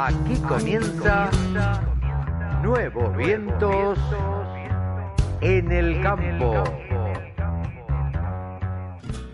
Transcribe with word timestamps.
Aquí 0.00 0.36
comienza 0.46 1.28
Nuevos 2.62 3.16
Vientos 3.16 3.98
en 5.40 5.72
el 5.72 6.00
Campo. 6.00 6.62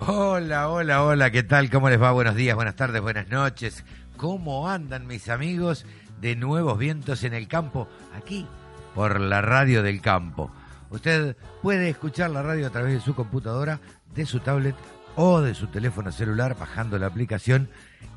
Hola, 0.00 0.70
hola, 0.70 1.02
hola, 1.02 1.30
¿qué 1.30 1.42
tal? 1.42 1.68
¿Cómo 1.68 1.90
les 1.90 2.00
va? 2.00 2.12
Buenos 2.12 2.34
días, 2.34 2.56
buenas 2.56 2.76
tardes, 2.76 3.02
buenas 3.02 3.28
noches. 3.28 3.84
¿Cómo 4.16 4.70
andan 4.70 5.06
mis 5.06 5.28
amigos 5.28 5.84
de 6.22 6.34
Nuevos 6.34 6.78
Vientos 6.78 7.24
en 7.24 7.34
el 7.34 7.46
Campo? 7.46 7.86
Aquí, 8.16 8.46
por 8.94 9.20
la 9.20 9.42
radio 9.42 9.82
del 9.82 10.00
campo. 10.00 10.50
Usted 10.88 11.36
puede 11.60 11.90
escuchar 11.90 12.30
la 12.30 12.42
radio 12.42 12.68
a 12.68 12.70
través 12.70 12.94
de 12.94 13.00
su 13.00 13.14
computadora, 13.14 13.80
de 14.14 14.24
su 14.24 14.40
tablet 14.40 14.76
o 15.14 15.42
de 15.42 15.54
su 15.54 15.66
teléfono 15.66 16.10
celular 16.10 16.56
bajando 16.58 16.98
la 16.98 17.08
aplicación. 17.08 17.68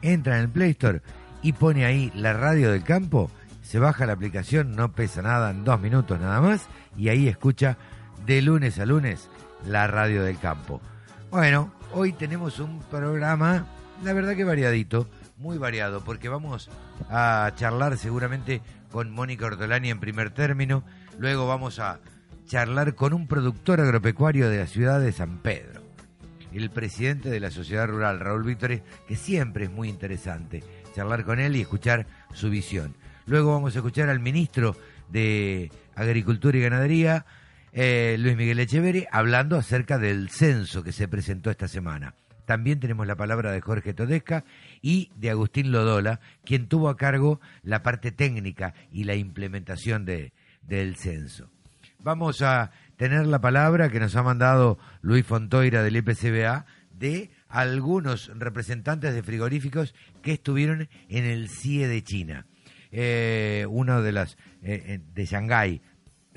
Entra 0.02 0.38
en 0.38 0.44
el 0.44 0.50
Play 0.50 0.72
Store 0.72 1.02
y 1.42 1.54
pone 1.54 1.86
ahí 1.86 2.12
la 2.16 2.34
radio 2.34 2.72
del 2.72 2.84
campo. 2.84 3.30
Se 3.62 3.80
baja 3.80 4.06
la 4.06 4.14
aplicación, 4.14 4.76
no 4.76 4.94
pesa 4.94 5.22
nada, 5.22 5.52
en 5.52 5.64
dos 5.64 5.80
minutos 5.80 6.20
nada 6.20 6.40
más. 6.42 6.68
Y 6.96 7.10
ahí 7.10 7.28
escucha 7.28 7.78
de 8.26 8.42
lunes 8.42 8.80
a 8.80 8.86
lunes 8.86 9.30
la 9.66 9.88
radio 9.88 10.24
del 10.24 10.40
campo. 10.40 10.82
Bueno, 11.32 11.74
hoy 11.94 12.14
tenemos 12.14 12.60
un 12.60 12.80
programa, 12.80 13.66
la 14.04 14.14
verdad 14.14 14.36
que 14.36 14.44
variadito, 14.44 15.10
muy 15.38 15.58
variado, 15.58 16.02
porque 16.04 16.30
vamos 16.30 16.70
a 17.10 17.52
charlar 17.56 17.98
seguramente 17.98 18.62
con 18.92 19.12
Mónica 19.12 19.46
Ortolani 19.46 19.90
en 19.90 20.00
primer 20.00 20.30
término. 20.32 20.84
Luego 21.20 21.48
vamos 21.48 21.80
a 21.80 22.00
charlar 22.46 22.96
con 22.96 23.14
un 23.14 23.28
productor 23.28 23.82
agropecuario 23.82 24.50
de 24.50 24.60
la 24.60 24.68
ciudad 24.68 25.02
de 25.02 25.12
San 25.12 25.40
Pedro, 25.40 25.82
el 26.54 26.70
presidente 26.70 27.30
de 27.30 27.40
la 27.40 27.52
sociedad 27.52 27.88
rural, 27.88 28.20
Raúl 28.20 28.44
Víctor, 28.44 28.82
que 29.08 29.16
siempre 29.16 29.66
es 29.66 29.72
muy 29.72 29.90
interesante 29.90 30.64
charlar 30.94 31.24
con 31.24 31.40
él 31.40 31.56
y 31.56 31.62
escuchar 31.62 32.06
su 32.34 32.50
visión. 32.50 32.96
Luego 33.26 33.54
vamos 33.54 33.76
a 33.76 33.80
escuchar 33.80 34.10
al 34.10 34.20
ministro 34.20 34.76
de 35.10 35.72
Agricultura 35.96 36.58
y 36.58 36.62
Ganadería, 36.62 37.26
eh, 37.74 38.16
Luis 38.20 38.38
Miguel 38.38 38.60
Echeverri, 38.60 39.06
hablando 39.12 39.58
acerca 39.58 39.98
del 39.98 40.30
censo 40.30 40.84
que 40.84 40.92
se 40.92 41.08
presentó 41.08 41.50
esta 41.52 41.68
semana. 41.68 42.16
También 42.46 42.80
tenemos 42.80 43.06
la 43.06 43.18
palabra 43.18 43.52
de 43.52 43.60
Jorge 43.60 43.94
Todesca 43.94 44.46
y 44.82 45.12
de 45.16 45.30
Agustín 45.30 45.72
Lodola, 45.72 46.22
quien 46.46 46.68
tuvo 46.68 46.88
a 46.88 46.96
cargo 46.96 47.42
la 47.62 47.84
parte 47.84 48.12
técnica 48.12 48.74
y 48.90 49.04
la 49.04 49.16
implementación 49.16 50.06
de, 50.06 50.32
del 50.62 50.96
censo. 50.96 51.50
Vamos 52.00 52.42
a 52.42 52.72
tener 52.96 53.28
la 53.28 53.42
palabra 53.42 53.90
que 53.90 54.00
nos 54.00 54.16
ha 54.16 54.24
mandado 54.24 54.80
Luis 55.02 55.26
Fontoira 55.26 55.84
del 55.84 55.98
IPCBA 55.98 56.66
de 56.92 57.32
algunos 57.50 58.32
representantes 58.38 59.14
de 59.14 59.24
frigoríficos 59.24 59.94
que 60.22 60.34
estuvieron 60.34 60.90
en 61.10 61.26
el 61.26 61.50
CIE 61.50 61.88
de 61.88 62.04
China. 62.04 62.46
Eh, 62.92 63.66
una 63.70 64.02
de 64.02 64.12
las 64.12 64.38
eh, 64.64 65.00
de 65.14 65.26
Shanghái, 65.26 65.82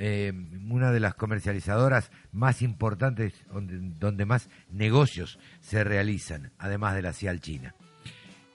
eh, 0.02 0.32
una 0.68 0.92
de 0.92 1.00
las 1.00 1.14
comercializadoras 1.14 2.10
más 2.32 2.62
importantes 2.62 3.34
donde, 3.52 4.24
más 4.24 4.48
negocios 4.70 5.38
se 5.60 5.84
realizan, 5.84 6.52
además 6.58 6.94
de 6.94 7.02
la 7.02 7.12
CIAL 7.12 7.40
China. 7.40 7.74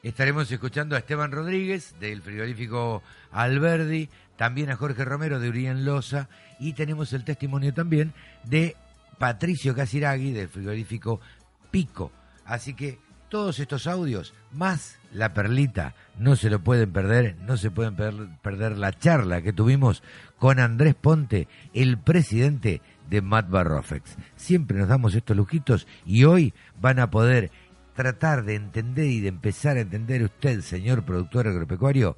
Estaremos 0.01 0.51
escuchando 0.51 0.95
a 0.95 0.99
Esteban 0.99 1.31
Rodríguez 1.31 1.95
del 1.99 2.23
frigorífico 2.23 3.03
Alberdi, 3.31 4.09
también 4.37 4.71
a 4.71 4.75
Jorge 4.75 5.05
Romero 5.05 5.39
de 5.39 5.49
Urián 5.49 5.85
Loza 5.85 6.29
y 6.59 6.73
tenemos 6.73 7.13
el 7.13 7.23
testimonio 7.23 7.75
también 7.75 8.13
de 8.43 8.75
Patricio 9.19 9.75
Casiragui 9.75 10.31
del 10.31 10.49
frigorífico 10.49 11.21
Pico. 11.69 12.11
Así 12.45 12.73
que 12.73 12.99
todos 13.29 13.59
estos 13.59 13.88
audios, 13.88 14.33
más 14.51 14.97
la 15.11 15.33
perlita, 15.33 15.95
no 16.17 16.35
se 16.35 16.50
lo 16.50 16.59
pueden 16.63 16.91
perder, 16.91 17.35
no 17.41 17.57
se 17.57 17.72
pueden 17.72 17.95
perder 18.41 18.78
la 18.78 18.94
charla 18.94 19.41
que 19.41 19.51
tuvimos 19.51 20.03
con 20.38 20.59
Andrés 20.59 20.95
Ponte, 20.95 21.47
el 21.73 21.97
presidente 21.97 22.81
de 23.09 23.22
Matt 23.22 23.50
Barrofex. 23.50 24.16
Siempre 24.35 24.78
nos 24.78 24.88
damos 24.88 25.16
estos 25.16 25.35
lujitos 25.35 25.88
y 26.06 26.23
hoy 26.25 26.53
van 26.79 27.00
a 27.00 27.09
poder 27.09 27.51
tratar 27.95 28.44
de 28.44 28.56
entender 28.56 29.06
y 29.06 29.22
de 29.22 29.29
empezar 29.29 29.77
a 29.77 29.81
entender 29.81 30.23
usted, 30.23 30.62
señor 30.62 31.03
productor 31.03 31.47
agropecuario, 31.47 32.17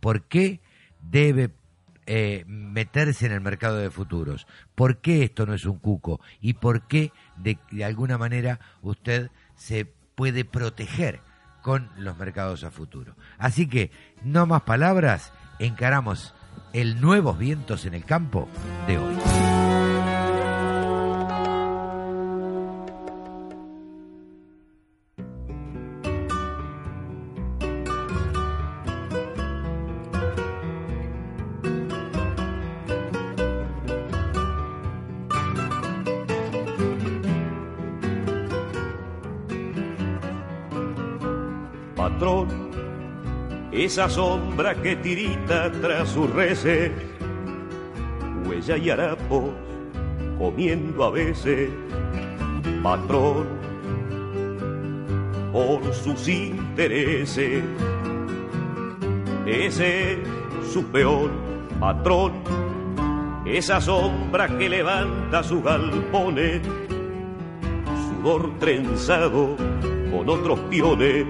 por 0.00 0.22
qué 0.24 0.60
debe 1.00 1.50
eh, 2.06 2.44
meterse 2.46 3.26
en 3.26 3.32
el 3.32 3.40
mercado 3.40 3.76
de 3.76 3.90
futuros, 3.90 4.46
por 4.74 4.98
qué 4.98 5.24
esto 5.24 5.46
no 5.46 5.54
es 5.54 5.66
un 5.66 5.78
cuco 5.78 6.20
y 6.40 6.54
por 6.54 6.88
qué 6.88 7.12
de, 7.36 7.58
de 7.70 7.84
alguna 7.84 8.16
manera 8.16 8.58
usted 8.82 9.30
se 9.58 9.84
puede 10.14 10.46
proteger 10.46 11.20
con 11.62 11.90
los 11.96 12.16
mercados 12.16 12.64
a 12.64 12.70
futuro. 12.70 13.14
Así 13.36 13.68
que, 13.68 13.90
no 14.22 14.46
más 14.46 14.62
palabras, 14.62 15.32
encaramos 15.58 16.34
el 16.72 17.00
nuevos 17.00 17.38
vientos 17.38 17.84
en 17.84 17.92
el 17.92 18.04
campo 18.04 18.48
de 18.86 18.96
hoy. 18.96 19.37
Patrón, 42.18 42.48
esa 43.70 44.10
sombra 44.10 44.74
que 44.74 44.96
tirita 44.96 45.70
tras 45.70 46.08
su 46.08 46.26
reces, 46.26 46.90
huella 48.44 48.76
y 48.76 48.90
harapos 48.90 49.44
comiendo 50.36 51.04
a 51.04 51.10
veces, 51.10 51.70
patrón, 52.82 53.46
por 55.52 55.94
sus 55.94 56.26
intereses. 56.26 57.62
Ese 59.46 60.14
es 60.14 60.18
su 60.72 60.86
peor 60.86 61.30
patrón, 61.78 62.32
esa 63.44 63.80
sombra 63.80 64.58
que 64.58 64.68
levanta 64.68 65.44
sus 65.44 65.62
galpones, 65.62 66.62
sudor 68.08 68.58
trenzado 68.58 69.54
con 70.10 70.28
otros 70.28 70.58
piones, 70.68 71.24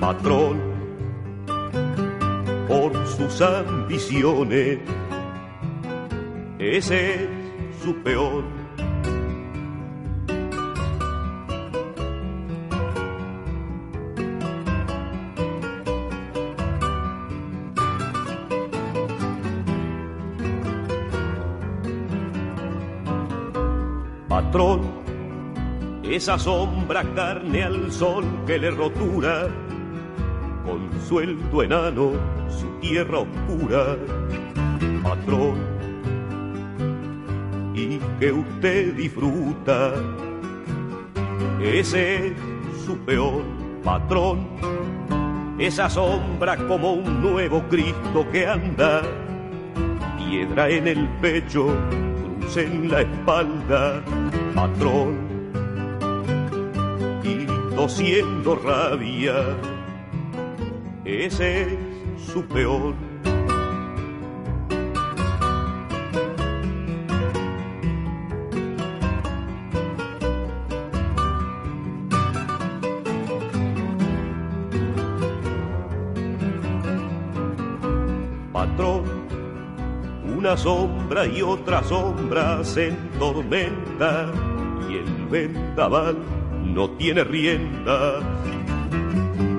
patrón, 0.00 0.60
por 2.68 3.06
sus 3.06 3.40
ambiciones. 3.40 4.78
Ese 6.58 7.14
es 7.14 7.28
su 7.82 7.94
peor. 8.02 8.44
Patrón, 24.28 24.80
esa 26.04 26.38
sombra 26.38 27.02
carne 27.14 27.64
al 27.64 27.92
sol 27.92 28.24
que 28.46 28.58
le 28.58 28.70
rotura, 28.70 29.48
sueldo 31.08 31.62
enano 31.62 32.12
su 32.50 32.66
tierra 32.80 33.20
oscura, 33.20 33.96
patrón, 35.02 35.56
y 37.74 37.98
que 38.20 38.30
usted 38.30 38.94
disfruta, 38.94 39.94
ese 41.62 42.26
es 42.26 42.32
su 42.84 42.98
peor 42.98 43.42
patrón, 43.82 44.48
esa 45.58 45.88
sombra 45.88 46.58
como 46.68 46.92
un 46.92 47.22
nuevo 47.22 47.62
Cristo 47.70 48.26
que 48.30 48.46
anda, 48.46 49.00
piedra 50.18 50.68
en 50.68 50.88
el 50.88 51.08
pecho, 51.22 51.74
cruz 52.38 52.56
en 52.58 52.90
la 52.90 53.00
espalda, 53.00 54.02
patrón, 54.54 55.16
y 57.24 57.46
tosiendo 57.74 58.56
rabia 58.56 59.56
ese 61.08 61.62
es 61.62 61.68
su 62.30 62.44
peor. 62.44 62.94
Patrón, 78.52 79.04
una 80.36 80.56
sombra 80.56 81.26
y 81.26 81.40
otra 81.40 81.82
sombra 81.84 82.62
se 82.64 82.88
entormenta 82.88 84.30
y 84.90 84.96
el 84.96 85.26
vendaval 85.30 86.18
no 86.64 86.90
tiene 86.90 87.24
rienda 87.24 88.37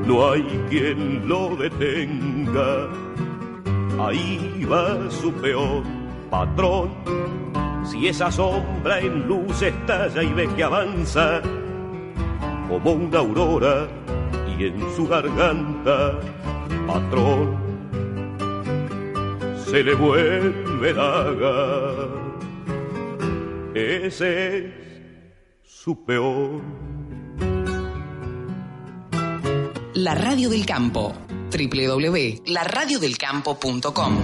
no 0.09 0.31
hay 0.31 0.41
quien 0.69 1.27
lo 1.27 1.55
detenga. 1.55 2.89
Ahí 3.99 4.65
va 4.65 5.09
su 5.11 5.31
peor 5.33 5.83
patrón. 6.31 6.89
Si 7.85 8.07
esa 8.07 8.31
sombra 8.31 8.99
en 8.99 9.27
luz 9.27 9.61
estalla 9.61 10.23
y 10.23 10.33
ve 10.33 10.47
que 10.55 10.63
avanza 10.63 11.41
como 12.67 12.91
una 12.93 13.19
aurora 13.19 13.87
y 14.57 14.65
en 14.65 14.79
su 14.95 15.07
garganta, 15.07 16.19
patrón, 16.87 17.55
se 19.57 19.83
le 19.83 19.93
vuelve 19.93 20.91
daga. 20.91 22.07
Ese 23.75 24.57
es 24.57 24.73
su 25.63 26.03
peor. 26.03 26.88
La 30.01 30.15
Radio 30.15 30.49
del 30.49 30.65
Campo. 30.65 31.13
www.laradiodelcampo.com 31.51 34.17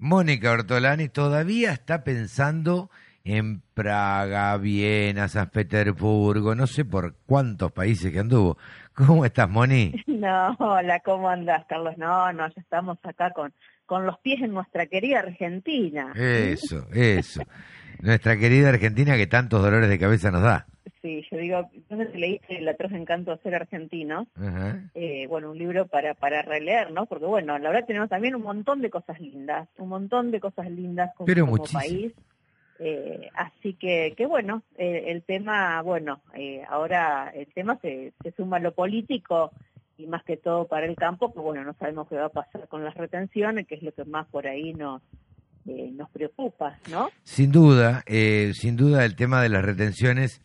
Mónica 0.00 0.50
Ortolani 0.50 1.08
todavía 1.08 1.70
está 1.70 2.02
pensando 2.02 2.90
en 3.22 3.60
Praga, 3.74 4.56
Viena, 4.56 5.28
San 5.28 5.50
Petersburgo, 5.50 6.56
no 6.56 6.66
sé 6.66 6.84
por 6.84 7.14
cuántos 7.26 7.70
países 7.70 8.10
que 8.10 8.18
anduvo. 8.18 8.58
¿Cómo 8.94 9.24
estás, 9.24 9.48
Moni? 9.48 9.94
No, 10.08 10.56
hola, 10.58 10.98
¿cómo 10.98 11.28
andas, 11.28 11.64
Carlos? 11.68 11.94
No, 11.96 12.32
no, 12.32 12.48
ya 12.48 12.60
estamos 12.60 12.98
acá 13.04 13.30
con, 13.30 13.54
con 13.86 14.04
los 14.04 14.18
pies 14.18 14.42
en 14.42 14.52
nuestra 14.52 14.86
querida 14.86 15.20
Argentina. 15.20 16.12
Eso, 16.16 16.88
eso. 16.92 17.40
Nuestra 18.00 18.36
querida 18.36 18.70
Argentina 18.70 19.16
que 19.16 19.28
tantos 19.28 19.62
dolores 19.62 19.88
de 19.88 20.00
cabeza 20.00 20.32
nos 20.32 20.42
da. 20.42 20.66
Sí, 21.04 21.22
yo 21.30 21.36
digo, 21.36 21.70
entonces 21.74 22.14
leíste 22.14 22.56
El 22.56 22.66
atroz 22.66 22.90
encanto 22.92 23.30
de 23.30 23.42
ser 23.42 23.54
argentino, 23.54 24.26
eh, 24.94 25.26
bueno, 25.28 25.50
un 25.50 25.58
libro 25.58 25.86
para, 25.86 26.14
para 26.14 26.40
releer, 26.40 26.92
¿no? 26.92 27.04
Porque 27.04 27.26
bueno, 27.26 27.58
la 27.58 27.68
verdad 27.68 27.86
tenemos 27.86 28.08
también 28.08 28.34
un 28.34 28.40
montón 28.40 28.80
de 28.80 28.88
cosas 28.88 29.20
lindas, 29.20 29.68
un 29.76 29.90
montón 29.90 30.30
de 30.30 30.40
cosas 30.40 30.70
lindas 30.70 31.10
como, 31.14 31.26
Pero 31.26 31.46
como 31.46 31.62
país. 31.64 32.14
Eh, 32.78 33.28
así 33.34 33.74
que, 33.74 34.14
que 34.16 34.24
bueno, 34.24 34.62
eh, 34.78 35.04
el 35.08 35.22
tema, 35.24 35.82
bueno, 35.82 36.22
eh, 36.32 36.62
ahora 36.70 37.30
el 37.34 37.48
tema 37.52 37.78
se, 37.82 38.14
se 38.22 38.32
suma 38.32 38.56
a 38.56 38.60
lo 38.60 38.72
político 38.72 39.50
y 39.98 40.06
más 40.06 40.24
que 40.24 40.38
todo 40.38 40.66
para 40.66 40.86
el 40.86 40.96
campo, 40.96 41.34
que 41.34 41.38
bueno, 41.38 41.64
no 41.64 41.74
sabemos 41.74 42.08
qué 42.08 42.16
va 42.16 42.26
a 42.26 42.30
pasar 42.30 42.66
con 42.68 42.82
las 42.82 42.94
retenciones, 42.94 43.66
que 43.66 43.74
es 43.74 43.82
lo 43.82 43.92
que 43.92 44.06
más 44.06 44.26
por 44.28 44.46
ahí 44.46 44.72
nos, 44.72 45.02
eh, 45.66 45.90
nos 45.94 46.10
preocupa, 46.10 46.78
¿no? 46.90 47.10
Sin 47.22 47.50
duda, 47.50 48.02
eh, 48.06 48.52
sin 48.54 48.76
duda 48.76 49.04
el 49.04 49.16
tema 49.16 49.42
de 49.42 49.48
las 49.48 49.64
retenciones 49.64 50.42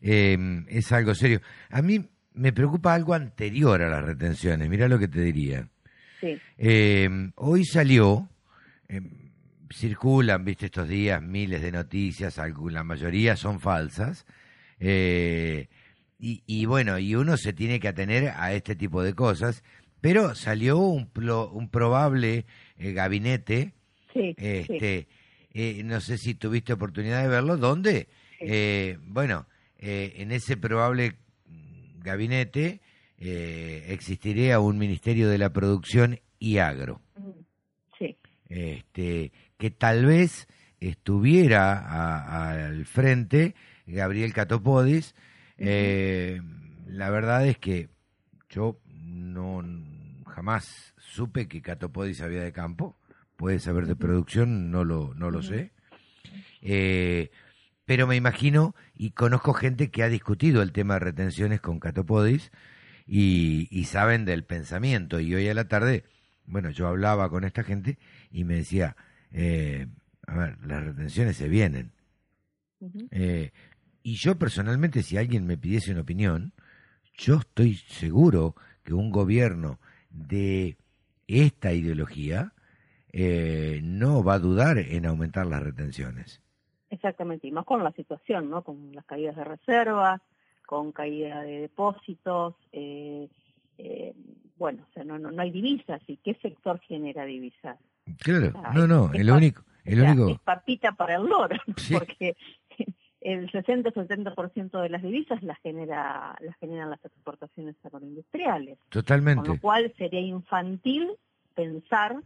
eh, 0.00 0.64
es 0.68 0.90
algo 0.92 1.14
serio. 1.14 1.40
A 1.70 1.82
mí 1.82 2.08
me 2.34 2.52
preocupa 2.52 2.94
algo 2.94 3.14
anterior 3.14 3.82
a 3.82 3.88
las 3.88 4.04
retenciones, 4.04 4.68
mira 4.68 4.88
lo 4.88 4.98
que 4.98 5.08
te 5.08 5.20
diría. 5.20 5.68
Sí, 6.20 6.38
Eh, 6.58 7.08
hoy 7.36 7.64
salió, 7.64 8.28
eh, 8.88 9.00
circulan, 9.70 10.44
viste, 10.44 10.66
estos 10.66 10.88
días 10.88 11.20
miles 11.22 11.62
de 11.62 11.72
noticias, 11.72 12.38
la 12.38 12.84
mayoría 12.84 13.36
son 13.36 13.58
falsas, 13.60 14.24
eh, 14.78 15.68
y, 16.18 16.42
y 16.46 16.66
bueno, 16.66 16.98
y 16.98 17.14
uno 17.14 17.36
se 17.36 17.52
tiene 17.52 17.80
que 17.80 17.88
atener 17.88 18.32
a 18.36 18.52
este 18.52 18.76
tipo 18.76 19.02
de 19.02 19.14
cosas, 19.14 19.62
pero 20.00 20.34
salió 20.34 20.78
un, 20.78 21.12
plo- 21.12 21.50
un 21.52 21.68
probable 21.68 22.44
eh, 22.76 22.92
gabinete, 22.92 23.72
sí, 24.12 24.34
este, 24.36 25.08
eh, 25.54 25.82
no 25.84 26.00
sé 26.00 26.18
si 26.18 26.34
tuviste 26.34 26.72
oportunidad 26.72 27.22
de 27.22 27.28
verlo, 27.28 27.56
eh, 28.40 28.98
bueno, 29.02 29.46
eh, 29.82 30.14
en 30.16 30.32
ese 30.32 30.56
probable 30.56 31.16
gabinete 31.98 32.80
eh, 33.18 33.84
existiría 33.88 34.58
un 34.60 34.78
Ministerio 34.78 35.28
de 35.28 35.38
la 35.38 35.52
Producción 35.52 36.18
y 36.38 36.58
Agro, 36.58 37.00
Mm, 37.16 37.30
Sí, 37.98 38.16
este, 38.48 39.32
que 39.58 39.70
tal 39.70 40.06
vez 40.06 40.48
estuviera 40.80 41.78
a- 41.78 42.50
al 42.66 42.84
frente 42.86 43.54
Gabriel 43.86 44.32
Catopodis. 44.32 45.14
Eh, 45.58 46.40
la 46.86 47.10
verdad 47.10 47.46
es 47.46 47.58
que 47.58 47.88
yo 48.50 48.80
no 48.88 49.62
jamás 50.26 50.94
supe 50.98 51.46
que 51.46 51.62
Catopodis 51.62 52.16
sabía 52.18 52.42
de 52.42 52.52
campo, 52.52 52.96
puede 53.36 53.60
saber 53.60 53.86
de 53.86 53.94
producción, 53.96 54.70
no 54.72 54.84
lo, 54.84 55.14
no 55.14 55.30
lo 55.30 55.42
sé. 55.42 55.70
Eh, 56.62 57.30
pero 57.84 58.06
me 58.06 58.16
imagino 58.16 58.74
y 58.94 59.10
conozco 59.10 59.52
gente 59.52 59.90
que 59.90 60.02
ha 60.02 60.08
discutido 60.08 60.62
el 60.62 60.72
tema 60.72 60.94
de 60.94 61.00
retenciones 61.00 61.60
con 61.60 61.80
Catopodis 61.80 62.50
y, 63.06 63.68
y 63.70 63.84
saben 63.84 64.24
del 64.24 64.44
pensamiento. 64.44 65.20
Y 65.20 65.34
hoy 65.34 65.48
a 65.48 65.54
la 65.54 65.68
tarde, 65.68 66.04
bueno, 66.46 66.70
yo 66.70 66.86
hablaba 66.86 67.28
con 67.28 67.44
esta 67.44 67.64
gente 67.64 67.98
y 68.30 68.44
me 68.44 68.56
decía, 68.56 68.96
eh, 69.32 69.86
a 70.26 70.36
ver, 70.36 70.58
las 70.64 70.84
retenciones 70.84 71.36
se 71.36 71.48
vienen. 71.48 71.92
Eh, 73.10 73.52
y 74.02 74.16
yo 74.16 74.38
personalmente, 74.38 75.02
si 75.02 75.16
alguien 75.16 75.46
me 75.46 75.56
pidiese 75.56 75.92
una 75.92 76.00
opinión, 76.00 76.52
yo 77.16 77.36
estoy 77.36 77.76
seguro 77.76 78.56
que 78.82 78.94
un 78.94 79.10
gobierno 79.10 79.78
de 80.10 80.76
esta 81.28 81.72
ideología 81.72 82.52
eh, 83.12 83.80
no 83.82 84.24
va 84.24 84.34
a 84.34 84.38
dudar 84.38 84.78
en 84.78 85.06
aumentar 85.06 85.46
las 85.46 85.62
retenciones. 85.62 86.40
Exactamente, 86.92 87.46
y 87.48 87.52
más 87.52 87.64
con 87.64 87.82
la 87.82 87.92
situación, 87.92 88.50
¿no? 88.50 88.62
Con 88.62 88.92
las 88.94 89.04
caídas 89.04 89.34
de 89.36 89.44
reservas, 89.44 90.20
con 90.66 90.92
caída 90.92 91.42
de 91.42 91.60
depósitos, 91.62 92.54
eh, 92.72 93.28
eh, 93.78 94.14
bueno, 94.56 94.84
o 94.88 94.92
sea, 94.92 95.02
no, 95.04 95.18
no, 95.18 95.30
no 95.30 95.42
hay 95.42 95.50
divisas, 95.50 96.00
¿y 96.06 96.16
qué 96.18 96.34
sector 96.34 96.78
genera 96.80 97.24
divisas? 97.24 97.78
Claro, 98.18 98.52
no, 98.74 98.86
no, 98.86 99.12
el 99.12 99.30
único, 99.30 99.62
el 99.84 100.00
O 100.00 100.02
sea, 100.02 100.12
único, 100.12 100.28
es 100.30 100.38
papita 100.40 100.92
para 100.92 101.16
el 101.16 101.24
loro, 101.24 101.56
Sí. 101.76 101.94
porque 101.94 102.36
el 103.20 103.50
60-70% 103.50 104.80
de 104.82 104.88
las 104.88 105.02
divisas 105.02 105.42
las 105.42 105.58
genera 105.60 106.36
las 106.40 106.56
generan 106.56 106.90
las 106.90 107.04
exportaciones 107.04 107.76
agroindustriales, 107.84 108.78
con 108.78 108.88
totalmente. 108.90 109.48
lo 109.48 109.60
cual 109.60 109.92
sería 109.96 110.20
infantil 110.20 111.08
pensar 111.54 112.16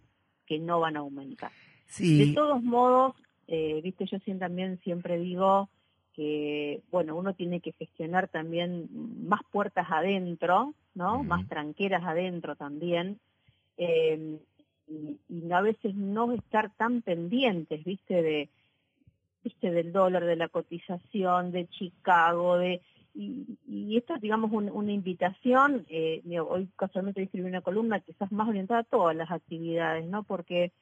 que 0.47 0.59
no 0.59 0.81
van 0.81 0.97
a 0.97 1.01
aumentar. 1.01 1.51
De 1.99 2.33
todos 2.35 2.63
modos, 2.63 3.15
eh, 3.49 3.81
viste, 3.83 4.07
yo 4.07 4.19
también 4.39 4.79
siempre 4.83 5.19
digo 5.19 5.69
que, 6.15 6.83
bueno, 6.91 7.15
uno 7.17 7.35
tiene 7.35 7.61
que 7.61 7.73
gestionar 7.73 8.29
también 8.29 8.89
más 9.29 9.41
puertas 9.51 9.87
adentro, 9.91 10.75
¿no? 10.95 11.25
Más 11.25 11.47
tranqueras 11.49 12.03
adentro 12.05 12.57
también. 12.57 13.19
eh, 13.77 14.39
y, 14.89 15.19
y 15.29 15.53
a 15.53 15.61
veces 15.61 15.95
no 15.97 16.33
estar 16.33 16.71
tan 16.77 17.03
pendientes, 17.03 17.85
viste, 17.85 18.23
de 18.23 18.49
viste 19.43 19.71
del 19.71 19.93
dólar, 19.93 20.25
de 20.25 20.37
la 20.37 20.49
cotización, 20.49 21.53
de 21.53 21.69
Chicago, 21.69 22.59
de 22.59 22.81
y, 23.15 23.47
y 23.67 23.97
esto 23.97 24.15
es, 24.15 24.21
digamos, 24.21 24.53
un- 24.53 24.71
una 24.71 24.93
invitación. 24.93 25.87
eh, 25.89 26.23
hoy 26.41 26.69
casualmente 26.77 27.23
escribí 27.23 27.49
una 27.49 27.63
columna 27.63 28.01
quizás 28.01 28.31
más 28.33 28.49
orientada 28.49 28.81
a 28.81 28.85
todas 28.85 29.17
las 29.17 29.31
actividades, 29.31 30.05
¿no? 30.07 30.23
Porque 30.25 30.73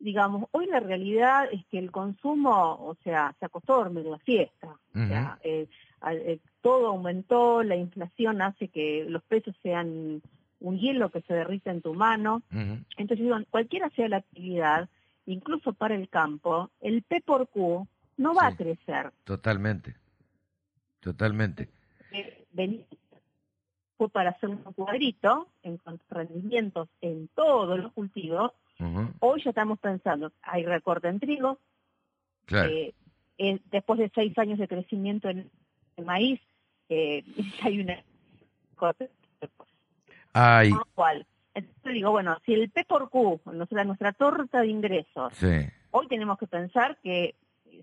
digamos, 0.00 0.48
hoy 0.52 0.66
la 0.66 0.80
realidad 0.80 1.48
es 1.52 1.64
que 1.66 1.78
el 1.78 1.90
consumo, 1.90 2.50
o 2.80 2.96
sea, 3.04 3.34
se 3.38 3.46
acostó 3.46 3.74
a 3.74 3.78
dormir 3.84 4.04
la 4.06 4.18
fiesta. 4.18 4.68
O 4.94 4.98
sea, 5.06 5.38
eh, 5.42 5.66
eh, 6.10 6.38
todo 6.60 6.88
aumentó, 6.88 7.62
la 7.62 7.76
inflación 7.76 8.40
hace 8.42 8.68
que 8.68 9.04
los 9.08 9.22
precios 9.24 9.56
sean 9.62 10.22
un 10.60 10.78
hielo 10.78 11.10
que 11.10 11.20
se 11.22 11.34
derrita 11.34 11.70
en 11.70 11.82
tu 11.82 11.94
mano. 11.94 12.42
Entonces, 12.50 13.18
digo, 13.18 13.36
cualquiera 13.50 13.90
sea 13.90 14.08
la 14.08 14.18
actividad, 14.18 14.88
incluso 15.26 15.72
para 15.72 15.94
el 15.94 16.08
campo, 16.08 16.70
el 16.80 17.02
P 17.02 17.20
por 17.20 17.48
Q 17.48 17.86
no 18.16 18.34
va 18.34 18.48
Sí. 18.48 18.54
a 18.54 18.56
crecer. 18.56 19.12
totalmente, 19.24 19.94
totalmente. 21.00 21.68
Eh, 22.12 22.46
fue 23.96 24.08
para 24.08 24.30
hacer 24.30 24.48
un 24.50 24.58
cuadrito 24.58 25.48
en 25.62 25.76
cuanto 25.78 26.04
a 26.10 26.14
rendimientos 26.14 26.88
en 27.00 27.28
todos 27.34 27.78
los 27.78 27.92
cultivos. 27.92 28.52
Hoy 29.20 29.42
ya 29.42 29.50
estamos 29.50 29.78
pensando, 29.78 30.32
hay 30.42 30.64
recorte 30.64 31.08
en 31.08 31.18
trigo, 31.18 31.58
Claro, 32.44 32.70
Eh, 32.70 32.94
eh, 33.38 33.60
después 33.70 33.98
de 33.98 34.10
seis 34.14 34.36
años 34.38 34.58
de 34.58 34.68
crecimiento 34.68 35.28
en 35.28 35.50
el 35.96 36.04
maíz, 36.04 36.40
eh, 36.88 37.24
hay 37.62 37.80
una 37.80 38.02
ay, 40.32 40.70
lo 40.70 40.86
cual, 40.94 41.26
entonces 41.54 41.92
digo, 41.92 42.10
bueno, 42.10 42.38
si 42.46 42.54
el 42.54 42.70
P 42.70 42.84
por 42.84 43.10
Q, 43.10 43.40
nuestra, 43.52 43.84
nuestra 43.84 44.12
torta 44.12 44.60
de 44.60 44.68
ingresos, 44.68 45.34
sí, 45.34 45.66
hoy 45.90 46.06
tenemos 46.06 46.38
que 46.38 46.46
pensar 46.46 46.98
que 47.02 47.34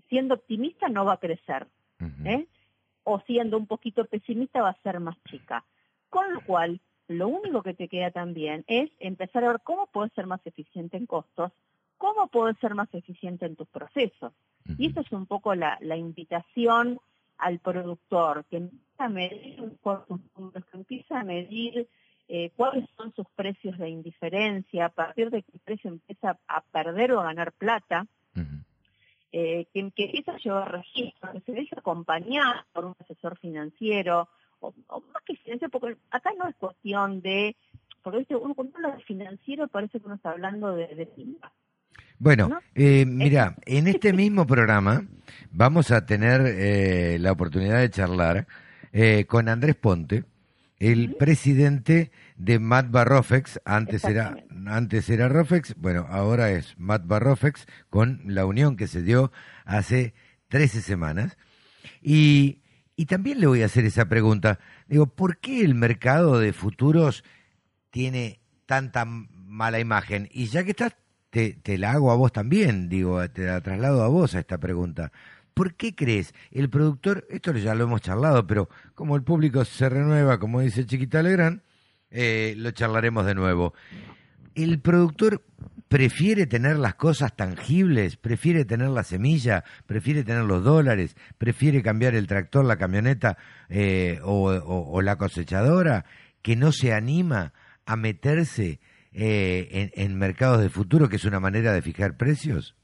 siendo 0.08 0.34
optimista 0.34 0.88
no 0.88 1.04
va 1.04 1.14
a 1.14 1.20
crecer, 1.20 1.66
¿eh? 2.24 2.46
o 3.04 3.20
siendo 3.20 3.56
un 3.56 3.66
poquito 3.66 4.04
pesimista 4.04 4.62
va 4.62 4.70
a 4.70 4.82
ser 4.82 4.98
más 4.98 5.16
chica. 5.30 5.64
Con 6.08 6.32
lo 6.32 6.40
cual, 6.40 6.80
lo 7.08 7.28
único 7.28 7.62
que 7.62 7.74
te 7.74 7.88
queda 7.88 8.10
también 8.10 8.64
es 8.66 8.90
empezar 8.98 9.44
a 9.44 9.48
ver 9.48 9.60
cómo 9.62 9.86
puedes 9.86 10.12
ser 10.14 10.26
más 10.26 10.40
eficiente 10.46 10.96
en 10.96 11.06
costos, 11.06 11.52
cómo 11.98 12.28
puedes 12.28 12.56
ser 12.58 12.74
más 12.74 12.92
eficiente 12.94 13.46
en 13.46 13.56
tus 13.56 13.68
procesos. 13.68 14.32
Y 14.78 14.88
esa 14.88 15.00
es 15.00 15.12
un 15.12 15.26
poco 15.26 15.54
la, 15.54 15.78
la 15.80 15.96
invitación 15.96 16.98
al 17.38 17.60
productor, 17.60 18.44
que 18.46 18.68
a 18.98 19.08
medir 19.08 19.56
que 19.82 20.76
empieza 20.76 21.20
a 21.20 21.24
medir 21.24 21.88
eh, 22.28 22.50
cuáles 22.56 22.88
son 22.96 23.14
sus 23.14 23.26
precios 23.36 23.78
de 23.78 23.88
indiferencia, 23.88 24.86
a 24.86 24.88
partir 24.88 25.30
de 25.30 25.42
que 25.42 25.52
el 25.52 25.60
precio 25.60 25.90
empieza 25.90 26.38
a 26.48 26.60
perder 26.62 27.12
o 27.12 27.20
a 27.20 27.24
ganar 27.24 27.52
plata, 27.52 28.06
eh, 29.32 29.66
que, 29.72 29.90
que 29.92 30.04
empieza 30.04 30.32
a 30.32 30.38
llevar 30.38 30.72
registro, 30.72 31.32
que 31.32 31.40
se 31.40 31.52
deje 31.52 31.78
acompañar 31.78 32.64
por 32.72 32.86
un 32.86 32.94
asesor 33.00 33.38
financiero, 33.38 34.28
o, 34.60 34.74
o 34.88 35.00
más 35.12 35.22
que 35.24 35.36
financiero, 35.36 35.70
porque 35.70 35.96
acá 36.10 36.30
no 36.38 36.48
es 36.48 36.56
cuestión 36.56 37.20
de, 37.20 37.56
porque 38.02 38.18
¿viste? 38.18 38.36
uno 38.36 38.54
cuando 38.54 38.76
habla 38.76 38.96
de 38.96 39.02
financiero 39.02 39.68
parece 39.68 40.00
que 40.00 40.06
uno 40.06 40.16
está 40.16 40.30
hablando 40.30 40.74
de, 40.74 40.86
de 40.88 41.06
timba. 41.06 41.52
Bueno, 42.18 42.48
¿No? 42.48 42.60
eh, 42.74 43.04
mira, 43.04 43.56
en 43.66 43.88
este 43.88 44.12
mismo 44.12 44.46
programa 44.46 45.06
vamos 45.50 45.90
a 45.90 46.06
tener 46.06 46.40
eh, 46.46 47.18
la 47.20 47.32
oportunidad 47.32 47.80
de 47.80 47.90
charlar 47.90 48.46
eh, 48.92 49.26
con 49.26 49.48
Andrés 49.48 49.76
Ponte, 49.76 50.24
el 50.78 51.14
presidente 51.16 52.10
de 52.36 52.58
Matt 52.58 52.90
Barrofex, 52.90 53.60
antes 53.64 54.04
era, 54.04 54.36
antes 54.66 55.08
era 55.10 55.28
Rofex, 55.28 55.74
bueno, 55.76 56.06
ahora 56.08 56.50
es 56.50 56.74
Matt 56.78 57.06
Barrofex, 57.06 57.66
con 57.90 58.22
la 58.24 58.46
unión 58.46 58.76
que 58.76 58.86
se 58.86 59.02
dio 59.02 59.32
hace 59.64 60.14
13 60.48 60.80
semanas. 60.80 61.36
Y, 62.02 62.60
y 62.96 63.06
también 63.06 63.40
le 63.40 63.46
voy 63.46 63.62
a 63.62 63.66
hacer 63.66 63.84
esa 63.84 64.08
pregunta, 64.08 64.58
digo, 64.88 65.06
¿por 65.06 65.38
qué 65.38 65.60
el 65.60 65.74
mercado 65.74 66.40
de 66.40 66.54
futuros 66.54 67.24
tiene 67.90 68.40
tanta 68.64 69.04
mala 69.04 69.78
imagen? 69.78 70.28
Y 70.32 70.46
ya 70.46 70.64
que 70.64 70.70
estás, 70.70 70.96
te, 71.30 71.52
te 71.62 71.76
la 71.76 71.92
hago 71.92 72.10
a 72.10 72.16
vos 72.16 72.32
también, 72.32 72.88
digo, 72.88 73.28
te 73.30 73.44
la 73.44 73.60
traslado 73.60 74.02
a 74.02 74.08
vos 74.08 74.34
a 74.34 74.40
esta 74.40 74.58
pregunta. 74.58 75.12
¿Por 75.52 75.74
qué 75.74 75.94
crees 75.94 76.34
el 76.50 76.70
productor, 76.70 77.26
esto 77.30 77.52
ya 77.52 77.74
lo 77.74 77.84
hemos 77.84 78.00
charlado, 78.00 78.46
pero 78.46 78.68
como 78.94 79.14
el 79.14 79.22
público 79.22 79.64
se 79.64 79.88
renueva, 79.88 80.38
como 80.38 80.60
dice 80.60 80.86
Chiquita 80.86 81.22
Legrand, 81.22 81.60
eh, 82.10 82.54
lo 82.56 82.70
charlaremos 82.70 83.26
de 83.26 83.34
nuevo. 83.34 83.74
¿El 84.54 84.80
productor 84.80 85.42
prefiere 85.88 86.46
tener 86.46 86.76
las 86.76 86.94
cosas 86.94 87.34
tangibles, 87.34 88.16
prefiere 88.16 88.64
tener 88.64 88.88
la 88.88 89.04
semilla, 89.04 89.64
prefiere 89.86 90.24
tener 90.24 90.44
los 90.44 90.64
dólares, 90.64 91.16
prefiere 91.38 91.82
cambiar 91.82 92.14
el 92.14 92.26
tractor, 92.26 92.64
la 92.64 92.76
camioneta 92.76 93.36
eh, 93.68 94.18
o, 94.22 95.00
la 95.02 95.16
cosechadora, 95.16 96.04
que 96.42 96.56
no 96.56 96.72
se 96.72 96.92
anima 96.92 97.52
a 97.84 97.96
meterse 97.96 98.80
eh, 99.12 99.68
en, 99.70 99.90
en 99.94 100.18
mercados 100.18 100.60
de 100.60 100.68
futuro, 100.68 101.08
que 101.08 101.16
es 101.16 101.24
una 101.24 101.40
manera 101.40 101.72
de 101.72 101.82
fijar 101.82 102.16
precios? 102.16 102.74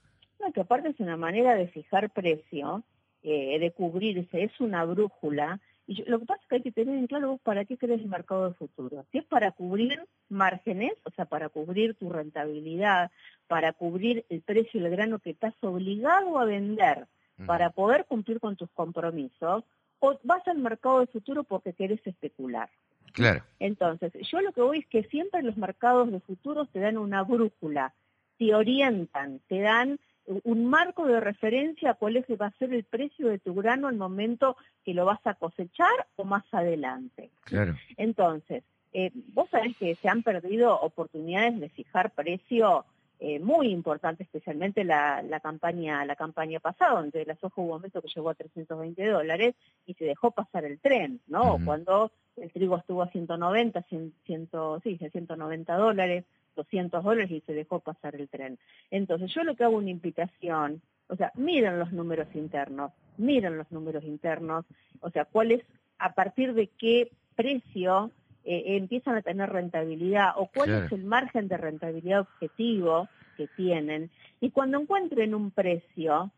No, 0.40 0.52
que 0.52 0.60
aparte 0.60 0.88
es 0.88 1.00
una 1.00 1.16
manera 1.16 1.54
de 1.54 1.68
fijar 1.68 2.10
precio, 2.10 2.84
eh, 3.22 3.58
de 3.60 3.70
cubrirse, 3.70 4.42
es 4.42 4.60
una 4.60 4.84
brújula. 4.84 5.60
Y 5.86 5.96
yo- 5.96 6.04
lo 6.06 6.20
que 6.20 6.26
pasa 6.26 6.40
es 6.42 6.48
que 6.48 6.54
hay 6.56 6.62
que 6.62 6.72
tener 6.72 6.96
en 6.96 7.06
claro 7.06 7.30
vos 7.32 7.40
para 7.40 7.64
qué 7.64 7.76
crees 7.76 8.00
el 8.00 8.08
mercado 8.08 8.48
de 8.48 8.54
futuro. 8.54 9.04
Si 9.10 9.18
es 9.18 9.24
para 9.24 9.50
cubrir 9.50 10.00
márgenes, 10.28 10.92
o 11.04 11.10
sea, 11.10 11.24
para 11.24 11.48
cubrir 11.48 11.94
tu 11.94 12.08
rentabilidad, 12.10 13.10
para 13.48 13.72
cubrir 13.72 14.24
el 14.28 14.42
precio 14.42 14.82
del 14.82 14.92
grano 14.92 15.18
que 15.18 15.30
estás 15.30 15.54
obligado 15.60 16.38
a 16.38 16.44
vender 16.44 17.06
para 17.46 17.70
poder 17.70 18.04
cumplir 18.04 18.40
con 18.40 18.56
tus 18.56 18.70
compromisos, 18.70 19.64
o 19.98 20.18
vas 20.22 20.46
al 20.46 20.58
mercado 20.58 21.00
de 21.00 21.06
futuro 21.06 21.44
porque 21.44 21.72
querés 21.72 22.04
especular. 22.06 22.68
Claro, 23.12 23.42
Entonces, 23.58 24.12
yo 24.30 24.40
lo 24.40 24.52
que 24.52 24.62
voy 24.62 24.78
es 24.78 24.86
que 24.86 25.04
siempre 25.04 25.42
los 25.42 25.56
mercados 25.56 26.10
de 26.10 26.20
futuros 26.20 26.70
te 26.70 26.80
dan 26.80 26.96
una 26.96 27.22
brújula, 27.22 27.94
te 28.38 28.54
orientan, 28.54 29.40
te 29.48 29.60
dan 29.60 29.98
un 30.26 30.66
marco 30.66 31.06
de 31.06 31.20
referencia 31.20 31.90
a 31.90 31.94
cuál 31.94 32.16
es 32.16 32.26
que 32.26 32.36
va 32.36 32.46
a 32.46 32.58
ser 32.58 32.72
el 32.72 32.84
precio 32.84 33.28
de 33.28 33.38
tu 33.38 33.54
grano 33.54 33.88
al 33.88 33.96
momento 33.96 34.56
que 34.84 34.94
lo 34.94 35.04
vas 35.04 35.20
a 35.24 35.34
cosechar 35.34 36.06
o 36.16 36.24
más 36.24 36.44
adelante. 36.52 37.30
claro. 37.44 37.76
Entonces, 37.96 38.62
eh, 38.92 39.10
vos 39.32 39.48
sabés 39.50 39.76
que 39.78 39.94
se 39.96 40.08
han 40.08 40.22
perdido 40.22 40.78
oportunidades 40.80 41.58
de 41.58 41.68
fijar 41.70 42.10
precio 42.10 42.84
eh, 43.20 43.38
muy 43.38 43.68
importantes, 43.68 44.26
especialmente 44.26 44.84
la, 44.84 45.22
la 45.22 45.40
campaña 45.40 46.04
la 46.04 46.16
campaña 46.16 46.60
pasada, 46.60 47.00
donde 47.00 47.24
la 47.24 47.36
soja 47.36 47.60
hubo 47.60 47.66
un 47.66 47.76
momento 47.78 48.02
que 48.02 48.08
llegó 48.14 48.30
a 48.30 48.34
320 48.34 49.06
dólares 49.06 49.54
y 49.86 49.94
se 49.94 50.04
dejó 50.04 50.32
pasar 50.32 50.64
el 50.64 50.78
tren, 50.80 51.20
¿no? 51.28 51.54
Ujú. 51.54 51.64
Cuando 51.64 52.12
el 52.36 52.50
trigo 52.50 52.76
estuvo 52.76 53.02
a 53.02 53.10
190, 53.10 53.82
100, 53.82 54.12
100, 54.26 54.48
sí, 54.82 54.98
a 55.04 55.08
190 55.08 55.76
dólares, 55.76 56.24
200 56.54 57.02
dólares 57.02 57.30
y 57.30 57.40
se 57.42 57.52
dejó 57.52 57.80
pasar 57.80 58.14
el 58.16 58.28
tren. 58.28 58.58
Entonces, 58.90 59.32
yo 59.34 59.42
lo 59.44 59.54
que 59.56 59.64
hago 59.64 59.76
una 59.76 59.90
invitación, 59.90 60.82
o 61.08 61.16
sea, 61.16 61.32
miren 61.34 61.78
los 61.78 61.92
números 61.92 62.28
internos, 62.34 62.92
miren 63.16 63.58
los 63.58 63.70
números 63.70 64.04
internos, 64.04 64.64
o 65.00 65.10
sea, 65.10 65.24
cuál 65.24 65.52
es, 65.52 65.62
a 65.98 66.14
partir 66.14 66.54
de 66.54 66.68
qué 66.68 67.10
precio 67.36 68.10
eh, 68.44 68.76
empiezan 68.76 69.16
a 69.16 69.22
tener 69.22 69.50
rentabilidad 69.50 70.30
o 70.36 70.48
cuál 70.54 70.68
Claro. 70.68 70.86
es 70.86 70.92
el 70.92 71.04
margen 71.04 71.48
de 71.48 71.56
rentabilidad 71.56 72.20
objetivo 72.20 73.08
que 73.36 73.46
tienen. 73.48 74.10
Y 74.40 74.50
cuando 74.50 74.80
encuentren 74.80 75.34
un 75.34 75.50
precio 75.50 76.32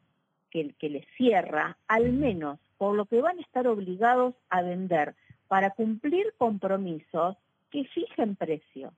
que, 0.51 0.75
que 0.79 0.91
les 0.91 1.07
cierra, 1.17 1.79
al 1.89 2.13
menos 2.13 2.59
por 2.77 2.95
lo 2.95 3.07
que 3.07 3.21
van 3.23 3.39
a 3.39 3.43
estar 3.43 3.67
obligados 3.67 4.35
a 4.51 4.63
vender 4.63 5.15
para 5.49 5.71
cumplir 5.71 6.35
compromisos, 6.37 7.37
que 7.75 7.85
fijen 7.89 8.37
precio. 8.37 8.93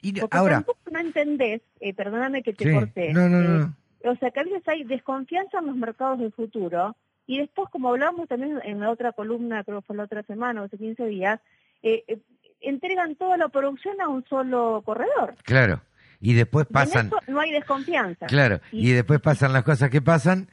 Y 0.00 0.12
Porque 0.18 0.38
ahora, 0.38 0.54
tampoco 0.56 0.80
no 0.90 0.98
entendés, 0.98 1.60
eh, 1.78 1.92
perdóname 1.92 2.42
que 2.42 2.54
te 2.54 2.64
sí, 2.64 2.72
corté, 2.72 3.12
no, 3.12 3.28
no, 3.28 3.40
eh, 3.42 3.66
no, 4.02 4.10
o 4.10 4.16
sea 4.16 4.30
que 4.30 4.40
a 4.40 4.44
veces 4.44 4.66
hay 4.66 4.84
desconfianza 4.84 5.58
en 5.58 5.66
los 5.66 5.76
mercados 5.76 6.18
del 6.20 6.32
futuro 6.32 6.96
y 7.26 7.38
después, 7.38 7.68
como 7.70 7.90
hablábamos 7.90 8.28
también 8.28 8.58
en 8.64 8.80
la 8.80 8.90
otra 8.90 9.12
columna, 9.12 9.62
creo 9.62 9.82
que 9.82 9.86
fue 9.88 9.96
la 9.96 10.04
otra 10.04 10.22
semana 10.22 10.62
o 10.62 10.64
hace 10.64 10.78
15 10.78 11.04
días, 11.04 11.38
eh, 11.82 12.18
entregan 12.62 13.14
toda 13.16 13.36
la 13.36 13.48
producción 13.48 14.00
a 14.00 14.08
un 14.08 14.24
solo 14.24 14.80
corredor. 14.86 15.34
claro. 15.44 15.82
Y 16.24 16.32
después 16.34 16.66
Y 16.66 16.70
en 16.70 16.72
pasan, 16.72 17.06
eso 17.08 17.18
no 17.26 17.40
hay 17.40 17.50
desconfianza. 17.50 18.26
Claro, 18.26 18.60
Y- 18.70 18.88
y 18.88 18.92
después 18.92 19.20
pasan 19.20 19.52
las 19.52 19.64
cosas 19.64 19.90
que 19.90 20.00
pasan 20.00 20.48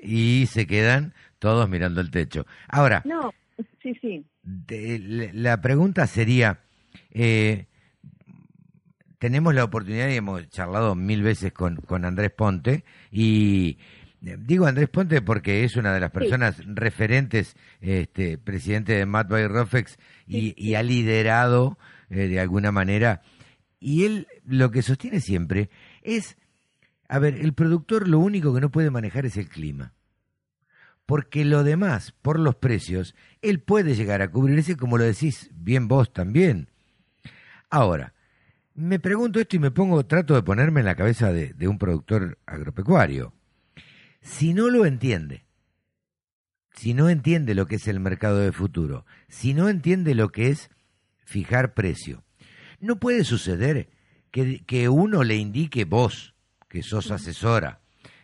y 0.00 0.46
se 0.46 0.66
quedan 0.66 1.12
todos 1.38 1.68
mirando 1.68 2.00
el 2.00 2.10
techo. 2.10 2.46
Ahora, 2.68 3.02
No, 3.04 3.34
sí, 3.82 3.94
sí. 4.00 4.24
De- 4.42 5.30
la 5.32 5.60
pregunta 5.60 6.06
sería, 6.06 6.60
eh, 7.10 7.66
tenemos 9.18 9.54
la 9.54 9.64
oportunidad 9.64 10.08
y 10.08 10.16
hemos 10.16 10.48
charlado 10.50 10.94
mil 10.94 11.22
veces 11.22 11.52
con, 11.52 11.76
con 11.76 12.04
Andrés 12.04 12.32
Ponte 12.32 12.84
y 13.10 13.78
eh, 14.24 14.36
digo 14.38 14.66
Andrés 14.66 14.88
Ponte 14.88 15.22
porque 15.22 15.64
es 15.64 15.76
una 15.76 15.94
de 15.94 16.00
las 16.00 16.10
personas 16.10 16.60
referentes, 16.66 17.54
este, 17.80 18.38
presidente 18.38 18.94
de 18.94 19.06
Matt 19.06 19.28
by 19.28 19.46
Rofex 19.46 19.96
y, 20.26 20.54
y 20.56 20.74
ha 20.74 20.82
liderado 20.82 21.78
eh, 22.10 22.26
de 22.28 22.40
alguna 22.40 22.72
manera. 22.72 23.22
Y 23.78 24.04
él 24.04 24.26
lo 24.46 24.70
que 24.70 24.82
sostiene 24.82 25.20
siempre 25.20 25.70
es, 26.02 26.36
a 27.08 27.18
ver, 27.18 27.34
el 27.36 27.52
productor 27.52 28.08
lo 28.08 28.18
único 28.18 28.54
que 28.54 28.60
no 28.60 28.70
puede 28.70 28.90
manejar 28.90 29.24
es 29.26 29.36
el 29.36 29.48
clima 29.48 29.92
porque 31.12 31.44
lo 31.44 31.62
demás, 31.62 32.14
por 32.22 32.40
los 32.40 32.54
precios, 32.54 33.14
él 33.42 33.60
puede 33.60 33.94
llegar 33.94 34.22
a 34.22 34.30
cubrirse, 34.30 34.78
como 34.78 34.96
lo 34.96 35.04
decís 35.04 35.50
bien 35.52 35.86
vos 35.86 36.10
también. 36.10 36.70
Ahora, 37.68 38.14
me 38.74 38.98
pregunto 38.98 39.38
esto 39.38 39.56
y 39.56 39.58
me 39.58 39.70
pongo, 39.70 40.06
trato 40.06 40.32
de 40.32 40.42
ponerme 40.42 40.80
en 40.80 40.86
la 40.86 40.94
cabeza 40.94 41.30
de, 41.30 41.52
de 41.52 41.68
un 41.68 41.76
productor 41.76 42.38
agropecuario. 42.46 43.34
Si 44.22 44.54
no 44.54 44.70
lo 44.70 44.86
entiende, 44.86 45.44
si 46.76 46.94
no 46.94 47.10
entiende 47.10 47.54
lo 47.54 47.66
que 47.66 47.76
es 47.76 47.88
el 47.88 48.00
mercado 48.00 48.38
de 48.38 48.50
futuro, 48.50 49.04
si 49.28 49.52
no 49.52 49.68
entiende 49.68 50.14
lo 50.14 50.32
que 50.32 50.48
es 50.48 50.70
fijar 51.26 51.74
precio, 51.74 52.24
no 52.80 52.96
puede 52.96 53.24
suceder 53.24 53.90
que, 54.30 54.64
que 54.64 54.88
uno 54.88 55.24
le 55.24 55.36
indique 55.36 55.84
vos, 55.84 56.34
que 56.70 56.82
sos 56.82 57.10
asesora 57.10 57.81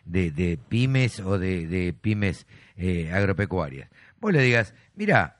de, 0.09 0.31
de 0.31 0.57
pymes 0.57 1.19
o 1.19 1.37
de, 1.37 1.67
de 1.67 1.93
pymes 1.93 2.47
eh, 2.77 3.11
agropecuarias, 3.11 3.89
vos 4.19 4.33
le 4.33 4.41
digas, 4.41 4.73
mira, 4.95 5.37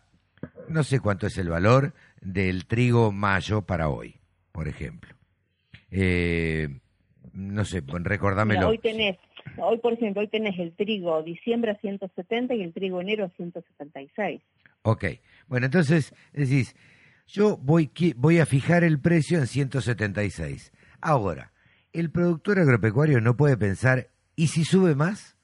no 0.68 0.84
sé 0.84 1.00
cuánto 1.00 1.28
es 1.28 1.38
el 1.38 1.50
valor 1.50 1.94
del 2.22 2.66
trigo 2.66 3.12
mayo 3.12 3.64
para 3.64 3.90
hoy, 3.90 4.16
por 4.52 4.68
ejemplo. 4.68 5.16
Eh, 5.92 6.70
no 7.34 7.66
sé, 7.66 7.82
pues, 7.82 7.96
Mira, 8.02 8.10
recordámelo. 8.10 8.70
hoy 8.70 8.78
tenés, 8.78 9.18
hoy 9.58 9.78
por 9.80 9.94
ejemplo, 9.94 10.22
hoy 10.22 10.28
tenés 10.28 10.58
el 10.60 10.74
trigo 10.76 11.24
diciembre 11.24 11.72
a 11.72 11.76
170 11.76 12.54
y 12.54 12.62
el 12.62 12.74
trigo 12.74 13.02
enero 13.02 13.26
a 13.26 13.30
176. 13.30 14.42
Ok, 14.84 15.06
bueno, 15.48 15.66
entonces 15.66 16.14
decís, 16.32 16.76
yo 17.28 17.58
voy, 17.58 17.92
voy 18.18 18.40
a 18.40 18.46
fijar 18.46 18.84
el 18.84 19.00
precio 19.00 19.40
en 19.40 19.48
176. 19.48 20.72
Ahora, 21.02 21.54
el 21.92 22.12
productor 22.12 22.60
agropecuario 22.60 23.20
no 23.20 23.36
puede 23.36 23.58
pensar, 23.58 24.10
¿y 24.44 24.48
si 24.48 24.64
sube 24.64 24.96
más? 24.96 25.36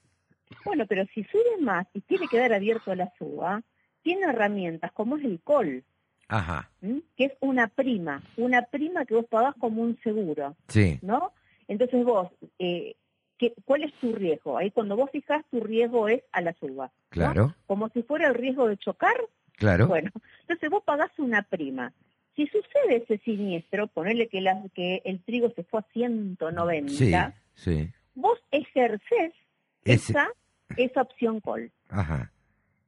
Bueno, 0.64 0.86
pero 0.88 1.06
si 1.14 1.24
sube 1.25 1.58
más 1.62 1.88
y 1.94 2.02
tiene 2.02 2.28
que 2.28 2.38
dar 2.38 2.54
abierto 2.54 2.92
a 2.92 2.96
la 2.96 3.12
suba, 3.18 3.62
tiene 4.04 4.25
herramientas 4.28 4.92
como 4.94 5.18
es 5.18 5.24
el 5.25 5.40
col, 5.44 5.84
Ajá, 6.28 6.70
¿m? 6.82 7.02
que 7.18 7.25
es 7.25 7.34
una 7.40 7.68
prima, 7.68 8.22
una 8.38 8.62
prima 8.64 9.06
que 9.06 9.16
vos 9.16 9.25
pagás 9.25 9.56
como 9.60 9.82
un 9.82 9.98
seguro, 10.04 10.56
sí, 10.68 11.00
¿no? 11.02 11.34
Entonces 11.68 12.04
vos, 12.06 12.30
eh, 12.60 12.96
¿qué- 13.38 13.54
¿cuál 13.66 13.84
es 13.84 13.94
tu 14.00 14.14
riesgo? 14.14 14.58
Ahí 14.58 14.72
cuando 14.72 14.96
vos 14.96 15.10
fijás, 15.12 15.44
tu 15.52 15.60
riesgo 15.62 16.08
es 16.08 16.24
a 16.32 16.42
la 16.42 16.54
suba. 16.54 16.86
¿no? 16.86 16.92
claro. 17.10 17.56
Como 17.68 17.90
si 17.90 18.02
fuera 18.04 18.28
el 18.28 18.36
riesgo 18.36 18.68
de 18.68 18.78
chocar, 18.78 19.16
Claro. 19.58 19.88
Bueno, 19.88 20.12
entonces 20.42 20.70
vos 20.70 20.84
pagás 20.84 21.12
una 21.18 21.42
prima. 21.44 21.94
Si 22.36 22.46
sucede 22.48 22.98
ese 22.98 23.18
siniestro, 23.20 23.88
ponerle 23.88 24.28
que, 24.28 24.42
la- 24.42 24.62
que 24.74 25.02
el 25.06 25.24
trigo 25.24 25.50
se 25.56 25.64
fue 25.64 25.80
a 25.80 25.86
190, 25.94 27.34
Sí, 27.54 27.64
sí. 27.64 27.92
Vos 28.15 28.39
ejercés 28.51 29.34
Ese- 29.84 30.12
esa, 30.13 30.27
esa 30.77 31.01
opción 31.03 31.39
call. 31.41 31.72
Ajá. 31.89 32.31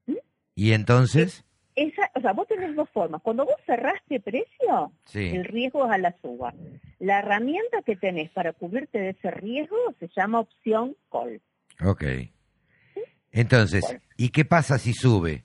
¿Mm? 0.07 0.15
¿Y 0.55 0.71
entonces? 0.73 1.43
Esa, 1.75 2.09
o 2.15 2.21
sea, 2.21 2.33
vos 2.33 2.47
tenés 2.47 2.75
dos 2.75 2.89
formas. 2.89 3.21
Cuando 3.21 3.45
vos 3.45 3.55
cerraste 3.67 4.19
precio, 4.19 4.91
Sí. 5.05 5.27
el 5.27 5.45
riesgo 5.45 5.85
es 5.85 5.91
a 5.91 5.97
la 5.99 6.15
suba. 6.21 6.53
La 6.97 7.19
herramienta 7.19 7.83
que 7.83 7.95
tenés 7.95 8.31
para 8.31 8.51
cubrirte 8.53 8.97
de 8.99 9.09
ese 9.11 9.29
riesgo 9.29 9.77
se 9.99 10.09
llama 10.15 10.39
opción 10.39 10.95
call. 11.11 11.39
Ok. 11.85 12.03
Entonces. 13.31 13.83
¿y 14.17 14.29
qué 14.29 14.45
pasa 14.45 14.79
si 14.79 14.93
sube? 14.93 15.43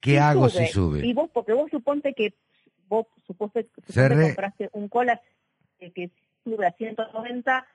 ¿Qué 0.00 0.12
Si 0.12 0.16
hago 0.18 0.48
si 0.48 0.66
sube? 0.68 1.04
Y 1.04 1.12
vos, 1.12 1.28
porque 1.32 1.52
vos 1.52 1.68
suponte 1.70 2.14
que 2.14 2.34
vos 2.88 3.06
suponte, 3.26 3.64
suponte 3.74 3.92
Cerré. 3.92 4.22
compraste 4.28 4.70
un 4.72 4.88
cola 4.88 5.20
que, 5.78 5.90
que 5.92 6.10
sube 6.44 6.66
a 6.66 6.72
190, 6.72 7.56
vos 7.60 7.66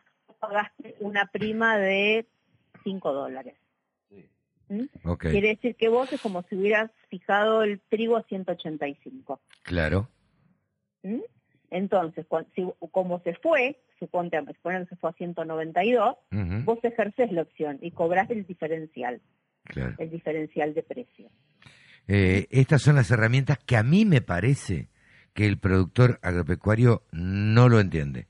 pagaste 0.48 0.96
una 1.00 1.25
prima 1.28 1.78
de 1.78 2.25
5 2.84 3.14
dólares. 3.14 3.56
¿Mm? 4.68 4.86
Quiere 5.20 5.50
decir 5.50 5.75
que 5.75 5.90
vos 5.90 6.12
es 6.12 6.20
como 6.22 6.42
si 6.44 6.56
hubieras 6.56 6.90
fijado 7.10 7.62
el 7.64 7.80
trigo 7.82 8.18
a 8.18 8.24
185. 8.24 9.40
claro. 9.64 10.10
¿Mm? 11.04 11.20
Entonces, 11.70 12.25
si- 12.56 12.68
como 12.92 13.20
se 13.22 13.34
fue, 13.36 13.80
suponte, 14.00 14.38
suponete 14.40 14.84
que 14.84 14.90
se 14.90 14.96
fue 14.96 15.10
a 15.10 15.14
192, 15.14 16.16
Ujú, 16.32 16.64
vos 16.64 16.80
ejerces 16.84 17.32
la 17.32 17.42
opción 17.44 17.78
y 17.82 17.92
cobrás 17.92 18.30
el 18.32 18.46
diferencial, 18.46 19.22
claro. 19.66 19.96
el 20.00 20.10
diferencial 20.10 20.74
de 20.74 20.84
precio. 20.84 21.30
Eh, 22.08 22.48
estas 22.52 22.82
son 22.84 22.96
las 22.96 23.10
herramientas 23.12 23.58
que 23.60 23.78
a 23.78 23.84
mí 23.84 24.06
me 24.06 24.22
parece 24.22 24.90
que 25.34 25.46
el 25.48 25.58
productor 25.60 26.20
agropecuario 26.22 27.04
no 27.12 27.68
lo 27.68 27.80
entiende. 27.80 28.28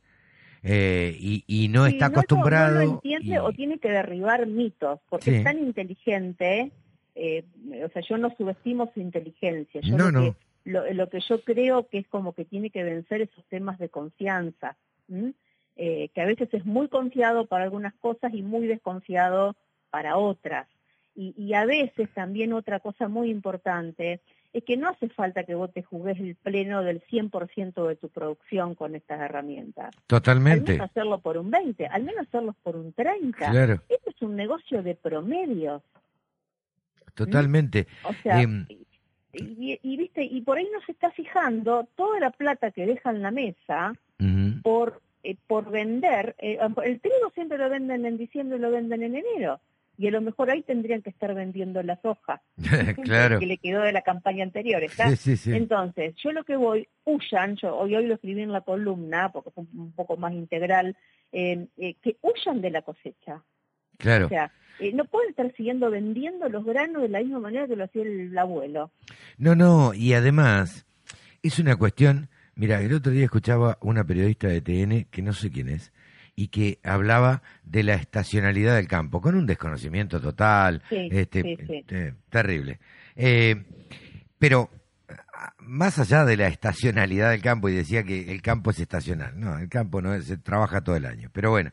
Eh, 0.68 1.16
y, 1.20 1.44
y 1.46 1.68
no 1.68 1.86
Sí, 1.86 1.94
está 1.94 2.08
acostumbrado. 2.08 2.80
No, 2.80 2.86
lo 2.86 2.92
entiende 2.96 3.36
y- 3.36 3.38
o 3.38 3.52
tiene 3.54 3.78
que 3.78 3.90
derribar 3.92 4.48
mitos, 4.48 5.00
porque 5.10 5.30
Sí. 5.30 5.36
es 5.38 5.44
tan 5.44 5.60
inteligente, 5.60 6.72
eh, 7.14 7.46
o 7.86 7.90
sea, 7.90 8.02
yo 8.02 8.18
no 8.18 8.34
subestimo 8.36 8.92
su 8.94 9.00
inteligencia. 9.00 9.80
Yo 9.82 9.96
No, 9.96 10.06
lo, 10.06 10.12
no. 10.12 10.22
Que, 10.24 10.36
lo, 10.72 10.92
lo 10.94 11.10
que 11.10 11.20
yo 11.20 11.42
creo 11.42 11.88
que 11.88 12.00
es 12.00 12.08
como 12.08 12.34
que 12.34 12.46
tiene 12.46 12.72
que 12.72 12.84
vencer 12.84 13.22
esos 13.22 13.46
temas 13.46 13.78
de 13.78 13.90
confianza. 13.90 14.76
Eh, 15.78 16.10
que 16.16 16.22
a 16.22 16.26
veces 16.26 16.50
es 16.54 16.66
muy 16.66 16.88
confiado 16.88 17.46
para 17.46 17.66
algunas 17.66 17.94
cosas 17.96 18.34
y 18.34 18.42
muy 18.42 18.66
desconfiado 18.66 19.56
para 19.92 20.18
otras. 20.18 20.68
Y, 21.16 21.36
y 21.38 21.54
a 21.54 21.66
veces 21.66 22.10
también 22.16 22.54
otra 22.54 22.80
cosa 22.80 23.08
muy 23.08 23.30
importante 23.30 24.20
es 24.58 24.64
que 24.64 24.78
no 24.78 24.88
hace 24.90 25.10
falta 25.10 25.44
que 25.44 25.54
vos 25.56 25.72
te 25.74 25.84
jugues 25.84 26.20
el 26.20 26.36
pleno 26.36 26.82
del 26.82 27.02
100% 27.08 27.88
de 27.88 27.96
tu 27.98 28.10
producción 28.10 28.74
con 28.76 28.96
estas 28.96 29.20
herramientas 29.20 29.94
al 29.96 30.04
Totalmente. 30.08 30.72
menos 30.74 30.90
hacerlo 30.90 31.20
por 31.20 31.38
un 31.38 31.52
20, 31.52 31.88
al 31.88 32.04
menos 32.04 32.28
hacerlo 32.28 32.56
por 32.64 32.76
un 32.76 32.94
30. 32.94 33.50
Claro, 33.52 33.82
Esto 33.90 34.10
es 34.10 34.22
un 34.22 34.36
negocio 34.36 34.82
de 34.82 34.96
promedios. 34.96 35.82
totalmente. 37.14 37.88
O 38.04 38.14
sea, 38.24 38.42
Em. 38.42 38.66
y, 38.70 38.86
y- 39.34 39.80
y, 39.82 39.98
viste, 39.98 40.24
y 40.24 40.42
por 40.42 40.58
ahí 40.58 40.68
no 40.74 40.80
se 40.86 40.92
está 40.94 41.12
fijando 41.12 41.88
toda 41.96 42.20
la 42.20 42.32
plata 42.32 42.72
que 42.72 42.86
deja 42.86 43.10
en 43.12 43.22
la 43.22 43.32
mesa 43.32 43.94
por 44.64 45.02
eh, 45.24 45.36
por 45.48 45.70
vender. 45.72 46.36
eh, 46.38 46.58
el 46.84 47.00
trigo 47.02 47.32
siempre 47.34 47.58
lo 47.58 47.68
venden 47.70 48.06
en 48.06 48.16
diciembre 48.18 48.58
y 48.58 48.62
lo 48.62 48.70
venden 48.72 49.02
en 49.04 49.16
enero. 49.16 49.60
Y 49.98 50.08
a 50.08 50.12
lo 50.12 50.22
mejor 50.22 50.50
ahí 50.50 50.62
tendrían 50.62 51.02
que 51.02 51.10
estar 51.10 51.34
vendiendo 51.34 51.82
la 51.84 52.00
soja 52.02 52.42
claro. 53.04 53.40
que 53.40 53.46
le 53.46 53.58
quedó 53.58 53.82
de 53.82 53.92
la 53.92 54.02
campaña 54.02 54.44
anterior. 54.44 54.84
¿está? 54.84 55.10
Sí, 55.12 55.16
sí, 55.16 55.38
sí. 55.38 55.54
Entonces, 55.54 56.16
yo 56.24 56.32
lo 56.32 56.44
que 56.44 56.56
voy, 56.56 56.88
huyan, 57.06 57.56
yo 57.56 57.76
hoy, 57.76 57.96
hoy 57.96 58.06
lo 58.06 58.16
escribí 58.16 58.42
en 58.42 58.52
la 58.52 58.62
columna, 58.62 59.30
porque 59.32 59.50
es 59.50 59.58
un, 59.58 59.70
un 59.74 59.92
poco 59.94 60.18
más 60.18 60.34
integral, 60.34 60.98
eh, 61.32 61.68
eh, 61.78 61.96
que 62.02 62.18
huyan 62.22 62.62
de 62.62 62.72
la 62.72 62.82
cosecha. 62.82 63.44
Claro. 63.98 64.26
O 64.26 64.30
sea, 64.30 64.52
eh, 64.80 64.92
no 64.94 65.06
pueden 65.06 65.30
estar 65.30 65.52
siguiendo 65.56 65.90
vendiendo 65.90 66.50
los 66.50 66.66
granos 66.66 67.02
de 67.02 67.10
la 67.10 67.20
misma 67.20 67.40
manera 67.40 67.68
que 67.68 67.76
lo 67.76 67.86
hacía 67.86 68.04
el 68.04 68.38
abuelo. 68.38 68.92
No, 69.38 69.56
no, 69.56 69.94
y 69.94 70.14
además 70.14 70.86
es 71.44 71.60
una 71.60 71.76
cuestión, 71.76 72.30
mira, 72.56 72.82
el 72.82 72.94
otro 72.94 73.12
día 73.12 73.26
escuchaba 73.26 73.78
una 73.82 74.04
periodista 74.04 74.48
de 74.48 74.62
TN, 74.62 75.06
que 75.10 75.22
no 75.22 75.34
sé 75.34 75.52
quién 75.52 75.70
es, 75.70 75.94
y 76.36 76.50
que 76.50 76.80
hablaba 76.84 77.42
de 77.64 77.84
la 77.84 77.94
estacionalidad 77.96 78.76
del 78.76 78.88
campo, 78.88 79.22
con 79.22 79.36
un 79.36 79.46
desconocimiento 79.46 80.20
total, 80.20 80.82
Sí, 80.90 81.08
este, 81.12 81.42
sí, 81.42 81.58
sí. 81.66 81.86
eh, 81.90 82.14
terrible. 82.30 82.80
Eh, 83.16 83.64
pero 84.38 84.70
más 85.60 85.98
allá 86.00 86.26
de 86.26 86.38
la 86.38 86.48
estacionalidad 86.48 87.32
del 87.32 87.42
campo, 87.42 87.70
y 87.70 87.74
decía 87.74 88.04
que 88.04 88.32
el 88.32 88.42
campo 88.42 88.72
es 88.72 88.80
estacional, 88.80 89.40
no, 89.40 89.58
el 89.58 89.70
campo 89.70 90.02
no 90.02 90.14
es, 90.14 90.26
se 90.26 90.38
trabaja 90.38 90.82
todo 90.82 90.96
el 90.96 91.06
año, 91.06 91.30
pero 91.34 91.52
bueno, 91.52 91.72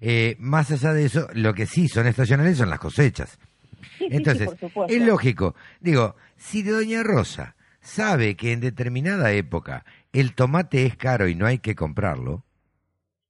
eh, 0.00 0.36
más 0.38 0.70
allá 0.70 0.92
de 0.92 1.04
eso, 1.04 1.28
lo 1.32 1.54
que 1.54 1.66
sí 1.66 1.88
son 1.88 2.06
estacionales 2.06 2.58
son 2.58 2.70
las 2.70 2.78
cosechas. 2.80 3.38
Sí, 3.80 3.88
sí, 3.98 4.04
sí, 4.04 4.08
Entonces, 4.10 4.48
es 4.88 5.02
lógico. 5.02 5.54
Digo, 5.80 6.16
si 6.36 6.62
Doña 6.62 7.02
Rosa 7.02 7.54
sabe 7.80 8.36
que 8.36 8.52
en 8.52 8.60
determinada 8.60 9.32
época 9.32 9.84
el 10.12 10.34
tomate 10.34 10.86
es 10.86 10.96
caro 10.96 11.28
y 11.28 11.34
no 11.34 11.46
hay 11.46 11.58
que 11.58 11.74
comprarlo, 11.74 12.44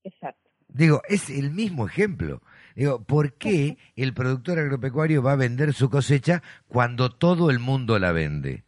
Exacto. 0.05 0.42
Digo, 0.75 1.03
es 1.09 1.31
el 1.31 1.51
mismo 1.51 1.87
ejemplo. 1.87 2.41
Digo, 2.75 3.03
¿por 3.05 3.35
qué 3.35 3.77
el 3.97 4.15
productor 4.15 4.59
agropecuario 4.59 5.23
va 5.23 5.33
a 5.33 5.37
vender 5.37 5.73
su 5.75 5.91
cosecha 5.91 6.43
cuando 6.69 7.11
todo 7.11 7.51
el 7.51 7.59
mundo 7.59 7.99
la 7.99 8.13
vende? 8.13 8.65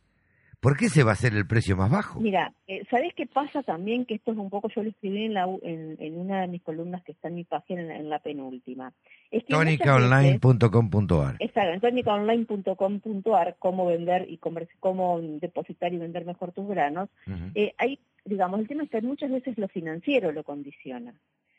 ¿Por 0.60 0.78
qué 0.78 0.88
se 0.88 1.02
va 1.02 1.10
a 1.10 1.12
hacer 1.12 1.34
el 1.34 1.46
precio 1.46 1.76
más 1.76 1.90
bajo? 1.90 2.18
Mira, 2.20 2.50
eh, 2.66 2.84
¿sabés 2.90 3.12
qué 3.14 3.26
pasa 3.26 3.62
también? 3.62 4.06
Que 4.06 4.14
esto 4.14 4.32
es 4.32 4.38
un 4.38 4.48
poco, 4.48 4.70
yo 4.74 4.82
lo 4.82 4.88
escribí 4.88 5.24
en, 5.26 5.34
la, 5.34 5.44
en, 5.62 5.96
en 6.00 6.18
una 6.18 6.40
de 6.40 6.48
mis 6.48 6.62
columnas 6.62 7.02
que 7.04 7.12
está 7.12 7.28
en 7.28 7.34
mi 7.34 7.44
página, 7.44 7.82
en 7.82 7.88
la, 7.88 7.96
en 7.96 8.08
la 8.08 8.18
penúltima. 8.20 8.90
Es 9.30 9.44
que 9.44 9.52
Tonicaonline.com.ar 9.52 11.36
Exacto, 11.38 11.70
en 11.70 11.80
tonicaonline.com.ar, 11.80 13.56
cómo 13.58 13.86
vender 13.86 14.26
y 14.30 14.38
comer- 14.38 14.68
cómo 14.80 15.20
depositar 15.20 15.92
y 15.92 15.98
vender 15.98 16.24
mejor 16.24 16.52
tus 16.52 16.66
granos. 16.66 17.08
Eh, 17.54 17.74
hay, 17.78 17.98
digamos, 18.24 18.60
el 18.60 18.68
tema 18.68 18.84
es 18.84 18.90
que 18.90 19.02
muchas 19.02 19.30
veces 19.30 19.58
lo 19.58 19.68
financiero 19.68 20.32
lo 20.32 20.44
condiciona. 20.44 21.12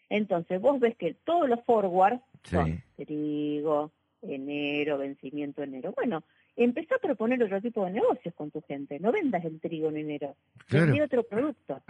Entonces, 0.10 0.62
vos 0.62 0.80
ves 0.80 0.96
que 0.98 1.14
todos 1.24 1.50
los 1.50 1.64
forwards 1.64 2.22
Sí. 2.44 2.56
son 2.56 2.84
trigo, 2.96 3.92
enero, 4.22 4.98
vencimiento 5.00 5.64
enero. 5.64 5.94
Bueno, 5.96 6.24
empezá 6.56 6.96
a 6.96 7.00
proponer 7.00 7.42
otro 7.44 7.60
tipo 7.62 7.84
de 7.86 7.92
negocios 7.92 8.34
con 8.36 8.52
tu 8.52 8.62
gente. 8.62 9.00
No 9.00 9.12
vendas 9.12 9.44
el 9.46 9.60
trigo 9.60 9.90
en 9.90 9.98
enero. 9.98 10.36
Claro. 10.68 10.86
Vendí 10.88 11.02
otro 11.02 11.24
producto. 11.24 11.82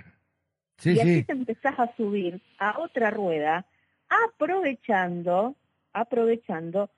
Sí, 0.78 0.92
y 0.94 1.00
así 1.00 1.16
sí. 1.16 1.24
te 1.24 1.34
empezás 1.34 1.78
a 1.80 1.94
subir 1.96 2.42
a 2.60 2.80
otra 2.80 3.10
rueda, 3.10 3.66
aprovechando, 4.46 5.56
aprovechando 5.94 6.90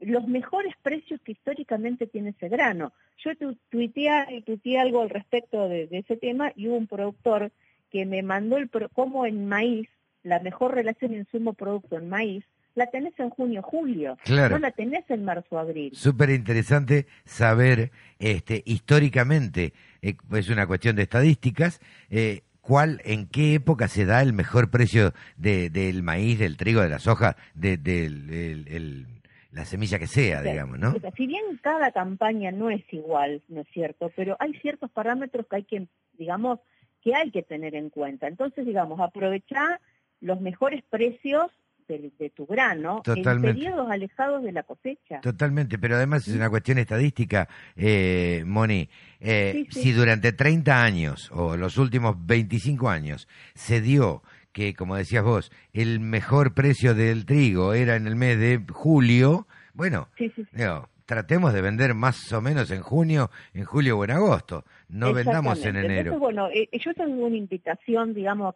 los 0.00 0.26
mejores 0.26 0.74
precios 0.82 1.20
que 1.22 1.32
históricamente 1.32 2.06
tiene 2.06 2.30
ese 2.30 2.48
grano. 2.48 2.92
Yo 3.18 3.36
tu, 3.36 3.54
tuiteé, 3.70 4.42
tuiteé 4.44 4.78
algo 4.80 5.00
al 5.02 5.10
respecto 5.10 5.68
de, 5.68 5.86
de 5.86 5.98
ese 5.98 6.16
tema 6.16 6.52
y 6.56 6.68
hubo 6.68 6.76
un 6.76 6.86
productor 6.88 7.52
que 7.90 8.04
me 8.04 8.22
mandó 8.22 8.56
el 8.56 8.68
pro- 8.68 8.88
cómo 8.88 9.26
en 9.26 9.46
maíz, 9.48 9.88
la 10.22 10.40
mejor 10.40 10.74
relación 10.74 11.14
insumo-producto 11.14 11.96
en 11.98 12.08
maíz, 12.08 12.44
la 12.74 12.86
tenés 12.86 13.12
en 13.18 13.28
junio-julio, 13.30 14.16
Claro. 14.24 14.54
no 14.56 14.58
la 14.60 14.70
tenés 14.70 15.04
en 15.10 15.24
marzo-abril. 15.24 15.92
Súper 15.94 16.30
interesante 16.30 17.06
saber 17.24 17.90
este, 18.18 18.62
históricamente, 18.64 19.72
eh, 20.00 20.14
es 20.32 20.48
una 20.48 20.66
cuestión 20.66 20.96
de 20.96 21.02
estadísticas, 21.02 21.80
eh, 22.10 22.42
cuál, 22.62 23.02
en 23.04 23.26
qué 23.26 23.54
época 23.54 23.88
se 23.88 24.06
da 24.06 24.22
el 24.22 24.32
mejor 24.32 24.70
precio 24.70 25.12
de, 25.36 25.68
del 25.68 26.02
maíz, 26.02 26.38
del 26.38 26.56
trigo, 26.56 26.80
de 26.80 26.88
la 26.88 26.98
soja, 26.98 27.36
de, 27.54 27.74
el- 27.74 28.30
el- 28.68 29.06
la 29.50 29.66
semilla 29.66 29.98
que 29.98 30.06
sea, 30.06 30.38
O 30.38 30.42
sea, 30.42 30.50
digamos, 30.52 30.78
¿no? 30.78 30.92
o 30.96 31.00
sea, 31.00 31.10
si 31.10 31.26
bien 31.26 31.42
cada 31.60 31.90
campaña 31.92 32.52
no 32.52 32.70
es 32.70 32.82
igual, 32.90 33.42
¿no 33.48 33.60
es 33.60 33.66
cierto? 33.74 34.10
Pero 34.16 34.34
hay 34.40 34.54
ciertos 34.62 34.90
parámetros 34.90 35.46
que 35.46 35.56
hay 35.56 35.64
que, 35.64 35.86
digamos, 36.16 36.58
que 37.02 37.14
hay 37.14 37.30
que 37.30 37.42
tener 37.42 37.74
en 37.74 37.90
cuenta. 37.90 38.28
Entonces, 38.28 38.64
digamos, 38.64 38.98
aprovechar 39.00 39.78
los 40.22 40.40
mejores 40.40 40.82
precios 40.88 41.46
de, 41.88 42.10
de 42.18 42.30
tu 42.30 42.46
grano 42.46 43.02
Totalmente. 43.04 43.48
en 43.50 43.54
periodos 43.56 43.90
alejados 43.90 44.42
de 44.42 44.52
la 44.52 44.62
cosecha. 44.62 45.20
Totalmente, 45.20 45.78
pero 45.78 45.96
además 45.96 46.26
es 46.26 46.34
una 46.34 46.48
cuestión 46.48 46.78
estadística, 46.78 47.48
eh, 47.76 48.44
Moni. 48.46 48.88
Eh, 49.20 49.52
Sí, 49.52 49.66
sí. 49.70 49.82
Si 49.82 49.92
durante 49.92 50.32
30 50.32 50.82
años 50.82 51.30
o 51.34 51.56
los 51.56 51.76
últimos 51.78 52.16
25 52.24 52.88
años 52.88 53.28
se 53.54 53.80
dio 53.80 54.22
que, 54.52 54.74
como 54.74 54.96
decías 54.96 55.24
vos, 55.24 55.50
el 55.72 55.98
mejor 56.00 56.54
precio 56.54 56.94
del 56.94 57.26
trigo 57.26 57.74
era 57.74 57.96
en 57.96 58.06
el 58.06 58.16
mes 58.16 58.38
de 58.38 58.60
julio, 58.70 59.46
bueno, 59.74 60.08
Sí, 60.18 60.30
digo, 60.52 60.88
tratemos 61.06 61.52
de 61.52 61.62
vender 61.62 61.94
más 61.94 62.32
o 62.32 62.40
menos 62.40 62.70
en 62.70 62.80
junio, 62.82 63.30
en 63.54 63.64
julio 63.64 63.98
o 63.98 64.04
en 64.04 64.10
agosto. 64.12 64.64
No 64.88 65.12
vendamos 65.12 65.64
en 65.64 65.76
enero. 65.76 66.12
Entonces, 66.12 66.20
bueno, 66.20 66.48
eh, 66.50 66.68
yo 66.78 66.94
tengo 66.94 67.26
una 67.26 67.36
invitación, 67.36 68.14
digamos, 68.14 68.48
a 68.50 68.52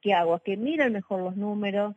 que 0.00 0.14
hago, 0.14 0.34
a 0.34 0.40
que 0.40 0.56
miren 0.56 0.92
mejor 0.92 1.20
los 1.20 1.36
números, 1.36 1.94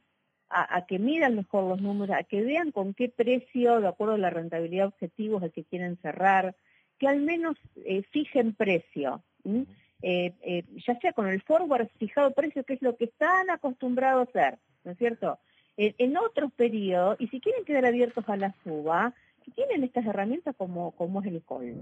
a, 0.50 0.78
a 0.78 0.86
que 0.86 1.00
miren 1.00 1.36
mejor 1.36 1.64
los 1.64 1.82
números, 1.82 2.16
a 2.16 2.24
que 2.24 2.42
vean 2.42 2.72
con 2.72 2.94
qué 2.94 3.10
precio, 3.10 3.82
de 3.82 3.88
acuerdo 3.88 4.16
a 4.16 4.20
la 4.20 4.30
rentabilidad 4.30 4.88
objetivo, 4.88 5.38
es 5.38 5.44
el 5.44 5.52
que 5.52 5.64
quieren 5.64 5.98
cerrar, 5.98 6.56
que 7.00 7.08
al 7.08 7.22
menos 7.22 7.58
eh, 7.84 8.04
fijen 8.12 8.54
precio. 8.54 9.24
Eh, 10.02 10.34
eh, 10.42 10.64
ya 10.86 11.00
sea 11.00 11.14
con 11.14 11.28
el 11.28 11.42
forward 11.42 11.88
fijado 11.98 12.32
precio, 12.32 12.64
que 12.64 12.74
es 12.74 12.82
lo 12.82 12.96
que 12.96 13.06
están 13.06 13.50
acostumbrados 13.50 14.28
a 14.28 14.30
hacer, 14.30 14.60
¿no 14.84 14.92
es 14.92 14.98
cierto? 14.98 15.40
en 15.78 16.16
otros 16.16 16.54
periodos, 16.54 17.18
y 17.20 17.28
si 17.28 17.42
quieren 17.42 17.66
quedar 17.66 17.86
abiertos 17.86 18.24
a 18.30 18.38
la 18.38 18.56
suba, 18.64 19.14
tienen 19.52 19.84
estas 19.84 20.06
herramientas 20.06 20.56
como, 20.58 20.92
como 20.92 21.22
es 21.22 21.28
el 21.28 21.44
call, 21.44 21.76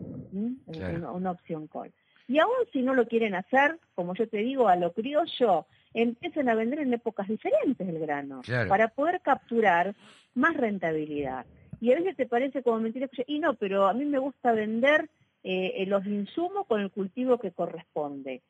una, 0.65 1.32
opción 1.32 1.67
call. 1.67 1.93
Y 2.28 2.39
aún 2.39 2.56
si 2.71 2.82
no 2.82 2.95
lo 2.95 3.08
quieren 3.08 3.36
hacer, 3.36 3.80
como 3.93 4.15
yo 4.15 4.28
te 4.28 4.38
digo, 4.38 4.67
a 4.67 4.76
lo 4.76 4.93
criollo, 4.93 5.67
empiecen 5.94 6.50
a 6.50 6.56
vender 6.56 6.80
en 6.80 6.94
épocas 6.94 7.28
diferentes 7.28 7.88
el 7.88 8.00
grano, 8.00 8.42
para 8.68 8.88
poder 8.90 9.22
capturar 9.22 9.96
más 10.36 10.56
rentabilidad. 10.56 11.46
Y 11.80 11.92
a 11.92 11.96
veces 11.96 12.16
te 12.16 12.26
parece 12.26 12.64
como 12.64 12.80
mentira, 12.80 13.10
y 13.28 13.40
no, 13.40 13.56
pero 13.56 13.88
a 13.88 13.94
mí 13.94 14.06
me 14.06 14.20
gusta 14.20 14.54
vender 14.54 15.10
eh, 15.44 15.84
los 15.88 16.06
insumos 16.06 16.66
con 16.68 16.82
el 16.82 16.92
cultivo 16.92 17.38
que 17.38 17.52
corresponde. 17.52 18.42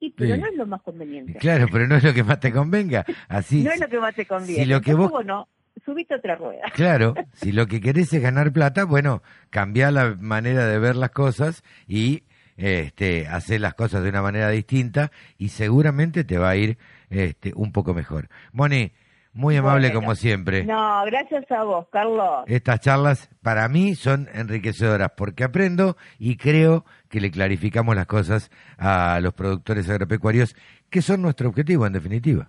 Y, 0.00 0.10
pero 0.10 0.36
no 0.36 0.46
es 0.46 0.54
lo 0.54 0.66
más 0.66 0.82
conveniente. 0.82 1.38
Claro, 1.38 1.66
pero 1.72 1.86
no 1.86 1.96
es 1.96 2.04
lo 2.04 2.12
que 2.12 2.22
más 2.22 2.40
te 2.40 2.52
convenga. 2.52 3.06
Así, 3.28 3.62
no 3.62 3.70
es 3.70 3.80
lo 3.80 3.88
que 3.88 3.98
más 3.98 4.14
te 4.14 4.26
conviene. 4.26 4.64
Si 4.64 4.68
lo 4.68 4.80
que 4.82 4.92
vos... 4.92 5.10
bueno, 5.10 5.48
subiste 5.84 6.14
otra 6.14 6.36
rueda. 6.36 6.64
Claro, 6.74 7.14
si 7.32 7.52
lo 7.52 7.66
que 7.66 7.80
querés 7.80 8.12
es 8.12 8.22
ganar 8.22 8.52
plata, 8.52 8.84
bueno, 8.84 9.22
cambia 9.50 9.90
la 9.90 10.14
manera 10.18 10.66
de 10.66 10.78
ver 10.78 10.96
las 10.96 11.10
cosas 11.10 11.62
y 11.88 12.24
este, 12.56 13.26
hacer 13.26 13.60
las 13.60 13.74
cosas 13.74 14.02
de 14.02 14.08
una 14.08 14.22
manera 14.22 14.48
distinta 14.50 15.10
y 15.38 15.48
seguramente 15.48 16.24
te 16.24 16.38
va 16.38 16.50
a 16.50 16.56
ir 16.56 16.78
este, 17.10 17.52
un 17.54 17.72
poco 17.72 17.94
mejor. 17.94 18.28
Moni, 18.52 18.92
muy 19.34 19.56
amable 19.56 19.92
como 19.92 20.14
siempre. 20.14 20.64
No, 20.64 21.04
gracias 21.06 21.50
a 21.50 21.64
vos, 21.64 21.88
Carlos. 21.90 22.44
Estas 22.46 22.80
charlas 22.80 23.28
para 23.42 23.68
mí 23.68 23.96
son 23.96 24.28
enriquecedoras 24.32 25.10
porque 25.16 25.44
aprendo 25.44 25.96
y 26.18 26.36
creo 26.36 26.84
que 27.08 27.20
le 27.20 27.30
clarificamos 27.30 27.96
las 27.96 28.06
cosas 28.06 28.50
a 28.78 29.18
los 29.20 29.34
productores 29.34 29.88
agropecuarios, 29.90 30.54
que 30.88 31.02
son 31.02 31.22
nuestro 31.22 31.48
objetivo 31.48 31.86
en 31.86 31.92
definitiva. 31.92 32.48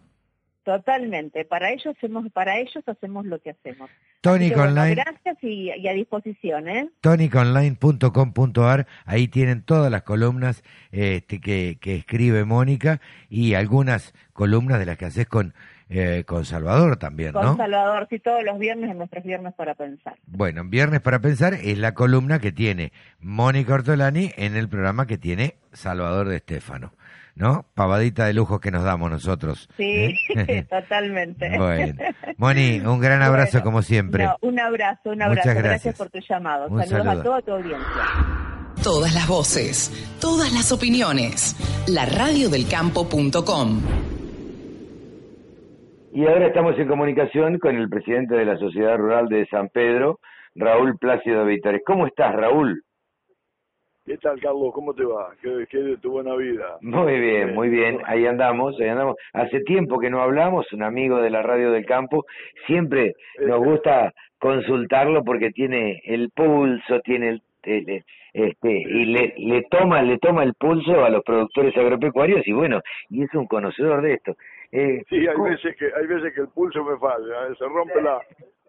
Totalmente, 0.65 1.45
para 1.45 1.69
ellos 1.69 1.95
hacemos, 1.95 2.31
para 2.31 2.57
ellos 2.57 2.83
hacemos 2.87 3.23
lo 3.27 3.39
que 3.39 3.51
hacemos. 3.51 3.87
Tonic 4.21 4.57
Online. 4.57 4.95
gracias 4.95 5.37
y, 5.43 5.69
a 5.87 5.93
disposición, 5.93 6.67
¿eh? 6.67 6.89
Toniconline.com.ar, 7.01 8.87
ahí 9.05 9.27
tienen 9.27 9.61
todas 9.61 9.91
las 9.91 10.01
columnas 10.01 10.63
este, 10.91 11.39
que, 11.39 11.77
que 11.79 11.97
escribe 11.97 12.45
Mónica 12.45 12.99
y 13.29 13.53
algunas 13.53 14.15
columnas 14.33 14.79
de 14.79 14.87
las 14.87 14.97
que 14.97 15.05
haces 15.05 15.27
con 15.27 15.53
eh, 15.87 16.23
con 16.25 16.45
Salvador 16.45 16.97
también, 16.97 17.33
¿no? 17.33 17.41
Con 17.41 17.57
Salvador, 17.57 18.07
sí, 18.09 18.17
todos 18.17 18.43
los 18.43 18.57
viernes 18.57 18.89
en 18.89 18.97
nuestros 18.97 19.23
Viernes 19.23 19.53
para 19.53 19.75
Pensar. 19.75 20.15
Bueno, 20.25 20.63
Viernes 20.65 20.99
para 20.99 21.19
Pensar 21.19 21.53
es 21.53 21.77
la 21.77 21.93
columna 21.93 22.39
que 22.39 22.51
tiene 22.51 22.91
Mónica 23.19 23.75
Ortolani 23.75 24.31
en 24.35 24.55
el 24.55 24.67
programa 24.67 25.05
que 25.05 25.19
tiene 25.19 25.57
Salvador 25.73 26.27
de 26.27 26.37
Estéfano, 26.37 26.93
¿no? 27.35 27.65
Pavadita 27.73 28.25
de 28.25 28.33
lujo 28.33 28.59
que 28.59 28.71
nos 28.71 28.83
damos 28.83 29.11
nosotros. 29.11 29.69
Sí, 29.77 30.15
¿eh? 30.35 30.65
totalmente. 30.69 31.49
Bueno, 31.57 31.93
Moni, 32.37 32.79
un 32.79 32.99
gran 32.99 33.21
abrazo 33.21 33.61
como 33.61 33.81
siempre. 33.81 34.27
un 34.41 34.59
abrazo, 34.59 35.09
un 35.11 35.21
abrazo. 35.21 35.49
Muchas 35.49 35.63
gracias. 35.63 35.97
por 35.97 36.09
tu 36.09 36.19
llamado. 36.19 36.67
Saludos 36.83 37.07
a 37.07 37.23
toda 37.23 37.41
tu 37.41 37.51
audiencia. 37.51 38.03
Todas 38.83 39.13
las 39.15 39.27
voces, 39.27 40.17
todas 40.19 40.53
las 40.53 40.71
opiniones. 40.71 41.55
La 41.87 42.05
radiodelcampo.com 42.05 43.81
y 46.15 46.25
ahora 46.25 46.47
estamos 46.47 46.79
en 46.79 46.87
comunicación 46.87 47.59
con 47.59 47.75
el 47.75 47.89
presidente 47.89 48.35
de 48.35 48.45
la 48.45 48.57
Sociedad 48.57 48.95
Rural 48.95 49.27
de 49.27 49.45
San 49.47 49.67
Pedro, 49.67 50.21
Raúl 50.55 50.97
Plácido 50.97 51.43
Vítores. 51.43 51.81
¿Cómo 51.85 52.07
estás, 52.07 52.33
Raúl? 52.33 52.84
¿Qué 54.05 54.17
tal, 54.17 54.39
Carlos? 54.39 54.71
¿Cómo 54.71 54.93
te 54.93 55.03
va? 55.03 55.33
¿Qué, 55.41 55.77
de 55.77 55.97
tu 55.97 56.11
buena 56.11 56.35
vida? 56.35 56.77
Muy 56.81 57.19
bien, 57.19 57.55
muy 57.55 57.69
bien. 57.69 57.99
Ahí 58.05 58.27
andamos, 58.27 58.79
ahí 58.79 58.87
andamos. 58.87 59.15
Hace 59.33 59.61
tiempo 59.61 59.97
que 59.97 60.11
no 60.11 60.21
hablamos, 60.21 60.71
un 60.73 60.83
amigo 60.83 61.19
de 61.21 61.31
la 61.31 61.41
radio 61.41 61.71
del 61.71 61.87
campo. 61.87 62.23
Siempre 62.67 63.15
nos 63.39 63.63
gusta 63.63 64.13
consultarlo 64.37 65.23
porque 65.23 65.49
tiene 65.49 66.01
el 66.05 66.29
pulso, 66.29 66.99
tiene 66.99 67.29
el, 67.29 68.03
este 68.33 68.71
y 68.71 69.05
le, 69.05 69.33
le 69.37 69.63
toma 69.71 70.03
le 70.03 70.19
toma 70.19 70.43
el 70.43 70.53
pulso 70.53 71.03
a 71.03 71.09
los 71.09 71.23
productores 71.23 71.75
agropecuarios 71.75 72.45
y 72.47 72.51
bueno 72.51 72.79
y 73.09 73.23
es 73.23 73.33
un 73.33 73.47
conocedor 73.47 74.03
de 74.03 74.13
esto 74.13 74.35
eh, 74.71 75.01
sí, 75.09 75.15
hay 75.15 75.49
veces 75.49 75.75
que 75.77 75.85
hay 75.85 76.05
veces 76.05 76.31
que 76.35 76.41
el 76.41 76.49
pulso 76.49 76.83
me 76.83 76.95
falla, 76.99 77.47
eh, 77.49 77.55
se 77.57 77.65
rompe 77.65 78.01
la 78.03 78.19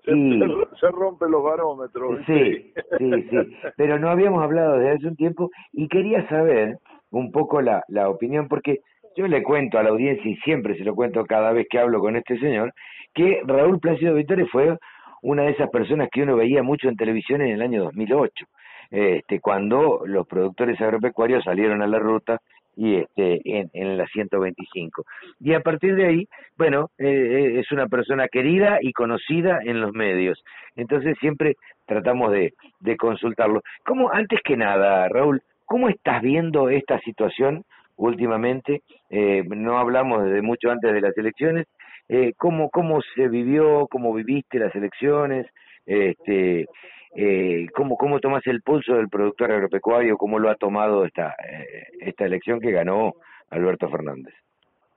se, 0.80 0.88
rompen 0.90 1.30
los 1.30 1.42
barómetros. 1.42 2.20
Sí, 2.26 2.72
sí, 2.98 3.22
sí. 3.30 3.36
Pero 3.76 3.98
no 3.98 4.08
habíamos 4.08 4.42
hablado 4.42 4.78
desde 4.78 4.92
hace 4.92 5.06
un 5.08 5.16
tiempo 5.16 5.50
y 5.72 5.88
quería 5.88 6.28
saber 6.28 6.78
un 7.10 7.32
poco 7.32 7.60
la, 7.60 7.82
la 7.88 8.08
opinión, 8.08 8.46
porque 8.48 8.80
yo 9.16 9.26
le 9.26 9.42
cuento 9.42 9.78
a 9.78 9.82
la 9.82 9.90
audiencia, 9.90 10.30
y 10.30 10.36
siempre 10.36 10.76
se 10.76 10.84
lo 10.84 10.94
cuento 10.94 11.24
cada 11.24 11.52
vez 11.52 11.66
que 11.68 11.78
hablo 11.78 12.00
con 12.00 12.16
este 12.16 12.38
señor, 12.38 12.72
que 13.14 13.40
Raúl 13.44 13.80
Plácido 13.80 14.14
Vitores 14.14 14.48
fue 14.50 14.76
una 15.22 15.44
de 15.44 15.50
esas 15.50 15.70
personas 15.70 16.08
que 16.12 16.22
uno 16.22 16.36
veía 16.36 16.62
mucho 16.62 16.88
en 16.88 16.96
televisión 16.96 17.40
en 17.40 17.52
el 17.52 17.62
año 17.62 17.84
2008, 17.84 18.46
este, 18.90 19.40
cuando 19.40 20.02
los 20.04 20.26
productores 20.26 20.80
agropecuarios 20.80 21.42
salieron 21.42 21.82
a 21.82 21.86
la 21.86 21.98
ruta 21.98 22.40
y 22.76 22.96
este 22.96 23.40
en, 23.44 23.70
en 23.72 23.98
la 23.98 24.06
125. 24.06 25.04
Y 25.40 25.54
a 25.54 25.60
partir 25.60 25.96
de 25.96 26.06
ahí, 26.06 26.28
bueno, 26.56 26.90
eh, 26.98 27.06
eh, 27.06 27.60
es 27.60 27.72
una 27.72 27.86
persona 27.88 28.28
querida 28.28 28.78
y 28.80 28.92
conocida 28.92 29.60
en 29.64 29.80
los 29.80 29.92
medios. 29.92 30.42
Entonces 30.76 31.16
siempre 31.18 31.56
tratamos 31.86 32.32
de, 32.32 32.52
de 32.80 32.96
consultarlo. 32.96 33.62
¿Cómo, 33.84 34.12
antes 34.12 34.40
que 34.44 34.56
nada, 34.56 35.08
Raúl, 35.08 35.42
cómo 35.64 35.88
estás 35.88 36.22
viendo 36.22 36.68
esta 36.68 37.00
situación 37.00 37.64
últimamente? 37.96 38.82
Eh, 39.10 39.42
no 39.46 39.78
hablamos 39.78 40.24
desde 40.24 40.42
mucho 40.42 40.70
antes 40.70 40.92
de 40.92 41.00
las 41.00 41.16
elecciones. 41.16 41.66
Eh, 42.08 42.34
¿cómo, 42.36 42.70
¿Cómo 42.70 43.00
se 43.14 43.28
vivió, 43.28 43.88
cómo 43.90 44.12
viviste 44.14 44.58
las 44.58 44.74
elecciones? 44.74 45.46
Este, 45.86 46.66
eh, 47.16 47.66
¿cómo, 47.74 47.96
¿Cómo 47.96 48.20
tomas 48.20 48.46
el 48.46 48.60
pulso 48.62 48.94
del 48.94 49.08
productor 49.08 49.50
agropecuario? 49.50 50.18
¿Cómo 50.18 50.38
lo 50.38 50.50
ha 50.50 50.54
tomado 50.56 51.04
esta, 51.04 51.34
eh, 51.48 51.88
esta 52.00 52.26
elección 52.26 52.60
que 52.60 52.70
ganó 52.70 53.14
Alberto 53.50 53.88
Fernández? 53.88 54.34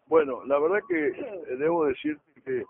Bueno, 0.08 0.44
la 0.46 0.60
verdad 0.60 0.80
que 0.88 1.08
eh, 1.08 1.56
debo 1.58 1.86
decir 1.86 2.18
que 2.44 2.66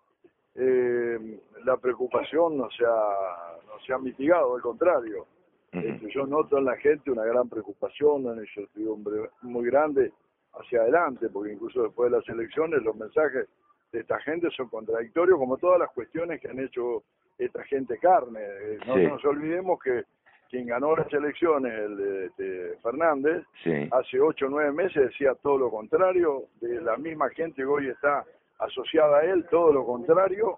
eh, 0.56 1.40
la 1.64 1.78
preocupación 1.78 2.58
no 2.58 2.70
se 2.70 2.86
ha, 2.86 3.58
no 3.66 3.80
se 3.86 3.94
ha 3.94 3.98
mitigado, 3.98 4.56
al 4.56 4.62
contrario. 4.62 5.26
Este, 5.72 6.12
yo 6.12 6.26
noto 6.26 6.58
en 6.58 6.66
la 6.66 6.76
gente 6.78 7.12
una 7.12 7.24
gran 7.24 7.48
preocupación, 7.48 8.26
una 8.26 8.42
incertidumbre 8.42 9.30
muy 9.44 9.66
grande 9.68 10.12
hacia 10.54 10.82
adelante, 10.82 11.30
porque 11.30 11.54
incluso 11.54 11.84
después 11.84 12.12
de 12.12 12.18
las 12.18 12.28
elecciones 12.28 12.82
los 12.84 12.96
mensajes 12.96 13.48
de 13.92 14.00
esta 14.00 14.20
gente 14.20 14.50
son 14.52 14.68
contradictorios, 14.68 15.38
como 15.38 15.58
todas 15.58 15.80
las 15.80 15.92
cuestiones 15.92 16.42
que 16.42 16.50
han 16.50 16.60
hecho 16.60 17.04
esta 17.40 17.64
gente 17.64 17.98
carne. 17.98 18.40
Eh, 18.42 18.80
no 18.86 18.98
nos 18.98 19.26
olvidemos 19.26 19.80
que 19.82 20.04
quien 20.50 20.66
ganó 20.66 20.96
las 20.96 21.12
elecciones, 21.14 21.74
el 21.74 22.26
este, 22.26 22.78
Fernández, 22.82 23.46
hace 23.92 24.20
ocho 24.20 24.48
o 24.48 24.50
nueve 24.50 24.72
meses 24.72 25.10
decía 25.10 25.36
todo 25.36 25.58
lo 25.58 25.70
contrario, 25.70 26.46
de 26.60 26.82
la 26.82 26.98
misma 26.98 27.30
gente 27.30 27.58
que 27.58 27.66
hoy 27.66 27.88
está 27.88 28.26
asociada 28.58 29.20
a 29.20 29.26
él, 29.26 29.46
todo 29.50 29.72
lo 29.72 29.86
contrario, 29.86 30.58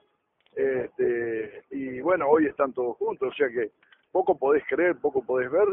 este, 0.55 1.63
y 1.71 1.99
bueno, 2.01 2.27
hoy 2.29 2.47
están 2.47 2.73
todos 2.73 2.97
juntos, 2.97 3.29
o 3.29 3.33
sea 3.33 3.49
que 3.49 3.71
poco 4.11 4.37
podés 4.37 4.63
creer, 4.67 4.95
poco 4.95 5.23
podés 5.23 5.51
ver, 5.51 5.67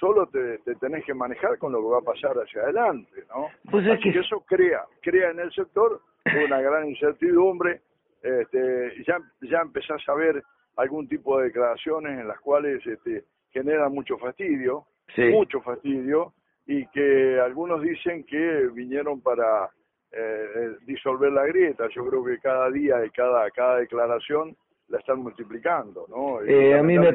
solo 0.00 0.26
te, 0.28 0.58
tenés 0.80 1.04
que 1.04 1.14
manejar 1.14 1.58
con 1.58 1.72
lo 1.72 1.80
que 1.80 1.88
va 1.88 1.98
a 1.98 2.12
pasar 2.12 2.36
hacia 2.36 2.62
adelante, 2.62 3.24
¿no? 3.28 3.48
Pues 3.70 3.84
que... 4.00 4.18
eso 4.18 4.40
crea, 4.46 4.84
crea 5.02 5.30
en 5.30 5.40
el 5.40 5.52
sector 5.52 6.00
una 6.46 6.60
gran 6.60 6.88
incertidumbre, 6.88 7.80
este, 8.22 9.04
ya, 9.06 9.18
ya 9.42 9.60
empezás 9.60 10.02
a 10.08 10.14
ver 10.14 10.42
algún 10.76 11.08
tipo 11.08 11.38
de 11.38 11.46
declaraciones 11.46 12.18
en 12.20 12.28
las 12.28 12.40
cuales 12.40 12.84
este, 12.86 13.24
generan 13.50 13.92
mucho 13.92 14.16
fastidio, 14.18 14.86
mucho 15.32 15.60
fastidio, 15.60 16.34
y 16.66 16.86
que 16.88 17.40
algunos 17.40 17.82
dicen 17.82 18.24
que 18.24 18.68
vinieron 18.74 19.20
para 19.20 19.70
eh, 20.12 20.46
eh, 20.56 20.70
disolver 20.86 21.32
la 21.32 21.46
grieta. 21.46 21.88
Yo 21.94 22.06
creo 22.06 22.24
que 22.24 22.38
cada 22.38 22.70
día 22.70 23.04
y 23.04 23.10
cada, 23.10 23.50
cada 23.50 23.78
declaración 23.78 24.54
la 24.88 24.98
están 24.98 25.20
multiplicando, 25.20 26.06
¿no? 26.08 26.42
Eh, 26.42 26.78
a 26.78 26.82
mí 26.82 26.98
me, 26.98 27.14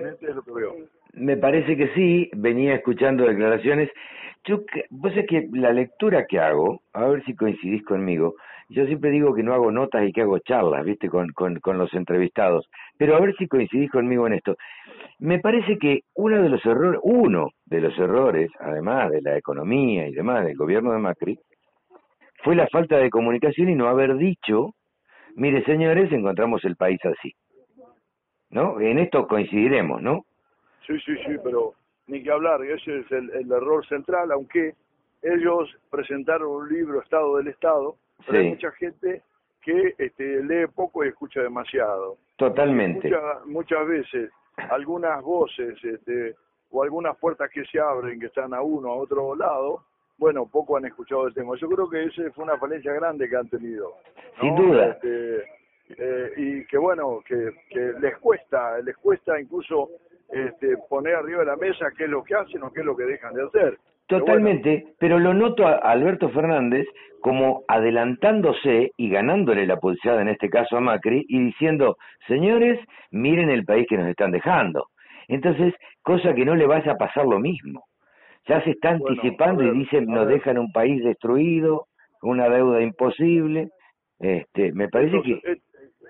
me 1.13 1.37
parece 1.37 1.77
que 1.77 1.87
sí, 1.89 2.29
venía 2.35 2.75
escuchando 2.75 3.25
declaraciones. 3.25 3.89
Yo, 4.45 4.63
vos 4.89 5.15
es 5.15 5.25
que 5.27 5.47
la 5.53 5.71
lectura 5.71 6.25
que 6.27 6.39
hago, 6.39 6.81
a 6.93 7.05
ver 7.07 7.23
si 7.23 7.35
coincidís 7.35 7.83
conmigo, 7.85 8.35
yo 8.73 8.85
siempre 8.87 9.11
digo 9.11 9.35
que 9.35 9.43
no 9.43 9.53
hago 9.53 9.71
notas 9.71 10.03
y 10.03 10.11
que 10.11 10.21
hago 10.21 10.39
charlas, 10.39 10.83
viste, 10.83 11.07
con, 11.07 11.29
con, 11.31 11.77
los 11.77 11.93
entrevistados, 11.93 12.67
pero 12.97 13.15
a 13.15 13.19
ver 13.19 13.35
si 13.35 13.47
coincidís 13.47 13.91
conmigo 13.91 14.25
en 14.25 14.33
esto. 14.33 14.55
Me 15.19 15.39
parece 15.39 15.77
que 15.77 16.01
uno 16.15 16.41
de 16.41 16.49
los 16.49 16.65
errores, 16.65 16.99
uno 17.03 17.49
de 17.65 17.81
los 17.81 17.97
errores, 17.99 18.51
además 18.59 19.11
de 19.11 19.21
la 19.21 19.37
economía 19.37 20.07
y 20.07 20.13
demás 20.13 20.43
del 20.43 20.57
gobierno 20.57 20.91
de 20.91 20.99
Macri, 20.99 21.39
fue 22.43 22.55
la 22.55 22.67
falta 22.67 22.97
de 22.97 23.11
comunicación 23.11 23.69
y 23.69 23.75
no 23.75 23.87
haber 23.87 24.17
dicho, 24.17 24.73
mire 25.35 25.63
señores, 25.65 26.11
encontramos 26.11 26.65
el 26.65 26.75
país 26.75 26.99
así. 27.05 27.31
¿No? 28.49 28.79
En 28.79 28.99
esto 28.99 29.27
coincidiremos, 29.27 30.01
¿no? 30.01 30.25
Sí, 30.85 30.93
sí, 31.05 31.15
sí, 31.25 31.35
pero 31.43 31.73
ni 32.07 32.21
que 32.21 32.31
hablar, 32.31 32.61
ese 32.63 32.99
es 32.99 33.11
el 33.11 33.51
error 33.51 33.85
central, 33.87 34.31
aunque 34.31 34.73
ellos 35.23 35.69
presentaron 35.89 36.49
un 36.49 36.69
libro, 36.69 37.01
Estado 37.01 37.37
del 37.37 37.47
Estado, 37.47 37.95
pero 38.25 38.31
Sí. 38.31 38.37
hay 38.45 38.49
mucha 38.51 38.71
gente 38.71 39.21
que 39.61 39.95
este, 39.97 40.43
lee 40.43 40.67
poco 40.67 41.03
y 41.03 41.09
escucha 41.09 41.41
demasiado. 41.41 42.17
Totalmente. 42.37 43.07
Muchas, 43.09 43.45
muchas 43.45 43.87
veces 43.87 44.31
algunas 44.69 45.21
voces 45.23 45.75
este, 45.83 46.35
o 46.69 46.83
algunas 46.83 47.17
puertas 47.17 47.49
que 47.51 47.63
se 47.65 47.79
abren 47.79 48.19
que 48.19 48.25
están 48.27 48.53
a 48.53 48.61
uno, 48.61 48.89
a 48.89 48.95
otro 48.95 49.35
lado, 49.35 49.83
bueno, 50.17 50.45
poco 50.45 50.77
han 50.77 50.85
escuchado 50.85 51.27
el 51.27 51.33
tema. 51.33 51.55
Yo 51.57 51.67
creo 51.69 51.89
que 51.89 52.03
esa 52.05 52.31
fue 52.33 52.43
una 52.43 52.57
falencia 52.57 52.93
grande 52.93 53.29
que 53.29 53.35
han 53.35 53.49
tenido. 53.49 53.93
¿no? 54.37 54.41
Sin 54.41 54.55
duda. 54.55 54.89
Este, 54.91 55.43
eh, 55.97 56.31
y 56.37 56.65
que 56.65 56.77
bueno, 56.77 57.21
que, 57.25 57.51
que 57.69 57.93
les 57.99 58.17
cuesta, 58.17 58.79
les 58.79 58.95
cuesta 58.97 59.39
incluso 59.39 59.89
este, 60.29 60.77
poner 60.89 61.15
arriba 61.15 61.39
de 61.39 61.45
la 61.45 61.55
mesa 61.55 61.91
qué 61.97 62.05
es 62.05 62.09
lo 62.09 62.23
que 62.23 62.35
hacen 62.35 62.63
o 62.63 62.71
qué 62.71 62.79
es 62.81 62.85
lo 62.85 62.95
que 62.95 63.03
dejan 63.05 63.33
de 63.33 63.43
hacer. 63.43 63.77
Pero 64.13 64.25
Totalmente, 64.25 64.85
pero 64.99 65.19
lo 65.19 65.33
noto 65.33 65.65
a 65.65 65.75
Alberto 65.77 66.29
Fernández 66.29 66.87
como 67.19 67.63
adelantándose 67.67 68.91
y 68.97 69.09
ganándole 69.09 69.65
la 69.65 69.77
pulsada 69.77 70.21
en 70.21 70.27
este 70.27 70.49
caso 70.49 70.77
a 70.77 70.81
Macri 70.81 71.25
y 71.27 71.39
diciendo, 71.39 71.97
señores, 72.27 72.79
miren 73.11 73.49
el 73.49 73.63
país 73.63 73.87
que 73.87 73.97
nos 73.97 74.07
están 74.07 74.31
dejando. 74.31 74.87
Entonces, 75.27 75.73
cosa 76.01 76.33
que 76.35 76.45
no 76.45 76.55
le 76.55 76.67
vaya 76.67 76.91
a 76.91 76.97
pasar 76.97 77.25
lo 77.25 77.39
mismo. 77.39 77.85
Ya 78.47 78.61
se 78.63 78.71
está 78.71 78.97
Bueno, 78.97 79.05
anticipando 79.07 79.63
ver, 79.63 79.73
y 79.73 79.79
dicen, 79.79 80.05
nos 80.05 80.27
dejan 80.27 80.57
un 80.57 80.71
país 80.71 81.03
destruido, 81.03 81.87
una 82.21 82.49
deuda 82.49 82.81
imposible. 82.81 83.69
Este, 84.19 84.73
me 84.73 84.89
parece 84.89 85.21
que... 85.21 85.31
eh, 85.31 85.61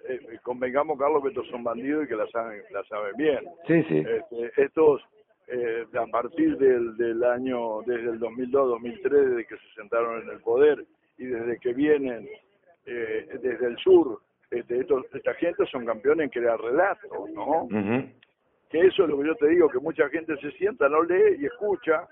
eh, 0.10 0.20
convengamos, 0.42 0.98
Carlos, 0.98 1.22
que 1.22 1.30
estos 1.30 1.48
son 1.48 1.64
bandidos 1.64 2.06
y 2.06 2.08
que 2.08 2.16
la 2.16 2.28
saben, 2.28 2.62
la 2.72 2.84
saben 2.86 3.14
bien. 3.18 3.40
Sí, 3.68 3.84
sí. 3.84 3.98
Este, 4.00 4.64
estos, 4.64 5.02
eh, 5.48 5.86
a 5.94 6.06
partir 6.08 6.58
del, 6.58 6.96
del 6.98 7.24
año, 7.24 7.82
desde 7.86 8.12
el 8.12 8.20
2002-2003, 8.20 9.10
desde 9.10 9.46
que 9.46 9.58
se 9.58 9.74
sentaron 9.76 10.22
en 10.24 10.30
el 10.30 10.40
poder 10.40 10.84
y 11.18 11.26
desde 11.26 11.60
que 11.60 11.74
vienen 11.74 12.28
eh, 12.86 13.28
desde 13.42 13.68
el 13.68 13.78
sur, 13.78 14.20
este, 14.52 14.80
estos, 14.80 15.06
esta 15.14 15.34
gente 15.36 15.66
son 15.68 15.86
campeones 15.86 16.26
en 16.26 16.30
crear 16.30 16.60
relatos, 16.60 17.30
¿no? 17.34 17.68
Que 18.70 18.80
eso 18.80 19.04
es 19.04 19.10
lo 19.10 19.20
que 19.20 19.28
yo 19.28 19.36
te 19.36 19.48
digo, 19.50 19.70
que 19.70 19.80
mucha 19.80 20.10
gente 20.10 20.36
se 20.38 20.52
sienta, 20.52 20.90
no 20.90 21.04
lee 21.04 21.38
y 21.40 21.46
escucha, 21.46 22.08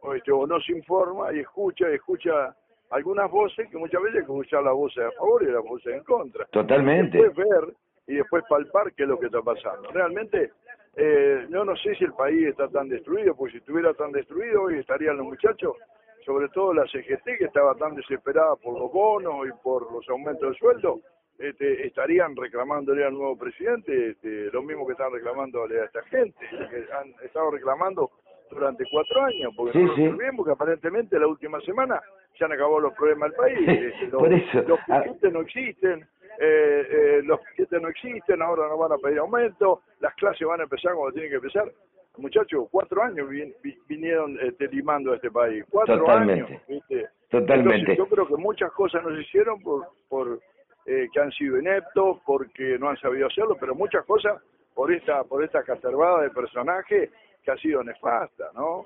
o, 0.00 0.14
este, 0.14 0.30
o 0.30 0.46
no 0.46 0.60
se 0.60 0.72
informa 0.72 1.32
y 1.32 1.40
escucha, 1.40 1.90
y 1.90 1.94
escucha 1.94 2.54
algunas 2.90 3.30
voces 3.30 3.68
que 3.70 3.76
muchas 3.76 4.02
veces 4.02 4.20
escuchar 4.20 4.62
las 4.62 4.74
voces 4.74 5.04
a 5.04 5.10
favor 5.12 5.42
y 5.42 5.50
las 5.50 5.64
voces 5.64 5.94
en 5.94 6.04
contra 6.04 6.44
Totalmente. 6.46 7.18
después 7.18 7.48
ver 7.48 7.74
y 8.06 8.14
después 8.16 8.44
palpar 8.48 8.92
qué 8.92 9.04
es 9.04 9.08
lo 9.08 9.18
que 9.18 9.26
está 9.26 9.40
pasando. 9.42 9.90
Realmente, 9.90 10.52
eh, 10.96 11.46
yo 11.50 11.64
no 11.64 11.76
sé 11.76 11.94
si 11.96 12.04
el 12.04 12.12
país 12.12 12.48
está 12.48 12.68
tan 12.68 12.88
destruido, 12.88 13.34
porque 13.34 13.52
si 13.52 13.58
estuviera 13.58 13.92
tan 13.94 14.12
destruido 14.12 14.62
hoy 14.62 14.78
estarían 14.78 15.16
los 15.16 15.26
muchachos, 15.26 15.76
sobre 16.24 16.48
todo 16.48 16.72
la 16.72 16.86
CGT 16.86 17.38
que 17.38 17.44
estaba 17.44 17.74
tan 17.74 17.94
desesperada 17.94 18.56
por 18.56 18.78
los 18.78 18.92
bonos 18.92 19.46
y 19.46 19.62
por 19.62 19.92
los 19.92 20.08
aumentos 20.08 20.52
de 20.52 20.58
sueldo, 20.58 21.00
este, 21.38 21.86
estarían 21.86 22.36
reclamándole 22.36 23.04
al 23.04 23.12
nuevo 23.12 23.36
presidente 23.36 24.10
este, 24.10 24.50
lo 24.52 24.62
mismo 24.62 24.86
que 24.86 24.92
están 24.92 25.12
reclamándole 25.12 25.80
a 25.80 25.84
esta 25.84 26.02
gente, 26.04 26.46
que 26.48 26.86
han 26.92 27.12
estado 27.24 27.50
reclamando 27.50 28.10
durante 28.50 28.84
cuatro 28.90 29.22
años, 29.22 29.52
porque 29.56 29.72
Sí, 29.72 29.84
no 29.84 29.94
sí. 29.96 30.04
lo 30.04 30.10
olvidemos 30.12 30.46
que 30.46 30.52
aparentemente 30.52 31.18
la 31.18 31.26
última 31.26 31.60
semana 31.62 32.00
se 32.38 32.44
han 32.44 32.52
acabado 32.52 32.80
los 32.80 32.94
problemas 32.94 33.30
del 33.30 33.38
país. 33.38 33.58
Este, 33.68 34.06
los, 34.06 34.22
Por 34.22 34.32
eso, 34.32 34.62
los 34.62 34.78
ah. 34.88 35.04
no 35.32 35.40
existen, 35.40 36.06
eh, 36.38 36.86
eh, 36.90 37.20
los 37.24 37.40
piquetes 37.40 37.80
no 37.80 37.88
existen, 37.88 38.42
ahora 38.42 38.68
no 38.68 38.76
van 38.78 38.92
a 38.92 38.98
pedir 38.98 39.18
aumento, 39.18 39.82
las 40.00 40.14
clases 40.14 40.46
van 40.46 40.60
a 40.60 40.64
empezar 40.64 40.94
cuando 40.94 41.12
tienen 41.12 41.30
que 41.30 41.36
empezar. 41.36 41.70
Muchachos, 42.16 42.68
cuatro 42.70 43.02
años 43.02 43.28
vin- 43.28 43.54
vi- 43.62 43.76
vinieron 43.88 44.38
este, 44.40 44.68
limando 44.68 45.12
a 45.12 45.16
este 45.16 45.30
país, 45.30 45.64
cuatro 45.70 45.98
Totalmente. 45.98 46.44
años. 46.44 46.62
¿viste? 46.68 47.08
Totalmente. 47.28 47.90
Entonces, 47.92 47.98
yo 47.98 48.06
creo 48.06 48.26
que 48.28 48.36
muchas 48.36 48.70
cosas 48.72 49.02
no 49.02 49.14
se 49.14 49.22
hicieron 49.22 49.60
por, 49.62 49.88
por 50.08 50.38
eh, 50.86 51.08
que 51.12 51.20
han 51.20 51.32
sido 51.32 51.58
ineptos, 51.58 52.18
porque 52.24 52.78
no 52.78 52.88
han 52.88 52.96
sabido 52.98 53.26
hacerlo, 53.26 53.56
pero 53.58 53.74
muchas 53.74 54.04
cosas 54.04 54.40
por 54.74 54.92
esta 54.92 55.24
por 55.24 55.42
esta 55.42 55.62
caterbada 55.64 56.22
de 56.22 56.30
personaje 56.30 57.10
que 57.42 57.50
ha 57.50 57.56
sido 57.56 57.82
nefasta, 57.82 58.44
¿no? 58.54 58.84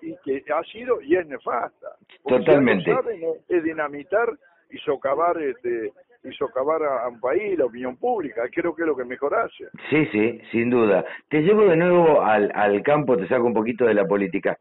Y, 0.00 0.16
que 0.24 0.42
ha 0.52 0.62
sido 0.64 1.00
y 1.02 1.16
es 1.16 1.26
nefasta. 1.26 1.88
Porque 2.22 2.38
si 2.38 2.44
Totalmente. 2.44 2.92
saben 2.94 3.20
es 3.48 3.62
dinamitar 3.64 4.28
y 4.70 4.78
socavar 4.78 5.40
este 5.42 5.92
y 6.24 6.32
socavar 6.32 6.82
a, 6.82 7.08
un 7.08 7.20
país, 7.20 7.58
la 7.58 7.66
opinión 7.66 7.96
pública. 7.96 8.42
Creo 8.52 8.74
que 8.74 8.82
es 8.82 8.88
lo 8.88 8.96
que 8.96 9.04
mejor 9.04 9.34
hace. 9.34 9.64
Sí, 9.90 10.06
sí, 10.12 10.40
sin 10.50 10.70
duda. 10.70 11.04
Te 11.28 11.42
llevo 11.42 11.64
de 11.64 11.76
nuevo 11.76 12.22
al, 12.22 12.50
al 12.54 12.82
campo, 12.82 13.16
te 13.16 13.26
saco 13.28 13.44
un 13.44 13.54
poquito 13.54 13.84
de 13.84 13.94
la 13.94 14.06
política. 14.06 14.56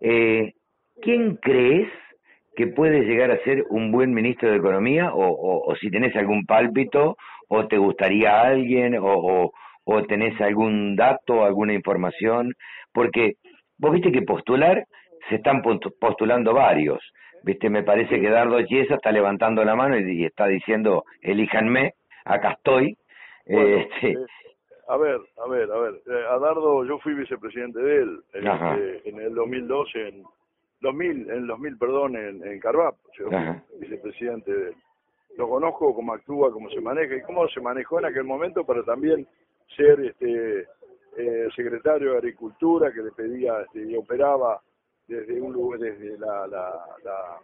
Eh, 0.00 0.52
¿Quién 1.00 1.36
crees 1.36 1.88
que 2.56 2.68
puede 2.68 3.02
llegar 3.02 3.30
a 3.30 3.42
ser 3.44 3.64
un 3.70 3.90
buen 3.92 4.12
ministro 4.14 4.50
de 4.50 4.56
Economía? 4.56 5.12
O, 5.12 5.26
o, 5.26 5.70
o 5.70 5.76
si 5.76 5.90
tenés 5.90 6.14
algún 6.16 6.44
pálpito, 6.46 7.16
o 7.48 7.66
te 7.66 7.76
gustaría 7.76 8.40
alguien, 8.40 8.96
o, 8.96 9.04
o, 9.06 9.52
o 9.84 10.02
tenés 10.04 10.40
algún 10.40 10.96
dato, 10.96 11.44
alguna 11.44 11.74
información, 11.74 12.54
porque 12.92 13.34
vos 13.78 13.92
viste 13.92 14.12
que 14.12 14.22
postular, 14.22 14.84
se 15.28 15.36
están 15.36 15.62
postu- 15.62 15.92
postulando 16.00 16.54
varios. 16.54 17.00
Viste, 17.44 17.68
me 17.70 17.82
parece 17.82 18.20
que 18.20 18.30
Dardo 18.30 18.60
Chiesa 18.62 18.94
está 18.94 19.10
levantando 19.12 19.64
la 19.64 19.74
mano 19.74 19.98
y, 19.98 20.22
y 20.22 20.24
está 20.24 20.46
diciendo, 20.46 21.04
elíjanme, 21.20 21.94
acá 22.24 22.52
estoy. 22.52 22.96
Bueno, 23.46 23.78
Este, 23.78 24.12
eh, 24.12 24.26
a 24.88 24.96
ver, 24.96 25.20
a 25.44 25.48
ver, 25.48 25.70
a 25.70 25.78
ver. 25.78 25.94
Eh, 26.06 26.24
a 26.30 26.38
Dardo, 26.38 26.84
yo 26.84 26.98
fui 26.98 27.14
vicepresidente 27.14 27.80
de 27.80 27.96
él 27.96 28.20
en, 28.34 28.46
este, 28.46 29.08
en 29.08 29.20
el 29.20 29.34
2012, 29.34 30.08
en 30.08 30.22
2000, 30.80 31.30
en 31.30 31.36
el 31.36 31.46
2000, 31.46 31.78
perdón, 31.78 32.16
en, 32.16 32.46
en 32.46 32.60
Carvap. 32.60 32.96
Yo 33.18 33.28
fui 33.28 33.80
vicepresidente 33.80 34.52
de 34.52 34.68
él. 34.68 34.74
Lo 35.38 35.48
conozco, 35.48 35.94
cómo 35.94 36.12
actúa, 36.12 36.52
cómo 36.52 36.68
se 36.70 36.80
maneja 36.80 37.16
y 37.16 37.22
cómo 37.22 37.48
se 37.48 37.60
manejó 37.60 37.98
en 37.98 38.04
aquel 38.06 38.24
momento 38.24 38.64
para 38.64 38.82
también 38.82 39.26
ser 39.76 39.98
este 40.00 40.66
eh, 41.16 41.48
secretario 41.56 42.12
de 42.12 42.18
Agricultura 42.18 42.92
que 42.92 43.00
le 43.02 43.12
pedía 43.12 43.62
este, 43.62 43.90
y 43.90 43.96
operaba 43.96 44.60
desde 45.08 45.40
un 45.40 45.52
lugar, 45.52 45.80
desde 45.80 46.18
la, 46.18 46.46
la, 46.46 46.70
la 47.04 47.38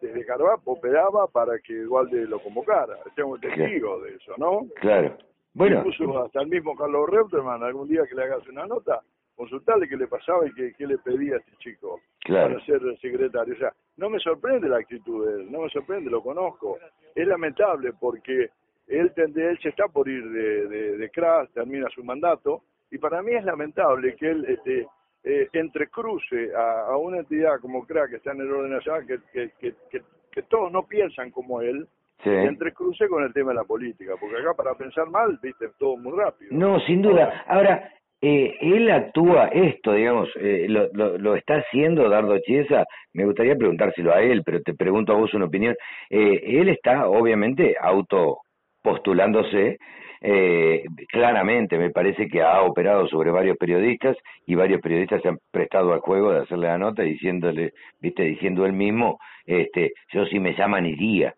desde 0.00 0.24
Carvap 0.26 0.66
operaba 0.66 1.26
para 1.28 1.58
que 1.60 1.74
Dualde 1.74 2.26
lo 2.26 2.40
convocara. 2.40 2.96
Tengo 3.14 3.38
testigo 3.38 4.00
de 4.00 4.16
eso, 4.16 4.34
¿no? 4.36 4.66
Claro. 4.80 5.16
Bueno, 5.54 5.78
Incluso 5.84 6.24
hasta 6.24 6.40
el 6.40 6.48
mismo 6.48 6.74
Carlos 6.74 7.08
Reutemann, 7.10 7.62
algún 7.62 7.86
día 7.88 8.02
que 8.08 8.14
le 8.14 8.24
hagas 8.24 8.46
una 8.48 8.66
nota, 8.66 9.00
consultarle 9.36 9.88
qué 9.88 9.96
le 9.96 10.06
pasaba 10.08 10.46
y 10.46 10.52
qué, 10.54 10.72
qué 10.76 10.86
le 10.86 10.98
pedía 10.98 11.34
a 11.36 11.38
este 11.38 11.52
chico 11.58 12.00
Claro. 12.20 12.54
para 12.54 12.64
ser 12.66 12.80
secretario. 13.00 13.54
O 13.54 13.58
sea, 13.58 13.72
no 13.96 14.08
me 14.10 14.18
sorprende 14.18 14.68
la 14.68 14.78
actitud 14.78 15.26
de 15.26 15.42
él, 15.42 15.52
no 15.52 15.60
me 15.60 15.68
sorprende, 15.70 16.10
lo 16.10 16.22
conozco. 16.22 16.78
Es 17.14 17.26
lamentable 17.26 17.92
porque 18.00 18.48
él, 18.88 19.12
tende- 19.14 19.50
él 19.50 19.58
se 19.62 19.68
está 19.68 19.86
por 19.88 20.08
ir 20.08 20.28
de, 20.30 20.66
de, 20.68 20.96
de 20.96 21.10
CRAS, 21.10 21.50
termina 21.52 21.88
su 21.94 22.02
mandato, 22.02 22.62
y 22.90 22.98
para 22.98 23.22
mí 23.22 23.32
es 23.34 23.44
lamentable 23.44 24.16
que 24.16 24.30
él 24.30 24.44
este, 24.48 24.86
eh, 25.24 25.48
entrecruce 25.52 26.50
a, 26.54 26.86
a 26.92 26.96
una 26.96 27.18
entidad 27.18 27.60
como 27.60 27.86
CRAS 27.86 28.10
que 28.10 28.16
está 28.16 28.32
en 28.32 28.40
el 28.40 28.50
orden 28.52 28.72
nacional, 28.72 29.06
que, 29.06 29.18
que, 29.32 29.50
que, 29.60 29.74
que, 29.90 30.02
que 30.30 30.42
todos 30.42 30.72
no 30.72 30.84
piensan 30.84 31.30
como 31.30 31.60
él, 31.60 31.86
sí. 32.22 32.30
entrecruce 32.30 33.06
con 33.08 33.22
el 33.22 33.32
tema 33.32 33.50
de 33.50 33.56
la 33.56 33.64
política, 33.64 34.14
porque 34.18 34.36
acá 34.36 34.54
para 34.54 34.74
pensar 34.74 35.08
mal, 35.08 35.38
viste, 35.42 35.66
todo 35.78 35.96
muy 35.96 36.18
rápido. 36.18 36.50
No, 36.52 36.80
sin 36.80 37.02
duda. 37.02 37.44
Ahora, 37.46 37.90
eh, 38.24 38.56
él 38.60 38.88
actúa 38.90 39.48
esto, 39.48 39.94
digamos, 39.94 40.28
eh, 40.36 40.66
lo, 40.68 40.88
lo, 40.92 41.18
lo 41.18 41.34
está 41.34 41.56
haciendo 41.56 42.08
Dardo 42.08 42.38
Chiesa. 42.38 42.84
Me 43.14 43.24
gustaría 43.24 43.56
preguntárselo 43.56 44.14
a 44.14 44.22
él, 44.22 44.42
pero 44.44 44.62
te 44.62 44.74
pregunto 44.74 45.12
a 45.12 45.16
vos 45.16 45.34
una 45.34 45.46
opinión. 45.46 45.74
Eh, 46.08 46.40
él 46.46 46.68
está, 46.68 47.08
obviamente, 47.08 47.74
auto 47.80 48.38
postulándose. 48.80 49.78
Eh, 50.24 50.84
claramente 51.08 51.76
me 51.78 51.90
parece 51.90 52.28
que 52.28 52.42
ha 52.42 52.62
operado 52.62 53.08
sobre 53.08 53.32
varios 53.32 53.56
periodistas 53.56 54.16
y 54.46 54.54
varios 54.54 54.80
periodistas 54.80 55.20
se 55.20 55.28
han 55.28 55.38
prestado 55.50 55.92
al 55.92 55.98
juego 55.98 56.32
de 56.32 56.42
hacerle 56.42 56.68
la 56.68 56.78
nota 56.78 57.02
diciéndole, 57.02 57.72
viste, 58.00 58.22
diciendo 58.22 58.64
él 58.64 58.72
mismo, 58.72 59.18
este, 59.44 59.92
yo 60.12 60.24
si 60.26 60.38
me 60.38 60.54
llaman 60.54 60.86
iría. 60.86 61.34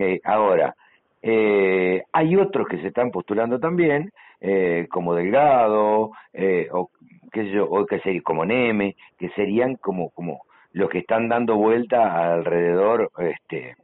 Eh, 0.00 0.20
ahora, 0.24 0.74
eh, 1.20 2.02
hay 2.12 2.36
otros 2.36 2.66
que 2.68 2.78
se 2.78 2.88
están 2.88 3.10
postulando 3.10 3.58
también, 3.58 4.10
eh, 4.40 4.86
como 4.90 5.14
Delgado, 5.14 6.10
eh, 6.32 6.68
o 6.72 6.90
qué 7.32 7.44
sé 7.44 7.50
yo, 7.50 7.64
o 7.64 7.86
que 7.86 8.00
sería 8.00 8.22
como 8.22 8.44
Neme, 8.44 8.96
que 9.18 9.28
serían 9.30 9.76
como, 9.76 10.10
como 10.10 10.42
los 10.72 10.90
que 10.90 10.98
están 10.98 11.28
dando 11.28 11.56
vuelta 11.56 12.34
alrededor 12.34 13.10
este, 13.18 13.76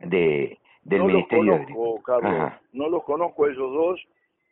de, 0.00 0.58
del 0.84 0.98
no 1.00 1.06
Ministerio 1.06 1.56
los 1.58 1.66
conozco. 1.66 2.02
Carlos, 2.02 2.32
Ajá. 2.32 2.60
no 2.72 2.88
los 2.88 3.04
conozco 3.04 3.44
a 3.44 3.48
ellos 3.48 3.72
dos. 3.72 4.00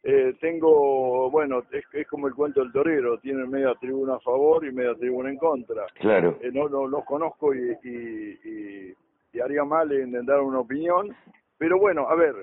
Eh, 0.04 0.34
tengo, 0.40 1.30
bueno, 1.30 1.62
es, 1.70 1.84
es 1.92 2.08
como 2.08 2.26
el 2.26 2.34
cuento 2.34 2.60
del 2.60 2.72
torero, 2.72 3.18
tienen 3.18 3.48
media 3.48 3.72
tribuna 3.80 4.14
a 4.16 4.20
favor 4.20 4.64
y 4.66 4.72
media 4.72 4.94
tribuna 4.96 5.30
en 5.30 5.36
contra. 5.36 5.84
Claro, 6.00 6.38
Eh, 6.42 6.50
no, 6.52 6.68
no 6.68 6.88
los 6.88 7.04
conozco 7.04 7.54
y, 7.54 7.70
y, 7.84 8.38
y- 8.44 8.94
y 9.34 9.40
haría 9.40 9.64
mal 9.64 9.92
en, 9.92 10.10
dar 10.26 10.40
una 10.40 10.58
opinión. 10.60 11.14
Pero 11.56 11.78
bueno, 11.78 12.08
a 12.08 12.16
ver, 12.16 12.34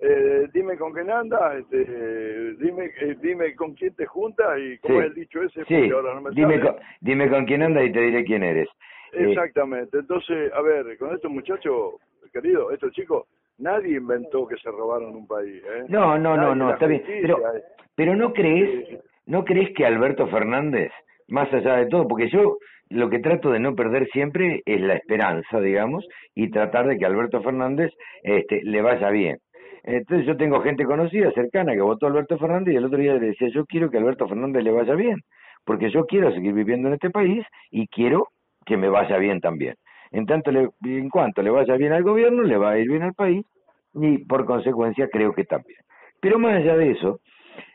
eh, 0.00 0.48
dime 0.52 0.76
con 0.76 0.92
quién 0.92 1.08
andas, 1.08 1.54
este, 1.60 2.54
dime, 2.56 2.90
eh, 3.00 3.16
dime 3.22 3.54
con 3.54 3.74
quién 3.74 3.94
te 3.94 4.06
juntas 4.06 4.58
y 4.58 4.76
cómo 4.78 4.94
Sí. 4.94 5.00
es 5.00 5.06
el 5.06 5.14
dicho 5.14 5.42
ese, 5.42 5.64
Sí, 5.66 5.90
ahora 5.90 6.14
no 6.14 6.20
me 6.22 6.30
dime 6.32 6.60
con, 6.60 6.74
dime 7.00 7.30
con 7.30 7.44
quién 7.46 7.62
andas 7.62 7.84
y 7.84 7.92
te 7.92 8.00
diré 8.00 8.24
quién 8.24 8.42
eres. 8.42 8.68
Eh, 9.12 9.30
Exactamente. 9.30 9.98
Entonces, 9.98 10.52
a 10.52 10.60
ver, 10.62 10.98
con 10.98 11.14
estos 11.14 11.30
muchachos, 11.30 11.94
querido, 12.34 12.70
estos 12.72 12.92
chicos, 12.92 13.26
nadie 13.58 13.96
inventó 13.96 14.46
que 14.46 14.56
se 14.56 14.70
robaron 14.70 15.14
un 15.14 15.26
país. 15.26 15.62
¿eh? 15.62 15.84
no, 15.88 16.18
no, 16.18 16.36
no, 16.36 16.54
Nadie, 16.54 16.56
no, 16.56 16.72
está 16.72 16.86
bien. 16.86 17.02
Pero, 17.06 17.38
eh. 17.38 17.62
pero 17.94 18.16
no 18.16 18.32
crees, 18.32 19.00
no 19.26 19.44
crees 19.44 19.72
que 19.74 19.86
Alberto 19.86 20.26
Fernández, 20.26 20.90
más 21.28 21.52
allá 21.52 21.76
de 21.76 21.86
todo, 21.86 22.08
porque 22.08 22.28
yo 22.28 22.58
lo 22.90 23.08
que 23.08 23.20
trato 23.20 23.50
de 23.50 23.60
no 23.60 23.74
perder 23.74 24.08
siempre 24.10 24.62
es 24.66 24.80
la 24.80 24.94
esperanza, 24.94 25.60
digamos, 25.60 26.06
y 26.34 26.50
tratar 26.50 26.88
de 26.88 26.98
que 26.98 27.06
Alberto 27.06 27.40
Fernández 27.42 27.92
este, 28.22 28.62
le 28.64 28.82
vaya 28.82 29.08
bien. 29.10 29.38
Entonces 29.84 30.26
yo 30.26 30.36
tengo 30.36 30.60
gente 30.60 30.84
conocida, 30.84 31.30
cercana, 31.32 31.74
que 31.74 31.80
votó 31.80 32.06
a 32.06 32.08
Alberto 32.08 32.38
Fernández 32.38 32.74
y 32.74 32.76
el 32.78 32.86
otro 32.86 32.98
día 32.98 33.14
le 33.14 33.28
decía, 33.28 33.48
yo 33.48 33.64
quiero 33.66 33.90
que 33.90 33.98
a 33.98 34.00
Alberto 34.00 34.26
Fernández 34.26 34.64
le 34.64 34.70
vaya 34.72 34.94
bien, 34.94 35.20
porque 35.64 35.90
yo 35.90 36.06
quiero 36.06 36.32
seguir 36.32 36.52
viviendo 36.52 36.88
en 36.88 36.94
este 36.94 37.10
país 37.10 37.44
y 37.70 37.86
quiero 37.88 38.28
que 38.64 38.76
me 38.76 38.88
vaya 38.88 39.18
bien 39.18 39.40
también. 39.40 39.74
En 40.14 40.26
tanto, 40.26 40.50
le- 40.52 40.70
en 40.84 41.10
cuanto 41.10 41.42
le 41.42 41.50
vaya 41.50 41.76
bien 41.76 41.92
al 41.92 42.04
gobierno, 42.04 42.42
le 42.44 42.56
va 42.58 42.72
a 42.72 42.78
ir 42.78 42.88
bien 42.88 43.02
al 43.02 43.14
país 43.14 43.46
y 43.94 44.18
por 44.18 44.46
consecuencia 44.46 45.08
creo 45.08 45.34
que 45.34 45.44
también. 45.44 45.80
Pero 46.20 46.38
más 46.38 46.56
allá 46.56 46.76
de 46.76 46.92
eso, 46.92 47.20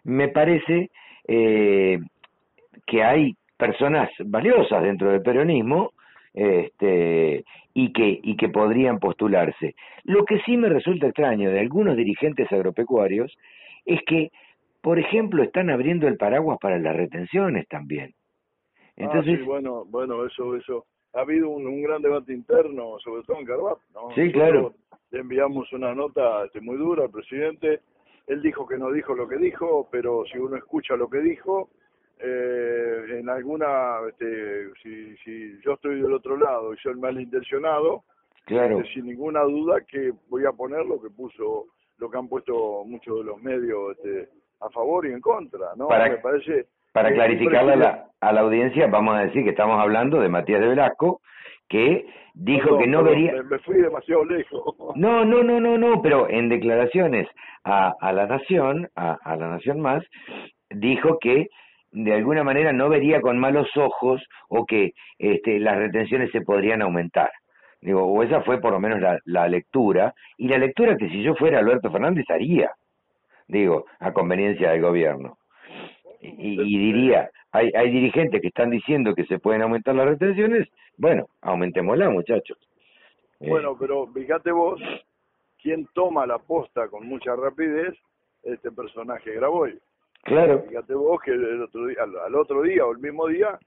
me 0.05 0.29
parece 0.29 0.91
eh, 1.27 1.99
que 2.87 3.03
hay 3.03 3.35
personas 3.57 4.09
valiosas 4.25 4.83
dentro 4.83 5.11
del 5.11 5.21
peronismo 5.21 5.91
este, 6.33 7.43
y 7.73 7.93
que 7.93 8.19
y 8.23 8.37
que 8.37 8.49
podrían 8.49 8.99
postularse. 8.99 9.75
Lo 10.05 10.25
que 10.25 10.39
sí 10.41 10.57
me 10.57 10.69
resulta 10.69 11.07
extraño 11.07 11.51
de 11.51 11.59
algunos 11.59 11.97
dirigentes 11.97 12.51
agropecuarios 12.51 13.35
es 13.85 14.01
que, 14.07 14.31
por 14.81 14.99
ejemplo, 14.99 15.43
están 15.43 15.69
abriendo 15.69 16.07
el 16.07 16.17
paraguas 16.17 16.57
para 16.61 16.79
las 16.79 16.95
retenciones 16.95 17.67
también. 17.67 18.13
Entonces, 18.97 19.35
ah, 19.35 19.37
sí, 19.39 19.43
bueno, 19.45 19.85
bueno, 19.85 20.25
eso, 20.25 20.55
eso. 20.55 20.85
Ha 21.13 21.21
habido 21.21 21.49
un, 21.49 21.65
un 21.67 21.81
gran 21.81 22.01
debate 22.01 22.33
interno, 22.33 22.97
sobre 22.99 23.23
todo 23.23 23.37
en 23.39 23.45
Carvat, 23.45 23.79
¿no? 23.93 24.11
Sí, 24.15 24.31
claro. 24.31 24.73
Le 25.11 25.19
enviamos 25.19 25.71
una 25.73 25.93
nota 25.95 26.45
este, 26.45 26.61
muy 26.61 26.77
dura 26.77 27.03
al 27.05 27.09
presidente. 27.11 27.81
Él 28.27 28.41
dijo 28.43 28.67
que 28.67 28.77
no 28.77 28.91
dijo 28.91 29.15
lo 29.15 29.27
que 29.27 29.37
dijo, 29.37 29.87
pero 29.91 30.23
si 30.31 30.37
uno 30.37 30.55
escucha 30.55 30.95
lo 30.95 31.09
que 31.09 31.17
dijo, 31.19 31.69
eh, 32.19 33.17
en 33.19 33.29
alguna, 33.29 33.99
este, 34.07 34.71
si, 34.83 35.15
si 35.17 35.59
yo 35.61 35.73
estoy 35.73 36.01
del 36.01 36.13
otro 36.13 36.37
lado 36.37 36.73
y 36.73 36.77
soy 36.77 36.91
el 36.91 36.99
malintencionado, 36.99 38.03
claro, 38.45 38.79
este, 38.81 38.93
sin 38.93 39.05
ninguna 39.07 39.41
duda 39.43 39.81
que 39.81 40.11
voy 40.29 40.45
a 40.45 40.51
poner 40.51 40.85
lo 40.85 41.01
que 41.01 41.09
puso, 41.09 41.67
lo 41.97 42.09
que 42.11 42.17
han 42.17 42.27
puesto 42.27 42.83
muchos 42.85 43.17
de 43.19 43.23
los 43.23 43.41
medios 43.41 43.97
este, 43.97 44.29
a 44.59 44.69
favor 44.69 45.07
y 45.07 45.11
en 45.13 45.21
contra, 45.21 45.69
¿no? 45.75 45.87
Para- 45.87 46.09
Me 46.09 46.17
parece 46.17 46.67
para 46.91 47.13
clarificarle 47.13 47.73
a 47.73 47.75
la, 47.75 48.05
a 48.21 48.33
la 48.33 48.41
audiencia, 48.41 48.87
vamos 48.87 49.15
a 49.15 49.21
decir 49.21 49.43
que 49.43 49.51
estamos 49.51 49.79
hablando 49.79 50.19
de 50.19 50.29
Matías 50.29 50.61
de 50.61 50.67
Velasco, 50.67 51.21
que 51.67 52.05
dijo 52.33 52.77
que 52.77 52.87
no 52.87 53.03
vería... 53.03 53.33
Me, 53.33 53.43
me 53.43 53.59
fui 53.59 53.75
demasiado 53.75 54.25
lejos. 54.25 54.75
No, 54.95 55.23
no, 55.23 55.43
no, 55.43 55.59
no, 55.59 55.77
no, 55.77 56.01
pero 56.01 56.29
en 56.29 56.49
declaraciones 56.49 57.27
a, 57.63 57.93
a 58.01 58.11
la 58.11 58.25
Nación, 58.25 58.89
a, 58.95 59.17
a 59.23 59.35
la 59.35 59.49
Nación 59.49 59.79
Más, 59.79 60.03
dijo 60.69 61.19
que 61.19 61.47
de 61.91 62.13
alguna 62.13 62.43
manera 62.43 62.73
no 62.73 62.89
vería 62.89 63.21
con 63.21 63.37
malos 63.39 63.67
ojos 63.75 64.21
o 64.49 64.65
que 64.65 64.91
este, 65.17 65.59
las 65.59 65.77
retenciones 65.77 66.31
se 66.31 66.41
podrían 66.41 66.81
aumentar. 66.81 67.31
Digo, 67.81 68.03
o 68.03 68.23
esa 68.23 68.41
fue 68.41 68.59
por 68.59 68.73
lo 68.73 68.79
menos 68.79 68.99
la, 68.99 69.17
la 69.25 69.47
lectura, 69.47 70.13
y 70.37 70.47
la 70.47 70.57
lectura 70.57 70.97
que 70.97 71.09
si 71.09 71.23
yo 71.23 71.33
fuera 71.35 71.59
Alberto 71.59 71.91
Fernández 71.91 72.25
haría, 72.29 72.71
digo, 73.47 73.85
a 73.99 74.11
conveniencia 74.11 74.71
del 74.71 74.81
gobierno. 74.81 75.38
Y, 76.21 76.61
y 76.61 76.77
diría, 76.79 77.29
hay, 77.51 77.71
hay 77.75 77.91
dirigentes 77.91 78.41
que 78.41 78.47
están 78.49 78.69
diciendo 78.69 79.15
que 79.15 79.25
se 79.25 79.39
pueden 79.39 79.61
aumentar 79.61 79.95
las 79.95 80.05
retenciones, 80.07 80.67
bueno, 80.97 81.27
aumentémosla, 81.41 82.09
muchachos. 82.09 82.57
Eh, 83.39 83.49
Bueno, 83.49 83.77
pero 83.79 84.07
fíjate 84.07 84.51
vos, 84.51 84.81
quién 85.61 85.87
toma 85.93 86.25
la 86.27 86.37
posta 86.39 86.89
con 86.89 87.07
mucha 87.07 87.35
rapidez, 87.35 87.95
este 88.43 88.71
personaje 88.71 89.33
Graboy. 89.33 89.79
claro, 90.23 90.63
Fíjate 90.67 90.93
vos 90.93 91.21
que 91.21 91.31
el 91.31 91.61
otro 91.63 91.87
día, 91.87 92.03
al, 92.03 92.17
al 92.17 92.35
otro 92.35 92.61
día 92.63 92.85
o 92.85 92.91
el 92.91 92.99
mismo 92.99 93.27
día, 93.27 93.57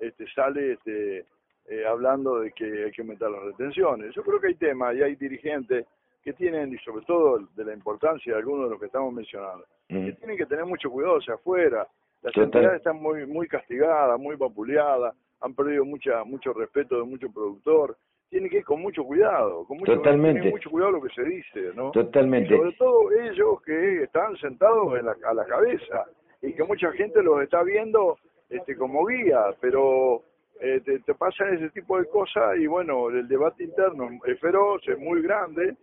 este 0.00 0.26
sale 0.32 0.72
este 0.72 1.24
eh, 1.68 1.86
hablando 1.86 2.40
de 2.40 2.50
que 2.52 2.84
hay 2.84 2.90
que 2.90 3.02
aumentar 3.02 3.30
las 3.30 3.42
retenciones. 3.42 4.12
Yo 4.14 4.22
creo 4.22 4.40
que 4.40 4.48
hay 4.48 4.54
temas 4.56 4.96
y 4.96 5.02
hay 5.02 5.14
dirigentes 5.14 5.86
que 6.24 6.32
tienen, 6.32 6.72
y 6.74 6.78
sobre 6.78 7.04
todo 7.04 7.38
de 7.54 7.64
la 7.64 7.72
importancia 7.72 8.32
de 8.32 8.38
algunos 8.40 8.64
de 8.64 8.70
los 8.70 8.80
que 8.80 8.86
estamos 8.86 9.12
mencionando, 9.12 9.64
que 9.88 10.12
tienen 10.18 10.36
que 10.36 10.46
tener 10.46 10.64
mucho 10.66 10.90
cuidado 10.90 11.18
hacia 11.18 11.34
afuera. 11.34 11.86
Las 12.22 12.32
Total. 12.34 12.44
entidades 12.44 12.76
están 12.78 13.00
muy 13.00 13.26
muy 13.26 13.48
castigadas, 13.48 14.18
muy 14.20 14.36
vapuleadas, 14.36 15.14
han 15.40 15.54
perdido 15.54 15.84
mucha 15.84 16.22
mucho 16.24 16.52
respeto 16.52 16.96
de 16.98 17.04
mucho 17.04 17.32
productor. 17.32 17.96
Tienen 18.28 18.48
que 18.48 18.58
ir 18.58 18.64
con 18.64 18.80
mucho 18.80 19.02
cuidado, 19.02 19.64
con 19.64 19.78
mucho, 19.78 19.94
Totalmente. 19.96 20.50
mucho 20.50 20.70
cuidado 20.70 20.92
lo 20.92 21.02
que 21.02 21.12
se 21.14 21.24
dice, 21.24 21.72
¿no? 21.74 21.90
Totalmente. 21.90 22.54
Y 22.54 22.56
sobre 22.58 22.72
todo 22.74 23.10
ellos 23.10 23.60
que 23.62 24.04
están 24.04 24.36
sentados 24.36 24.96
en 24.98 25.06
la, 25.06 25.16
a 25.24 25.34
la 25.34 25.44
cabeza 25.46 26.04
y 26.40 26.52
que 26.52 26.62
mucha 26.62 26.92
gente 26.92 27.22
los 27.24 27.42
está 27.42 27.62
viendo 27.64 28.18
este 28.48 28.76
como 28.76 29.04
guía, 29.06 29.46
pero 29.60 30.22
eh, 30.60 30.80
te, 30.84 31.00
te 31.00 31.14
pasan 31.14 31.54
ese 31.54 31.70
tipo 31.70 31.98
de 31.98 32.04
cosas 32.06 32.56
y 32.58 32.66
bueno, 32.68 33.08
el 33.08 33.26
debate 33.26 33.64
interno 33.64 34.08
es 34.24 34.38
feroz, 34.38 34.80
es 34.86 34.98
muy 34.98 35.22
grande, 35.22 35.74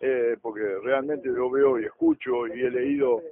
eh, 0.00 0.36
porque 0.42 0.60
realmente 0.82 1.28
yo 1.34 1.48
veo 1.50 1.78
y 1.80 1.84
escucho 1.86 2.46
y 2.48 2.60
he 2.60 2.70
leído 2.70 3.22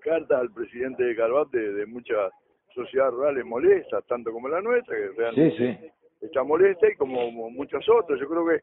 cartas 0.00 0.40
al 0.40 0.52
presidente 0.52 1.04
de 1.04 1.16
Calvat 1.16 1.50
de, 1.50 1.86
muchas 1.86 2.32
sociedades 2.74 3.14
rurales 3.14 3.44
molestas, 3.44 4.04
tanto 4.06 4.32
como 4.32 4.48
la 4.48 4.60
nuestra, 4.60 4.96
que 4.96 5.08
realmente 5.16 5.56
sí. 5.56 5.90
está 6.20 6.42
molesta 6.42 6.88
y 6.88 6.96
como 6.96 7.30
muchas 7.50 7.86
otras. 7.88 8.18
Yo 8.20 8.28
creo 8.28 8.46
que, 8.46 8.60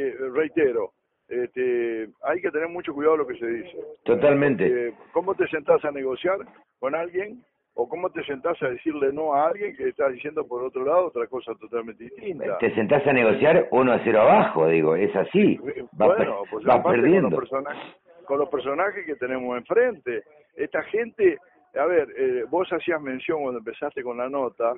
eh, 0.00 0.14
reitero, 0.32 0.92
este, 1.28 2.08
hay 2.22 2.40
que 2.40 2.50
tener 2.50 2.68
mucho 2.68 2.92
cuidado 2.92 3.18
lo 3.18 3.26
que 3.26 3.36
se 3.36 3.46
dice. 3.46 3.76
Totalmente. 4.04 4.94
¿Cómo 5.12 5.34
te 5.34 5.46
sentás 5.48 5.84
a 5.84 5.90
negociar 5.90 6.38
con 6.78 6.94
alguien 6.94 7.44
o 7.74 7.88
cómo 7.88 8.10
te 8.10 8.24
sentás 8.24 8.60
a 8.62 8.68
decirle 8.68 9.12
no 9.12 9.34
a 9.34 9.48
alguien 9.48 9.76
que 9.76 9.88
está 9.88 10.08
diciendo 10.08 10.46
por 10.46 10.64
otro 10.64 10.84
lado 10.84 11.06
otra 11.06 11.26
cosa 11.28 11.54
totalmente 11.54 12.04
distinta? 12.04 12.58
Te 12.58 12.74
sentás 12.74 13.06
a 13.06 13.12
negociar 13.12 13.68
uno 13.70 13.92
a 13.92 14.00
cero 14.02 14.22
abajo, 14.22 14.66
digo, 14.66 14.96
es 14.96 15.14
así. 15.14 15.58
Bueno, 15.92 16.42
pues 16.50 16.66
aparte 16.66 16.82
con 16.82 16.92
perdiendo. 16.92 17.30
los 17.30 17.40
personajes 17.40 17.96
con 18.30 18.38
los 18.38 18.48
personajes 18.48 19.04
que 19.04 19.16
tenemos 19.16 19.58
enfrente 19.58 20.22
esta 20.54 20.84
gente 20.84 21.36
a 21.74 21.84
ver 21.86 22.08
eh, 22.16 22.44
vos 22.48 22.68
hacías 22.72 23.00
mención 23.02 23.42
cuando 23.42 23.58
empezaste 23.58 24.04
con 24.04 24.16
la 24.18 24.28
nota 24.28 24.72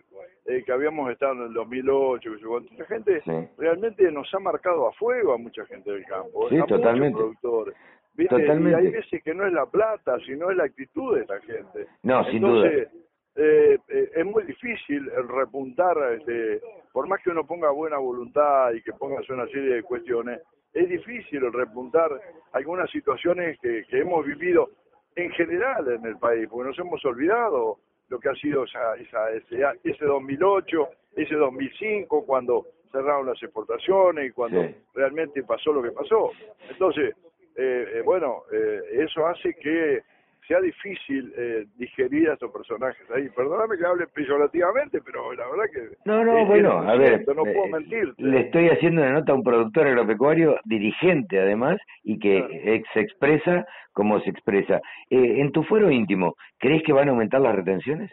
eh, 0.47 0.63
que 0.65 0.73
habíamos 0.73 1.11
estado 1.13 1.35
en 1.35 1.43
el 1.43 1.53
2008 1.53 2.33
que 2.33 2.39
sé 2.39 2.47
cuánto. 2.47 2.73
esta 2.73 2.87
gente 2.87 3.21
Sí. 3.25 3.49
realmente 3.59 4.11
nos 4.11 4.33
ha 4.33 4.39
marcado 4.39 4.89
a 4.89 4.93
fuego 4.95 5.35
a 5.35 5.37
mucha 5.39 5.67
gente 5.67 5.93
del 5.93 6.05
campo 6.07 6.49
Sí, 6.49 6.57
a 6.57 6.61
muchos 6.61 6.79
totalmente. 6.79 7.19
productores 7.19 7.75
¿Viste? 8.15 8.41
Totalmente. 8.41 8.71
y 8.71 8.75
hay 8.87 8.91
veces 8.91 9.23
que 9.23 9.35
no 9.35 9.47
es 9.47 9.53
la 9.53 9.67
plata 9.67 10.17
sino 10.25 10.51
es 10.51 10.57
la 10.57 10.65
actitud 10.65 11.15
de 11.15 11.21
esta 11.23 11.39
gente 11.41 11.87
No, 12.03 12.25
sin 12.25 12.37
entonces, 12.37 12.89
eh, 13.37 13.79
eh, 13.89 14.11
es 14.15 14.25
muy 14.27 14.45
difícil 14.45 15.11
repuntar, 15.29 15.97
este, 16.19 16.61
por 16.93 17.07
más 17.07 17.23
que 17.23 17.31
uno 17.31 17.47
ponga 17.47 17.71
buena 17.71 17.97
voluntad 17.99 18.73
y 18.73 18.83
que 18.83 18.93
pongas 18.93 19.29
una 19.31 19.47
serie 19.47 19.77
de 19.77 19.83
cuestiones, 19.83 20.41
es 20.75 20.89
difícil 20.89 21.53
repuntar 21.53 22.11
algunas 22.53 22.91
situaciones 22.91 23.59
que, 23.61 23.85
que 23.89 23.99
hemos 24.01 24.25
vivido 24.27 24.71
en 25.17 25.31
general 25.33 25.87
en 25.93 26.05
el 26.07 26.19
país, 26.19 26.49
porque 26.51 26.69
nos 26.69 26.79
hemos 26.79 27.05
olvidado 27.05 27.79
lo 28.09 28.19
que 28.19 28.29
ha 28.29 28.35
sido 28.35 28.65
esa, 28.65 28.95
esa, 28.97 29.31
ese, 29.31 29.63
ese 29.85 30.05
2008, 30.05 30.89
ese 31.17 31.35
2005, 31.35 32.25
cuando 32.25 32.67
cerraron 32.91 33.27
las 33.27 33.43
exportaciones 33.43 34.29
y 34.29 34.31
cuando 34.33 34.63
Sí. 34.63 34.75
realmente 34.95 35.43
pasó 35.43 35.73
lo 35.73 35.83
que 35.83 35.93
pasó. 35.93 36.31
Entonces, 36.71 37.15
eh, 37.57 37.87
eh, 37.95 38.03
bueno, 38.05 38.43
eh, 38.53 38.81
eso 39.05 39.27
hace 39.27 39.55
que 39.55 40.03
sea 40.47 40.61
difícil 40.61 41.33
eh, 41.37 41.67
digerir 41.77 42.31
a 42.31 42.35
estos 42.35 42.51
personajes 42.51 43.09
ahí. 43.11 43.29
Perdóname 43.31 43.79
que 43.79 43.87
hable 43.87 44.07
peyorativamente, 44.09 45.01
pero 45.01 45.33
la 45.35 45.47
verdad 45.49 45.65
que... 45.73 45.97
No, 46.05 46.25
no, 46.25 46.39
es- 46.39 46.47
bueno, 46.49 46.83
es 46.83 46.89
a 46.89 46.97
ver, 46.97 47.25
no 47.29 47.45
puedo 47.45 47.79
le 48.19 48.41
estoy 48.41 48.69
haciendo 48.69 49.03
una 49.03 49.13
nota 49.13 49.33
a 49.33 49.35
un 49.35 49.43
productor 49.45 49.87
agropecuario, 49.87 50.59
dirigente 50.65 51.41
además, 51.41 51.79
y 52.03 52.19
que 52.19 52.39
Claro. 52.39 52.55
eh, 52.55 52.83
se 52.93 53.01
expresa 53.01 53.67
como 53.93 54.21
se 54.21 54.31
expresa. 54.31 54.81
Eh, 55.11 55.41
en 55.41 55.53
tu 55.53 55.63
fuero 55.65 55.91
íntimo, 55.91 56.35
¿crees 56.59 56.83
que 56.83 56.93
van 56.93 57.09
a 57.09 57.13
aumentar 57.13 57.41
las 57.41 57.55
retenciones? 57.55 58.11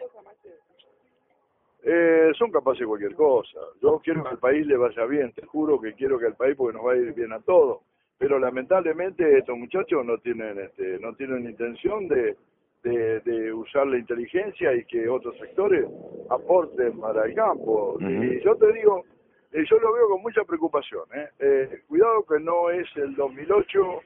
Eh, 1.82 2.30
son 2.36 2.50
capaces 2.52 2.80
de 2.80 2.86
cualquier 2.86 3.14
cosa. 3.14 3.58
Yo 3.82 4.00
quiero 4.04 4.22
que 4.22 4.28
al 4.28 4.38
país 4.38 4.66
le 4.66 4.76
vaya 4.76 5.04
bien, 5.06 5.32
te 5.32 5.46
juro 5.46 5.80
que 5.80 5.94
quiero 5.94 6.18
que 6.18 6.26
al 6.26 6.36
país 6.36 6.54
porque 6.56 6.76
nos 6.76 6.86
va 6.86 6.92
a 6.92 6.96
ir 6.96 7.14
bien 7.14 7.32
a 7.32 7.40
todos. 7.40 7.80
Pero 8.20 8.38
lamentablemente 8.38 9.38
estos 9.38 9.56
muchachos 9.56 10.04
no 10.04 10.18
tienen 10.18 10.58
este, 10.60 10.98
no 11.00 11.14
tienen 11.14 11.46
intención 11.48 12.06
de, 12.06 12.36
de, 12.84 13.20
de 13.20 13.50
usar 13.52 13.86
la 13.86 13.96
inteligencia 13.98 14.74
y 14.74 14.84
que 14.84 15.08
otros 15.08 15.36
sectores 15.38 15.86
aporten 16.28 17.00
para 17.00 17.24
el 17.24 17.34
campo. 17.34 17.96
Y 17.98 18.40
yo 18.44 18.54
te 18.56 18.70
digo, 18.74 19.04
eh, 19.52 19.64
yo 19.68 19.78
lo 19.80 19.92
veo 19.94 20.08
con 20.10 20.20
mucha 20.20 20.44
preocupación. 20.44 21.04
¿eh? 21.14 21.28
Eh, 21.38 21.82
cuidado 21.88 22.24
que 22.26 22.38
no 22.40 22.68
es 22.70 22.86
el 22.96 23.14
2008 23.16 24.00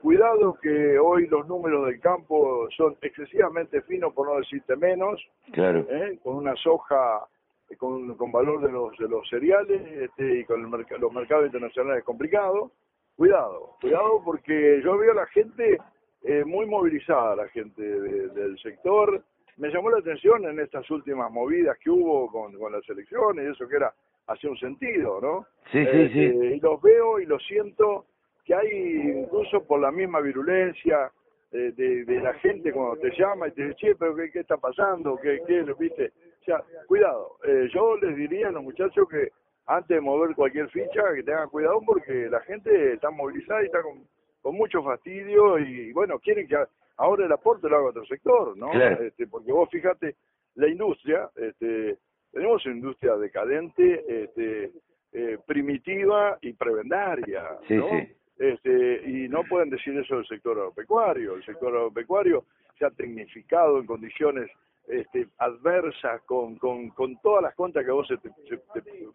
cuidado 0.00 0.58
que 0.60 0.98
hoy 0.98 1.26
los 1.28 1.46
números 1.46 1.86
del 1.86 2.00
campo 2.00 2.66
son 2.76 2.96
excesivamente 3.02 3.82
finos, 3.82 4.12
por 4.14 4.26
no 4.28 4.36
decirte 4.38 4.74
menos, 4.76 5.22
Claro. 5.52 5.86
¿eh? 5.90 6.18
con 6.24 6.36
una 6.36 6.56
soja 6.56 7.26
eh, 7.70 7.76
con, 7.76 8.16
con 8.16 8.32
valor 8.32 8.62
de 8.62 8.72
los 8.72 8.96
de 8.98 9.08
los 9.08 9.28
cereales 9.28 9.80
este, 10.00 10.40
y 10.40 10.44
con 10.44 10.60
el 10.60 10.66
merc- 10.68 10.98
los 10.98 11.12
mercados 11.12 11.46
internacionales 11.46 12.02
complicados. 12.02 12.72
Cuidado, 13.16 13.76
cuidado 13.80 14.22
porque 14.24 14.80
yo 14.82 14.96
veo 14.98 15.12
a 15.12 15.16
la 15.16 15.26
gente 15.26 15.78
eh, 16.24 16.44
muy 16.44 16.66
movilizada, 16.66 17.36
la 17.36 17.48
gente 17.48 17.82
de- 17.82 18.28
del 18.28 18.58
sector. 18.60 19.22
Me 19.56 19.68
llamó 19.70 19.90
la 19.90 19.98
atención 19.98 20.44
en 20.46 20.60
estas 20.60 20.88
últimas 20.90 21.30
movidas 21.30 21.76
que 21.78 21.90
hubo 21.90 22.30
con, 22.30 22.56
con 22.58 22.72
las 22.72 22.88
elecciones, 22.88 23.44
eso 23.50 23.68
que 23.68 23.76
era 23.76 23.92
hacía 24.28 24.48
un 24.50 24.56
sentido, 24.56 25.20
¿no? 25.20 25.46
Sí, 25.72 25.84
sí, 25.84 26.08
sí. 26.12 26.24
Este, 26.24 26.46
Y 26.56 26.60
los 26.60 26.80
veo 26.80 27.18
y 27.20 27.26
los 27.26 27.44
siento 27.46 28.06
que 28.44 28.54
hay 28.54 28.70
incluso 29.18 29.64
por 29.66 29.80
la 29.80 29.90
misma 29.90 30.20
virulencia 30.20 31.10
eh, 31.52 31.72
de, 31.76 32.04
de 32.04 32.20
la 32.20 32.32
gente 32.34 32.72
cuando 32.72 32.96
te 32.96 33.10
llama 33.16 33.48
y 33.48 33.52
te 33.52 33.62
dice, 33.66 33.74
che, 33.76 33.94
pero 33.96 34.14
¿qué, 34.16 34.30
qué 34.30 34.40
está 34.40 34.56
pasando? 34.56 35.16
¿Qué, 35.20 35.42
qué, 35.46 35.62
viste? 35.78 36.12
O 36.40 36.44
sea, 36.44 36.62
cuidado. 36.86 37.36
Eh, 37.44 37.68
yo 37.74 37.96
les 37.98 38.16
diría 38.16 38.48
a 38.48 38.52
los 38.52 38.62
muchachos 38.62 39.06
que 39.08 39.28
antes 39.66 39.94
de 39.96 40.00
mover 40.00 40.34
cualquier 40.34 40.68
ficha, 40.70 41.02
que 41.14 41.22
tengan 41.22 41.48
cuidado 41.48 41.80
porque 41.86 42.28
la 42.30 42.40
gente 42.40 42.94
está 42.94 43.10
movilizada 43.10 43.62
y 43.62 43.66
está 43.66 43.82
con, 43.82 44.04
con 44.40 44.54
mucho 44.56 44.82
fastidio 44.82 45.58
y, 45.58 45.92
bueno, 45.92 46.18
quieren 46.18 46.46
que 46.48 46.56
ahora 46.96 47.26
el 47.26 47.32
aporte 47.32 47.68
lo 47.68 47.76
haga 47.76 47.88
otro 47.88 48.04
sector, 48.06 48.56
¿no? 48.56 48.70
Claro. 48.70 49.02
Este, 49.04 49.26
porque 49.26 49.52
vos 49.52 49.68
fíjate, 49.70 50.16
la 50.56 50.68
industria, 50.68 51.30
este, 51.36 51.98
tenemos 52.32 52.64
una 52.66 52.74
industria 52.74 53.16
decadente, 53.16 54.04
este, 54.24 54.72
eh, 55.12 55.38
primitiva 55.46 56.38
y 56.40 56.52
prebendaria, 56.54 57.58
Sí, 57.68 57.74
¿no? 57.76 57.88
sí. 57.90 58.08
Este, 58.38 59.02
y 59.08 59.28
no 59.28 59.44
pueden 59.44 59.70
decir 59.70 59.96
eso 59.96 60.16
del 60.16 60.26
sector 60.26 60.58
agropecuario. 60.58 61.34
El 61.34 61.44
sector 61.44 61.68
agropecuario 61.76 62.46
se 62.78 62.86
ha 62.86 62.90
tecnificado 62.90 63.78
en 63.78 63.86
condiciones 63.86 64.50
este, 64.88 65.28
adversas, 65.38 66.22
con, 66.22 66.56
con, 66.56 66.90
con 66.90 67.16
todas 67.20 67.42
las 67.42 67.54
contas 67.54 67.84
que 67.84 67.90
vos 67.90 68.06
se 68.08 68.16
te, 68.18 68.30
se 68.48 68.58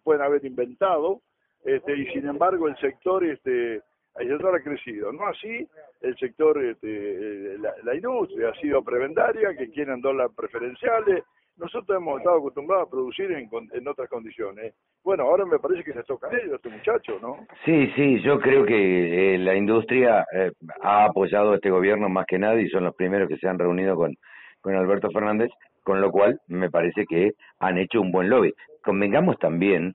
pueden 0.04 0.22
haber 0.22 0.44
inventado, 0.46 1.22
este, 1.64 1.98
y 1.98 2.06
sin 2.08 2.28
embargo 2.28 2.68
el 2.68 2.78
sector 2.78 3.24
este, 3.26 3.82
el 4.20 4.30
sector 4.30 4.56
ha 4.56 4.64
crecido. 4.64 5.12
No 5.12 5.28
así 5.28 5.68
el 6.02 6.16
sector, 6.18 6.64
este, 6.64 7.56
eh, 7.56 7.58
la, 7.84 7.96
industria 7.96 8.50
ha 8.50 8.60
sido 8.60 8.84
prebendaria, 8.84 9.56
que 9.56 9.70
quieren 9.72 10.02
dólares 10.02 10.34
preferenciales. 10.36 11.24
Nosotros 11.58 11.98
hemos 11.98 12.20
estado 12.20 12.38
acostumbrados 12.38 12.88
a 12.88 12.92
producir 12.92 13.32
en, 13.32 13.50
en 13.74 13.88
otras 13.88 14.08
condiciones. 14.10 14.76
Bueno, 15.04 15.24
ahora 15.24 15.44
me 15.46 15.58
parece 15.58 15.84
que 15.84 15.94
les 15.94 16.06
toca 16.06 16.28
a 16.28 16.38
ellos, 16.38 16.54
a 16.54 16.56
este 16.58 16.70
muchacho, 16.70 17.20
¿no? 17.20 17.48
Sí, 17.66 17.92
sí, 17.96 18.22
yo 18.22 18.40
creo 18.40 18.64
que 18.64 19.36
eh, 19.36 19.38
la 19.40 19.56
industria 19.56 20.24
eh, 20.32 20.52
ha 20.82 21.06
apoyado 21.06 21.54
a 21.54 21.56
este 21.56 21.72
gobierno 21.72 22.10
más 22.10 22.28
que 22.28 22.38
nadie 22.38 22.64
y 22.64 22.70
son 22.70 22.84
los 22.84 22.96
primeros 22.96 23.28
que 23.28 23.38
se 23.38 23.48
han 23.48 23.58
reunido 23.58 23.96
con, 23.96 24.16
con 24.68 24.76
Alberto 24.76 25.10
Fernández, 25.12 25.50
con 25.82 26.02
lo 26.02 26.12
cual 26.12 26.42
me 26.48 26.70
parece 26.70 27.06
que 27.06 27.32
han 27.60 27.78
hecho 27.78 28.02
un 28.02 28.12
buen 28.12 28.30
lobby. 28.30 28.52
Convengamos 28.84 29.40
también, 29.40 29.94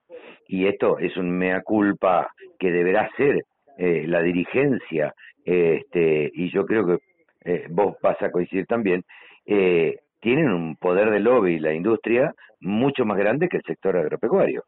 y 0.48 0.66
esto 0.66 0.98
es 0.98 1.14
un 1.18 1.30
mea 1.30 1.60
culpa 1.60 2.28
que 2.58 2.70
deberá 2.72 3.10
ser 3.18 3.42
eh, 3.76 4.06
la 4.06 4.22
dirigencia, 4.22 5.12
eh, 5.44 5.80
este, 5.82 6.30
y 6.32 6.50
yo 6.50 6.64
creo 6.64 6.86
que 6.86 6.96
eh, 7.44 7.66
vos 7.68 7.96
vas 8.02 8.16
a 8.22 8.30
coincidir 8.30 8.64
también, 8.64 9.02
eh, 9.44 9.96
tienen 10.20 10.48
un 10.48 10.76
poder 10.76 11.10
de 11.10 11.20
lobby 11.20 11.58
la 11.58 11.74
industria 11.74 12.32
mucho 12.60 13.04
más 13.04 13.18
grande 13.18 13.48
que 13.50 13.58
el 13.58 13.62
sector 13.64 13.94
agropecuario. 13.98 14.62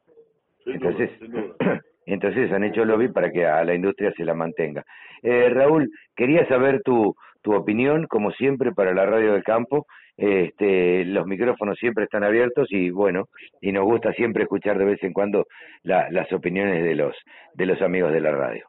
Sin 0.64 0.74
Entonces, 0.74 1.18
duda. 1.18 1.80
entonces 2.04 2.52
han 2.52 2.64
hecho 2.64 2.84
lobby 2.84 3.08
para 3.08 3.30
que 3.30 3.46
a 3.46 3.64
la 3.64 3.74
industria 3.74 4.12
se 4.14 4.26
la 4.26 4.34
mantenga. 4.34 4.84
Eh, 5.22 5.48
Raúl, 5.48 5.88
quería 6.14 6.46
saber 6.46 6.82
tu, 6.82 7.14
tu 7.44 7.54
opinión, 7.54 8.06
como 8.08 8.32
siempre, 8.32 8.72
para 8.72 8.94
la 8.94 9.04
radio 9.04 9.34
del 9.34 9.44
campo. 9.44 9.86
Este, 10.16 11.04
los 11.04 11.26
micrófonos 11.26 11.78
siempre 11.78 12.04
están 12.04 12.24
abiertos 12.24 12.68
y 12.70 12.88
bueno, 12.90 13.28
y 13.60 13.70
nos 13.70 13.84
gusta 13.84 14.12
siempre 14.14 14.44
escuchar 14.44 14.78
de 14.78 14.84
vez 14.86 15.02
en 15.02 15.12
cuando 15.12 15.46
la- 15.82 16.08
las 16.10 16.32
opiniones 16.32 16.82
de 16.82 16.94
los 16.94 17.14
de 17.54 17.66
los 17.66 17.80
amigos 17.82 18.12
de 18.12 18.20
la 18.20 18.30
radio. 18.30 18.66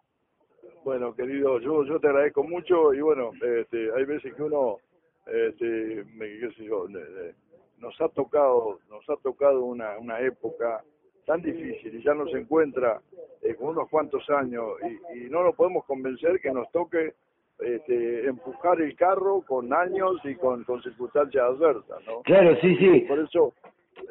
Bueno, 0.83 1.15
querido, 1.15 1.59
yo 1.59 1.85
yo 1.85 1.99
te 1.99 2.07
agradezco 2.07 2.43
mucho 2.43 2.93
y 2.93 2.99
bueno, 3.01 3.31
este, 3.41 3.89
hay 3.95 4.05
veces 4.05 4.33
que 4.35 4.43
uno, 4.43 4.77
este, 5.25 6.03
qué 6.19 6.49
sé 6.57 6.65
yo, 6.65 6.87
nos 7.79 8.01
ha 8.01 8.09
tocado, 8.09 8.79
nos 8.89 9.09
ha 9.09 9.15
tocado 9.23 9.63
una, 9.63 9.97
una 9.97 10.19
época 10.19 10.81
tan 11.25 11.41
difícil 11.41 11.95
y 11.95 12.03
ya 12.03 12.13
nos 12.13 12.33
encuentra 12.33 12.99
eh, 13.41 13.55
con 13.55 13.69
unos 13.69 13.89
cuantos 13.89 14.29
años 14.29 14.65
y, 15.13 15.19
y 15.25 15.29
no 15.29 15.43
nos 15.43 15.55
podemos 15.55 15.85
convencer 15.85 16.39
que 16.39 16.51
nos 16.51 16.69
toque 16.71 17.13
este, 17.59 18.27
empujar 18.27 18.81
el 18.81 18.95
carro 18.95 19.41
con 19.47 19.73
años 19.73 20.19
y 20.23 20.35
con, 20.35 20.63
con 20.63 20.81
circunstancias 20.81 21.43
adversas, 21.43 22.05
¿no? 22.05 22.21
Claro, 22.23 22.55
sí, 22.61 22.75
sí. 22.77 23.05
Por 23.07 23.19
eso 23.19 23.53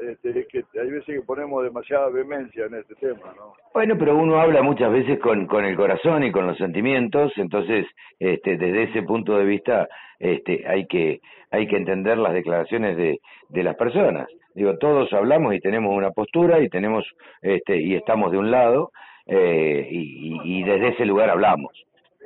este, 0.01 0.41
es 0.41 0.47
que 0.49 0.65
hay 0.81 0.91
veces 0.91 1.17
que 1.17 1.23
ponemos 1.23 1.63
demasiada 1.63 2.09
vehemencia 2.09 2.67
en 2.67 2.75
este 2.75 2.95
tema, 2.95 3.35
¿no? 3.37 3.53
Bueno, 3.75 3.97
pero 3.99 4.17
uno 4.17 4.41
habla 4.41 4.63
muchas 4.63 4.91
veces 4.91 5.19
con, 5.21 5.47
con 5.47 5.65
el 5.65 5.77
corazón 5.77 6.25
y 6.25 6.33
con 6.33 6.47
los 6.47 6.57
sentimientos, 6.57 7.33
entonces, 7.37 7.87
este, 8.19 8.57
desde 8.57 8.85
ese 8.85 9.03
punto 9.03 9.37
de 9.37 9.45
vista, 9.45 9.89
este, 10.19 10.67
hay 10.67 10.87
que, 10.87 11.21
hay 11.51 11.67
que 11.67 11.77
entender 11.77 12.17
las 12.19 12.33
declaraciones 12.33 12.97
de, 12.97 13.21
de 13.51 13.63
las 13.63 13.77
personas. 13.77 14.29
Digo, 14.55 14.79
todos 14.79 15.13
hablamos 15.13 15.55
y 15.55 15.61
tenemos 15.61 15.95
una 15.95 16.13
postura 16.13 16.61
y 16.61 16.69
tenemos, 16.69 17.05
este, 17.43 17.77
y 17.77 17.95
estamos 17.95 18.33
de 18.33 18.39
un 18.39 18.51
lado, 18.51 18.91
eh, 19.27 19.87
y, 19.91 20.39
y, 20.45 20.61
y 20.61 20.63
desde 20.63 20.89
ese 20.89 21.05
lugar 21.05 21.29
hablamos. 21.31 21.73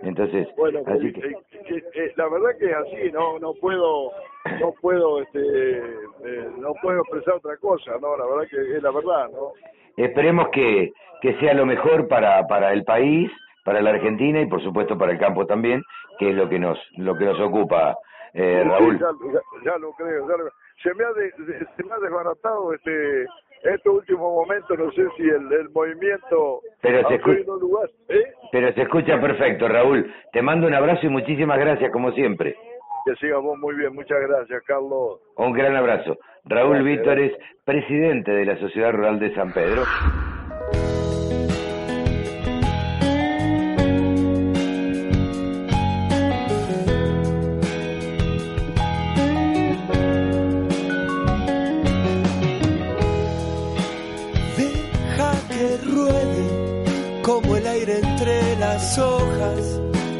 Entonces, 0.02 0.48
Bueno, 0.56 0.80
así 0.86 1.06
eh, 1.08 1.12
que, 1.12 1.20
eh, 1.28 1.36
que, 1.66 1.76
eh, 2.04 2.12
la 2.16 2.28
verdad 2.28 2.50
que 2.58 2.66
es 2.70 2.76
así, 2.76 3.12
no 3.12 3.38
no 3.38 3.52
puedo 3.54 4.12
no 4.60 4.72
puedo 4.80 5.22
este 5.22 5.40
eh, 5.40 6.48
no 6.58 6.72
puedo 6.80 7.00
expresar 7.00 7.34
otra 7.34 7.56
cosa, 7.56 7.92
no, 8.00 8.16
la 8.16 8.26
verdad 8.26 8.48
que 8.48 8.76
es 8.76 8.82
la 8.82 8.90
verdad, 8.90 9.28
¿no? 9.32 9.52
esperemos 9.96 10.48
que, 10.50 10.92
que 11.20 11.34
sea 11.40 11.54
lo 11.54 11.66
mejor 11.66 12.06
para, 12.06 12.46
para 12.46 12.72
el 12.72 12.84
país, 12.84 13.30
para 13.64 13.82
la 13.82 13.90
Argentina 13.90 14.40
y 14.40 14.46
por 14.46 14.62
supuesto 14.62 14.96
para 14.96 15.10
el 15.12 15.18
campo 15.18 15.44
también, 15.46 15.82
que 16.20 16.30
es 16.30 16.36
lo 16.36 16.48
que 16.48 16.58
nos, 16.60 16.78
lo 16.96 17.16
que 17.16 17.24
nos 17.24 17.40
ocupa, 17.40 17.96
eh, 18.32 18.60
Sí, 18.62 18.68
Raúl. 18.68 18.98
Ya, 18.98 19.06
ya- 19.32 19.72
ya 19.72 19.78
lo 19.78 19.90
creo, 19.94 20.28
ya 20.28 20.36
lo- 20.36 20.50
se 20.82 20.94
me 20.94 21.04
ha 21.04 21.12
de- 21.12 21.32
de- 21.52 21.66
se 21.76 21.82
me 21.82 21.92
ha 21.92 21.98
desbaratado 21.98 22.72
este 22.74 23.26
estos 23.62 23.94
últimos 23.94 24.32
momentos, 24.32 24.78
no 24.78 24.90
sé 24.92 25.02
si 25.16 25.22
el, 25.24 25.52
el 25.52 25.68
movimiento 25.70 26.60
Pero 26.80 27.06
se 27.08 27.14
ha 27.14 27.18
escu- 27.18 27.22
cogido 27.22 27.56
lugar, 27.58 27.88
¿eh? 28.08 28.22
Pero 28.52 28.72
se 28.72 28.82
escucha 28.82 29.20
perfecto, 29.20 29.68
Raúl. 29.68 30.12
Te 30.32 30.42
mando 30.42 30.66
un 30.66 30.74
abrazo 30.74 31.06
y 31.06 31.08
muchísimas 31.10 31.58
gracias, 31.58 31.90
como 31.92 32.12
siempre. 32.12 32.56
Que 33.04 33.14
siga 33.16 33.38
vos 33.38 33.58
muy 33.58 33.74
bien, 33.74 33.94
muchas 33.94 34.18
gracias, 34.20 34.62
Carlos. 34.66 35.20
Un 35.36 35.52
gran 35.52 35.74
abrazo. 35.76 36.16
Raúl 36.44 36.76
Gracias. 36.82 36.96
Víctor 36.96 37.18
es 37.18 37.32
presidente 37.64 38.30
de 38.32 38.44
la 38.44 38.56
Sociedad 38.58 38.92
Rural 38.92 39.18
de 39.18 39.34
San 39.34 39.52
Pedro. 39.52 39.82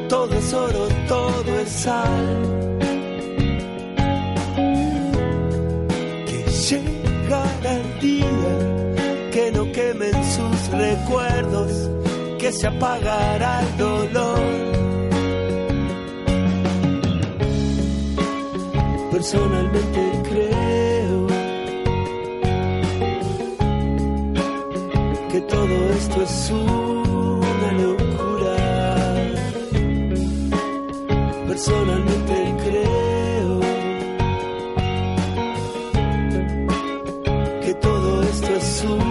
Todo 0.09 0.35
es 0.39 0.55
oro, 0.55 0.89
todo 1.09 1.61
es 1.61 1.69
sal. 1.69 2.27
Que 6.27 6.45
llegará 6.69 7.73
el 7.75 8.01
día 8.01 9.31
que 9.33 9.51
no 9.53 9.71
quemen 9.73 10.15
sus 10.37 10.69
recuerdos, 10.71 11.91
que 12.39 12.53
se 12.53 12.69
apagará 12.69 13.63
el 13.63 13.77
dolor. 13.77 14.41
Personalmente 19.11 20.01
creo 20.31 21.27
que 25.33 25.41
todo 25.43 25.75
esto 25.99 26.23
es 26.23 26.51
una 26.51 26.88
Personalmente 31.59 32.55
creo 32.63 33.61
que 37.65 37.75
todo 37.83 38.23
esto 38.23 38.47
es 38.47 38.85
una 38.85 39.08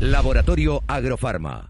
Laboratorio 0.00 0.82
Agrofarma. 0.86 1.69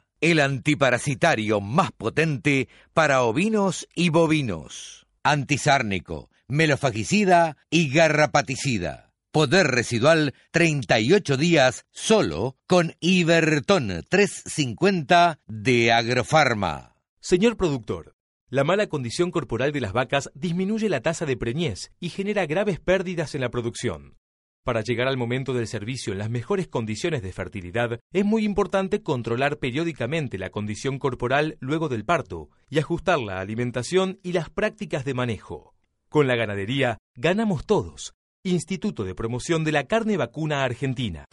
el 0.21 0.39
antiparasitario 0.39 1.59
más 1.59 1.91
potente 1.91 2.69
para 2.93 3.23
ovinos 3.23 3.87
y 3.95 4.09
bovinos. 4.09 5.07
Antisárnico, 5.23 6.29
melofagicida 6.47 7.57
y 7.69 7.89
garrapaticida. 7.89 9.11
Poder 9.31 9.67
residual 9.67 10.33
38 10.51 11.37
días 11.37 11.85
solo 11.91 12.57
con 12.67 12.95
Iberton 12.99 14.03
350 14.09 15.39
de 15.47 15.91
Agrofarma. 15.91 16.95
Señor 17.19 17.55
productor, 17.55 18.15
la 18.49 18.65
mala 18.65 18.87
condición 18.87 19.31
corporal 19.31 19.71
de 19.71 19.79
las 19.79 19.93
vacas 19.93 20.29
disminuye 20.33 20.89
la 20.89 21.01
tasa 21.01 21.25
de 21.25 21.37
preñez 21.37 21.93
y 22.01 22.09
genera 22.09 22.45
graves 22.45 22.81
pérdidas 22.81 23.33
en 23.33 23.41
la 23.41 23.49
producción. 23.49 24.17
Para 24.63 24.81
llegar 24.81 25.07
al 25.07 25.17
momento 25.17 25.55
del 25.55 25.65
servicio 25.65 26.13
en 26.13 26.19
las 26.19 26.29
mejores 26.29 26.67
condiciones 26.67 27.23
de 27.23 27.33
fertilidad, 27.33 27.99
es 28.13 28.23
muy 28.23 28.45
importante 28.45 29.01
controlar 29.01 29.57
periódicamente 29.57 30.37
la 30.37 30.51
condición 30.51 30.99
corporal 30.99 31.57
luego 31.59 31.89
del 31.89 32.05
parto 32.05 32.49
y 32.69 32.77
ajustar 32.77 33.19
la 33.19 33.39
alimentación 33.39 34.19
y 34.21 34.33
las 34.33 34.51
prácticas 34.51 35.03
de 35.03 35.15
manejo. 35.15 35.73
Con 36.09 36.27
la 36.27 36.35
ganadería, 36.35 36.99
ganamos 37.15 37.65
todos. 37.65 38.13
Instituto 38.43 39.03
de 39.03 39.15
Promoción 39.15 39.63
de 39.63 39.71
la 39.71 39.85
Carne 39.85 40.15
Vacuna 40.15 40.63
Argentina. 40.63 41.25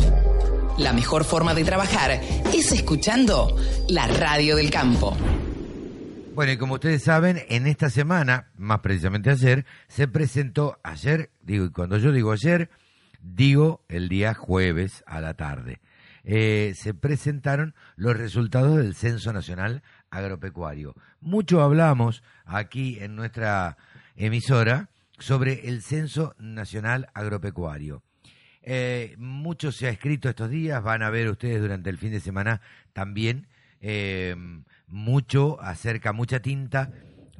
La 0.78 0.94
mejor 0.94 1.24
forma 1.24 1.52
de 1.52 1.64
trabajar 1.64 2.12
es 2.12 2.72
escuchando 2.72 3.54
la 3.90 4.06
radio 4.06 4.56
del 4.56 4.70
campo. 4.70 5.14
Bueno, 6.34 6.52
y 6.52 6.56
como 6.56 6.74
ustedes 6.74 7.02
saben, 7.02 7.42
en 7.50 7.66
esta 7.66 7.90
semana, 7.90 8.52
más 8.56 8.80
precisamente 8.80 9.28
ayer, 9.28 9.66
se 9.88 10.08
presentó, 10.08 10.78
ayer, 10.82 11.30
digo, 11.42 11.66
y 11.66 11.70
cuando 11.70 11.98
yo 11.98 12.12
digo 12.12 12.32
ayer, 12.32 12.70
digo 13.18 13.84
el 13.88 14.08
día 14.08 14.34
jueves 14.34 15.02
a 15.06 15.20
la 15.20 15.34
tarde, 15.34 15.80
eh, 16.24 16.72
se 16.76 16.94
presentaron 16.94 17.74
los 17.96 18.16
resultados 18.16 18.76
del 18.76 18.94
Censo 18.94 19.32
Nacional 19.32 19.82
Agropecuario. 20.10 20.94
Mucho 21.20 21.62
hablamos 21.62 22.22
aquí 22.44 22.98
en 23.00 23.16
nuestra 23.16 23.76
emisora 24.16 24.90
sobre 25.18 25.68
el 25.68 25.82
Censo 25.82 26.34
Nacional 26.38 27.08
Agropecuario. 27.14 28.02
Eh, 28.62 29.14
mucho 29.18 29.72
se 29.72 29.86
ha 29.86 29.90
escrito 29.90 30.28
estos 30.28 30.50
días, 30.50 30.82
van 30.82 31.02
a 31.02 31.10
ver 31.10 31.30
ustedes 31.30 31.60
durante 31.60 31.88
el 31.88 31.96
fin 31.96 32.10
de 32.10 32.20
semana 32.20 32.60
también 32.92 33.46
eh, 33.80 34.36
mucho 34.86 35.60
acerca, 35.62 36.12
mucha 36.12 36.40
tinta 36.40 36.92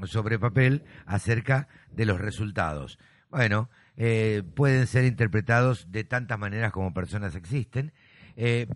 sobre 0.04 0.38
papel 0.38 0.84
acerca 1.04 1.68
de 1.90 2.06
los 2.06 2.20
resultados. 2.20 2.98
Bueno, 3.30 3.68
eh, 3.98 4.42
pueden 4.54 4.86
ser 4.86 5.04
interpretados 5.04 5.90
de 5.90 6.04
tantas 6.04 6.38
maneras 6.38 6.72
como 6.72 6.94
personas 6.94 7.34
existen, 7.34 7.92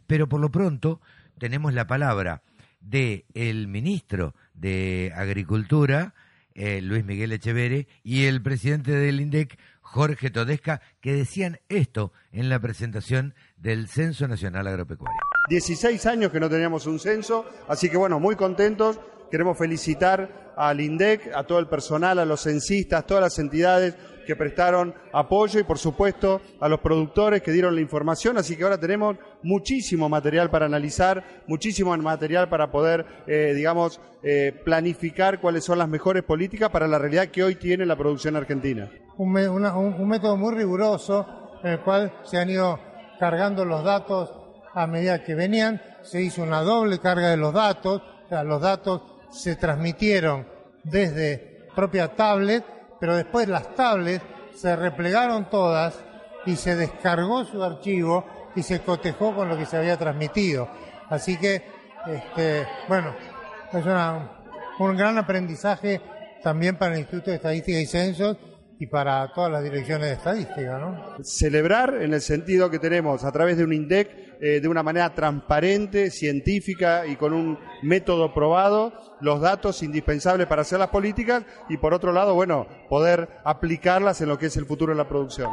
pero 0.08 0.28
por 0.28 0.40
lo 0.40 0.50
pronto 0.50 1.00
tenemos 1.38 1.72
la 1.72 1.86
palabra 1.86 2.42
de 2.80 3.26
el 3.32 3.68
ministro 3.68 4.34
de 4.54 5.12
Agricultura, 5.14 6.14
Luis 6.56 7.04
Miguel 7.04 7.30
Echevere, 7.30 7.86
y 8.02 8.24
el 8.24 8.42
presidente 8.42 8.90
del 8.90 9.20
INDEC, 9.20 9.56
Jorge 9.80 10.30
Todesca, 10.30 10.80
que 11.00 11.12
decían 11.12 11.60
esto 11.68 12.12
en 12.32 12.48
la 12.48 12.58
presentación 12.58 13.34
del 13.56 13.88
Censo 13.88 14.26
Nacional 14.26 14.66
Agropecuario. 14.66 15.20
16 15.50 16.06
años 16.06 16.32
que 16.32 16.40
no 16.40 16.48
teníamos 16.48 16.86
un 16.86 16.98
censo, 16.98 17.44
así 17.68 17.90
que 17.90 17.96
bueno, 17.98 18.18
muy 18.18 18.36
contentos. 18.36 18.98
Queremos 19.30 19.58
felicitar 19.58 20.54
al 20.56 20.80
INDEC, 20.80 21.32
a 21.34 21.44
todo 21.44 21.58
el 21.58 21.66
personal, 21.66 22.18
a 22.18 22.24
los 22.24 22.42
censistas, 22.42 23.06
todas 23.06 23.22
las 23.22 23.38
entidades 23.38 23.94
que 24.26 24.36
prestaron 24.36 24.94
apoyo 25.12 25.60
y 25.60 25.64
por 25.64 25.78
supuesto 25.78 26.40
a 26.60 26.68
los 26.68 26.80
productores 26.80 27.42
que 27.42 27.52
dieron 27.52 27.74
la 27.74 27.80
información, 27.80 28.38
así 28.38 28.56
que 28.56 28.64
ahora 28.64 28.78
tenemos 28.78 29.16
muchísimo 29.42 30.08
material 30.08 30.50
para 30.50 30.66
analizar, 30.66 31.24
muchísimo 31.46 31.96
material 31.96 32.48
para 32.48 32.70
poder, 32.70 33.04
eh, 33.26 33.52
digamos, 33.54 34.00
eh, 34.22 34.52
planificar 34.64 35.40
cuáles 35.40 35.64
son 35.64 35.78
las 35.78 35.88
mejores 35.88 36.22
políticas 36.22 36.70
para 36.70 36.86
la 36.86 36.98
realidad 36.98 37.28
que 37.28 37.42
hoy 37.42 37.56
tiene 37.56 37.84
la 37.84 37.96
producción 37.96 38.36
argentina. 38.36 38.88
Un, 39.16 39.32
método 39.32 40.36
muy 40.36 40.54
riguroso 40.54 41.26
en 41.62 41.72
el 41.72 41.80
cual 41.80 42.12
se 42.24 42.38
han 42.38 42.48
ido 42.48 42.78
cargando 43.18 43.64
los 43.64 43.84
datos 43.84 44.32
a 44.74 44.86
medida 44.86 45.22
que 45.22 45.34
venían, 45.34 45.82
se 46.02 46.22
hizo 46.22 46.42
una 46.42 46.62
doble 46.62 46.98
carga 46.98 47.30
de 47.30 47.36
los 47.36 47.52
datos, 47.52 48.02
o 48.24 48.28
sea, 48.28 48.42
los 48.42 48.60
datos 48.60 49.02
se 49.30 49.56
transmitieron 49.56 50.46
desde 50.82 51.68
propia 51.74 52.08
tablet, 52.08 52.64
pero 53.02 53.16
después 53.16 53.48
las 53.48 53.74
tablets 53.74 54.24
se 54.54 54.76
replegaron 54.76 55.50
todas 55.50 55.98
y 56.46 56.54
se 56.54 56.76
descargó 56.76 57.44
su 57.44 57.60
archivo 57.60 58.24
y 58.54 58.62
se 58.62 58.78
cotejó 58.78 59.34
con 59.34 59.48
lo 59.48 59.58
que 59.58 59.66
se 59.66 59.76
había 59.76 59.96
transmitido. 59.96 60.68
Así 61.08 61.36
que, 61.36 61.64
este, 62.06 62.64
bueno, 62.86 63.12
es 63.72 63.84
un 64.78 64.96
gran 64.96 65.18
aprendizaje 65.18 66.00
también 66.44 66.76
para 66.76 66.94
el 66.94 67.00
Instituto 67.00 67.30
de 67.30 67.38
Estadística 67.38 67.80
y 67.80 67.86
Censos 67.86 68.36
y 68.78 68.86
para 68.86 69.32
todas 69.32 69.50
las 69.50 69.64
direcciones 69.64 70.06
de 70.06 70.12
estadística, 70.12 70.78
¿no? 70.78 71.16
Celebrar 71.24 72.02
en 72.02 72.14
el 72.14 72.20
sentido 72.20 72.70
que 72.70 72.78
tenemos 72.78 73.24
a 73.24 73.32
través 73.32 73.56
de 73.56 73.64
un 73.64 73.72
INDEC 73.72 74.31
eh, 74.44 74.58
de 74.60 74.66
una 74.66 74.82
manera 74.82 75.14
transparente, 75.14 76.10
científica 76.10 77.06
y 77.06 77.14
con 77.14 77.32
un 77.32 77.60
método 77.80 78.34
probado 78.34 78.92
los 79.20 79.40
datos 79.40 79.84
indispensables 79.84 80.48
para 80.48 80.62
hacer 80.62 80.80
las 80.80 80.88
políticas 80.88 81.44
y 81.68 81.76
por 81.76 81.94
otro 81.94 82.12
lado, 82.12 82.34
bueno, 82.34 82.66
poder 82.88 83.28
aplicarlas 83.44 84.20
en 84.20 84.28
lo 84.28 84.38
que 84.38 84.46
es 84.46 84.56
el 84.56 84.66
futuro 84.66 84.92
de 84.92 84.96
la 84.96 85.08
producción. 85.08 85.52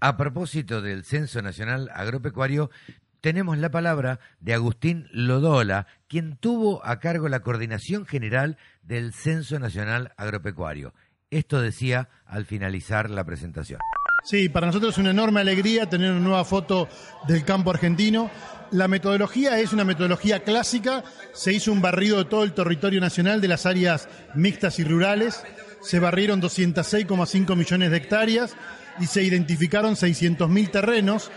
A 0.00 0.16
propósito 0.16 0.82
del 0.82 1.04
Censo 1.04 1.42
Nacional 1.42 1.90
Agropecuario, 1.94 2.72
tenemos 3.20 3.56
la 3.56 3.70
palabra 3.70 4.18
de 4.40 4.52
Agustín 4.52 5.06
Lodola, 5.12 5.86
quien 6.08 6.36
tuvo 6.38 6.84
a 6.84 6.98
cargo 6.98 7.28
la 7.28 7.38
coordinación 7.38 8.04
general 8.04 8.56
del 8.82 9.12
Censo 9.12 9.60
Nacional 9.60 10.12
Agropecuario. 10.16 10.92
Esto 11.30 11.60
decía 11.60 12.08
al 12.26 12.46
finalizar 12.46 13.10
la 13.10 13.22
presentación. 13.22 13.78
Sí, 14.24 14.48
para 14.48 14.66
nosotros 14.66 14.94
es 14.94 14.98
una 14.98 15.10
enorme 15.10 15.40
alegría 15.40 15.88
tener 15.88 16.10
una 16.10 16.20
nueva 16.20 16.44
foto 16.44 16.88
del 17.26 17.44
campo 17.44 17.70
argentino. 17.70 18.30
La 18.70 18.88
metodología 18.88 19.58
es 19.58 19.72
una 19.72 19.84
metodología 19.84 20.40
clásica. 20.40 21.04
Se 21.32 21.52
hizo 21.52 21.72
un 21.72 21.80
barrido 21.80 22.18
de 22.18 22.26
todo 22.26 22.44
el 22.44 22.52
territorio 22.52 23.00
nacional 23.00 23.40
de 23.40 23.48
las 23.48 23.64
áreas 23.64 24.08
mixtas 24.34 24.78
y 24.78 24.84
rurales. 24.84 25.42
Se 25.80 26.00
barrieron 26.00 26.42
206,5 26.42 27.56
millones 27.56 27.90
de 27.90 27.96
hectáreas 27.96 28.54
y 29.00 29.06
se 29.06 29.22
identificaron 29.22 29.94
600.000 29.94 30.70
terrenos 30.70 31.30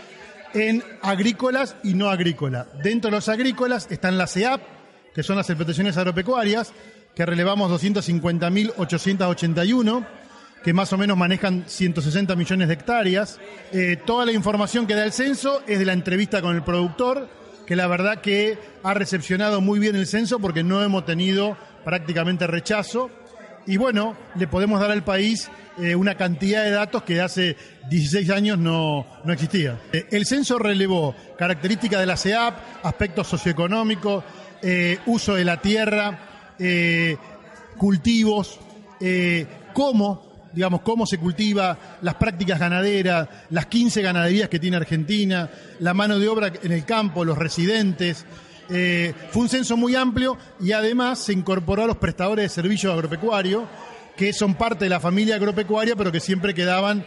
en 0.52 0.84
agrícolas 1.00 1.76
y 1.82 1.94
no 1.94 2.10
agrícolas. 2.10 2.66
Dentro 2.82 3.10
de 3.10 3.16
los 3.16 3.28
agrícolas 3.28 3.86
están 3.90 4.18
las 4.18 4.36
EAP, 4.36 4.60
que 5.14 5.22
son 5.22 5.36
las 5.36 5.48
explotaciones 5.48 5.96
agropecuarias, 5.96 6.72
que 7.14 7.24
relevamos 7.24 7.70
250.881, 7.82 10.06
que 10.62 10.72
más 10.72 10.92
o 10.92 10.98
menos 10.98 11.16
manejan 11.16 11.64
160 11.66 12.36
millones 12.36 12.68
de 12.68 12.74
hectáreas. 12.74 13.40
Eh, 13.72 13.96
toda 14.06 14.24
la 14.24 14.32
información 14.32 14.86
que 14.86 14.94
da 14.94 15.04
el 15.04 15.12
censo 15.12 15.62
es 15.66 15.78
de 15.78 15.84
la 15.84 15.92
entrevista 15.92 16.40
con 16.40 16.54
el 16.54 16.62
productor, 16.62 17.28
que 17.66 17.76
la 17.76 17.86
verdad 17.86 18.20
que 18.20 18.58
ha 18.82 18.94
recepcionado 18.94 19.60
muy 19.60 19.78
bien 19.78 19.96
el 19.96 20.06
censo 20.06 20.38
porque 20.38 20.62
no 20.62 20.82
hemos 20.82 21.04
tenido 21.04 21.56
prácticamente 21.84 22.46
rechazo. 22.46 23.10
Y 23.66 23.76
bueno, 23.76 24.16
le 24.34 24.48
podemos 24.48 24.80
dar 24.80 24.90
al 24.90 25.04
país 25.04 25.48
eh, 25.78 25.94
una 25.94 26.16
cantidad 26.16 26.64
de 26.64 26.70
datos 26.72 27.04
que 27.04 27.20
hace 27.20 27.56
16 27.88 28.30
años 28.30 28.58
no, 28.58 29.06
no 29.24 29.32
existía. 29.32 29.80
Eh, 29.92 30.06
el 30.10 30.26
censo 30.26 30.58
relevó 30.58 31.14
características 31.38 32.00
de 32.00 32.06
la 32.06 32.16
CEAP, 32.16 32.54
aspectos 32.82 33.28
socioeconómicos, 33.28 34.24
uso 35.06 35.34
de 35.34 35.44
la 35.44 35.60
tierra, 35.60 36.54
cultivos, 37.76 38.60
cómo, 39.72 40.31
digamos, 40.52 40.82
cómo 40.82 41.06
se 41.06 41.18
cultiva, 41.18 41.98
las 42.02 42.14
prácticas 42.14 42.58
ganaderas, 42.58 43.28
las 43.50 43.66
15 43.66 44.02
ganaderías 44.02 44.48
que 44.48 44.58
tiene 44.58 44.76
Argentina, 44.76 45.50
la 45.80 45.94
mano 45.94 46.18
de 46.18 46.28
obra 46.28 46.52
en 46.62 46.72
el 46.72 46.84
campo, 46.84 47.24
los 47.24 47.38
residentes. 47.38 48.24
Eh, 48.68 49.12
fue 49.30 49.42
un 49.42 49.48
censo 49.48 49.76
muy 49.76 49.94
amplio 49.94 50.38
y 50.60 50.72
además 50.72 51.18
se 51.18 51.32
incorporó 51.32 51.84
a 51.84 51.86
los 51.86 51.96
prestadores 51.96 52.44
de 52.44 52.48
servicios 52.48 52.92
agropecuarios, 52.92 53.64
que 54.16 54.32
son 54.32 54.54
parte 54.54 54.84
de 54.84 54.90
la 54.90 55.00
familia 55.00 55.36
agropecuaria, 55.36 55.96
pero 55.96 56.12
que 56.12 56.20
siempre 56.20 56.54
quedaban 56.54 57.04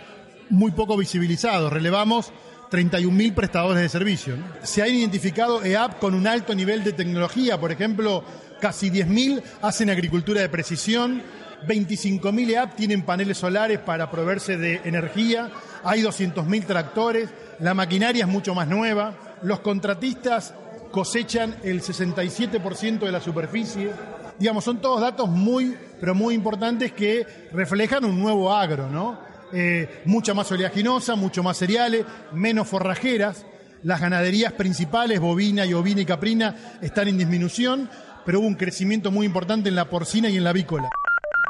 muy 0.50 0.72
poco 0.72 0.98
visibilizados. 0.98 1.72
Relevamos 1.72 2.32
31.000 2.72 3.34
prestadores 3.34 3.82
de 3.82 3.89
servicios. 3.89 4.39
Se 4.64 4.82
han 4.82 4.89
identificado 4.89 5.64
EAP 5.64 6.00
con 6.00 6.14
un 6.14 6.28
alto 6.28 6.54
nivel 6.54 6.84
de 6.84 6.93
tecnología, 6.93 7.60
por 7.60 7.72
ejemplo, 7.72 8.24
casi 8.60 8.89
10.000 8.89 9.41
hacen 9.62 9.89
agricultura 9.89 10.41
de 10.41 10.50
precisión, 10.50 11.22
25.000 11.68 12.49
EAP 12.49 12.76
tienen 12.76 13.03
paneles 13.03 13.38
solares 13.38 13.80
para 13.80 14.09
proveerse 14.09 14.57
de 14.57 14.82
energía, 14.86 15.51
hay 15.84 16.01
200.000 16.01 16.66
tractores, 16.66 17.30
la 17.59 17.74
maquinaria 17.74 18.26
es 18.26 18.30
mucho 18.30 18.55
más 18.55 18.68
nueva, 18.68 19.16
los 19.41 19.59
contratistas 19.59 20.53
cosechan 20.91 21.55
el 21.63 21.82
67% 21.82 22.99
de 22.99 23.11
la 23.11 23.20
superficie. 23.20 23.91
Digamos, 24.39 24.63
son 24.63 24.82
todos 24.82 25.01
datos 25.01 25.30
muy, 25.30 25.76
pero 25.99 26.16
muy 26.16 26.36
importantes 26.36 26.91
que 26.91 27.26
reflejan 27.51 28.05
un 28.05 28.20
nuevo 28.20 28.53
agro, 28.53 28.89
¿no? 28.89 29.20
Eh, 29.53 30.01
mucha 30.05 30.34
más 30.34 30.51
oleaginosa, 30.51 31.16
mucho 31.16 31.43
más 31.43 31.57
cereales, 31.57 32.05
menos 32.34 32.68
forrajeras. 32.68 33.45
Las 33.84 34.01
ganaderías 34.01 34.53
principales, 34.53 35.20
bovina 35.20 35.66
y 35.66 35.74
ovina 35.74 36.01
y 36.01 36.05
caprina, 36.05 36.55
están 36.82 37.07
en 37.07 37.18
disminución 37.18 37.89
pero 38.26 38.39
hubo 38.39 38.47
un 38.47 38.55
crecimiento 38.55 39.11
muy 39.11 39.26
importante 39.26 39.70
en 39.70 39.76
la 39.76 39.89
porcina 39.89 40.30
y 40.30 40.38
en 40.38 40.43
la 40.43 40.49
avícola. 40.49 40.89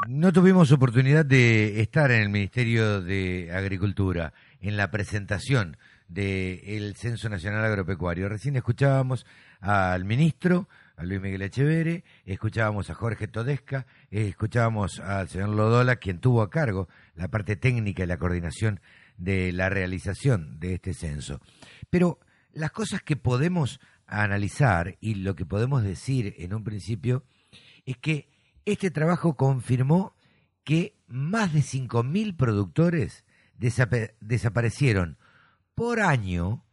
No 0.08 0.32
tuvimos 0.32 0.70
oportunidad 0.70 1.24
de 1.26 1.80
estar 1.80 2.12
en 2.12 2.22
el 2.22 2.28
Ministerio 2.28 3.02
de 3.02 3.50
Agricultura 3.52 4.34
en 4.60 4.76
la 4.76 4.88
presentación 4.92 5.76
del 6.06 6.94
Censo 6.94 7.28
Nacional 7.28 7.64
Agropecuario. 7.64 8.28
Recién 8.28 8.54
escuchábamos 8.54 9.26
al 9.58 10.04
ministro, 10.04 10.68
a 10.96 11.04
Luis 11.04 11.20
Miguel 11.20 11.42
Echevere, 11.42 12.04
escuchábamos 12.24 12.88
a 12.88 12.94
Jorge 12.94 13.26
Todesca, 13.26 13.86
escuchábamos 14.12 15.00
al 15.00 15.28
señor 15.28 15.48
Lodola, 15.48 15.96
quien 15.96 16.20
tuvo 16.20 16.42
a 16.42 16.50
cargo 16.50 16.88
la 17.16 17.26
parte 17.26 17.56
técnica 17.56 18.04
y 18.04 18.06
la 18.06 18.18
coordinación 18.18 18.80
de 19.16 19.50
la 19.52 19.70
realización 19.70 20.60
de 20.60 20.74
este 20.74 20.94
censo. 20.94 21.40
Pero 21.90 22.20
las 22.52 22.70
cosas 22.70 23.02
que 23.02 23.16
podemos 23.16 23.80
analizar 24.06 24.98
y 25.00 25.16
lo 25.16 25.34
que 25.34 25.46
podemos 25.46 25.82
decir 25.82 26.32
en 26.38 26.54
un 26.54 26.62
principio 26.62 27.24
es 27.86 27.96
que 27.96 28.35
este 28.66 28.90
trabajo 28.90 29.36
confirmó 29.36 30.14
que 30.64 30.98
más 31.06 31.52
de 31.52 31.60
5.000 31.60 32.36
productores 32.36 33.24
desaparecieron 33.56 35.18
por 35.74 36.00
año 36.00 36.64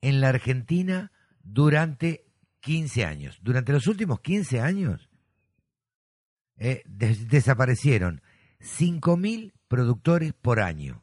en 0.00 0.20
la 0.20 0.28
Argentina 0.28 1.12
durante 1.42 2.26
15 2.60 3.04
años. 3.04 3.38
Durante 3.42 3.72
los 3.72 3.86
últimos 3.88 4.20
15 4.20 4.60
años 4.60 5.10
eh, 6.56 6.82
desaparecieron 6.86 8.22
5.000 8.60 9.52
productores 9.68 10.32
por 10.32 10.60
año. 10.60 11.02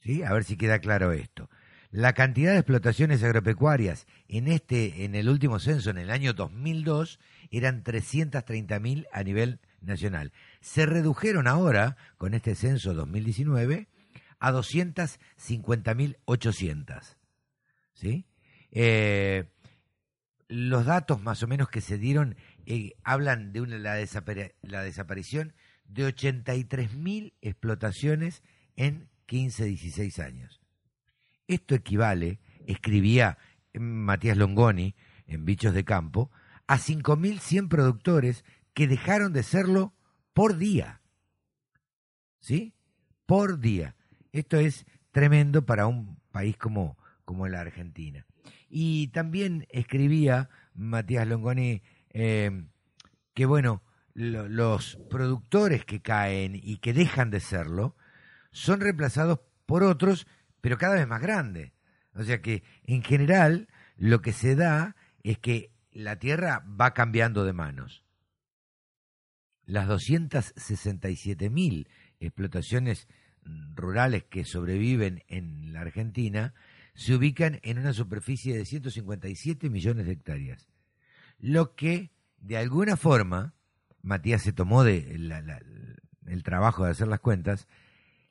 ¿Sí? 0.00 0.22
A 0.22 0.32
ver 0.32 0.44
si 0.44 0.56
queda 0.56 0.78
claro 0.78 1.12
esto. 1.12 1.50
La 1.90 2.14
cantidad 2.14 2.52
de 2.52 2.58
explotaciones 2.58 3.22
agropecuarias 3.22 4.06
en 4.26 4.48
este, 4.48 5.04
en 5.04 5.14
el 5.14 5.28
último 5.28 5.58
censo, 5.58 5.90
en 5.90 5.98
el 5.98 6.10
año 6.10 6.32
2002, 6.32 7.20
eran 7.52 7.84
330.000 7.84 9.06
a 9.12 9.22
nivel 9.22 9.60
nacional. 9.80 10.32
Se 10.60 10.84
redujeron 10.86 11.46
ahora, 11.46 11.96
con 12.16 12.34
este 12.34 12.56
censo 12.56 12.94
2019, 12.94 13.86
a 14.40 14.52
250.800. 14.52 17.16
¿Sí? 17.92 18.26
Eh, 18.72 19.44
los 20.48 20.84
datos 20.86 21.22
más 21.22 21.42
o 21.42 21.46
menos 21.46 21.68
que 21.68 21.82
se 21.82 21.98
dieron 21.98 22.36
eh, 22.66 22.94
hablan 23.04 23.52
de 23.52 23.60
una, 23.60 23.78
la, 23.78 23.96
la 24.62 24.82
desaparición 24.82 25.54
de 25.84 26.08
83.000 26.08 27.34
explotaciones 27.42 28.42
en 28.76 29.08
15, 29.26 29.66
16 29.66 30.18
años. 30.20 30.62
Esto 31.46 31.74
equivale, 31.74 32.40
escribía 32.66 33.36
Matías 33.74 34.36
Longoni 34.36 34.94
en 35.26 35.44
Bichos 35.44 35.74
de 35.74 35.84
Campo, 35.84 36.30
a 36.72 36.78
5.100 36.78 37.68
productores 37.68 38.46
que 38.72 38.88
dejaron 38.88 39.34
de 39.34 39.42
serlo 39.42 39.92
por 40.32 40.56
día. 40.56 41.02
¿Sí? 42.40 42.72
Por 43.26 43.60
día. 43.60 43.94
Esto 44.32 44.56
es 44.56 44.86
tremendo 45.10 45.66
para 45.66 45.86
un 45.86 46.18
país 46.30 46.56
como, 46.56 46.96
como 47.26 47.46
la 47.46 47.60
Argentina. 47.60 48.24
Y 48.70 49.08
también 49.08 49.66
escribía 49.68 50.48
Matías 50.72 51.28
Longoni 51.28 51.82
eh, 52.08 52.64
que, 53.34 53.44
bueno, 53.44 53.82
los 54.14 54.96
productores 55.10 55.84
que 55.84 56.00
caen 56.00 56.54
y 56.54 56.78
que 56.78 56.94
dejan 56.94 57.30
de 57.30 57.40
serlo 57.40 57.96
son 58.50 58.80
reemplazados 58.80 59.40
por 59.66 59.82
otros, 59.82 60.26
pero 60.62 60.78
cada 60.78 60.94
vez 60.94 61.06
más 61.06 61.20
grandes. 61.20 61.72
O 62.14 62.22
sea 62.22 62.40
que, 62.40 62.62
en 62.84 63.02
general, 63.02 63.68
lo 63.98 64.22
que 64.22 64.32
se 64.32 64.56
da 64.56 64.96
es 65.22 65.36
que 65.36 65.71
la 65.92 66.18
tierra 66.18 66.64
va 66.80 66.94
cambiando 66.94 67.44
de 67.44 67.52
manos. 67.52 68.04
Las 69.64 69.88
267.000 69.88 71.86
explotaciones 72.20 73.08
rurales 73.74 74.24
que 74.24 74.44
sobreviven 74.44 75.22
en 75.28 75.72
la 75.72 75.82
Argentina 75.82 76.54
se 76.94 77.14
ubican 77.14 77.60
en 77.62 77.78
una 77.78 77.92
superficie 77.92 78.56
de 78.56 78.64
157 78.64 79.70
millones 79.70 80.06
de 80.06 80.12
hectáreas. 80.12 80.68
Lo 81.38 81.74
que, 81.74 82.10
de 82.38 82.56
alguna 82.58 82.96
forma, 82.96 83.54
Matías 84.02 84.42
se 84.42 84.52
tomó 84.52 84.84
de 84.84 85.14
el 86.26 86.42
trabajo 86.42 86.84
de 86.84 86.90
hacer 86.90 87.08
las 87.08 87.20
cuentas, 87.20 87.68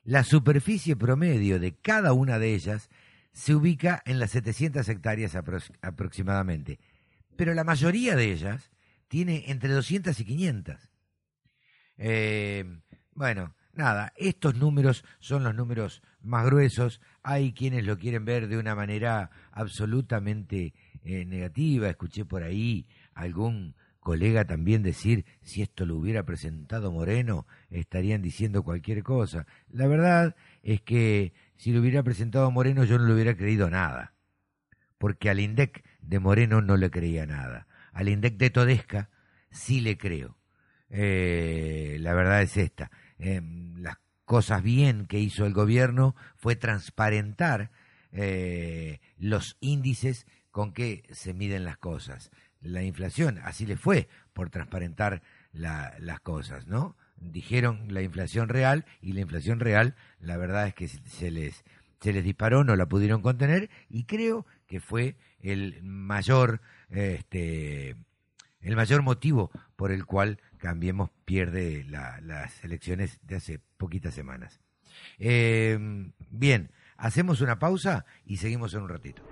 la 0.04 0.24
superficie 0.24 0.96
promedio 0.96 1.58
de 1.60 1.74
cada 1.74 2.12
una 2.12 2.38
de 2.38 2.54
ellas 2.54 2.90
se 3.32 3.54
ubica 3.54 4.02
en 4.04 4.18
las 4.18 4.32
700 4.32 4.88
hectáreas 4.88 5.36
aproximadamente, 5.80 6.78
pero 7.36 7.54
la 7.54 7.64
mayoría 7.64 8.16
de 8.16 8.32
ellas 8.32 8.70
tiene 9.08 9.44
entre 9.48 9.70
200 9.72 10.18
y 10.18 10.24
500. 10.24 10.90
Eh, 11.98 12.64
bueno, 13.14 13.54
nada, 13.74 14.12
estos 14.16 14.54
números 14.56 15.04
son 15.18 15.44
los 15.44 15.54
números 15.54 16.02
más 16.20 16.46
gruesos. 16.46 17.00
Hay 17.22 17.52
quienes 17.52 17.84
lo 17.84 17.98
quieren 17.98 18.24
ver 18.24 18.48
de 18.48 18.58
una 18.58 18.74
manera 18.74 19.30
absolutamente 19.50 20.74
eh, 21.04 21.24
negativa. 21.24 21.88
Escuché 21.88 22.24
por 22.24 22.42
ahí 22.42 22.86
algún 23.14 23.74
colega 24.02 24.44
también 24.44 24.82
decir 24.82 25.24
si 25.42 25.62
esto 25.62 25.86
lo 25.86 25.96
hubiera 25.96 26.24
presentado 26.24 26.90
Moreno, 26.90 27.46
estarían 27.70 28.20
diciendo 28.20 28.64
cualquier 28.64 29.02
cosa. 29.02 29.46
La 29.70 29.86
verdad 29.86 30.34
es 30.62 30.80
que 30.82 31.32
si 31.56 31.72
lo 31.72 31.80
hubiera 31.80 32.02
presentado 32.02 32.50
Moreno 32.50 32.84
yo 32.84 32.98
no 32.98 33.06
le 33.06 33.14
hubiera 33.14 33.36
creído 33.36 33.70
nada, 33.70 34.14
porque 34.98 35.30
al 35.30 35.38
INDEC 35.38 35.84
de 36.02 36.18
Moreno 36.18 36.60
no 36.60 36.76
le 36.76 36.90
creía 36.90 37.26
nada. 37.26 37.66
Al 37.92 38.08
INDEC 38.08 38.36
de 38.36 38.50
Todesca 38.50 39.10
sí 39.50 39.80
le 39.80 39.96
creo. 39.96 40.36
Eh, 40.90 41.96
la 42.00 42.12
verdad 42.12 42.42
es 42.42 42.56
esta. 42.56 42.90
Em, 43.18 43.76
las 43.78 43.96
cosas 44.24 44.62
bien 44.62 45.06
que 45.06 45.18
hizo 45.18 45.46
el 45.46 45.52
gobierno 45.52 46.14
fue 46.36 46.56
transparentar 46.56 47.70
eh, 48.12 49.00
los 49.18 49.56
índices 49.60 50.26
con 50.50 50.72
que 50.72 51.02
se 51.10 51.34
miden 51.34 51.64
las 51.64 51.78
cosas. 51.78 52.30
La 52.60 52.82
inflación, 52.82 53.40
así 53.42 53.66
le 53.66 53.76
fue 53.76 54.08
por 54.32 54.50
transparentar 54.50 55.22
las 55.52 56.20
cosas, 56.20 56.66
¿no? 56.66 56.96
Dijeron 57.16 57.86
la 57.88 58.02
inflación 58.02 58.48
real 58.48 58.84
y 59.00 59.12
la 59.12 59.20
inflación 59.20 59.60
real, 59.60 59.94
la 60.20 60.36
verdad 60.36 60.66
es 60.68 60.74
que 60.74 60.88
se 60.88 61.30
les, 61.30 61.64
se 62.00 62.12
les 62.12 62.24
disparó, 62.24 62.64
no 62.64 62.76
la 62.76 62.86
pudieron 62.86 63.22
contener 63.22 63.70
y 63.88 64.04
creo 64.04 64.46
que 64.66 64.80
fue 64.80 65.16
el 65.42 65.82
mayor, 65.82 66.60
este, 66.88 67.96
el 68.60 68.76
mayor 68.76 69.02
motivo 69.02 69.50
por 69.76 69.92
el 69.92 70.06
cual 70.06 70.38
Cambiemos 70.62 71.10
pierde 71.24 71.84
las 71.84 72.62
elecciones 72.62 73.18
de 73.24 73.34
hace 73.34 73.58
poquitas 73.78 74.14
semanas. 74.14 74.60
Eh, 75.18 75.76
bien, 76.30 76.70
hacemos 76.96 77.40
una 77.40 77.58
pausa 77.58 78.06
y 78.24 78.36
seguimos 78.36 78.72
en 78.74 78.82
un 78.82 78.88
ratito. 78.88 79.22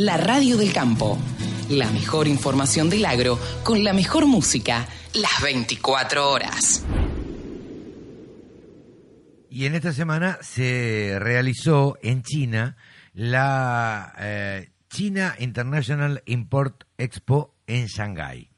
La 0.00 0.16
radio 0.16 0.56
del 0.56 0.72
campo. 0.72 1.18
La 1.70 1.90
mejor 1.90 2.28
información 2.28 2.88
del 2.88 3.04
agro 3.04 3.36
con 3.64 3.82
la 3.82 3.92
mejor 3.92 4.26
música 4.26 4.86
las 5.12 5.42
24 5.42 6.30
horas. 6.30 6.86
Y 9.50 9.66
en 9.66 9.74
esta 9.74 9.92
semana 9.92 10.38
se 10.40 11.16
realizó 11.18 11.98
en 12.00 12.22
China 12.22 12.76
la 13.12 14.14
eh, 14.20 14.70
China 14.88 15.34
International 15.40 16.22
Import 16.26 16.84
Expo 16.96 17.56
en 17.66 17.86
Shanghái. 17.86 18.50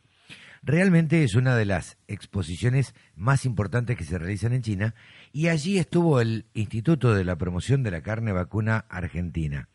Realmente 0.62 1.24
es 1.24 1.36
una 1.36 1.56
de 1.56 1.64
las 1.64 1.96
exposiciones 2.06 2.94
más 3.16 3.46
importantes 3.46 3.96
que 3.96 4.04
se 4.04 4.18
realizan 4.18 4.52
en 4.52 4.60
China 4.60 4.94
y 5.32 5.48
allí 5.48 5.78
estuvo 5.78 6.20
el 6.20 6.44
Instituto 6.52 7.14
de 7.14 7.24
la 7.24 7.36
Promoción 7.36 7.82
de 7.82 7.92
la 7.92 8.02
Carne 8.02 8.32
Vacuna 8.32 8.84
Argentina. 8.90 9.70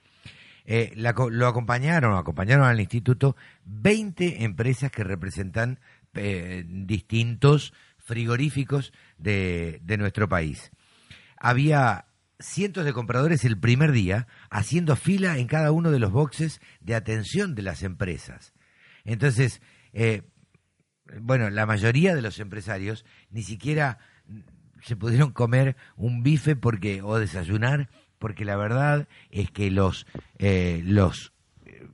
Eh, 0.65 0.93
lo 0.95 1.47
acompañaron, 1.47 2.17
acompañaron 2.17 2.65
al 2.65 2.79
instituto 2.79 3.35
20 3.65 4.43
empresas 4.43 4.91
que 4.91 5.03
representan 5.03 5.79
eh, 6.15 6.63
distintos 6.67 7.73
frigoríficos 7.97 8.91
de, 9.17 9.81
nuestro 9.97 10.27
país. 10.27 10.71
Había 11.37 12.05
cientos 12.39 12.85
de 12.85 12.93
compradores 12.93 13.45
el 13.45 13.59
primer 13.59 13.91
día 13.91 14.27
haciendo 14.49 14.95
fila 14.95 15.37
en 15.37 15.47
cada 15.47 15.71
uno 15.71 15.91
de 15.91 15.99
los 15.99 16.11
boxes 16.11 16.61
de 16.81 16.95
atención 16.95 17.53
de 17.55 17.61
las 17.61 17.83
empresas. 17.83 18.53
Entonces, 19.03 19.61
eh, 19.93 20.23
bueno, 21.21 21.49
la 21.49 21.65
mayoría 21.65 22.15
de 22.15 22.21
los 22.21 22.39
empresarios 22.39 23.05
ni 23.29 23.43
siquiera 23.43 23.99
se 24.81 24.95
pudieron 24.95 25.31
comer 25.31 25.75
un 25.95 26.23
bife 26.23 26.55
porque 26.55 27.01
o 27.01 27.17
desayunar 27.17 27.89
porque 28.25 28.43
la 28.43 28.55
verdad 28.55 29.07
es 29.29 29.51
que 29.51 29.69
los, 29.69 30.07
eh, 30.39 30.81
los 30.83 31.31
eh, 31.63 31.87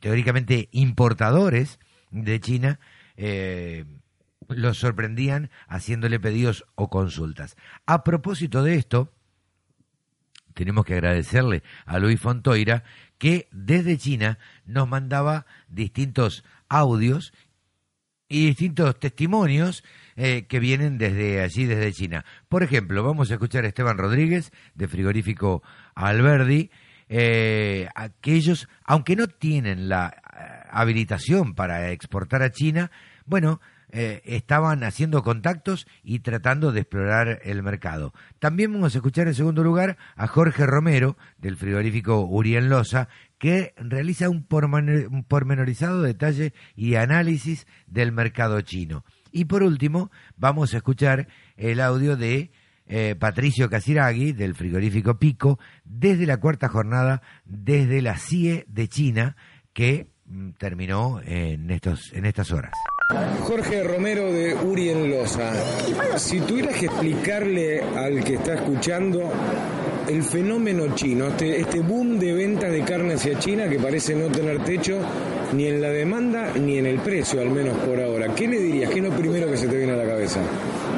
teóricamente 0.00 0.68
importadores 0.70 1.80
de 2.12 2.38
China 2.38 2.78
eh, 3.16 3.84
los 4.46 4.78
sorprendían 4.78 5.50
haciéndole 5.66 6.20
pedidos 6.20 6.64
o 6.76 6.90
consultas. 6.90 7.56
A 7.86 8.04
propósito 8.04 8.62
de 8.62 8.76
esto, 8.76 9.12
tenemos 10.54 10.84
que 10.84 10.94
agradecerle 10.94 11.64
a 11.86 11.98
Luis 11.98 12.20
Fontoira 12.20 12.84
que 13.18 13.48
desde 13.50 13.98
China 13.98 14.38
nos 14.64 14.88
mandaba 14.88 15.44
distintos 15.66 16.44
audios 16.68 17.32
y 18.28 18.46
distintos 18.46 18.96
testimonios 19.00 19.82
eh, 20.20 20.46
que 20.48 20.58
vienen 20.58 20.98
desde 20.98 21.40
allí, 21.40 21.64
desde 21.64 21.92
China. 21.92 22.24
Por 22.48 22.64
ejemplo, 22.64 23.04
vamos 23.04 23.30
a 23.30 23.34
escuchar 23.34 23.64
a 23.64 23.68
Esteban 23.68 23.98
Rodríguez, 23.98 24.50
de 24.74 24.88
Frigorífico 24.88 25.62
Alberdi, 25.94 26.72
eh, 27.08 27.88
que 28.20 28.34
ellos, 28.34 28.68
aunque 28.82 29.14
no 29.14 29.28
tienen 29.28 29.88
la 29.88 30.08
eh, 30.08 30.66
habilitación 30.72 31.54
para 31.54 31.92
exportar 31.92 32.42
a 32.42 32.50
China, 32.50 32.90
bueno, 33.26 33.60
estaban 33.90 34.84
haciendo 34.84 35.22
contactos 35.22 35.86
y 36.02 36.18
tratando 36.18 36.72
de 36.72 36.80
explorar 36.80 37.40
el 37.44 37.62
mercado. 37.62 38.12
También 38.38 38.70
vamos 38.70 38.94
a 38.94 38.98
escuchar 38.98 39.28
en 39.28 39.34
segundo 39.34 39.62
lugar 39.62 39.96
a 40.14 40.26
Jorge 40.26 40.66
Romero, 40.66 41.16
del 41.38 41.56
frigorífico 41.56 42.20
Uriel 42.20 42.68
Loza, 42.68 43.08
que 43.38 43.72
realiza 43.76 44.28
un, 44.28 44.44
pormenorizado 44.44 46.02
detalle 46.02 46.52
y 46.76 46.96
análisis 46.96 47.66
del 47.86 48.12
mercado 48.12 48.60
chino. 48.60 49.04
Y 49.38 49.44
por 49.44 49.62
último, 49.62 50.10
vamos 50.36 50.74
a 50.74 50.78
escuchar 50.78 51.28
el 51.56 51.80
audio 51.80 52.16
de 52.16 52.50
eh, 52.88 53.14
Patricio 53.16 53.70
Casiraghi, 53.70 54.32
del 54.32 54.56
frigorífico 54.56 55.16
Pico, 55.20 55.60
desde 55.84 56.26
la 56.26 56.38
cuarta 56.38 56.68
jornada, 56.68 57.22
desde 57.44 58.02
la 58.02 58.18
CIE 58.18 58.64
de 58.66 58.88
China, 58.88 59.36
que 59.72 60.08
mm, 60.26 60.54
terminó 60.58 61.20
en, 61.24 61.70
estos, 61.70 62.12
en 62.14 62.24
estas 62.24 62.50
horas. 62.50 62.72
Jorge 63.42 63.84
Romero 63.84 64.32
de 64.32 64.56
Uri 64.56 64.88
en. 64.88 65.14
Si 66.16 66.40
tuvieras 66.40 66.74
que 66.74 66.86
explicarle 66.86 67.80
al 67.80 68.24
que 68.24 68.34
está 68.34 68.54
escuchando 68.54 69.32
el 70.08 70.22
fenómeno 70.22 70.94
chino, 70.94 71.28
este, 71.28 71.60
este 71.60 71.80
boom 71.80 72.18
de 72.18 72.32
ventas 72.32 72.72
de 72.72 72.82
carne 72.82 73.14
hacia 73.14 73.38
China 73.38 73.68
que 73.68 73.78
parece 73.78 74.14
no 74.14 74.28
tener 74.28 74.64
techo 74.64 74.98
ni 75.52 75.66
en 75.66 75.80
la 75.80 75.88
demanda 75.90 76.52
ni 76.54 76.78
en 76.78 76.86
el 76.86 76.98
precio, 77.00 77.40
al 77.40 77.50
menos 77.50 77.76
por 77.78 78.00
ahora, 78.00 78.34
¿qué 78.34 78.48
le 78.48 78.58
dirías? 78.58 78.90
¿Qué 78.90 78.98
es 78.98 79.04
lo 79.04 79.16
primero 79.16 79.50
que 79.50 79.56
se 79.56 79.68
te 79.68 79.76
viene 79.76 79.92
a 79.92 79.96
la 79.96 80.06
cabeza? 80.06 80.40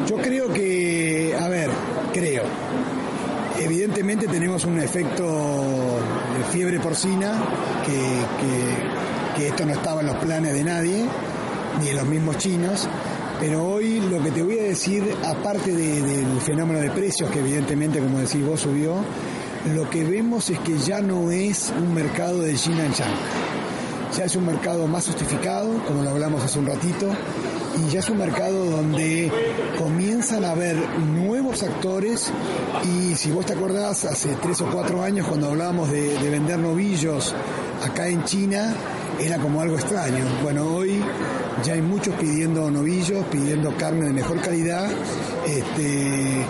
Yo 0.08 0.16
creo 0.16 0.52
que, 0.52 1.34
a 1.38 1.48
ver, 1.48 1.70
creo. 2.12 2.42
Evidentemente 3.60 4.26
tenemos 4.26 4.64
un 4.64 4.78
efecto 4.78 5.98
de 6.38 6.44
fiebre 6.52 6.80
porcina, 6.80 7.44
que, 7.84 9.40
que 9.40 9.48
esto 9.48 9.66
no 9.66 9.72
estaba 9.72 10.00
en 10.00 10.06
los 10.06 10.16
planes 10.16 10.54
de 10.54 10.64
nadie 10.64 11.04
ni 11.80 11.88
en 11.88 11.96
los 11.96 12.06
mismos 12.06 12.38
chinos. 12.38 12.88
Pero 13.40 13.66
hoy 13.66 14.00
lo 14.00 14.22
que 14.22 14.30
te 14.30 14.42
voy 14.42 14.58
a 14.58 14.64
decir, 14.64 15.02
aparte 15.24 15.74
del 15.74 16.40
fenómeno 16.42 16.78
de 16.78 16.90
precios, 16.90 17.30
que 17.30 17.38
evidentemente, 17.38 17.98
como 17.98 18.18
decís 18.18 18.44
vos, 18.44 18.60
subió, 18.60 18.96
lo 19.74 19.88
que 19.88 20.04
vemos 20.04 20.50
es 20.50 20.58
que 20.58 20.76
ya 20.78 21.00
no 21.00 21.30
es 21.30 21.72
un 21.74 21.94
mercado 21.94 22.40
de 22.40 22.50
en 22.50 22.56
China. 22.56 22.84
Ya 24.16 24.24
es 24.24 24.36
un 24.36 24.44
mercado 24.44 24.86
más 24.86 25.06
justificado, 25.06 25.82
como 25.86 26.02
lo 26.02 26.10
hablamos 26.10 26.44
hace 26.44 26.58
un 26.58 26.66
ratito, 26.66 27.08
y 27.78 27.90
ya 27.90 28.00
es 28.00 28.10
un 28.10 28.18
mercado 28.18 28.66
donde 28.66 29.32
comienzan 29.78 30.44
a 30.44 30.50
haber 30.50 30.76
nuevos 30.98 31.62
actores 31.62 32.30
y 32.84 33.14
si 33.14 33.30
vos 33.30 33.46
te 33.46 33.54
acordás, 33.54 34.04
hace 34.04 34.36
tres 34.42 34.60
o 34.60 34.66
cuatro 34.66 35.02
años 35.02 35.26
cuando 35.26 35.48
hablábamos 35.48 35.90
de, 35.90 36.18
de 36.18 36.30
vender 36.30 36.58
novillos 36.58 37.34
acá 37.82 38.08
en 38.08 38.24
China, 38.24 38.74
era 39.18 39.38
como 39.38 39.62
algo 39.62 39.76
extraño. 39.76 40.24
Bueno, 40.42 40.66
hoy 40.66 41.02
ya 41.64 41.74
hay 41.74 41.82
muchos 41.82 42.14
pidiendo 42.14 42.70
novillos, 42.70 43.24
pidiendo 43.26 43.76
carne 43.76 44.06
de 44.06 44.12
mejor 44.12 44.40
calidad, 44.40 44.90
este, 45.46 46.44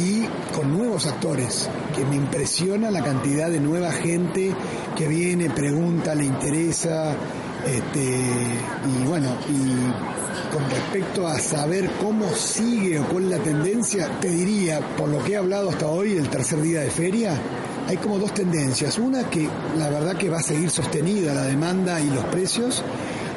y 0.00 0.26
con 0.54 0.76
nuevos 0.76 1.06
actores, 1.06 1.68
que 1.94 2.04
me 2.04 2.16
impresiona 2.16 2.90
la 2.90 3.02
cantidad 3.02 3.50
de 3.50 3.60
nueva 3.60 3.92
gente 3.92 4.54
que 4.96 5.08
viene, 5.08 5.50
pregunta, 5.50 6.14
le 6.14 6.24
interesa, 6.24 7.14
este, 7.66 8.00
y 8.00 9.06
bueno, 9.06 9.36
y 9.48 10.52
con 10.52 10.68
respecto 10.68 11.26
a 11.26 11.38
saber 11.38 11.90
cómo 12.00 12.28
sigue 12.34 12.98
o 12.98 13.04
cuál 13.08 13.24
es 13.24 13.30
la 13.30 13.38
tendencia, 13.38 14.08
te 14.20 14.28
diría, 14.28 14.80
por 14.96 15.08
lo 15.08 15.22
que 15.24 15.32
he 15.32 15.36
hablado 15.36 15.70
hasta 15.70 15.86
hoy, 15.86 16.12
el 16.12 16.28
tercer 16.28 16.60
día 16.60 16.80
de 16.80 16.90
feria, 16.90 17.40
hay 17.86 17.96
como 17.96 18.18
dos 18.18 18.32
tendencias. 18.34 18.98
Una 18.98 19.24
que 19.24 19.48
la 19.76 19.88
verdad 19.88 20.16
que 20.16 20.28
va 20.28 20.38
a 20.38 20.42
seguir 20.42 20.70
sostenida 20.70 21.34
la 21.34 21.44
demanda 21.44 22.00
y 22.00 22.10
los 22.10 22.24
precios. 22.26 22.82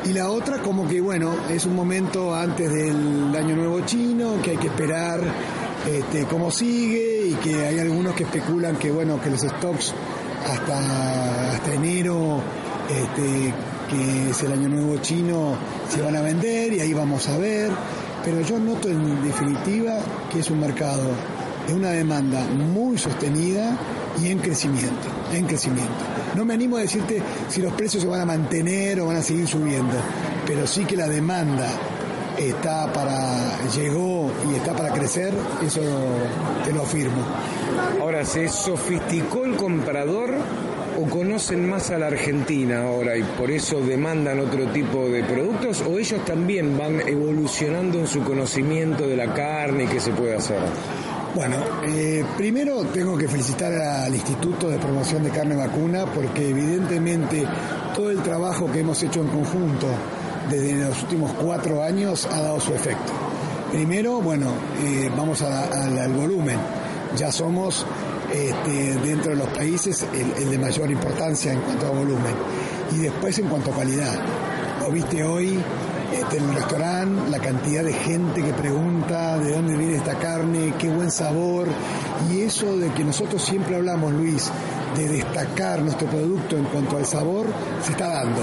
Y 0.06 0.14
la 0.14 0.30
otra 0.30 0.62
como 0.62 0.88
que, 0.88 1.02
bueno, 1.02 1.34
es 1.50 1.66
un 1.66 1.76
momento 1.76 2.36
antes 2.36 2.72
del 2.72 3.36
Año 3.36 3.56
Nuevo 3.56 3.82
Chino, 3.82 4.40
que 4.44 4.52
hay 4.52 4.58
que 4.58 4.68
esperar 4.68 5.20
este, 5.92 6.26
cómo 6.26 6.52
sigue 6.52 7.30
y 7.30 7.34
que 7.36 7.66
hay 7.66 7.80
algunos 7.80 8.14
que 8.14 8.24
especulan 8.24 8.76
que, 8.76 8.92
bueno, 8.92 9.20
que 9.20 9.32
los 9.32 9.42
stocks 9.42 9.96
hasta, 10.48 11.54
hasta 11.54 11.74
enero, 11.74 12.40
este, 12.88 13.52
que 13.90 14.30
es 14.30 14.44
el 14.44 14.52
Año 14.52 14.70
Nuevo 14.70 14.98
Chino, 14.98 15.58
se 15.90 16.04
van 16.04 16.16
a 16.16 16.22
vender 16.22 16.74
y 16.74 16.82
ahí 16.82 16.94
vamos 16.94 17.28
a 17.28 17.40
ver. 17.40 17.72
Pero 18.24 18.42
yo 18.42 18.60
noto 18.60 18.90
en 18.90 19.24
definitiva 19.24 19.98
que 20.32 20.40
es 20.40 20.52
un 20.52 20.60
mercado 20.60 21.12
de 21.68 21.74
una 21.74 21.90
demanda 21.90 22.46
muy 22.46 22.98
sostenida 23.00 23.76
y 24.22 24.30
en 24.30 24.40
crecimiento, 24.40 25.08
en 25.34 25.46
crecimiento. 25.46 25.94
No 26.36 26.46
me 26.46 26.54
animo 26.54 26.78
a 26.78 26.82
decirte 26.82 27.22
si 27.50 27.62
los 27.62 27.74
precios 27.74 28.04
se 28.04 28.10
van 28.10 28.22
a 28.22 28.26
mantener 28.26 29.00
o 29.00 29.08
van 29.08 29.18
a 29.18 29.22
seguir 29.22 29.48
subiendo, 29.48 29.96
pero 30.46 30.68
sí 30.68 30.86
que 30.86 30.96
la 30.96 31.08
demanda 31.08 31.68
está 32.38 32.92
para 32.92 33.70
llegó 33.70 34.32
y 34.52 34.56
está 34.56 34.74
para 34.74 34.92
crecer, 34.92 35.34
eso 35.66 35.82
te 36.64 36.74
lo 36.74 36.84
afirmo. 36.84 37.24
Ahora, 38.02 38.26
¿se 38.26 38.50
sofisticó 38.50 39.46
el 39.46 39.56
comprador 39.56 40.36
o 40.98 41.10
conocen 41.10 41.68
más 41.68 41.92
a 41.92 41.98
la 41.98 42.08
Argentina 42.08 42.84
ahora 42.84 43.18
y 43.18 43.24
por 43.24 43.52
eso 43.52 43.82
demandan 43.82 44.40
otro 44.40 44.68
tipo 44.68 45.10
de 45.10 45.24
productos 45.24 45.82
o 45.82 45.98
ellos 46.00 46.24
también 46.26 46.78
van 46.78 47.02
evolucionando 47.08 48.00
en 48.00 48.08
su 48.08 48.22
conocimiento 48.24 49.08
de 49.08 49.16
la 49.18 49.34
carne 49.34 49.84
y 49.86 49.88
qué 49.88 50.00
se 50.00 50.12
puede 50.12 50.36
hacer? 50.36 50.60
Bueno, 51.36 51.58
eh, 51.84 52.24
primero 52.38 52.82
tengo 52.86 53.18
que 53.18 53.28
felicitar 53.28 53.74
al 53.74 54.16
Instituto 54.16 54.70
de 54.70 54.78
Promoción 54.78 55.22
de 55.22 55.32
Carne 55.32 55.54
Vacuna 55.54 56.06
porque 56.06 56.48
evidentemente 56.50 57.46
todo 57.94 58.10
el 58.10 58.24
trabajo 58.24 58.72
que 58.72 58.80
hemos 58.80 59.04
hecho 59.04 59.20
en 59.20 59.28
conjunto 59.28 59.88
desde 60.50 60.76
los 60.76 61.04
últimos 61.04 61.34
cuatro 61.34 61.84
años 61.84 62.26
ha 62.32 62.42
dado 62.42 62.62
su 62.62 62.74
efecto. 62.74 63.12
Primero, 63.70 64.22
bueno, 64.22 64.48
eh, 64.82 65.12
vamos 65.18 65.42
al 65.42 66.14
volumen. 66.14 66.58
Ya 67.18 67.34
somos 67.34 67.86
este, 68.34 68.96
dentro 69.00 69.32
de 69.32 69.38
los 69.38 69.50
países 69.50 70.08
el, 70.14 70.42
el, 70.42 70.52
de 70.52 70.58
mayor 70.58 70.90
importancia 70.90 71.52
en 71.52 71.60
cuanto 71.60 71.88
a 71.88 71.90
volumen. 71.90 72.34
Y 72.94 73.00
después 73.00 73.38
en 73.40 73.48
cuanto 73.48 73.74
a 73.74 73.76
calidad. 73.76 74.18
Lo 74.80 74.90
viste 74.90 75.22
hoy 75.22 75.60
este, 76.14 76.38
en 76.38 76.50
el 76.50 76.56
restaurante, 76.56 77.30
la 77.30 77.40
cantidad 77.40 77.84
de 77.84 77.94
gente 77.94 78.44
que 78.44 78.54
pregunta 78.54 79.38
de 79.38 79.52
dónde 79.52 79.76
viene 79.78 79.96
esta 79.96 80.16
carne, 80.16 80.74
qué 80.80 80.90
buen 80.90 81.12
sabor, 81.12 81.68
y 82.32 82.42
eso 82.42 82.78
de 82.78 82.90
que 82.92 83.04
nosotros 83.04 83.44
siempre 83.44 83.76
hablamos, 83.76 84.14
Luis, 84.14 84.52
de 84.96 85.08
destacar 85.08 85.82
nuestro 85.82 86.08
producto 86.08 86.58
en 86.58 86.66
cuanto 86.66 86.98
al 86.98 87.06
sabor, 87.06 87.48
se 87.84 87.92
está 87.92 88.08
dando. 88.08 88.42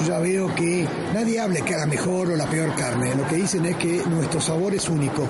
Yo 0.00 0.08
ya 0.08 0.18
veo 0.18 0.54
que 0.54 0.86
nadie 1.14 1.40
habla 1.40 1.60
que 1.60 1.74
haga 1.74 1.86
mejor 1.86 2.30
o 2.30 2.36
la 2.36 2.46
peor 2.46 2.74
carne, 2.74 3.14
lo 3.14 3.26
que 3.26 3.36
dicen 3.36 3.64
es 3.66 3.76
que 3.76 4.02
nuestro 4.06 4.40
sabor 4.40 4.74
es 4.74 4.88
único 4.88 5.26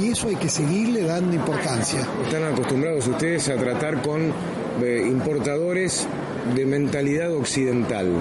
y 0.00 0.10
eso 0.10 0.28
hay 0.28 0.36
que 0.36 0.48
seguirle 0.48 1.02
dando 1.02 1.34
importancia. 1.34 2.00
Están 2.24 2.44
acostumbrados 2.44 3.06
ustedes 3.06 3.48
a 3.48 3.56
tratar 3.56 4.02
con 4.02 4.32
eh, 4.82 5.06
importadores 5.06 6.06
de 6.54 6.66
mentalidad 6.66 7.32
occidental. 7.32 8.12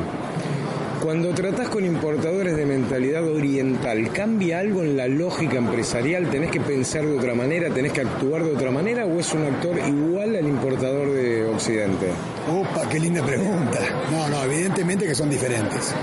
Cuando 1.06 1.36
tratás 1.36 1.70
con 1.70 1.86
importadores 1.86 2.58
de 2.58 2.66
mentalidad 2.66 3.24
oriental, 3.30 4.12
¿cambia 4.12 4.58
algo 4.58 4.82
en 4.82 4.98
la 4.98 5.08
lógica 5.08 5.58
empresarial? 5.58 6.32
¿Tenés 6.32 6.50
que 6.50 6.60
pensar 6.60 7.06
de 7.06 7.16
otra 7.16 7.36
manera? 7.36 7.72
¿Tenés 7.72 7.92
que 7.92 8.02
actuar 8.02 8.44
de 8.44 8.56
otra 8.56 8.72
manera? 8.72 9.06
¿O 9.06 9.20
es 9.20 9.32
un 9.36 9.44
actor 9.44 9.78
igual 9.88 10.36
al 10.36 10.48
importador 10.48 11.12
de 11.12 11.46
Occidente? 11.46 12.08
Opa, 12.52 12.90
qué 12.90 13.00
linda 13.00 13.24
pregunta. 13.24 13.82
No, 14.12 14.28
no, 14.30 14.44
evidentemente 14.46 15.06
que 15.06 15.14
son 15.14 15.30
diferentes. 15.30 15.94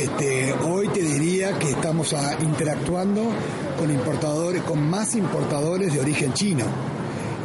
Este, 0.00 0.52
hoy 0.62 0.86
te 0.90 1.00
diría 1.00 1.58
que 1.58 1.70
estamos 1.70 2.14
interactuando 2.40 3.32
con 3.80 3.90
importadores, 3.90 4.62
con 4.62 4.88
más 4.88 5.16
importadores 5.16 5.92
de 5.92 5.98
origen 5.98 6.32
chino 6.34 6.66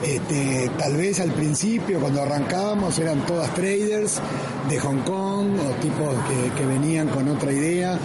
este, 0.05 0.69
tal 0.77 0.95
vez 0.97 1.19
al 1.19 1.31
principio, 1.31 1.99
cuando 1.99 2.21
arrancábamos, 2.21 2.97
eran 2.99 3.25
todas 3.25 3.51
traders 3.55 4.21
de 4.69 4.79
Hong 4.79 4.99
Kong 4.99 5.47
o 5.59 5.81
tipos 5.81 6.13
que, 6.55 6.65
venían 6.65 7.07
con 7.07 7.27
otra 7.27 7.51
idea. 7.51 7.97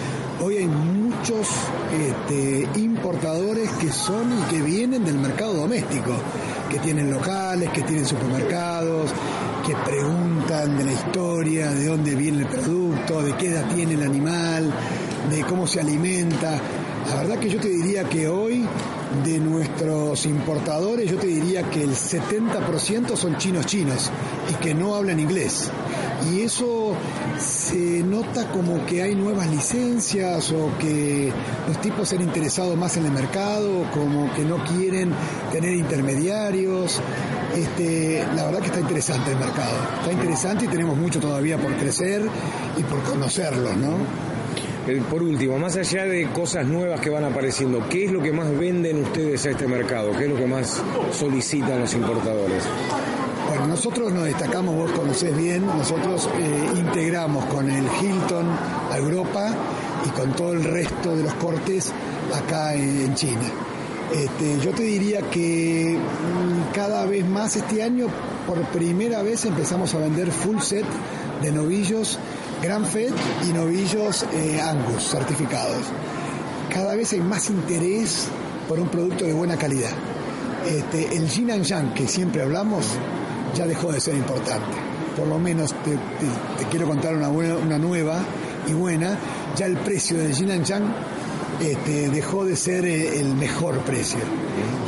Hoy 0.43 0.57
hay 0.57 0.67
muchos 0.67 1.47
este, 1.93 2.67
importadores 2.81 3.69
que 3.73 3.93
son 3.93 4.33
y 4.33 4.43
que 4.51 4.63
vienen 4.63 5.05
del 5.05 5.19
mercado 5.19 5.55
doméstico, 5.55 6.13
que 6.71 6.79
tienen 6.79 7.11
locales, 7.11 7.69
que 7.71 7.83
tienen 7.83 8.07
supermercados, 8.07 9.11
que 9.67 9.75
preguntan 9.77 10.79
de 10.79 10.85
la 10.85 10.93
historia, 10.93 11.71
de 11.71 11.87
dónde 11.87 12.15
viene 12.15 12.43
el 12.43 12.49
producto, 12.49 13.23
de 13.23 13.37
qué 13.37 13.49
edad 13.49 13.75
tiene 13.75 13.95
el 13.95 14.03
animal. 14.03 14.73
de 15.31 15.43
cómo 15.43 15.67
se 15.67 15.81
alimenta. 15.81 16.59
La 17.09 17.17
verdad 17.17 17.39
que 17.39 17.49
yo 17.49 17.59
te 17.59 17.69
diría 17.69 18.05
que 18.05 18.29
hoy 18.29 18.65
de 19.25 19.39
nuestros 19.39 20.27
importadores, 20.27 21.11
yo 21.11 21.19
te 21.19 21.27
diría 21.27 21.69
que 21.69 21.83
el 21.83 21.91
70% 21.91 23.17
son 23.17 23.37
chinos 23.39 23.67
chinos 23.67 24.11
y 24.51 24.55
que 24.55 24.75
no 24.75 24.95
hablan 24.95 25.19
inglés. 25.19 25.71
Y 26.33 26.43
eso 26.43 26.95
se 27.39 28.03
nota 28.03 28.51
como 28.53 28.85
que 28.87 29.03
hay 29.03 29.15
nuevas 29.15 29.51
licencias 29.51 30.53
o 30.53 30.71
que 30.79 31.33
los 31.67 31.81
tipos 31.81 32.09
se 32.09 32.17
han 32.17 32.23
interesado 32.23 32.77
más 32.77 32.97
en 32.97 33.07
el 33.07 33.13
mercado, 33.13 33.91
como 33.93 34.33
que 34.35 34.45
no 34.45 34.63
quieren 34.65 35.13
tener 35.51 35.75
intermediarios. 35.75 37.01
Este, 37.57 38.25
la 38.37 38.45
verdad 38.45 38.61
que 38.61 38.67
está 38.67 38.81
interesante 38.81 39.33
el 39.33 39.39
mercado. 39.39 39.77
Está 40.01 40.13
interesante 40.13 40.65
y 40.67 40.69
tenemos 40.69 40.97
mucho 40.97 41.19
todavía 41.19 41.59
por 41.59 41.75
crecer 41.77 42.23
y 42.77 42.83
por 42.85 43.03
conocerlos, 43.03 43.77
¿no? 43.77 44.30
Eh, 44.91 45.01
Por 45.09 45.23
último, 45.23 45.57
más 45.57 45.77
allá 45.77 46.05
de 46.05 46.29
cosas 46.33 46.67
nuevas 46.67 47.01
que 47.01 47.11
van 47.11 47.25
apareciendo, 47.25 47.81
¿qué 47.89 48.07
es 48.07 48.11
lo 48.11 48.21
que 48.21 48.33
más 48.33 48.51
venden 48.59 49.05
ustedes 49.05 49.47
a 49.47 49.51
este 49.51 49.69
mercado? 49.69 50.11
¿Qué 50.19 50.25
es 50.25 50.31
lo 50.31 50.37
que 50.37 50.47
más 50.47 50.83
solicitan 51.13 51.79
los 51.79 51.95
importadores? 51.95 52.65
Bueno, 53.49 53.69
nosotros 53.69 54.13
nos 54.13 54.25
destacamos, 54.25 54.75
vos 54.75 54.91
conocés 54.91 55.37
bien, 55.37 55.65
nosotros 55.65 56.29
eh, 56.41 56.71
integramos 56.75 57.45
con 57.45 57.71
el 57.71 57.85
Hilton 57.85 58.47
a 58.91 58.99
Europa 58.99 59.55
y 60.07 60.09
con 60.11 60.33
todo 60.33 60.55
el 60.55 60.65
resto 60.65 61.15
de 61.15 61.23
los 61.23 61.35
cortes 61.35 61.93
acá 62.35 62.75
en, 62.75 63.15
China. 63.15 63.49
Este, 64.13 64.59
yo 64.59 64.73
te 64.73 64.83
diría 64.83 65.21
que 65.31 65.97
mm, 65.99 66.75
cada 66.75 67.07
vez 67.07 67.25
más 67.29 67.55
este 67.55 67.81
año, 67.85 68.09
por 68.45 68.61
primera 68.73 69.23
vez 69.23 69.45
empezamos 69.45 69.95
a 69.95 69.99
vender 69.99 70.33
full 70.33 70.59
set 70.59 70.87
de 71.43 71.53
novillos 71.53 72.19
Gran 72.63 72.85
Fed 72.85 73.13
y 73.49 73.53
novillos 73.53 74.25
eh, 74.33 74.61
Angus 74.61 75.05
certificados. 75.11 75.87
Cada 76.73 76.95
vez 76.95 77.13
hay 77.13 77.21
más 77.21 77.49
interés 77.51 78.29
por 78.69 78.79
un 78.79 78.89
producto 78.89 79.25
de 79.25 79.33
buena 79.33 79.57
calidad. 79.57 79.91
Este, 80.67 81.17
el 81.17 81.29
Yin 81.29 81.63
Yang 81.63 81.95
que 81.95 82.07
siempre 82.07 82.43
hablamos 82.43 82.85
ya 83.57 83.67
dejó 83.67 83.91
de 83.93 84.01
ser 84.01 84.15
importante. 84.15 84.77
Por 85.17 85.27
lo 85.27 85.39
menos 85.39 85.73
te, 85.85 85.97
quiero 86.71 86.87
contar 86.87 87.15
una, 87.17 87.29
buena- 87.29 87.57
una 87.57 87.79
nueva 87.79 88.21
y 88.69 88.73
buena. 88.73 89.19
Ya 89.57 89.67
el 89.67 89.77
precio 89.79 90.19
del 90.19 90.33
Yin 90.35 90.63
Yang 90.63 90.85
este, 91.63 92.09
dejó 92.11 92.45
de 92.45 92.57
ser 92.57 92.85
eh, 92.85 93.21
el 93.21 93.35
mejor 93.35 93.79
precio. 93.81 94.21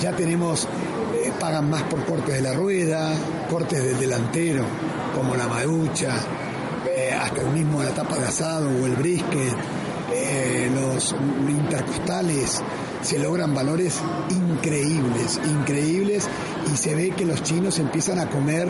Ya 0.00 0.12
tenemos, 0.14 0.64
eh, 1.24 1.32
pagan 1.40 1.70
más 1.70 1.82
por 1.84 2.04
cortes 2.04 2.34
de 2.34 2.42
la 2.42 2.52
rueda, 2.52 3.12
cortes 3.50 3.82
del 3.82 3.98
delantero, 3.98 4.64
como 5.16 5.34
la 5.34 5.48
maducha, 5.48 6.14
hasta 7.12 7.42
mismo 7.44 7.82
la 7.82 7.90
tapa 7.90 8.16
de 8.16 8.26
asado 8.26 8.68
o 8.68 8.86
el 8.86 8.96
brisket, 8.96 9.56
eh, 10.14 10.70
los 10.74 11.14
intercostales, 11.48 12.62
se 13.02 13.18
logran 13.18 13.54
valores 13.54 14.00
increíbles, 14.30 15.40
increíbles, 15.44 16.28
y 16.72 16.76
se 16.76 16.94
ve 16.94 17.10
que 17.10 17.24
los 17.24 17.42
chinos 17.42 17.78
empiezan 17.78 18.18
a 18.18 18.28
comer 18.28 18.68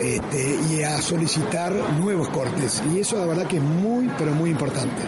este, 0.00 0.58
y 0.70 0.82
a 0.82 1.00
solicitar 1.02 1.72
nuevos 1.98 2.28
cortes. 2.28 2.82
Y 2.92 3.00
eso 3.00 3.18
la 3.18 3.26
verdad 3.26 3.46
que 3.46 3.58
es 3.58 3.62
muy, 3.62 4.10
pero 4.18 4.32
muy 4.32 4.50
importante. 4.50 5.02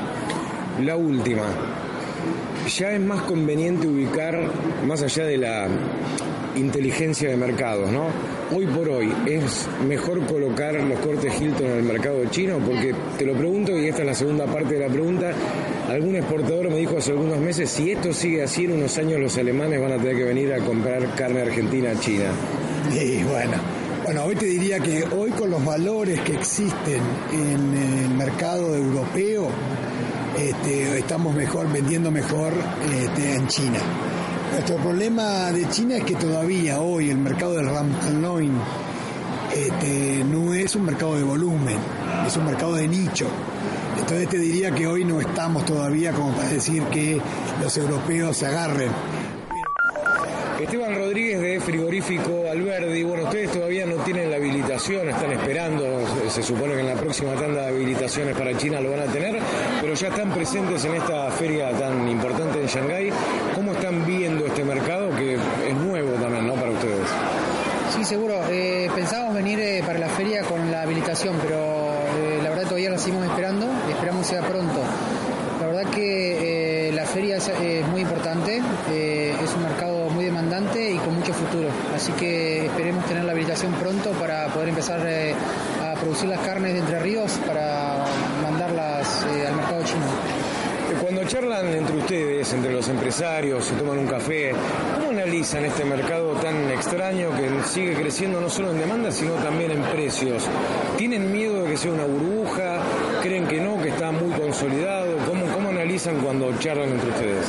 La 0.81 0.97
última. 0.97 1.43
Ya 2.79 2.93
es 2.93 3.01
más 3.01 3.23
conveniente 3.23 3.89
ubicar, 3.89 4.39
más 4.87 5.03
allá 5.03 5.25
de 5.25 5.39
la 5.39 5.69
inteligencia 6.57 7.31
de 7.31 7.37
mercados, 7.37 7.91
¿no? 7.91 8.09
Hoy 8.55 8.67
por 8.67 8.89
hoy, 8.89 9.13
¿es 9.27 9.67
mejor 9.87 10.25
colocar 10.27 10.75
los 10.75 10.99
cortes 11.01 11.41
Hilton 11.41 11.67
en 11.67 11.79
el 11.79 11.83
mercado 11.85 12.25
chino? 12.27 12.59
Porque 12.59 12.95
te 13.19 13.25
lo 13.25 13.35
pregunto, 13.35 13.77
y 13.77 13.89
esta 13.89 14.03
es 14.03 14.07
la 14.07 14.15
segunda 14.15 14.47
parte 14.47 14.75
de 14.75 14.81
la 14.87 14.93
pregunta, 14.93 15.33
algún 15.89 16.17
exportador 16.17 16.71
me 16.71 16.77
dijo 16.77 16.99
hace 16.99 17.13
algunos 17.13 17.39
meses, 17.39 17.71
si 17.71 17.93
esto 17.93 18.13
sigue 18.13 18.43
así, 18.43 18.65
en 18.65 18.73
unos 18.73 18.97
años 18.99 19.21
los 19.21 19.37
alemanes 19.39 19.81
van 19.81 19.93
a 19.93 19.97
tener 19.97 20.17
que 20.17 20.25
venir 20.25 20.53
a 20.53 20.59
comprar 20.59 21.15
carne 21.15 21.43
argentina 21.43 21.91
a 21.91 22.01
China. 22.01 22.31
Y 22.93 23.23
bueno, 23.25 23.57
bueno, 24.05 24.25
hoy 24.25 24.35
te 24.35 24.47
diría 24.47 24.81
que 24.81 25.05
hoy 25.05 25.31
con 25.31 25.51
los 25.51 25.65
valores 25.65 26.21
que 26.21 26.33
existen 26.33 27.01
en 27.33 28.05
el 28.05 28.11
mercado 28.11 28.75
europeo, 28.75 29.49
este, 30.39 30.99
estamos 30.99 31.35
mejor, 31.35 31.73
vendiendo 31.73 32.11
mejor 32.11 32.53
este, 32.91 33.35
en 33.35 33.47
China. 33.47 33.79
Nuestro 34.53 34.77
problema 34.77 35.51
de 35.51 35.67
China 35.71 35.97
es 35.97 36.05
que 36.05 36.15
todavía 36.15 36.79
hoy 36.79 37.11
el 37.11 37.17
mercado 37.17 37.55
del 37.55 38.21
loin 38.21 38.53
este, 39.55 40.23
no 40.25 40.53
es 40.53 40.77
un 40.77 40.85
mercado 40.85 41.17
de 41.17 41.23
volumen, 41.23 41.79
es 42.27 42.37
un 42.37 42.45
mercado 42.45 42.75
de 42.75 42.87
nicho. 42.87 43.27
Entonces 43.99 44.29
te 44.29 44.39
diría 44.39 44.71
que 44.71 44.87
hoy 44.87 45.07
no 45.07 45.21
estamos 45.21 45.65
todavía 45.65 46.13
como 46.13 46.33
para 46.33 46.49
decir 46.49 46.83
que 46.85 47.19
los 47.63 47.77
europeos 47.79 48.37
se 48.37 48.47
agarren. 48.47 48.91
Esteban 50.63 50.95
Rodríguez 50.95 51.41
de 51.41 51.61
Frigorífico 51.61 52.45
Alberdi, 52.49 53.03
bueno, 53.03 53.25
ustedes 53.25 53.51
todavía 53.51 53.85
no 53.85 53.97
tienen 54.05 54.31
la 54.31 54.37
habilitación, 54.37 55.09
están 55.09 55.33
esperando, 55.33 55.85
se 56.29 56.41
supone 56.41 56.75
que 56.75 56.81
en 56.81 56.87
la 56.87 56.95
próxima 56.95 57.35
tanda 57.35 57.63
de 57.63 57.69
habilitaciones 57.69 58.37
para 58.37 58.57
China 58.57 58.81
lo 58.81 58.93
van 58.93 59.01
a 59.01 59.13
tener, 59.13 59.41
pero 59.81 59.95
ya 59.95 60.07
están 60.07 60.31
presentes 60.31 60.85
en 60.85 60.95
esta 60.95 61.33
feria 61.33 61.73
tan 61.73 62.09
importante 62.09 62.61
en 62.61 62.69
Shanghái. 62.69 63.11
¿Cómo 63.57 63.73
están 63.73 64.07
viendo 64.07 64.47
este 64.47 64.63
mercado 64.63 65.11
que 65.17 65.35
es 65.35 65.77
nuevo 65.85 66.13
también, 66.13 66.47
¿no? 66.47 66.55
Para 66.55 66.71
ustedes. 66.71 67.09
Sí, 67.97 68.05
seguro. 68.05 68.41
Eh, 68.49 68.89
pensábamos 68.95 69.35
venir 69.35 69.59
eh, 69.61 69.83
para 69.85 69.99
la 69.99 70.09
feria 70.09 70.43
con 70.45 70.71
pero 71.31 71.93
eh, 72.19 72.41
la 72.43 72.51
verdad 72.51 72.65
todavía 72.65 72.91
la 72.91 72.99
seguimos 72.99 73.27
esperando 73.27 73.67
esperamos 73.91 74.27
sea 74.27 74.41
pronto. 74.43 74.81
La 75.61 75.67
verdad 75.69 75.91
que 75.93 76.89
eh, 76.89 76.93
la 76.93 77.05
feria 77.07 77.37
es, 77.37 77.51
muy 77.89 78.01
importante, 78.01 78.61
eh, 78.91 79.37
es 79.41 79.55
un 79.55 79.63
mercado 79.63 80.11
muy 80.11 80.25
demandante 80.25 80.91
y 80.91 80.97
con 80.99 81.15
mucho 81.15 81.33
futuro. 81.33 81.69
Así 81.95 82.11
que 82.13 82.67
esperemos 82.67 83.07
tener 83.07 83.25
la 83.25 83.33
habilitación 83.33 83.73
pronto 83.75 84.11
para 84.13 84.49
poder 84.49 84.71
empezar 84.71 85.01
a 85.01 85.95
producir 85.95 86.29
las 86.29 86.41
carnes 86.41 86.73
de 86.73 86.81
Entre 86.81 86.99
Ríos 86.99 87.39
para 87.47 88.05
mandarlas 88.43 89.23
al 89.23 89.55
mercado 89.55 89.83
chino. 89.85 90.07
Cuando 91.01 91.25
charlan 91.25 91.67
entre 91.69 91.97
ustedes, 91.97 92.53
entre 92.53 92.73
los 92.73 92.89
empresarios, 92.89 93.65
se 93.65 93.75
toman 93.75 93.99
un 93.99 94.07
café, 94.07 94.53
¿cómo 95.23 95.31
analizan 95.31 95.65
este 95.65 95.85
mercado 95.85 96.33
tan 96.43 96.69
extraño 96.73 97.29
que 97.37 97.49
sigue 97.69 97.95
creciendo 97.95 98.41
no 98.41 98.51
solo 98.51 98.73
en 98.73 98.79
demanda, 98.81 99.11
sino 99.13 99.35
también 99.35 99.71
en 99.71 99.83
precios? 99.83 100.49
¿Tienen 100.99 101.31
miedo 101.33 101.63
de 101.63 101.71
que 101.71 101.77
sea 101.77 101.93
una 101.93 102.05
burbuja? 102.05 102.81
¿Creen 103.23 103.47
que 103.47 103.61
no, 103.61 103.81
que 103.81 103.91
está 103.91 104.11
muy 104.11 104.31
consolidado? 104.33 105.17
¿Cómo, 105.29 105.47
cómo 105.55 105.69
analizan 105.69 106.17
cuando 106.21 106.53
charlan 106.59 106.89
entre 106.91 107.11
ustedes? 107.11 107.47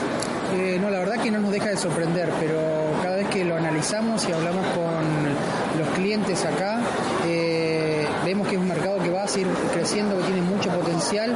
Eh, 0.56 0.78
no, 0.80 0.92
la 0.92 1.00
verdad 1.00 1.20
que 1.24 1.32
no 1.32 1.40
nos 1.40 1.52
deja 1.52 1.70
de 1.70 1.78
sorprender, 1.78 2.30
pero 2.40 2.60
cada 3.02 3.16
vez 3.16 3.28
que 3.30 3.44
lo 3.44 3.56
analizamos 3.56 4.28
y 4.30 4.32
hablamos 4.32 4.66
con 4.68 5.80
los 5.80 5.88
clientes 5.96 6.46
acá, 6.46 6.80
eh, 7.26 8.06
vemos 8.24 8.48
que 8.48 8.54
es 8.56 8.62
un 8.62 8.68
mercado 8.68 9.00
que 9.02 9.10
va 9.10 9.24
a 9.24 9.28
seguir 9.28 9.48
creciendo, 9.74 10.16
que 10.20 10.24
tiene 10.26 10.42
mucho 10.44 10.70
potencial, 10.70 11.36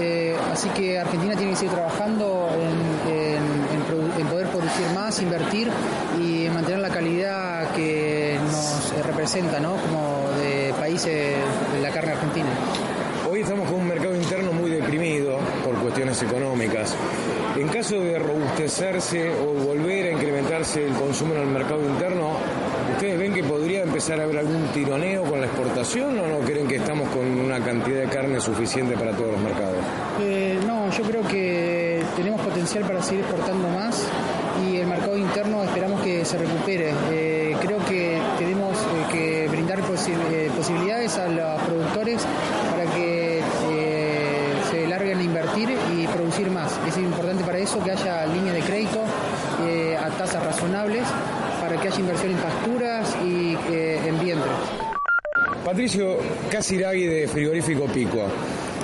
eh, 0.00 0.34
así 0.52 0.68
que 0.70 0.98
Argentina 0.98 1.36
tiene 1.36 1.52
que 1.52 1.56
seguir 1.58 1.74
trabajando 1.74 2.48
en, 2.54 2.60
en- 2.60 2.66
en 2.66 2.86
en 2.86 2.95
producir 4.66 4.94
más, 4.94 5.22
invertir 5.22 5.68
y 6.20 6.48
mantener 6.48 6.80
la 6.80 6.88
calidad 6.88 7.70
que 7.72 8.36
nos 8.44 8.92
eh, 8.92 9.02
representa, 9.04 9.60
¿no? 9.60 9.76
Como 9.76 10.28
de 10.40 10.74
países 10.76 11.36
de 11.72 11.80
la 11.80 11.90
carne 11.90 12.12
argentina. 12.12 12.48
Hoy 13.30 13.42
estamos 13.42 13.68
con 13.70 13.80
un 13.80 13.88
mercado 13.88 14.16
interno 14.16 14.52
muy 14.52 14.70
deprimido 14.70 15.38
por 15.64 15.76
cuestiones 15.76 16.20
económicas. 16.22 16.96
En 17.56 17.68
caso 17.68 18.00
de 18.00 18.18
robustecerse 18.18 19.30
o 19.30 19.52
volver 19.52 20.06
a 20.06 20.12
incrementarse 20.12 20.84
el 20.84 20.94
consumo 20.94 21.34
en 21.34 21.42
el 21.42 21.46
mercado 21.48 21.80
interno, 21.88 22.32
¿ustedes 22.92 23.18
ven 23.18 23.34
que 23.34 23.44
podría 23.44 23.82
empezar 23.82 24.20
a 24.20 24.24
haber 24.24 24.38
algún 24.38 24.66
tironeo 24.72 25.22
con 25.24 25.40
la 25.40 25.46
exportación 25.46 26.18
o 26.18 26.26
no 26.26 26.38
creen 26.44 26.66
que 26.66 26.76
estamos 26.76 27.08
con 27.10 27.24
una 27.24 27.60
cantidad 27.60 28.00
de 28.00 28.08
carne 28.08 28.40
suficiente 28.40 28.96
para 28.96 29.12
todos 29.12 29.32
los 29.32 29.40
mercados? 29.40 29.78
Eh, 30.20 30.58
no, 30.66 30.90
yo 30.90 31.04
creo 31.04 31.22
que 31.22 32.02
tenemos 32.16 32.40
potencial 32.40 32.84
para 32.84 33.02
seguir 33.02 33.20
exportando 33.20 33.68
más 33.68 34.08
esperamos 35.36 36.00
que 36.00 36.24
se 36.24 36.38
recupere. 36.38 36.94
Eh, 37.10 37.54
creo 37.60 37.78
que 37.84 38.18
tenemos 38.38 38.74
eh, 38.78 39.12
que 39.12 39.48
brindar 39.48 39.80
eh, 39.80 40.50
posibilidades 40.56 41.18
a 41.18 41.28
los 41.28 41.60
productores 41.62 42.22
para 42.70 42.84
que 42.94 43.42
se 44.70 44.86
larguen 44.88 45.18
a 45.18 45.22
invertir 45.22 45.76
y 45.94 46.06
producir 46.06 46.50
más. 46.50 46.72
Es 46.88 46.96
importante 46.96 47.44
para 47.44 47.58
eso 47.58 47.82
que 47.84 47.90
haya 47.90 48.24
líneas 48.26 48.54
de 48.54 48.62
crédito 48.62 49.04
a 50.00 50.10
tasas 50.16 50.42
razonables 50.42 51.06
para 51.60 51.76
que 51.80 51.88
haya 51.88 52.00
inversión 52.00 52.32
en 52.32 52.38
pasturas 52.38 53.16
y 53.24 53.56
en 53.68 54.18
vientres. 54.18 54.52
Patricio 55.64 56.16
Casiragui 56.50 57.06
de 57.06 57.28
Frigorífico 57.28 57.84
Pico. 57.86 58.26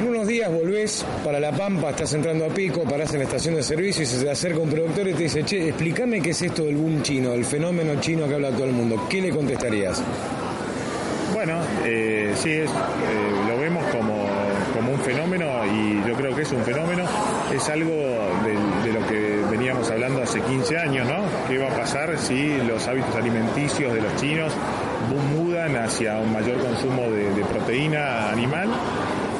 En 0.02 0.08
unos 0.08 0.26
días 0.26 0.52
volvés 0.52 1.06
para 1.24 1.38
La 1.38 1.52
Pampa, 1.52 1.90
estás 1.90 2.12
entrando 2.14 2.44
a 2.44 2.48
Pico, 2.48 2.82
parás 2.82 3.12
en 3.12 3.20
la 3.20 3.24
estación 3.24 3.54
de 3.54 3.62
servicio 3.62 4.02
y 4.02 4.06
se 4.06 4.24
te 4.24 4.28
acerca 4.28 4.58
un 4.58 4.68
productor 4.68 5.06
y 5.06 5.12
te 5.14 5.22
dice, 5.22 5.44
che, 5.44 5.68
explícame 5.68 6.20
qué 6.20 6.30
es 6.30 6.42
esto 6.42 6.64
del 6.64 6.74
boom 6.74 7.02
chino, 7.02 7.32
el 7.34 7.44
fenómeno 7.44 8.00
chino 8.00 8.26
que 8.26 8.34
habla 8.34 8.50
todo 8.50 8.64
el 8.64 8.72
mundo. 8.72 9.06
¿Qué 9.08 9.20
le 9.20 9.30
contestarías? 9.30 10.02
Bueno, 11.32 11.60
eh, 11.84 12.32
sí, 12.34 12.50
es, 12.50 12.68
eh, 12.68 12.74
lo 13.46 13.60
vemos 13.60 13.84
como, 13.96 14.26
como 14.74 14.90
un 14.90 14.98
fenómeno 15.02 15.46
y 15.66 16.04
yo 16.04 16.14
creo 16.14 16.34
que 16.34 16.42
es 16.42 16.50
un 16.50 16.64
fenómeno, 16.64 17.04
es 17.54 17.68
algo 17.68 17.92
de, 17.94 18.92
lo 18.92 19.06
que 19.06 19.40
veníamos 19.52 19.88
hablando 19.88 20.20
hace 20.20 20.40
15 20.40 20.78
años, 20.78 21.06
¿no? 21.06 21.26
¿Qué 21.46 21.58
va 21.58 21.68
a 21.68 21.76
pasar 21.76 22.18
si 22.18 22.56
los 22.66 22.88
hábitos 22.88 23.14
alimenticios 23.14 23.94
de 23.94 24.00
los 24.00 24.16
chinos 24.16 24.52
mudan 25.38 25.76
hacia 25.76 26.18
un 26.18 26.32
mayor 26.32 26.58
consumo 26.58 27.08
de 27.08 27.44
proteína 27.44 28.32
animal? 28.32 28.68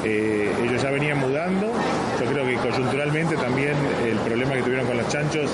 Eh, 0.05 0.51
ellos 0.63 0.81
ya 0.81 0.91
venían 0.91 1.17
mudando, 1.17 1.71
yo 2.19 2.25
creo 2.25 2.45
que 2.45 2.55
coyunturalmente 2.55 3.37
también 3.37 3.73
el 4.05 4.17
problema 4.17 4.55
que 4.55 4.63
tuvieron 4.63 4.85
con 4.85 4.97
los 4.97 5.07
chanchos 5.07 5.49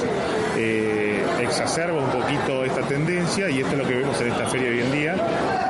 eh, 0.58 1.24
exacerba 1.42 2.02
un 2.02 2.10
poquito 2.10 2.66
esta 2.66 2.82
tendencia 2.82 3.50
y 3.50 3.60
esto 3.60 3.74
es 3.74 3.78
lo 3.78 3.88
que 3.88 3.96
vemos 3.96 4.20
en 4.22 4.28
esta 4.30 4.48
feria 4.48 4.70
hoy 4.70 4.80
en 4.80 4.92
día, 4.92 5.16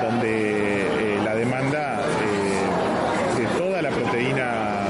donde 0.02 0.82
eh, 0.82 1.22
la 1.24 1.36
demanda 1.36 2.02
de 3.38 3.46
toda 3.58 3.82
la 3.82 3.90
proteína 3.90 4.86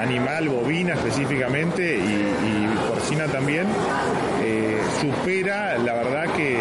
animal, 0.00 0.48
bovina 0.48 0.94
específicamente 0.94 1.96
y, 1.96 2.66
porcina 2.88 3.26
también, 3.26 3.66
supera 5.00 5.78
la 5.78 5.94
verdad 5.94 6.24
que 6.34 6.58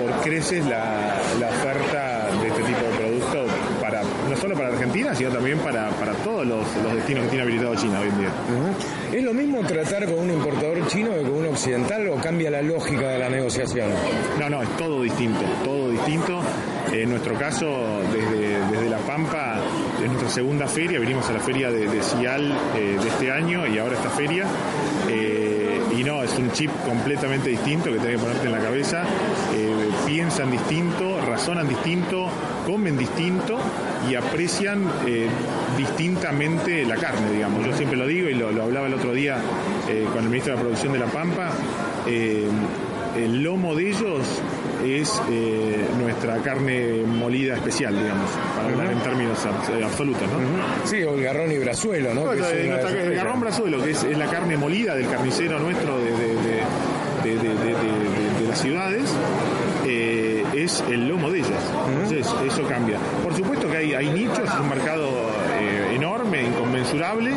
por 0.00 0.20
creces 0.22 0.66
la, 0.66 1.16
la 1.38 1.48
oferta 1.48 2.28
de 2.40 2.48
este 2.48 2.62
tipo 2.62 2.80
de 2.80 2.98
producto 2.98 3.46
para 3.80 4.02
no 4.02 4.36
solo 4.36 4.54
para 4.54 4.68
Argentina, 4.68 5.09
sino 5.20 5.32
también 5.32 5.58
para, 5.58 5.90
para 5.90 6.14
todos 6.14 6.46
los, 6.46 6.64
los 6.82 6.94
destinos 6.94 7.24
que 7.24 7.28
tiene 7.28 7.42
habilitado 7.42 7.74
China 7.74 8.00
hoy 8.00 8.08
en 8.08 8.18
día. 8.20 8.30
¿Es 9.12 9.22
lo 9.22 9.34
mismo 9.34 9.60
tratar 9.60 10.06
con 10.06 10.18
un 10.18 10.30
importador 10.30 10.86
chino 10.86 11.10
que 11.12 11.20
con 11.20 11.32
un 11.32 11.46
occidental 11.48 12.08
o 12.08 12.14
cambia 12.16 12.50
la 12.50 12.62
lógica 12.62 13.06
de 13.08 13.18
la 13.18 13.28
negociación? 13.28 13.90
No, 14.38 14.48
no, 14.48 14.62
es 14.62 14.76
todo 14.78 15.02
distinto, 15.02 15.40
todo 15.62 15.90
distinto. 15.90 16.40
En 16.90 17.10
nuestro 17.10 17.34
caso, 17.34 17.66
desde, 18.10 18.64
desde 18.70 18.88
La 18.88 18.96
Pampa, 18.96 19.58
es 20.02 20.06
nuestra 20.06 20.30
segunda 20.30 20.66
feria, 20.66 20.98
venimos 20.98 21.28
a 21.28 21.34
la 21.34 21.40
feria 21.40 21.70
de, 21.70 21.86
de 21.86 22.02
Cial 22.02 22.50
eh, 22.74 22.96
de 22.98 23.08
este 23.08 23.30
año 23.30 23.66
y 23.66 23.78
ahora 23.78 23.96
esta 23.96 24.08
feria. 24.08 24.46
Eh, 25.06 25.80
y 25.98 26.02
no, 26.02 26.22
es 26.22 26.32
un 26.38 26.50
chip 26.52 26.70
completamente 26.86 27.50
distinto 27.50 27.92
que 27.92 27.98
tenés 27.98 28.16
que 28.16 28.22
ponerte 28.22 28.46
en 28.46 28.52
la 28.52 28.60
cabeza. 28.60 29.04
Eh, 29.54 29.90
piensan 30.06 30.50
distinto, 30.50 31.20
razonan 31.26 31.68
distinto, 31.68 32.30
comen 32.66 32.96
distinto 32.98 33.58
y 34.10 34.14
aprecian 34.14 34.82
eh, 35.06 35.28
distintamente 35.76 36.84
la 36.84 36.96
carne, 36.96 37.30
digamos. 37.32 37.64
Yo 37.66 37.74
siempre 37.76 37.96
lo 37.96 38.06
digo 38.06 38.28
y 38.28 38.34
lo, 38.34 38.50
lo 38.52 38.62
hablaba 38.64 38.86
el 38.86 38.94
otro 38.94 39.12
día 39.12 39.38
eh, 39.88 40.06
con 40.12 40.24
el 40.24 40.30
ministro 40.30 40.52
de 40.52 40.56
la 40.58 40.62
Producción 40.62 40.92
de 40.92 40.98
La 40.98 41.06
Pampa. 41.06 41.50
eh, 42.06 42.48
el 43.16 43.42
lomo 43.42 43.74
de 43.74 43.88
ellos 43.90 44.20
es 44.86 45.20
eh, 45.30 45.84
nuestra 46.00 46.36
carne 46.38 47.02
molida 47.04 47.54
especial, 47.56 47.92
digamos, 48.00 48.30
para 48.56 48.68
hablar 48.68 48.92
en 48.92 49.00
términos 49.00 49.36
abs- 49.44 49.84
absolutos, 49.84 50.22
¿no? 50.22 50.86
Sí, 50.88 51.02
o 51.02 51.16
el 51.16 51.22
garrón 51.24 51.50
y 51.50 51.58
brazuelo, 51.58 52.14
¿no? 52.14 52.26
No, 52.26 52.30
Que 52.30 52.38
es 52.40 52.52
el, 52.52 52.68
nuestra- 52.68 52.92
garrón 53.10 53.40
brazuelo, 53.40 53.82
que 53.82 53.90
es, 53.90 54.04
es 54.04 54.16
la 54.16 54.26
carne 54.26 54.56
molida 54.56 54.94
del 54.94 55.08
carnicero 55.08 55.58
nuestro 55.58 55.98
de, 55.98 56.04
de- 56.12 56.18
de- 56.18 56.62
de- 57.24 57.36
de- 57.36 57.54
de- 57.54 57.54
de- 57.56 57.74
de- 57.74 58.40
de 58.42 58.48
las 58.48 58.60
ciudades, 58.60 59.02
es 60.64 60.82
el 60.90 61.08
lomo 61.08 61.30
de 61.30 61.38
ellas. 61.40 61.62
Entonces, 61.88 62.26
eso 62.46 62.62
cambia. 62.68 62.98
Por 63.22 63.34
supuesto 63.34 63.68
que 63.70 63.76
hay, 63.76 63.94
hay 63.94 64.10
nichos, 64.10 64.40
es 64.40 64.60
un 64.60 64.68
mercado 64.68 65.08
eh, 65.60 65.92
enorme, 65.94 66.42
inconmensurable, 66.42 67.32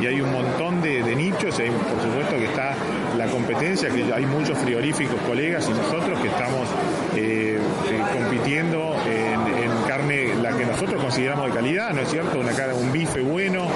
y 0.00 0.06
hay 0.06 0.20
un 0.20 0.32
montón 0.32 0.80
de, 0.82 1.02
nichos, 1.16 1.58
hay, 1.58 1.70
por 1.70 2.02
supuesto 2.02 2.36
que 2.36 2.44
está 2.46 2.74
la 3.16 3.26
competencia, 3.26 3.88
que 3.90 4.12
hay 4.12 4.24
muchos 4.26 4.56
frigoríficos, 4.58 5.16
colegas 5.26 5.68
y 5.68 5.72
nosotros 5.72 6.18
que 6.20 6.28
estamos 6.28 6.68
eh, 7.16 7.58
eh, 7.90 8.02
compitiendo 8.12 8.94
en, 9.06 9.40
carne, 9.88 10.34
la 10.40 10.56
que 10.56 10.64
nosotros 10.64 11.02
consideramos 11.02 11.46
de 11.48 11.52
calidad, 11.52 11.92
¿no 11.92 12.02
es 12.02 12.08
cierto? 12.10 12.38
Una, 12.38 12.52
cara- 12.52 12.74
un 12.74 12.92
bife 12.92 13.20
bueno, 13.22 13.66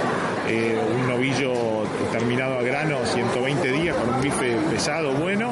un 0.96 1.08
novillo 1.08 1.82
terminado 2.12 2.58
a 2.58 2.62
grano, 2.62 2.98
120 3.04 3.72
días, 3.72 3.96
con 3.96 4.14
un 4.14 4.20
bife 4.20 4.56
pesado 4.70 5.12
bueno. 5.12 5.50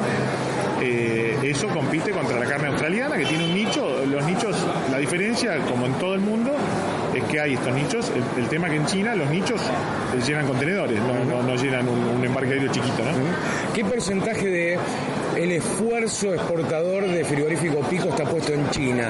Eso 1.53 1.67
compite 1.67 2.09
contra 2.11 2.39
la 2.39 2.45
carne 2.45 2.67
australiana 2.69 3.15
que 3.15 3.25
tiene 3.25 3.45
un 3.45 3.53
nicho. 3.53 4.03
Los 4.07 4.25
nichos, 4.25 4.55
la 4.91 4.97
diferencia, 4.97 5.57
como 5.69 5.85
en 5.85 5.93
todo 5.93 6.15
el 6.15 6.21
mundo, 6.21 6.51
es 7.13 7.23
que 7.25 7.39
hay 7.39 7.53
estos 7.53 7.73
nichos. 7.75 8.11
El, 8.35 8.43
el 8.43 8.49
tema 8.49 8.69
que 8.69 8.77
en 8.77 8.85
China 8.87 9.13
los 9.15 9.29
nichos 9.29 9.61
eh, 9.61 10.19
llenan 10.25 10.47
contenedores, 10.47 10.99
no, 10.99 11.23
no- 11.25 11.43
no 11.43 11.55
llenan 11.55 11.87
un, 11.87 11.99
un 12.17 12.25
embarque 12.25 12.53
aéreo 12.53 12.71
chiquito, 12.71 13.03
¿no? 13.03 13.11
¿Qué 13.73 13.85
porcentaje 13.85 14.49
de 14.49 14.79
el 15.37 15.51
esfuerzo 15.51 16.33
exportador 16.33 17.07
de 17.07 17.23
frigorífico 17.23 17.81
Pico 17.81 18.09
está 18.09 18.23
puesto 18.25 18.51
en 18.53 18.67
China? 18.71 19.09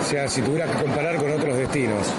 O 0.00 0.04
sea, 0.04 0.26
si 0.28 0.42
tuvieras 0.42 0.70
que 0.74 0.82
comparar 0.82 1.16
con 1.16 1.30
otros 1.30 1.56
destinos. 1.56 2.12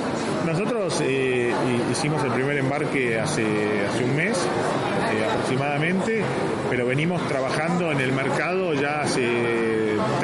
Nosotros 0.45 1.01
eh, 1.03 1.51
hi- 1.67 1.91
hicimos 1.91 2.23
el 2.23 2.32
primer 2.32 2.57
embarque 2.57 3.19
hace, 3.19 3.43
hace 3.89 4.03
un 4.05 4.15
mes 4.15 4.38
eh, 4.38 5.26
aproximadamente, 5.30 6.21
pero 6.69 6.86
venimos 6.86 7.28
trabajando 7.28 7.91
en 7.91 7.99
el 7.99 8.11
mercado 8.13 8.73
ya 8.73 9.01
hace 9.01 9.23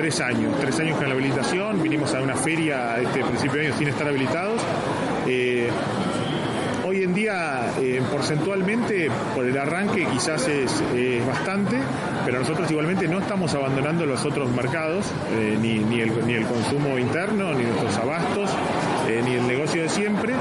tres 0.02 0.20
años, 0.20 0.52
tres 0.60 0.80
años 0.80 0.98
con 0.98 1.08
la 1.08 1.14
habilitación, 1.14 1.84
vinimos 1.84 2.12
a 2.16 2.22
una 2.22 2.36
feria 2.36 3.00
este 3.00 3.24
principio 3.24 3.62
de 3.62 3.68
año 3.68 3.78
sin 3.78 3.88
estar 3.88 4.08
habilitados. 4.08 4.60
Eh, 5.28 5.70
Hoy 6.84 7.04
en 7.04 7.14
día, 7.14 7.72
eh, 7.80 8.02
porcentualmente, 8.12 9.10
por 9.34 9.46
el 9.46 9.58
arranque 9.58 10.06
quizás 10.12 10.46
es, 10.50 10.84
es 10.94 11.26
bastante, 11.26 11.78
pero 12.26 12.40
nosotros 12.40 12.70
igualmente 12.70 13.08
no 13.08 13.20
estamos 13.20 13.54
abandonando 13.54 14.06
los 14.06 14.26
otros 14.26 14.52
mercados, 14.52 15.06
eh, 15.32 15.58
ni, 15.62 15.80
ni, 15.80 16.02
el, 16.02 16.12
ni 16.28 16.34
el 16.34 16.46
consumo 16.46 16.98
interno, 16.98 17.54
ni 17.54 17.64
nuestros 17.64 17.96
abastos, 17.96 18.50
ni 19.08 19.36
el 19.36 19.48
negocio 19.48 19.84
de 19.84 19.90
siempre, 19.90 20.34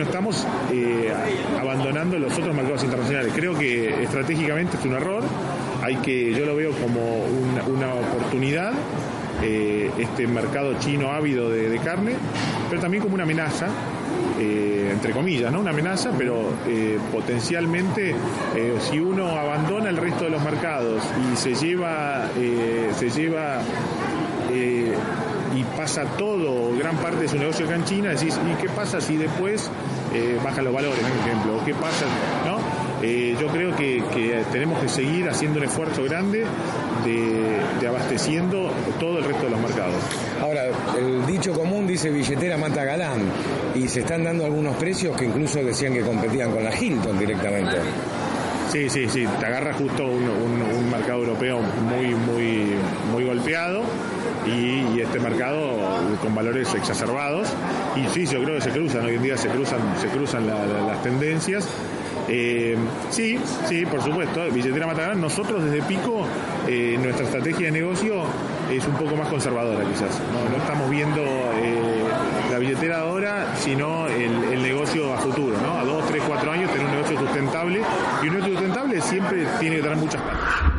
no 0.00 0.06
estamos 0.06 0.46
eh, 0.72 1.12
abandonando 1.60 2.18
los 2.18 2.32
otros 2.32 2.54
mercados 2.54 2.82
internacionales. 2.84 3.32
Creo 3.36 3.54
que 3.54 4.02
estratégicamente 4.02 4.78
es 4.78 4.84
un 4.86 4.94
error, 4.94 5.22
hay 5.82 5.96
que, 5.96 6.32
yo 6.32 6.46
lo 6.46 6.56
veo 6.56 6.72
como 6.72 7.24
una, 7.68 7.94
oportunidad 7.94 8.72
eh, 9.42 9.90
este 9.98 10.26
mercado 10.26 10.78
chino 10.78 11.12
ávido 11.12 11.50
de, 11.50 11.78
carne, 11.80 12.14
pero 12.70 12.80
también 12.80 13.02
como 13.02 13.14
una 13.14 13.24
amenaza, 13.24 13.66
eh, 14.38 14.88
entre 14.90 15.12
comillas, 15.12 15.52
¿no? 15.52 15.60
Una 15.60 15.70
amenaza, 15.70 16.12
pero 16.16 16.50
potencialmente 17.12 18.14
si 18.90 19.00
uno 19.00 19.28
abandona 19.28 19.90
el 19.90 19.98
resto 19.98 20.24
de 20.24 20.30
los 20.30 20.42
mercados 20.42 21.02
y 21.30 21.36
se 21.36 21.54
lleva, 21.54 22.26
se 22.98 23.10
lleva 23.10 23.60
y 25.56 25.64
pasa 25.76 26.04
todo, 26.16 26.76
gran 26.78 26.96
parte 26.98 27.22
de 27.22 27.28
su 27.28 27.36
negocio 27.36 27.66
acá 27.66 27.74
en 27.76 27.84
China, 27.84 28.10
decís, 28.10 28.38
¿y 28.50 28.60
qué 28.62 28.68
pasa 28.68 29.00
si 29.00 29.16
después 29.16 29.68
eh, 30.14 30.38
bajan 30.44 30.64
los 30.64 30.72
valores, 30.74 31.00
por 31.00 31.26
ejemplo? 31.28 31.56
¿O 31.56 31.64
qué 31.64 31.74
pasa? 31.74 32.06
¿No? 32.46 32.58
Eh, 33.02 33.34
yo 33.40 33.46
creo 33.48 33.74
que, 33.74 34.02
que 34.14 34.42
tenemos 34.52 34.78
que 34.80 34.88
seguir 34.88 35.28
haciendo 35.28 35.58
un 35.58 35.64
esfuerzo 35.64 36.04
grande 36.04 36.44
de, 37.04 37.58
de 37.80 37.88
abasteciendo 37.88 38.70
todo 39.00 39.18
el 39.18 39.24
resto 39.24 39.44
de 39.44 39.50
los 39.50 39.60
mercados. 39.60 39.96
Ahora, 40.40 40.64
el 40.98 41.24
dicho 41.26 41.52
común 41.54 41.86
dice 41.86 42.10
billetera 42.10 42.56
mata 42.58 42.84
galán 42.84 43.22
y 43.74 43.88
se 43.88 44.00
están 44.00 44.22
dando 44.24 44.44
algunos 44.44 44.76
precios 44.76 45.16
que 45.16 45.24
incluso 45.24 45.64
decían 45.64 45.94
que 45.94 46.02
competían 46.02 46.50
con 46.52 46.62
la 46.62 46.74
Hilton 46.78 47.18
directamente. 47.18 47.76
Sí, 48.70 48.88
sí, 48.88 49.08
sí, 49.08 49.26
te 49.40 49.46
agarra 49.46 49.72
justo 49.72 50.04
un, 50.04 50.22
un- 50.22 50.62
un 50.62 50.90
mercado 50.90 51.20
europeo 51.24 51.58
muy, 51.60 52.14
muy, 52.14 52.74
muy 53.10 53.24
golpeado 53.24 53.82
y, 54.46 55.00
este 55.00 55.18
mercado 55.18 55.58
con 56.20 56.34
valores 56.34 56.72
exacerbados. 56.74 57.48
Y 57.96 58.06
sí, 58.08 58.26
yo 58.26 58.42
creo 58.42 58.56
que 58.56 58.60
se 58.62 58.70
cruzan, 58.70 59.04
hoy 59.06 59.14
en 59.14 59.22
día 59.22 59.36
se 59.36 59.48
cruzan, 59.48 59.80
se 60.00 60.08
cruzan 60.08 60.46
la- 60.46 60.66
la- 60.66 60.80
las 60.82 61.02
tendencias. 61.02 61.66
Eh, 62.28 62.76
sí, 63.10 63.38
sí, 63.66 63.84
por 63.86 64.02
supuesto, 64.02 64.42
billetera 64.52 64.86
Matagalán. 64.86 65.20
Nosotros 65.20 65.64
desde 65.64 65.82
Pico, 65.82 66.24
eh, 66.68 66.96
nuestra 67.02 67.24
estrategia 67.24 67.66
de 67.66 67.72
negocio 67.72 68.22
es 68.70 68.86
un 68.86 68.94
poco 68.94 69.16
más 69.16 69.28
conservadora 69.28 69.84
quizás. 69.84 70.20
No, 70.32 70.48
no 70.48 70.56
estamos 70.62 70.88
viendo 70.90 71.22
eh, 71.22 72.04
la 72.52 72.58
billetera 72.58 73.00
ahora, 73.00 73.54
sino 73.56 74.06
el, 74.06 74.44
el 74.52 74.62
negocio 74.62 75.12
a 75.12 75.18
futuro, 75.18 75.56
¿no? 75.60 75.78
A 75.78 75.84
dos, 75.84 76.06
tres, 76.06 76.22
cuatro 76.26 76.52
años 76.52 76.70
tener 76.70 76.86
un 76.86 76.92
negocio 76.92 77.18
sustentable. 77.18 77.80
Y 78.22 78.26
un 78.28 78.34
negocio 78.34 78.52
sustentable 78.54 79.00
siempre 79.00 79.46
tiene 79.58 79.76
que 79.76 79.82
tener 79.82 79.96
muchas 79.96 80.22
partes. 80.22 80.69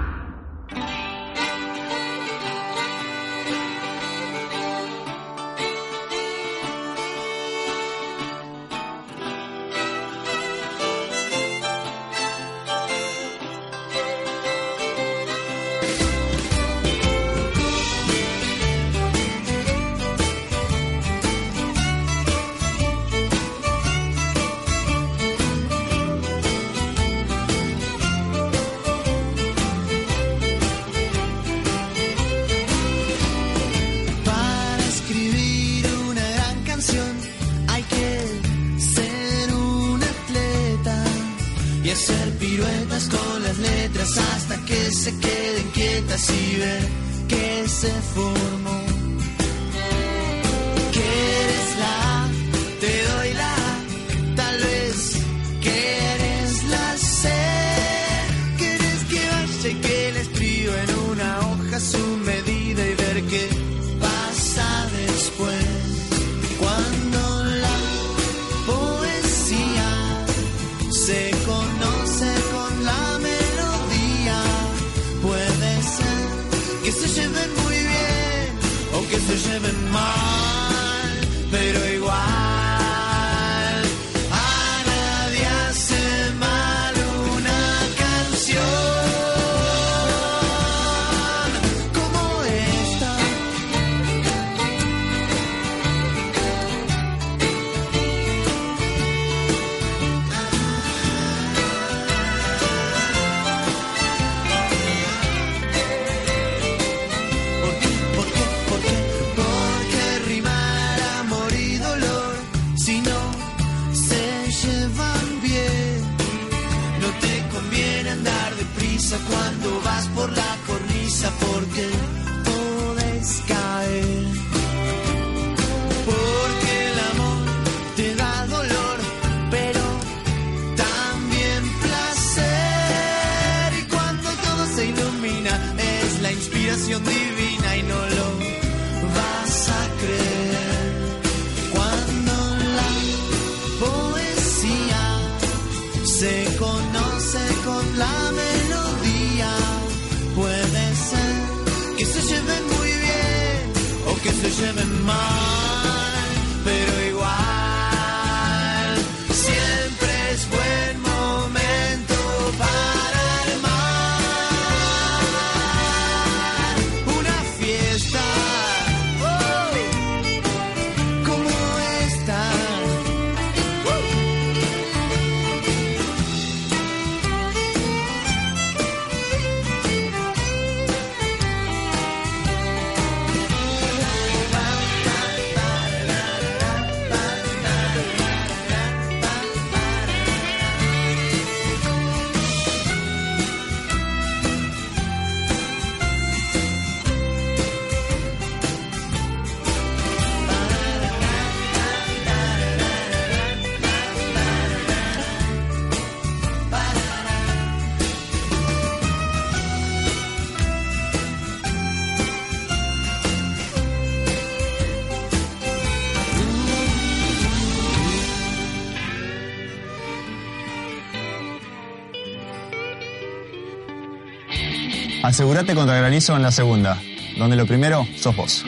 Asegúrate 225.31 225.73
contra 225.75 225.95
granizo 225.95 226.35
en 226.35 226.41
la 226.41 226.51
segunda, 226.51 227.01
donde 227.37 227.55
lo 227.55 227.65
primero 227.65 228.05
sos 228.17 228.35
vos. 228.35 228.65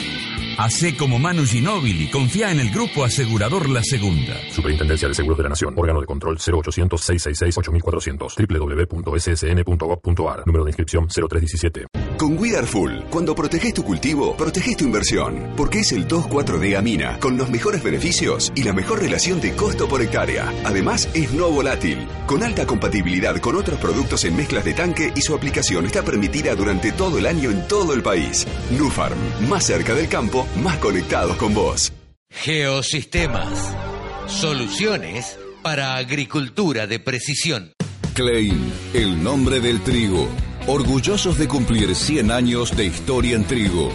Hacé 0.57 0.95
como 0.95 1.19
Manu 1.19 1.45
Ginóbili, 1.45 2.09
confía 2.09 2.51
en 2.51 2.61
el 2.61 2.71
grupo 2.71 3.03
asegurador 3.03 3.67
La 3.67 3.83
Segunda. 3.83 4.33
Superintendencia 4.49 5.09
de 5.09 5.13
Seguros 5.13 5.39
de 5.39 5.43
la 5.43 5.49
Nación. 5.49 5.73
Órgano 5.75 5.99
de 5.99 6.05
control 6.05 6.37
0800-666-8400. 6.37 8.47
www.ssn.gov.ar. 8.47 10.47
Número 10.47 10.63
de 10.63 10.69
inscripción 10.69 11.09
0317. 11.09 11.85
Con 12.23 12.37
Full, 12.67 13.01
cuando 13.09 13.35
proteges 13.35 13.73
tu 13.73 13.83
cultivo, 13.83 14.37
proteges 14.37 14.77
tu 14.77 14.85
inversión. 14.85 15.51
Porque 15.57 15.79
es 15.79 15.91
el 15.91 16.07
2,4-D 16.07 16.77
Amina, 16.77 17.19
con 17.19 17.35
los 17.35 17.49
mejores 17.49 17.83
beneficios 17.83 18.53
y 18.55 18.63
la 18.63 18.71
mejor 18.71 19.01
relación 19.01 19.41
de 19.41 19.51
costo 19.51 19.89
por 19.89 20.01
hectárea. 20.01 20.49
Además, 20.63 21.09
es 21.13 21.33
no 21.33 21.49
volátil, 21.49 22.07
con 22.25 22.41
alta 22.41 22.65
compatibilidad 22.65 23.35
con 23.41 23.57
otros 23.57 23.77
productos 23.77 24.23
en 24.23 24.37
mezclas 24.37 24.63
de 24.63 24.73
tanque 24.73 25.11
y 25.13 25.19
su 25.19 25.35
aplicación 25.35 25.85
está 25.85 26.01
permitida 26.03 26.55
durante 26.55 26.93
todo 26.93 27.17
el 27.17 27.25
año 27.25 27.51
en 27.51 27.67
todo 27.67 27.93
el 27.93 28.01
país. 28.01 28.47
Nufarm, 28.71 29.19
más 29.49 29.65
cerca 29.65 29.93
del 29.93 30.07
campo, 30.07 30.47
más 30.63 30.77
conectados 30.77 31.35
con 31.35 31.53
vos. 31.53 31.91
Geosistemas. 32.29 33.75
Soluciones 34.27 35.37
para 35.61 35.97
agricultura 35.97 36.87
de 36.87 36.99
precisión. 37.01 37.73
Klein, 38.13 38.71
el 38.93 39.21
nombre 39.21 39.59
del 39.59 39.81
trigo. 39.81 40.29
Orgullosos 40.65 41.37
de 41.37 41.49
cumplir 41.49 41.93
100 41.93 42.31
años 42.31 42.73
de 42.77 42.85
historia 42.85 43.35
en 43.35 43.43
trigo. 43.43 43.89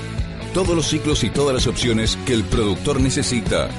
Todos 0.52 0.76
los 0.76 0.86
ciclos 0.86 1.24
y 1.24 1.30
todas 1.30 1.54
las 1.54 1.66
opciones 1.66 2.18
que 2.26 2.34
el 2.34 2.44
productor 2.44 3.00
necesita. 3.00 3.70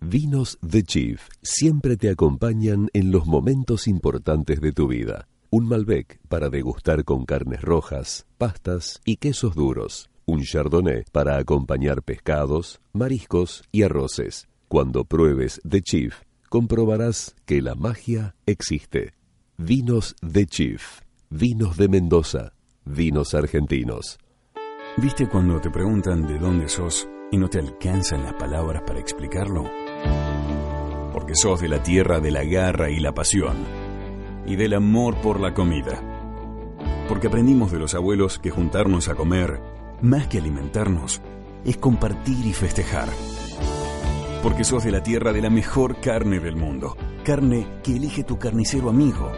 Vinos 0.00 0.58
The 0.70 0.82
Chief 0.82 1.22
siempre 1.40 1.96
te 1.96 2.10
acompañan 2.10 2.90
en 2.92 3.10
los 3.10 3.24
momentos 3.24 3.88
importantes 3.88 4.60
de 4.60 4.72
tu 4.72 4.88
vida. 4.88 5.26
Un 5.48 5.66
Malbec 5.66 6.20
para 6.28 6.50
degustar 6.50 7.04
con 7.04 7.24
carnes 7.24 7.62
rojas, 7.62 8.26
pastas 8.36 9.00
y 9.06 9.16
quesos 9.16 9.54
duros. 9.54 10.10
Un 10.30 10.42
Chardonnay 10.42 11.04
para 11.10 11.38
acompañar 11.38 12.02
pescados, 12.02 12.82
mariscos 12.92 13.64
y 13.72 13.82
arroces. 13.82 14.46
Cuando 14.68 15.06
pruebes 15.06 15.58
The 15.66 15.80
Chief, 15.80 16.16
comprobarás 16.50 17.34
que 17.46 17.62
la 17.62 17.74
magia 17.74 18.34
existe. 18.44 19.14
Vinos 19.56 20.14
The 20.20 20.44
Chief. 20.44 21.00
Vinos 21.30 21.78
de 21.78 21.88
Mendoza. 21.88 22.52
Vinos 22.84 23.32
argentinos. 23.32 24.18
¿Viste 24.98 25.30
cuando 25.30 25.62
te 25.62 25.70
preguntan 25.70 26.26
de 26.26 26.38
dónde 26.38 26.68
sos 26.68 27.08
y 27.32 27.38
no 27.38 27.48
te 27.48 27.60
alcanzan 27.60 28.24
las 28.24 28.34
palabras 28.34 28.82
para 28.86 29.00
explicarlo? 29.00 29.64
Porque 31.14 31.36
sos 31.36 31.62
de 31.62 31.68
la 31.68 31.82
tierra 31.82 32.20
de 32.20 32.32
la 32.32 32.44
garra 32.44 32.90
y 32.90 33.00
la 33.00 33.14
pasión 33.14 33.56
y 34.44 34.56
del 34.56 34.74
amor 34.74 35.16
por 35.22 35.40
la 35.40 35.54
comida. 35.54 36.02
Porque 37.08 37.28
aprendimos 37.28 37.72
de 37.72 37.78
los 37.78 37.94
abuelos 37.94 38.38
que 38.38 38.50
juntarnos 38.50 39.08
a 39.08 39.14
comer, 39.14 39.77
más 40.02 40.28
que 40.28 40.38
alimentarnos, 40.38 41.20
es 41.64 41.76
compartir 41.76 42.46
y 42.46 42.52
festejar. 42.52 43.08
Porque 44.42 44.64
sos 44.64 44.84
de 44.84 44.92
la 44.92 45.02
tierra 45.02 45.32
de 45.32 45.42
la 45.42 45.50
mejor 45.50 46.00
carne 46.00 46.38
del 46.38 46.56
mundo. 46.56 46.96
Carne 47.24 47.66
que 47.82 47.96
elige 47.96 48.22
tu 48.22 48.38
carnicero 48.38 48.88
amigo. 48.88 49.30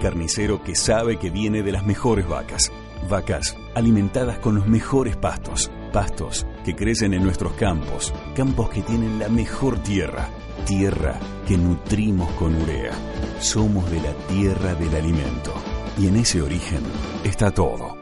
Carnicero 0.00 0.62
que 0.62 0.76
sabe 0.76 1.18
que 1.18 1.30
viene 1.30 1.62
de 1.62 1.72
las 1.72 1.84
mejores 1.84 2.28
vacas. 2.28 2.70
Vacas 3.08 3.56
alimentadas 3.74 4.38
con 4.38 4.54
los 4.54 4.66
mejores 4.66 5.16
pastos. 5.16 5.70
Pastos 5.92 6.46
que 6.64 6.76
crecen 6.76 7.14
en 7.14 7.24
nuestros 7.24 7.54
campos. 7.54 8.14
Campos 8.36 8.70
que 8.70 8.82
tienen 8.82 9.18
la 9.18 9.28
mejor 9.28 9.78
tierra. 9.82 10.28
Tierra 10.64 11.18
que 11.46 11.58
nutrimos 11.58 12.30
con 12.32 12.54
urea. 12.54 12.92
Somos 13.40 13.90
de 13.90 14.00
la 14.00 14.12
tierra 14.28 14.74
del 14.74 14.94
alimento. 14.94 15.52
Y 15.98 16.06
en 16.06 16.16
ese 16.16 16.40
origen 16.42 16.82
está 17.24 17.50
todo. 17.50 17.96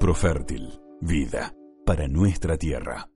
Profértil. 0.00 0.81
Vida 1.04 1.52
para 1.84 2.06
nuestra 2.06 2.56
tierra. 2.56 3.08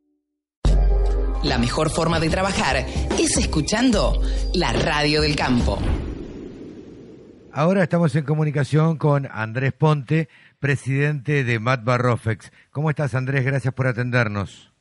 La 1.44 1.56
mejor 1.56 1.88
forma 1.88 2.18
de 2.18 2.28
trabajar 2.28 2.78
es 2.78 3.38
escuchando 3.38 4.20
la 4.54 4.72
radio 4.72 5.22
del 5.22 5.36
campo. 5.36 5.78
Ahora 7.52 7.84
estamos 7.84 8.12
en 8.16 8.24
comunicación 8.24 8.98
con 8.98 9.28
Andrés 9.30 9.72
Ponte, 9.72 10.28
presidente 10.58 11.44
de 11.44 11.60
Matba 11.60 11.96
Rofex. 11.96 12.50
¿Cómo 12.72 12.90
estás, 12.90 13.14
Andrés? 13.14 13.44
Gracias 13.44 13.72
por 13.72 13.86
atendernos. 13.86 14.74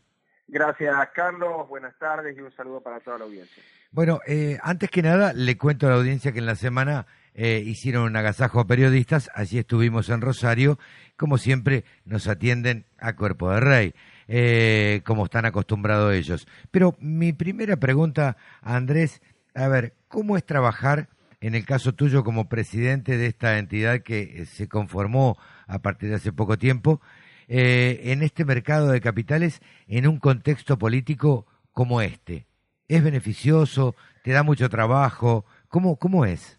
Gracias, 0.48 0.96
Carlos. 1.14 1.70
Buenas 1.70 1.96
tardes 2.00 2.36
y 2.36 2.42
un 2.42 2.52
saludo 2.54 2.82
para 2.82 3.00
toda 3.02 3.20
la 3.20 3.26
audiencia. 3.26 3.62
Bueno, 3.92 4.20
eh, 4.26 4.58
antes 4.64 4.90
que 4.90 5.04
nada, 5.04 5.32
le 5.32 5.60
cuento 5.60 5.86
a 5.86 5.92
la 5.92 5.98
audiencia 5.98 6.32
que 6.32 6.40
en 6.40 6.48
la 6.48 6.56
semana 6.56 7.06
eh, 7.38 7.62
hicieron 7.66 8.04
un 8.04 8.16
agasajo 8.16 8.62
a 8.62 8.68
periodistas. 8.68 9.30
Allí 9.36 9.60
estuvimos 9.60 10.10
en 10.10 10.22
Rosario. 10.22 10.80
Como 11.18 11.38
siempre, 11.38 11.84
nos 12.06 12.28
atienden 12.28 12.86
a 12.98 13.16
cuerpo 13.16 13.52
de 13.52 13.60
rey, 13.60 13.94
eh, 14.28 15.02
como 15.06 15.26
están 15.26 15.46
acostumbrados 15.46 16.14
ellos. 16.14 16.48
Pero 16.72 16.96
mi 17.00 17.34
primera 17.34 17.76
pregunta, 17.76 18.38
Andrés, 18.62 19.22
a 19.54 19.68
ver, 19.68 19.94
¿cómo 20.08 20.38
es 20.38 20.46
trabajar 20.46 21.10
en 21.42 21.56
el 21.56 21.66
caso 21.66 21.94
tuyo 21.94 22.24
como 22.24 22.48
presidente 22.48 23.18
de 23.18 23.28
esta 23.28 23.58
entidad 23.60 24.02
que 24.02 24.22
eh, 24.22 24.46
se 24.46 24.70
conformó 24.70 25.38
a 25.68 25.80
partir 25.80 26.10
de 26.10 26.16
hace 26.16 26.32
poco 26.32 26.58
tiempo, 26.58 27.02
en 27.48 28.24
este 28.24 28.44
mercado 28.44 28.90
de 28.90 29.02
capitales 29.02 29.62
en 29.88 30.08
un 30.08 30.18
contexto 30.18 30.80
político 30.80 31.46
como 31.74 32.02
este? 32.02 32.48
¿Es 32.88 33.04
beneficioso? 33.04 33.96
¿Te 34.24 34.32
da 34.32 34.42
mucho 34.42 34.70
trabajo? 34.70 35.46
¿Cómo, 35.68 35.98
cómo 35.98 36.26
es? 36.26 36.55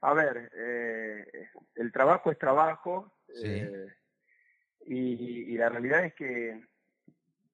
A 0.00 0.14
ver, 0.14 0.50
eh, 0.54 1.48
el 1.74 1.92
trabajo 1.92 2.30
es 2.30 2.38
trabajo 2.38 3.12
eh, 3.42 3.88
y, 4.86 5.52
y 5.52 5.58
la 5.58 5.68
realidad 5.68 6.04
es 6.04 6.14
que 6.14 6.62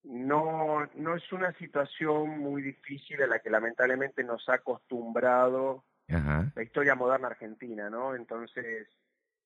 no, 0.04 0.86
no 0.94 1.16
es 1.16 1.32
una 1.32 1.52
situación 1.54 2.38
muy 2.38 2.62
difícil 2.62 3.22
a 3.22 3.26
la 3.26 3.38
que 3.38 3.50
lamentablemente 3.50 4.22
nos 4.22 4.48
ha 4.48 4.54
acostumbrado 4.54 5.84
Ajá. 6.08 6.52
la 6.54 6.62
historia 6.62 6.94
moderna 6.94 7.28
argentina, 7.28 7.88
¿no? 7.88 8.14
Entonces, 8.14 8.86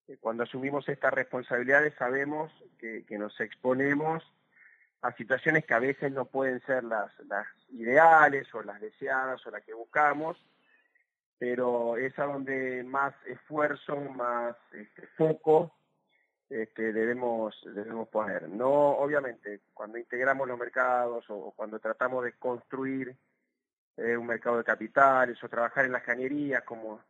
eh, 0.09 0.17
cuando 0.21 0.43
asumimos 0.43 0.89
estas 0.89 1.15
responsabilidades 1.15 1.95
sabemos 1.95 2.53
que, 2.79 3.05
que 3.05 3.19
nos 3.19 3.39
exponemos 3.41 4.25
a 5.01 5.13
situaciones 5.13 5.65
que 5.65 5.75
a 5.75 5.79
veces 5.79 6.11
no 6.11 6.25
pueden 6.25 6.61
ser 6.63 6.83
las, 6.83 7.13
las 7.29 7.47
ideales 7.69 8.53
o 8.53 8.63
las 8.63 8.81
deseadas 8.81 9.47
o 9.47 9.51
las 9.53 9.63
que 9.63 9.75
buscamos, 9.75 10.37
pero 11.39 11.97
es 11.97 12.19
a 12.19 12.25
donde 12.25 12.83
más 12.85 13.15
esfuerzo, 13.27 13.97
más 13.97 14.57
este, 14.73 15.07
foco 15.17 15.73
este, 16.51 16.93
debemos, 16.93 17.55
debemos 17.75 18.09
poner. 18.09 18.49
No, 18.49 18.71
obviamente, 18.71 19.61
cuando 19.75 19.99
integramos 19.99 20.49
los 20.49 20.59
mercados 20.59 21.29
o, 21.31 21.37
o 21.37 21.51
cuando 21.53 21.79
tratamos 21.79 22.25
de 22.25 22.33
construir 22.33 23.17
eh, 23.99 24.17
un 24.17 24.27
mercado 24.27 24.59
de 24.59 24.65
capitales 24.65 25.43
o 25.43 25.49
trabajar 25.49 25.85
en 25.85 25.93
las 25.93 26.05
cañerías 26.05 26.63
como, 26.63 27.01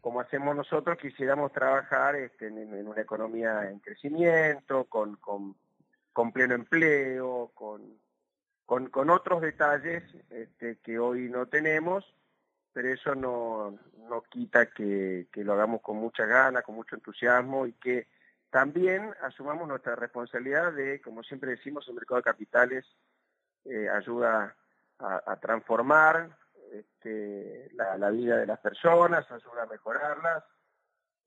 como 0.00 0.20
hacemos 0.20 0.56
nosotros, 0.56 0.96
quisiéramos 0.96 1.52
trabajar 1.52 2.16
este, 2.16 2.46
en, 2.46 2.58
en 2.58 2.86
una 2.86 3.02
economía 3.02 3.68
en 3.68 3.80
crecimiento, 3.80 4.84
con, 4.84 5.16
con, 5.16 5.54
con 6.12 6.32
pleno 6.32 6.54
empleo, 6.54 7.50
con, 7.52 7.82
con, 8.64 8.88
con 8.88 9.10
otros 9.10 9.42
detalles 9.42 10.02
este, 10.30 10.78
que 10.78 10.98
hoy 10.98 11.28
no 11.28 11.46
tenemos, 11.46 12.14
pero 12.72 12.88
eso 12.88 13.14
no, 13.14 13.78
no 14.08 14.22
quita 14.22 14.66
que, 14.70 15.26
lo 15.34 15.52
hagamos 15.52 15.80
con 15.80 15.96
mucha 15.96 16.24
gana, 16.26 16.62
con 16.62 16.74
mucho 16.74 16.96
entusiasmo 16.96 17.66
y 17.66 17.72
que 17.74 18.08
también 18.50 19.14
asumamos 19.22 19.68
nuestra 19.68 19.96
responsabilidad 19.96 20.72
de, 20.72 21.00
como 21.00 21.22
siempre 21.22 21.50
decimos, 21.50 21.86
el 21.88 21.94
mercado 21.94 22.16
de 22.16 22.24
capitales 22.24 22.84
eh, 23.64 23.88
ayuda 23.88 24.56
a, 24.98 25.22
a 25.26 25.36
transformar 25.40 26.36
este, 26.72 27.70
la, 27.74 27.96
la, 27.96 28.10
vida 28.10 28.36
de 28.36 28.46
las 28.46 28.58
personas, 28.60 29.30
ayuda 29.30 29.62
a 29.62 29.66
mejorarlas 29.66 30.44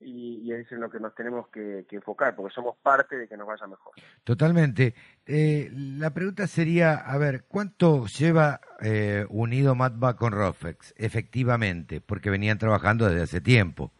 y, 0.00 0.40
y 0.42 0.52
es 0.52 0.70
en 0.72 0.80
lo 0.80 0.90
que 0.90 1.00
nos 1.00 1.14
tenemos 1.14 1.48
que, 1.48 1.86
que, 1.88 1.96
enfocar, 1.96 2.34
porque 2.36 2.54
somos 2.54 2.76
parte 2.82 3.16
de 3.16 3.28
que 3.28 3.36
nos 3.36 3.46
vaya 3.46 3.66
mejor. 3.66 3.94
Totalmente. 4.24 4.94
Eh, 5.26 5.70
la 5.72 6.10
pregunta 6.12 6.46
sería, 6.46 6.94
a 6.94 7.16
ver, 7.18 7.44
¿cuánto 7.48 8.06
lleva 8.06 8.60
eh, 8.80 9.24
unido 9.30 9.74
Matba 9.74 10.16
con 10.16 10.32
Rofex, 10.32 10.94
efectivamente? 10.96 12.00
Porque 12.00 12.30
venían 12.30 12.58
trabajando 12.58 13.06
desde 13.08 13.22
hace 13.22 13.40
tiempo. 13.40 13.92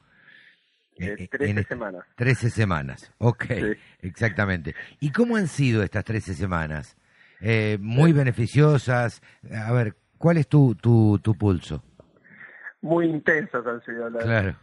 Eh, 0.97 1.29
13 1.29 1.51
en 1.51 1.67
semanas. 1.67 2.05
13 2.17 2.51
semanas, 2.51 3.13
ok, 3.19 3.45
Sí. 3.49 3.73
exactamente. 4.01 4.75
¿Y 5.01 5.11
cómo 5.11 5.37
han 5.37 5.49
sido 5.49 5.83
estas 5.83 6.05
13 6.05 6.35
semanas? 6.35 6.97
Eh, 7.41 7.79
muy 7.81 8.13
beneficiosas. 8.13 9.21
A 9.67 9.73
ver, 9.73 9.97
¿cuál 10.19 10.37
es 10.37 10.47
tu, 10.49 10.75
tu, 10.77 11.19
tu 11.21 11.35
pulso? 11.35 11.83
Muy 12.85 13.07
intensas 13.07 13.67
han 13.67 13.83
sido 13.83 14.11
las. 14.11 14.25
Claro. 14.25 14.55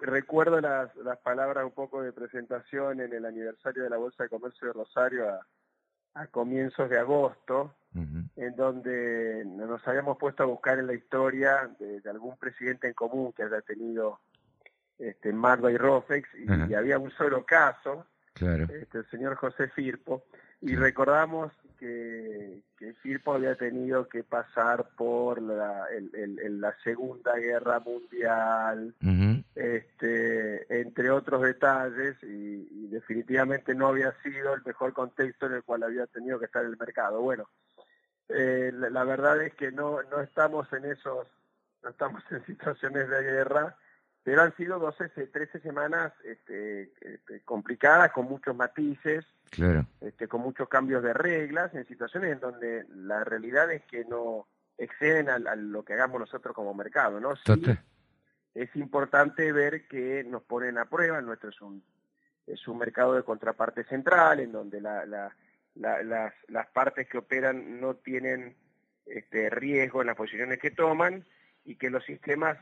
Recuerdo 0.00 0.60
las, 0.60 0.94
las 0.96 1.16
palabras 1.18 1.64
un 1.64 1.70
poco 1.72 2.02
de 2.02 2.12
presentación 2.12 3.00
en 3.00 3.12
el 3.14 3.24
aniversario 3.24 3.82
de 3.84 3.88
la 3.88 3.96
Bolsa 3.96 4.24
de 4.24 4.28
Comercio 4.28 4.66
de 4.68 4.74
Rosario 4.74 5.26
a, 5.30 5.40
a 6.12 6.26
comienzos 6.26 6.90
de 6.90 6.98
agosto, 6.98 7.74
en 8.36 8.54
donde 8.54 9.44
nos 9.46 9.86
habíamos 9.88 10.18
puesto 10.18 10.42
a 10.42 10.46
buscar 10.46 10.78
en 10.78 10.88
la 10.88 10.92
historia 10.92 11.70
de, 11.78 12.00
de 12.02 12.10
algún 12.10 12.36
presidente 12.36 12.86
en 12.88 12.92
común 12.94 13.32
que 13.32 13.44
haya 13.44 13.62
tenido 13.62 14.20
este, 14.98 15.32
Marva 15.32 15.72
y 15.72 15.78
Rofex, 15.78 16.28
y 16.68 16.74
había 16.74 16.98
un 16.98 17.10
solo 17.12 17.46
caso, 17.46 18.04
Claro. 18.34 18.64
este, 18.64 18.98
el 18.98 19.10
señor 19.10 19.36
José 19.36 19.68
Firpo, 19.68 20.24
y 20.60 20.76
recordamos 20.76 21.50
que, 21.80 22.62
que 22.78 22.92
Firpo 23.02 23.32
había 23.32 23.56
tenido 23.56 24.06
que 24.08 24.22
pasar 24.22 24.90
por 24.96 25.40
la, 25.40 25.86
el- 25.90 26.14
el- 26.14 26.38
el- 26.38 26.60
la 26.60 26.76
Segunda 26.84 27.34
Guerra 27.36 27.80
Mundial, 27.80 28.94
este, 29.54 30.80
entre 30.80 31.10
otros 31.10 31.42
detalles, 31.42 32.16
y, 32.22 32.68
y 32.70 32.86
definitivamente 32.90 33.74
no 33.74 33.88
había 33.88 34.12
sido 34.22 34.54
el 34.54 34.62
mejor 34.64 34.92
contexto 34.92 35.46
en 35.46 35.54
el 35.54 35.62
cual 35.64 35.82
había 35.82 36.06
tenido 36.06 36.38
que 36.38 36.44
estar 36.44 36.64
el 36.64 36.76
mercado. 36.76 37.20
Bueno, 37.22 37.48
eh, 38.28 38.70
la, 38.74 38.90
la 38.90 39.04
verdad 39.04 39.42
es 39.42 39.54
que 39.54 39.72
no, 39.72 40.02
no 40.04 40.20
estamos 40.20 40.70
en 40.74 40.84
esos, 40.84 41.26
no 41.82 41.88
estamos 41.90 42.22
en 42.30 42.44
situaciones 42.44 43.08
de 43.08 43.22
guerra, 43.22 43.76
pero 44.30 44.42
han 44.42 44.54
sido 44.56 44.78
12, 44.78 45.08
se- 45.08 45.26
13 45.26 45.58
semanas 45.58 46.12
este, 46.22 46.92
este, 47.00 47.40
complicadas, 47.44 48.12
con 48.12 48.26
muchos 48.26 48.54
matices, 48.54 49.26
Claro. 49.50 49.84
este, 50.00 50.28
con 50.28 50.40
muchos 50.40 50.68
cambios 50.68 51.02
de 51.02 51.12
reglas, 51.12 51.74
en 51.74 51.84
situaciones 51.88 52.30
en 52.32 52.38
donde 52.38 52.84
la 52.94 53.24
realidad 53.24 53.72
es 53.72 53.82
que 53.86 54.04
no 54.04 54.46
exceden 54.78 55.28
a, 55.28 55.34
a 55.34 55.56
lo 55.56 55.84
que 55.84 55.94
hagamos 55.94 56.20
nosotros 56.20 56.54
como 56.54 56.72
mercado, 56.74 57.18
¿no? 57.18 57.34
Sí, 57.34 57.64
es 58.54 58.76
importante 58.76 59.50
ver 59.50 59.88
que 59.88 60.22
nos 60.22 60.44
ponen 60.44 60.78
a 60.78 60.84
prueba, 60.88 61.20
nuestro 61.20 61.50
es 61.50 61.60
un, 61.60 61.82
es 62.46 62.68
un 62.68 62.78
mercado 62.78 63.14
de 63.14 63.24
contraparte 63.24 63.82
central, 63.82 64.38
en 64.38 64.52
donde 64.52 64.80
la, 64.80 65.06
la- 65.06 65.34
la- 65.74 66.04
las, 66.04 66.34
las 66.46 66.68
partes 66.68 67.08
que 67.08 67.18
operan 67.18 67.80
no 67.80 67.96
tienen 67.96 68.56
este, 69.06 69.50
riesgo 69.50 70.02
en 70.02 70.06
las 70.06 70.16
posiciones 70.16 70.60
que 70.60 70.70
toman 70.70 71.24
y 71.64 71.74
que 71.74 71.90
los 71.90 72.04
sistemas 72.04 72.58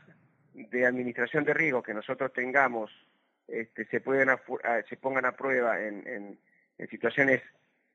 de 0.53 0.85
administración 0.85 1.43
de 1.43 1.53
riesgo 1.53 1.83
que 1.83 1.93
nosotros 1.93 2.33
tengamos 2.33 2.91
este, 3.47 3.85
se, 3.85 3.99
pueden 4.01 4.29
a- 4.29 4.39
se 4.87 4.97
pongan 4.97 5.25
a 5.25 5.31
prueba 5.35 5.79
en, 5.81 6.07
en- 6.07 6.39
en 6.77 6.87
situaciones 6.89 7.41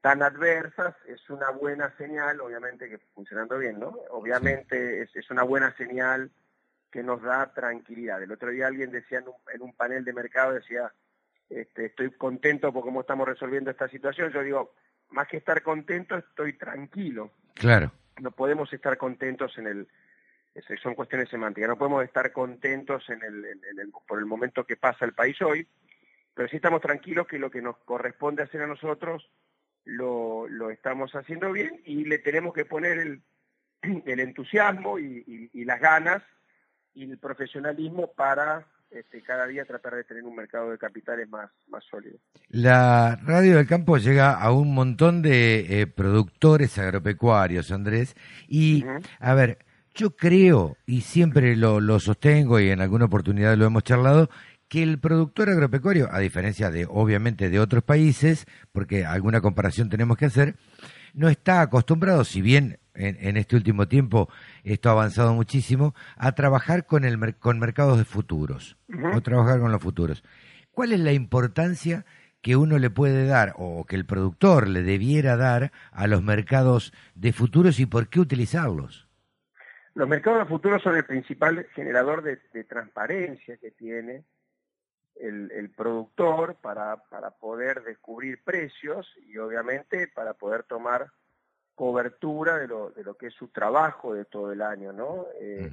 tan 0.00 0.22
adversas, 0.22 0.94
es 1.06 1.30
una 1.30 1.50
buena 1.50 1.90
señal, 1.96 2.40
obviamente 2.40 2.88
que 2.90 2.98
funcionando 3.14 3.56
bien, 3.58 3.78
¿no? 3.80 3.88
Obviamente 4.10 5.00
es, 5.02 5.14
es 5.16 5.30
una 5.30 5.42
buena 5.44 5.74
señal 5.76 6.30
que 6.90 7.02
nos 7.02 7.22
da 7.22 7.52
tranquilidad. 7.54 8.22
El 8.22 8.30
otro 8.32 8.50
día 8.50 8.66
alguien 8.66 8.90
decía 8.90 9.18
en 9.20 9.28
un, 9.28 9.34
en 9.54 9.62
un 9.62 9.72
panel 9.72 10.04
de 10.04 10.12
mercado, 10.12 10.52
decía, 10.52 10.92
este, 11.48 11.86
estoy 11.86 12.10
contento 12.10 12.72
por 12.72 12.82
cómo 12.82 13.00
estamos 13.00 13.26
resolviendo 13.26 13.70
esta 13.70 13.88
situación. 13.88 14.30
Yo 14.32 14.42
digo, 14.42 14.74
más 15.10 15.26
que 15.28 15.38
estar 15.38 15.62
contento, 15.62 16.16
estoy 16.18 16.52
tranquilo. 16.54 17.30
Claro. 17.54 17.90
No 18.20 18.30
podemos 18.30 18.72
estar 18.72 18.96
contentos 18.98 19.56
en 19.58 19.66
el, 19.66 19.88
son 20.82 20.94
cuestiones 20.94 21.28
semánticas, 21.28 21.68
no 21.68 21.78
podemos 21.78 22.04
estar 22.04 22.32
contentos 22.32 23.08
en 23.10 23.22
el, 23.22 23.44
en- 23.44 23.64
en 23.70 23.78
el- 23.80 23.92
por 24.06 24.18
el 24.18 24.26
momento 24.26 24.64
que 24.64 24.76
pasa 24.76 25.04
el 25.04 25.12
país 25.12 25.40
hoy, 25.42 25.66
pero 26.34 26.48
sí 26.48 26.56
estamos 26.56 26.80
tranquilos 26.80 27.26
que 27.26 27.38
lo 27.38 27.50
que 27.50 27.62
nos 27.62 27.76
corresponde 27.78 28.42
hacer 28.42 28.62
a 28.62 28.66
nosotros 28.66 29.28
lo, 29.84 30.48
lo 30.48 30.70
estamos 30.70 31.12
haciendo 31.14 31.52
bien 31.52 31.80
y 31.84 32.04
le 32.04 32.18
tenemos 32.18 32.54
que 32.54 32.64
poner 32.64 32.98
el, 32.98 33.22
el 34.06 34.20
entusiasmo 34.20 34.98
y, 34.98 35.24
y- 35.26 35.50
y 35.60 35.64
las 35.64 35.80
ganas 35.80 36.22
y 36.94 37.10
el 37.10 37.18
profesionalismo 37.18 38.12
para 38.12 38.66
este, 38.90 39.20
cada 39.22 39.46
día 39.48 39.64
tratar 39.64 39.96
de 39.96 40.04
tener 40.04 40.22
un 40.22 40.36
mercado 40.36 40.70
de 40.70 40.78
capitales 40.78 41.28
más, 41.28 41.50
más 41.66 41.82
sólido. 41.84 42.16
La 42.48 43.16
radio 43.24 43.56
del 43.56 43.66
campo 43.66 43.96
llega 43.98 44.32
a 44.40 44.52
un 44.52 44.72
montón 44.72 45.20
de 45.20 45.80
eh, 45.80 45.86
productores 45.88 46.78
agropecuarios, 46.78 47.72
Andrés, 47.72 48.14
y 48.46 48.84
a 49.18 49.34
ver, 49.34 49.58
yo 49.94 50.16
creo, 50.16 50.76
y 50.86 51.02
siempre 51.02 51.56
lo, 51.56 51.80
lo 51.80 52.00
sostengo 52.00 52.58
y 52.58 52.70
en 52.70 52.80
alguna 52.80 53.04
oportunidad 53.04 53.56
lo 53.56 53.64
hemos 53.64 53.84
charlado, 53.84 54.28
que 54.68 54.82
el 54.82 54.98
productor 54.98 55.50
agropecuario, 55.50 56.08
a 56.10 56.18
diferencia 56.18 56.70
de 56.70 56.86
obviamente 56.88 57.48
de 57.48 57.60
otros 57.60 57.84
países, 57.84 58.46
porque 58.72 59.04
alguna 59.04 59.40
comparación 59.40 59.88
tenemos 59.88 60.16
que 60.16 60.26
hacer, 60.26 60.56
no 61.12 61.28
está 61.28 61.60
acostumbrado, 61.60 62.24
si 62.24 62.42
bien 62.42 62.78
en, 62.94 63.36
este 63.36 63.56
último 63.56 63.86
tiempo 63.88 64.28
esto 64.64 64.88
ha 64.88 64.92
avanzado 64.92 65.32
muchísimo, 65.34 65.94
a 66.16 66.32
trabajar 66.32 66.86
con, 66.86 67.04
el, 67.04 67.36
con 67.36 67.58
mercados 67.58 67.98
de 67.98 68.04
futuros, 68.04 68.76
o 69.14 69.20
trabajar 69.20 69.60
con 69.60 69.70
los 69.70 69.82
futuros. 69.82 70.24
¿Cuál 70.72 70.92
es 70.92 71.00
la 71.00 71.12
importancia 71.12 72.04
que 72.42 72.56
uno 72.56 72.78
le 72.78 72.90
puede 72.90 73.26
dar 73.26 73.54
o 73.56 73.84
que 73.84 73.96
el 73.96 74.06
productor 74.06 74.68
le 74.68 74.82
debiera 74.82 75.36
dar 75.36 75.72
a 75.92 76.06
los 76.08 76.22
mercados 76.22 76.92
de 77.14 77.32
futuros 77.32 77.78
y 77.78 77.86
por 77.86 78.08
qué 78.08 78.20
utilizarlos? 78.20 79.03
Los 79.94 80.08
mercados 80.08 80.40
de 80.40 80.46
futuros 80.46 80.82
son 80.82 80.96
el 80.96 81.04
principal 81.04 81.66
generador 81.74 82.22
de, 82.22 82.40
de 82.52 82.64
transparencia 82.64 83.56
que 83.58 83.70
tiene 83.70 84.24
el, 85.16 85.70
productor 85.76 86.56
para, 86.56 86.96
para 87.08 87.30
poder 87.30 87.82
descubrir 87.82 88.42
precios 88.42 89.12
y 89.26 89.38
obviamente 89.38 90.08
para 90.08 90.34
poder 90.34 90.64
tomar 90.64 91.10
cobertura 91.74 92.58
de 92.58 92.68
lo, 92.68 92.90
de 92.90 93.04
lo 93.04 93.16
que 93.16 93.28
es 93.28 93.34
su 93.34 93.48
trabajo 93.48 94.14
de 94.14 94.24
todo 94.24 94.52
el 94.52 94.62
año, 94.62 94.92
¿no? 94.92 95.26
Eh, 95.40 95.70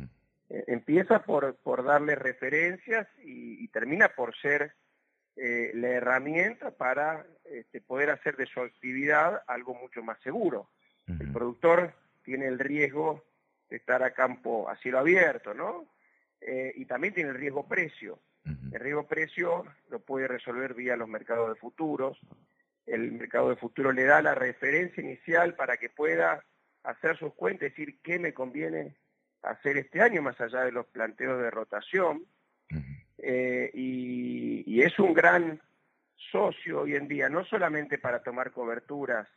eh, 0.50 0.64
empieza 0.68 1.24
por, 1.24 1.56
por 1.56 1.84
darle 1.84 2.16
referencias 2.16 3.08
y, 3.24 3.68
termina 3.70 4.10
por 4.10 4.36
ser 4.36 4.74
eh, 5.38 5.72
la 5.76 5.90
herramienta 5.90 6.72
para 6.72 7.26
este, 7.46 7.82
poder 7.82 8.10
hacer 8.10 8.36
de 8.36 8.48
su 8.48 8.60
actividad 8.60 9.44
algo 9.48 9.74
mucho 9.76 10.04
más 10.04 10.20
seguro. 10.22 10.70
El 11.08 11.32
productor 11.34 11.94
tiene 12.24 12.48
el 12.48 12.58
riesgo 12.58 13.24
de 13.72 13.78
estar 13.78 14.04
a 14.04 14.14
campo 14.14 14.70
a 14.70 14.76
cielo 14.76 15.00
abierto, 15.00 15.56
¿no? 15.56 15.88
y 16.76 16.86
también 16.86 17.14
tiene 17.14 17.30
el 17.30 17.36
riesgo 17.36 17.68
precio. 17.68 18.20
El 18.46 18.80
riesgo 18.80 19.08
precio 19.08 19.64
lo 19.90 20.00
puede 20.00 20.28
resolver 20.28 20.74
vía 20.74 20.96
los 20.96 21.08
mercados 21.08 21.50
de 21.50 21.56
futuros. 21.56 22.20
El 22.88 23.12
mercado 23.12 23.50
de 23.50 23.58
futuros 23.58 23.94
le 23.94 24.06
da 24.06 24.22
la 24.22 24.34
referencia 24.34 25.04
inicial 25.04 25.54
para 25.54 25.78
que 25.78 25.90
pueda 25.90 26.44
hacer 26.84 27.18
sus 27.18 27.34
cuentas, 27.34 27.70
decir 27.70 28.00
qué 28.02 28.18
me 28.18 28.34
conviene 28.34 28.96
hacer 29.44 29.78
este 29.78 30.02
año, 30.02 30.22
más 30.22 30.40
allá 30.40 30.62
de 30.62 30.72
los 30.72 30.86
planteos 30.88 31.40
de 31.42 31.52
rotación. 31.52 32.26
Eh, 33.18 33.70
y, 33.74 34.82
es 34.82 34.98
un 34.98 35.14
gran 35.14 35.62
socio 36.32 36.82
hoy 36.82 36.96
en 36.96 37.08
día, 37.08 37.30
no 37.30 37.46
solamente 37.46 38.00
para 38.00 38.24
tomar 38.24 38.52
coberturas 38.52 39.28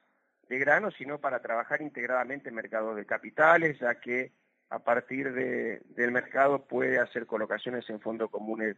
de 0.48 0.58
grano, 0.58 0.90
sino 0.90 1.20
para 1.20 1.40
trabajar 1.40 1.82
integradamente 1.82 2.48
en 2.48 2.54
mercados 2.54 2.96
de 2.96 3.06
capitales, 3.06 3.78
ya 3.78 4.00
que 4.00 4.32
a 4.70 4.78
partir 4.80 5.32
del 5.32 6.10
mercado 6.10 6.66
puede 6.66 6.98
hacer 6.98 7.26
colocaciones 7.26 7.88
en 7.90 8.00
fondos 8.00 8.30
comunes 8.30 8.76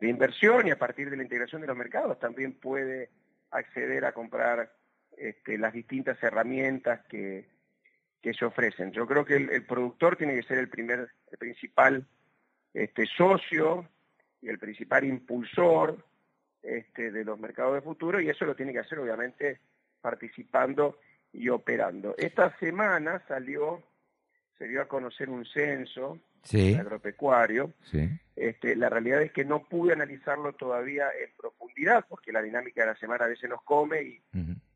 de 0.00 0.08
inversión 0.08 0.66
y 0.66 0.70
a 0.70 0.78
partir 0.78 1.10
de 1.10 1.16
la 1.16 1.22
integración 1.22 1.60
de 1.60 1.66
los 1.66 1.76
mercados 1.76 2.18
también 2.18 2.52
puede 2.52 3.10
acceder 3.50 4.04
a 4.04 4.12
comprar 4.12 4.72
este, 5.16 5.58
las 5.58 5.72
distintas 5.72 6.22
herramientas 6.22 7.00
que, 7.08 7.52
se 8.32 8.44
ofrecen. 8.46 8.90
Yo 8.92 9.06
creo 9.06 9.26
que 9.26 9.36
el, 9.36 9.66
productor 9.66 10.16
tiene 10.16 10.34
que 10.34 10.44
ser 10.44 10.56
el 10.56 10.70
primer, 10.70 11.10
el 11.30 11.36
principal 11.36 12.06
este, 12.72 13.04
socio 13.04 13.86
y 14.40 14.48
el 14.48 14.58
principal 14.58 15.04
impulsor 15.04 16.02
este, 16.62 17.12
de 17.12 17.22
los 17.22 17.38
mercados 17.38 17.74
de 17.74 17.82
futuro 17.82 18.18
y 18.22 18.30
eso 18.30 18.46
lo 18.46 18.56
tiene 18.56 18.72
que 18.72 18.78
hacer 18.78 18.98
obviamente 18.98 19.60
participando 20.04 20.98
y 21.32 21.48
operando. 21.48 22.14
Esta 22.18 22.54
semana 22.58 23.22
salió 23.26 23.82
se 24.58 24.68
dio 24.68 24.82
a 24.82 24.88
conocer 24.88 25.30
un 25.30 25.44
censo 25.46 26.18
agropecuario. 26.78 27.72
Este, 28.36 28.76
la 28.76 28.90
realidad 28.90 29.22
es 29.22 29.32
que 29.32 29.46
no 29.46 29.64
pude 29.64 29.94
analizarlo 29.94 30.52
todavía 30.52 31.08
en 31.18 31.30
profundidad 31.36 32.04
porque 32.06 32.32
la 32.32 32.42
dinámica 32.42 32.82
de 32.82 32.88
la 32.88 32.96
semana 32.96 33.24
a 33.24 33.28
veces 33.28 33.48
nos 33.48 33.62
come 33.62 34.02
y, 34.02 34.22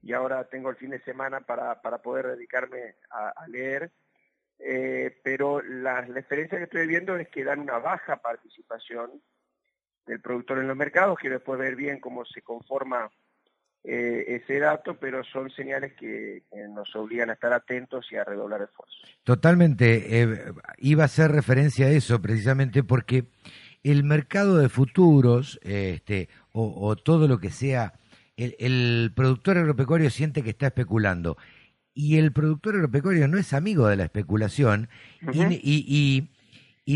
y 0.03 0.13
ahora 0.15 0.45
tengo 0.45 0.71
el 0.71 0.77
fin 0.77 0.91
de 0.91 1.01
semana 1.01 1.41
para, 1.41 1.81
para 1.83 1.99
poder 1.99 2.29
dedicarme 2.29 2.97
a, 3.11 3.47
leer. 3.49 3.93
Eh, 4.59 5.21
pero 5.23 5.63
la, 5.63 6.01
la 6.09 6.19
experiencia 6.19 6.59
que 6.59 6.65
estoy 6.65 6.87
viendo 6.87 7.17
es 7.17 7.29
que 7.29 7.45
dan 7.45 7.61
una 7.61 7.79
baja 7.79 8.17
participación 8.17 9.23
del 10.07 10.21
productor 10.21 10.59
en 10.59 10.69
los 10.69 10.77
mercados. 10.77 11.19
Quiero 11.19 11.37
después 11.37 11.61
ver 11.61 11.77
bien 11.77 12.01
cómo 12.01 12.25
se 12.25 12.41
conforma 12.41 13.11
eh, 13.91 14.43
ese 14.43 14.59
dato, 14.59 14.99
pero 15.01 15.25
son 15.25 15.49
señales 15.49 15.95
que, 15.95 16.43
nos 16.75 16.95
obligan 16.95 17.31
a 17.31 17.33
estar 17.33 17.55
atentos 17.55 18.07
y 18.13 18.17
a 18.17 18.25
redoblar 18.25 18.61
esfuerzos. 18.61 19.19
Totalmente. 19.25 20.21
Eh, 20.21 20.53
iba 20.77 21.05
a 21.05 21.07
hacer 21.07 21.33
referencia 21.33 21.87
a 21.87 21.91
eso 21.91 22.21
precisamente 22.21 22.83
porque 22.83 23.25
el 23.83 24.05
mercado 24.05 24.59
de 24.59 24.69
futuros, 24.69 25.59
este, 25.63 26.29
o, 26.53 26.97
todo 26.97 27.29
lo 27.29 27.39
que 27.39 27.49
sea, 27.49 27.95
el, 28.37 29.11
productor 29.17 29.57
agropecuario 29.57 30.11
siente 30.11 30.43
que 30.43 30.51
está 30.51 30.67
especulando. 30.67 31.39
Y 31.95 32.19
el 32.19 32.31
productor 32.31 32.75
agropecuario 32.75 33.27
no 33.27 33.39
es 33.39 33.55
amigo 33.55 33.89
de 33.89 33.97
la 33.97 34.05
especulación 34.05 34.91
y, 35.33 35.47
y 35.63 36.29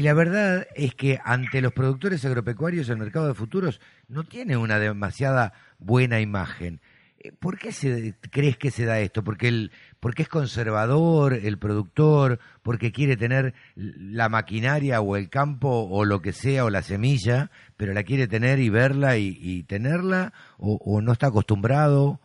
la 0.01 0.14
verdad 0.14 0.66
es 0.74 0.94
que 0.94 1.19
ante 1.23 1.60
los 1.60 1.74
productores 1.74 2.24
agropecuarios 2.24 2.89
el 2.89 2.97
mercado 2.97 3.28
de 3.28 3.35
futuros 3.35 3.78
no 4.09 4.24
tiene 4.24 4.56
una 4.56 4.78
demasiada 4.78 5.52
buena 5.78 6.19
imagen. 6.19 6.81
Eh, 7.19 7.31
¿Por 7.39 7.59
qué 7.59 7.73
se, 7.73 8.14
crees 8.31 8.56
que 8.56 8.70
se 8.70 8.86
da 8.86 9.01
esto? 9.01 9.23
¿Porque, 9.23 9.48
el, 9.48 9.70
¿Porque 10.01 10.23
es 10.23 10.31
conservador 10.31 11.35
el 11.35 11.59
productor? 11.59 12.39
¿Porque 12.62 12.90
quiere 12.90 13.19
tener 13.19 13.52
la 13.74 14.31
maquinaria 14.31 15.02
o 15.02 15.16
el 15.16 15.28
campo 15.28 15.86
o 15.90 16.06
lo 16.06 16.23
que 16.23 16.32
sea 16.32 16.64
o 16.64 16.70
la 16.70 16.81
semilla, 16.81 17.51
pero 17.77 17.93
la 17.93 18.02
quiere 18.02 18.27
tener 18.27 18.60
y 18.60 18.70
verla 18.70 19.19
y, 19.19 19.62
tenerla? 19.64 20.32
O, 20.56 21.02
no 21.02 21.12
está 21.12 21.27
acostumbrado? 21.27 22.19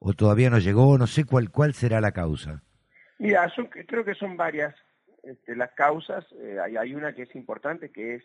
¿O 0.00 0.12
todavía 0.12 0.50
no 0.50 0.58
llegó? 0.58 0.98
No 0.98 1.06
sé 1.06 1.22
cuál, 1.24 1.50
cuál 1.50 1.72
será 1.72 2.00
la 2.00 2.10
causa. 2.10 2.62
Mira, 3.18 3.50
creo 3.86 4.04
que 4.04 4.14
son 4.14 4.36
varias 4.36 4.74
este, 5.26 5.56
las 5.56 5.72
causas. 5.72 6.26
Eh, 6.40 6.58
hay, 6.60 6.94
una 6.94 7.14
que 7.14 7.22
es 7.22 7.34
importante, 7.34 7.90
que 7.90 8.16
es 8.16 8.24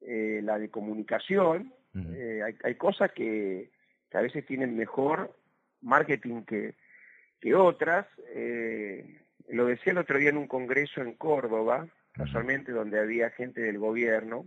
eh, 0.00 0.40
la 0.42 0.58
de 0.58 0.70
comunicación. 0.70 1.72
hay, 1.94 2.56
hay 2.62 2.74
cosas 2.74 3.12
que 3.12 3.70
que 4.14 4.18
a 4.18 4.22
veces 4.22 4.46
tienen 4.46 4.76
mejor 4.76 5.36
marketing 5.82 6.42
que, 6.42 6.76
que 7.40 7.52
otras. 7.56 8.06
Eh, 8.28 9.20
lo 9.48 9.66
decía 9.66 9.92
el 9.92 9.98
otro 9.98 10.18
día 10.18 10.30
en 10.30 10.36
un 10.36 10.46
congreso 10.46 11.02
en 11.02 11.14
Córdoba, 11.14 11.88
casualmente 12.12 12.70
donde 12.70 13.00
había 13.00 13.30
gente 13.30 13.60
del 13.60 13.78
gobierno. 13.78 14.46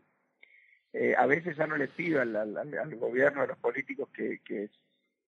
Eh, 0.93 1.15
a 1.17 1.25
veces 1.25 1.57
ya 1.57 1.67
no 1.67 1.75
les 1.75 1.89
pido 1.89 2.21
al, 2.21 2.33
al, 2.33 2.95
gobierno, 2.95 3.41
a 3.41 3.47
los 3.47 3.57
políticos 3.57 4.07
que, 4.13 4.39
que, 4.39 4.69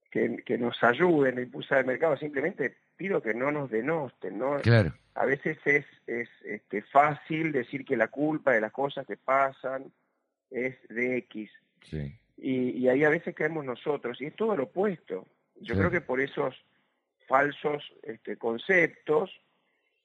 que, 0.09 0.57
nos 0.57 0.81
ayuden 0.85 1.37
a 1.37 1.41
impulsar 1.41 1.79
el 1.79 1.85
mercado, 1.85 2.15
simplemente 2.15 2.77
pido 2.95 3.21
que 3.21 3.33
no 3.33 3.51
nos 3.51 3.69
denosten. 3.69 4.39
¿no? 4.39 4.59
A 5.19 5.25
veces 5.25 5.57
es, 5.65 5.85
es 6.07 6.29
este, 6.43 6.81
fácil 6.81 7.51
decir 7.51 7.85
que 7.85 7.97
la 7.97 8.07
culpa 8.07 8.51
de 8.51 8.61
las 8.61 8.71
cosas 8.71 9.05
que 9.05 9.17
pasan 9.17 9.91
es 10.49 10.75
de 10.89 11.17
X. 11.17 11.51
Sí 11.83 12.19
y, 12.41 12.87
ahí 12.87 13.03
a 13.03 13.09
veces 13.09 13.35
caemos 13.35 13.65
nosotros, 13.65 14.21
y 14.21 14.25
es 14.25 14.35
todo 14.35 14.55
lo 14.55 14.63
opuesto. 14.63 15.27
Yo 15.61 15.75
creo 15.75 15.91
que 15.91 16.01
por 16.01 16.21
esos 16.21 16.55
falsos 17.27 17.83
este, 18.03 18.37
conceptos 18.37 19.29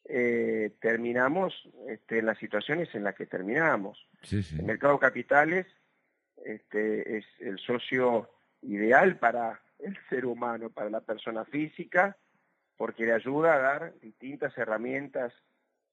eh, 0.05 0.73
terminamos 0.81 1.55
este, 1.89 2.19
en 2.19 2.27
las 2.27 2.39
situaciones 2.39 2.95
en 2.95 3.05
las 3.05 3.15
que 3.15 3.27
terminamos. 3.27 4.07
El 4.31 4.65
mercado 4.65 4.95
de 4.95 4.99
capitales 4.99 5.67
este, 6.45 7.19
es 7.19 7.25
el 7.39 7.59
socio 7.59 8.31
ideal 8.63 9.17
para 9.19 9.61
el 9.79 9.97
ser 10.09 10.27
humano, 10.27 10.71
para 10.71 10.91
la 10.91 11.01
persona 11.01 11.45
física, 11.45 12.17
porque 12.77 13.05
le 13.07 13.13
ayuda 13.13 13.55
a 13.55 13.59
dar 13.59 13.95
distintas 14.01 14.57
herramientas 14.59 15.33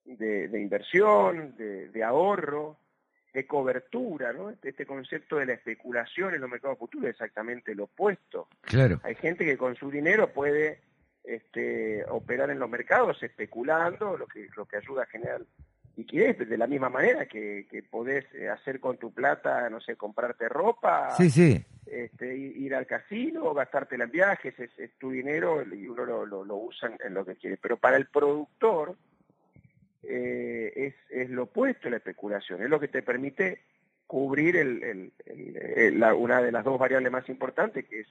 de, 0.05 0.59
inversión, 0.59 1.55
de 1.57 2.03
ahorro, 2.03 2.77
de 3.33 3.47
cobertura, 3.47 4.33
¿no? 4.33 4.49
Este, 4.49 4.69
este 4.69 4.85
concepto 4.85 5.37
de 5.37 5.45
la 5.45 5.53
especulación 5.53 6.33
en 6.33 6.41
los 6.41 6.49
mercados 6.49 6.77
futuros 6.77 7.05
es 7.05 7.11
exactamente 7.11 7.75
lo 7.75 7.85
opuesto. 7.85 8.47
Claro. 8.61 8.99
Hay 9.03 9.15
gente 9.15 9.45
que 9.45 9.57
con 9.57 9.75
su 9.75 9.89
dinero 9.89 10.31
puede 10.33 10.81
este, 11.23 12.03
operar 12.09 12.49
en 12.49 12.59
los 12.59 12.69
mercados 12.69 13.21
especulando, 13.23 14.17
lo 14.17 14.27
que, 14.27 14.49
lo 14.55 14.65
que 14.65 14.77
ayuda 14.77 15.03
a 15.03 15.07
generar 15.07 15.41
liquidez, 15.97 16.37
de 16.37 16.57
la 16.57 16.67
misma 16.67 16.89
manera 16.89 17.25
que, 17.25 17.67
que 17.69 17.83
podés 17.83 18.25
eh, 18.33 18.49
hacer 18.49 18.79
con 18.79 18.97
tu 18.97 19.13
plata, 19.13 19.69
no 19.69 19.79
sé, 19.81 19.95
comprarte 19.95 20.47
ropa, 20.49 21.11
sí, 21.17 21.29
sí. 21.29 21.63
Este, 21.85 22.35
ir 22.37 22.73
al 22.75 22.85
casino, 22.87 23.53
gastártela 23.53 24.05
en 24.05 24.11
viajes, 24.11 24.57
es, 24.59 24.71
es 24.79 24.91
tu 24.97 25.11
dinero 25.11 25.61
y 25.63 25.87
uno 25.87 26.05
lo, 26.05 26.25
lo, 26.25 26.45
lo 26.45 26.55
usa 26.55 26.91
en 27.03 27.13
lo 27.13 27.25
que 27.25 27.35
quiere. 27.35 27.57
Pero 27.57 27.75
para 27.77 27.97
el 27.97 28.05
productor, 28.07 28.95
eh, 30.03 30.71
es, 30.75 30.95
es, 31.09 31.29
lo 31.29 31.43
opuesto 31.43 31.87
a 31.87 31.91
la 31.91 31.97
especulación, 31.97 32.61
es 32.63 32.69
lo 32.69 32.79
que 32.79 32.87
te 32.87 33.01
permite 33.01 33.61
cubrir 34.07 34.57
el, 34.57 34.83
el- 34.83 35.13
el- 35.25 35.57
el- 35.57 35.99
la- 35.99 36.13
una 36.15 36.41
de 36.41 36.51
las 36.51 36.63
dos 36.63 36.79
variables 36.79 37.11
más 37.11 37.27
importantes, 37.29 37.85
que 37.87 38.01
es 38.01 38.07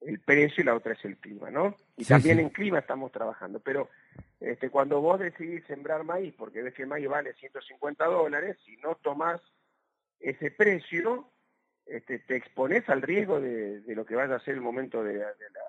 el 0.00 0.20
precio 0.20 0.62
y 0.62 0.66
la 0.66 0.74
otra 0.74 0.92
es 0.92 1.04
el 1.04 1.16
clima, 1.16 1.50
¿no? 1.50 1.74
Y 1.96 2.04
Sí, 2.04 2.08
también 2.10 2.36
sí. 2.36 2.42
en 2.42 2.50
clima 2.50 2.78
estamos 2.78 3.10
trabajando, 3.12 3.60
pero 3.60 3.88
este, 4.40 4.70
cuando 4.70 5.00
vos 5.00 5.18
decidís 5.18 5.64
sembrar 5.66 6.04
maíz, 6.04 6.34
porque 6.36 6.62
ves 6.62 6.74
que 6.74 6.82
el 6.82 6.88
maíz 6.88 7.08
vale 7.08 7.34
150 7.34 8.04
dólares, 8.06 8.56
si 8.64 8.76
no 8.78 8.94
tomás 8.96 9.40
ese 10.20 10.50
precio, 10.50 11.30
este, 11.86 12.18
te 12.20 12.36
expones 12.36 12.88
al 12.88 13.02
riesgo 13.02 13.40
de, 13.40 13.80
de 13.80 13.94
lo 13.94 14.04
que 14.04 14.14
vaya 14.14 14.34
a 14.36 14.40
ser 14.40 14.54
el 14.54 14.60
momento 14.60 15.02
de, 15.02 15.14
de 15.14 15.20
la, 15.20 15.60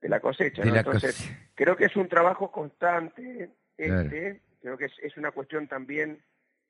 de 0.00 0.08
la 0.08 0.20
cosecha. 0.20 0.62
De 0.62 0.68
¿no? 0.68 0.74
la 0.74 0.80
Entonces, 0.80 1.16
cosecha. 1.16 1.50
creo 1.54 1.76
que 1.76 1.84
es 1.86 1.96
un 1.96 2.08
trabajo 2.08 2.50
constante, 2.50 3.50
Claro. 3.76 4.00
este, 4.02 4.40
creo 4.60 4.76
que 4.78 4.84
es, 4.86 4.92
es 5.02 5.16
una 5.16 5.30
cuestión 5.32 5.66
también 5.66 6.22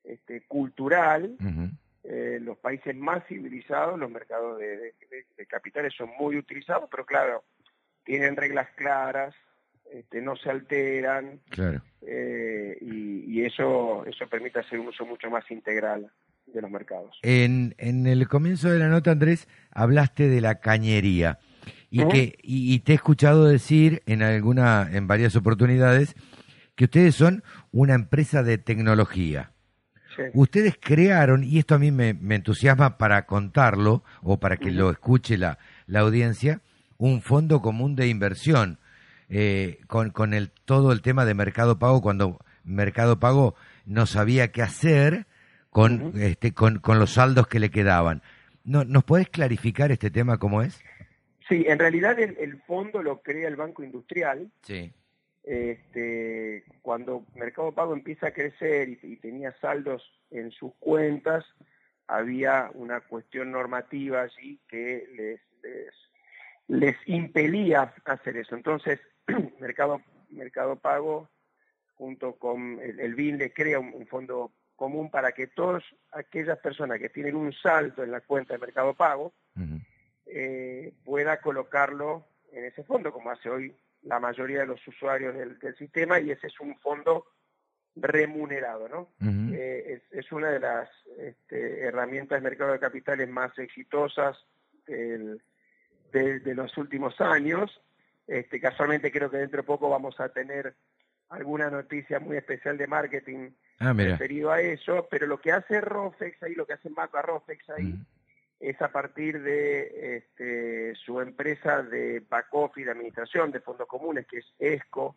este, 0.03 0.45
cultural. 0.47 1.35
Eh, 2.03 2.39
los 2.41 2.57
países 2.57 2.95
más 2.95 3.23
civilizados, 3.27 3.99
los 3.99 4.09
mercados 4.09 4.57
de, 4.59 4.67
de- 4.77 4.93
de- 5.09 5.25
de 5.37 5.45
capitales 5.45 5.93
son 5.95 6.09
muy 6.19 6.35
utilizados, 6.37 6.87
pero 6.89 7.05
claro, 7.05 7.43
tienen 8.03 8.35
reglas 8.35 8.69
claras, 8.75 9.35
este, 9.93 10.19
no 10.21 10.35
se 10.35 10.49
alteran, 10.49 11.39
Claro. 11.49 11.81
eh, 12.01 12.77
y, 12.81 13.39
y 13.39 13.45
eso, 13.45 14.03
eso 14.07 14.27
permite 14.27 14.59
hacer 14.59 14.79
un 14.79 14.87
uso 14.87 15.05
mucho 15.05 15.29
más 15.29 15.49
integral 15.51 16.09
de 16.47 16.61
los 16.61 16.71
mercados. 16.71 17.17
En, 17.21 17.75
en 17.77 18.07
el 18.07 18.27
comienzo 18.27 18.71
de 18.71 18.79
la 18.79 18.87
nota, 18.87 19.11
Andrés, 19.11 19.47
hablaste 19.69 20.27
de 20.27 20.41
la 20.41 20.59
cañería 20.59 21.37
y 21.91 22.07
que 22.07 22.35
y, 22.41 22.73
y 22.73 22.79
te 22.79 22.93
he 22.93 22.95
escuchado 22.95 23.45
decir 23.45 24.01
en 24.07 24.23
alguna 24.23 24.89
en 24.91 25.07
varias 25.07 25.35
oportunidades 25.35 26.15
que 26.75 26.85
ustedes 26.85 27.13
son 27.15 27.43
una 27.71 27.93
empresa 27.93 28.41
de 28.43 28.57
tecnología. 28.57 29.51
Sí. 30.15 30.23
Ustedes 30.33 30.75
crearon, 30.79 31.43
y 31.43 31.59
esto 31.59 31.75
a 31.75 31.79
mí 31.79 31.91
me, 31.91 32.13
me 32.13 32.35
entusiasma 32.35 32.97
para 32.97 33.25
contarlo 33.25 34.03
o 34.21 34.39
para 34.39 34.57
que 34.57 34.71
lo 34.71 34.89
escuche 34.89 35.37
la, 35.37 35.57
la 35.87 36.01
audiencia, 36.01 36.61
un 36.97 37.21
fondo 37.21 37.61
común 37.61 37.95
de 37.95 38.07
inversión 38.07 38.77
eh, 39.29 39.79
con, 39.87 40.09
con 40.11 40.33
el, 40.33 40.51
todo 40.65 40.91
el 40.91 41.01
tema 41.01 41.25
de 41.25 41.33
Mercado 41.33 41.79
Pago 41.79 42.01
cuando 42.01 42.39
Mercado 42.63 43.19
Pago 43.19 43.55
no 43.85 44.05
sabía 44.05 44.51
qué 44.51 44.61
hacer 44.61 45.25
con, 45.69 46.13
este, 46.19 46.53
con, 46.53 46.79
con 46.79 46.99
los 46.99 47.11
saldos 47.13 47.47
que 47.47 47.59
le 47.59 47.71
quedaban. 47.71 48.21
No, 48.63 48.83
¿Nos 48.83 49.05
podés 49.05 49.29
clarificar 49.29 49.91
este 49.91 50.11
tema 50.11 50.37
cómo 50.37 50.61
es? 50.61 50.83
Sí, 51.47 51.63
en 51.67 51.79
realidad 51.79 52.19
el, 52.19 52.37
el 52.39 52.61
fondo 52.63 53.01
lo 53.01 53.21
crea 53.21 53.47
el 53.47 53.55
Banco 53.55 53.83
Industrial. 53.83 54.51
Sí. 54.63 54.93
Este, 55.43 56.63
cuando 56.81 57.25
Mercado 57.35 57.71
Pago 57.71 57.93
empieza 57.93 58.27
a 58.27 58.33
crecer 58.33 58.89
y, 58.89 58.99
y 59.01 59.15
tenía 59.17 59.51
saldos 59.59 60.03
en 60.29 60.51
sus 60.51 60.73
cuentas, 60.75 61.45
había 62.07 62.69
una 62.73 63.01
cuestión 63.01 63.51
normativa 63.51 64.21
allí 64.21 64.59
que 64.67 65.07
les, 65.15 65.41
les, 65.63 65.93
les 66.67 66.95
impelía 67.07 67.93
hacer 68.05 68.37
eso. 68.37 68.55
Entonces, 68.55 68.99
Mercado, 69.59 70.01
Mercado 70.29 70.75
Pago, 70.75 71.29
junto 71.95 72.33
con 72.35 72.79
el, 72.81 72.99
el 72.99 73.15
BIN, 73.15 73.37
le 73.37 73.53
crea 73.53 73.79
un, 73.79 73.93
un 73.93 74.07
fondo 74.07 74.51
común 74.81 75.11
para 75.11 75.31
que 75.31 75.45
todas 75.45 75.83
aquellas 76.11 76.57
personas 76.57 76.97
que 76.97 77.09
tienen 77.09 77.35
un 77.35 77.53
saldo 77.53 78.03
en 78.03 78.09
la 78.09 78.21
cuenta 78.21 78.55
de 78.55 78.59
Mercado 78.59 78.95
Pago, 78.95 79.31
eh, 80.25 80.91
pueda 81.03 81.39
colocarlo 81.39 82.25
en 82.51 82.65
ese 82.65 82.83
fondo, 82.83 83.13
como 83.13 83.29
hace 83.29 83.47
hoy 83.47 83.75
la 84.03 84.19
mayoría 84.19 84.59
de 84.61 84.67
los 84.67 84.87
usuarios 84.87 85.35
del, 85.35 85.59
del 85.59 85.75
sistema, 85.75 86.19
y 86.19 86.31
ese 86.31 86.47
es 86.47 86.59
un 86.59 86.77
fondo 86.79 87.25
remunerado, 87.95 88.87
¿no? 88.87 89.09
Eh, 89.53 90.01
es, 90.11 90.25
es 90.25 90.31
una 90.31 90.49
de 90.49 90.59
las 90.59 90.89
este, 91.17 91.81
herramientas 91.81 92.41
de 92.41 92.49
mercado 92.49 92.71
de 92.71 92.79
capitales 92.79 93.27
más 93.29 93.57
exitosas 93.59 94.37
del- 94.87 95.41
de, 96.11 96.39
de 96.39 96.55
los 96.55 96.77
últimos 96.77 97.19
años. 97.21 97.81
Este, 98.27 98.59
casualmente 98.59 99.11
creo 99.11 99.29
que 99.29 99.37
dentro 99.37 99.57
de 99.61 99.67
poco 99.67 99.89
vamos 99.89 100.19
a 100.19 100.29
tener 100.29 100.73
alguna 101.29 101.69
noticia 101.69 102.19
muy 102.19 102.37
especial 102.37 102.77
de 102.77 102.87
marketing 102.87 103.49
Ah, 103.83 103.93
referido 104.11 104.51
a 104.51 104.61
eso, 104.61 105.07
pero 105.09 105.25
lo 105.25 105.41
que 105.41 105.51
hace 105.51 105.81
Rofex 105.81 106.43
ahí, 106.43 106.53
lo 106.53 106.67
que 106.67 106.73
hace 106.73 106.89
Macro 106.91 107.21
Rofex 107.23 107.67
ahí, 107.71 107.95
es 108.61 108.79
a 108.81 108.91
partir 108.91 109.41
de 109.41 110.17
este, 110.17 110.95
su 110.95 111.19
empresa 111.19 111.81
de 111.81 112.19
back 112.29 112.47
office, 112.51 112.85
de 112.85 112.91
administración 112.91 113.51
de 113.51 113.59
fondos 113.59 113.87
comunes, 113.87 114.27
que 114.27 114.37
es 114.37 114.45
ESCO, 114.59 115.15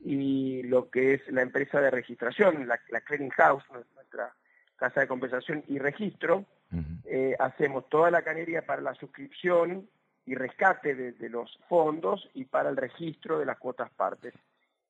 y 0.00 0.62
lo 0.64 0.90
que 0.90 1.14
es 1.14 1.28
la 1.28 1.42
empresa 1.42 1.80
de 1.80 1.90
registración, 1.90 2.66
la, 2.66 2.80
la 2.90 3.00
Clearing 3.00 3.30
House, 3.30 3.62
nuestra 3.94 4.34
casa 4.76 5.00
de 5.00 5.06
compensación 5.06 5.62
y 5.68 5.78
registro, 5.78 6.44
eh, 7.04 7.36
hacemos 7.38 7.88
toda 7.88 8.10
la 8.10 8.22
canería 8.22 8.66
para 8.66 8.80
la 8.82 8.94
suscripción 8.94 9.88
y 10.24 10.34
rescate 10.34 10.94
de, 10.94 11.12
de 11.12 11.28
los 11.28 11.58
fondos 11.68 12.28
y 12.34 12.44
para 12.46 12.70
el 12.70 12.76
registro 12.76 13.38
de 13.38 13.46
las 13.46 13.58
cuotas 13.58 13.90
partes. 13.90 14.34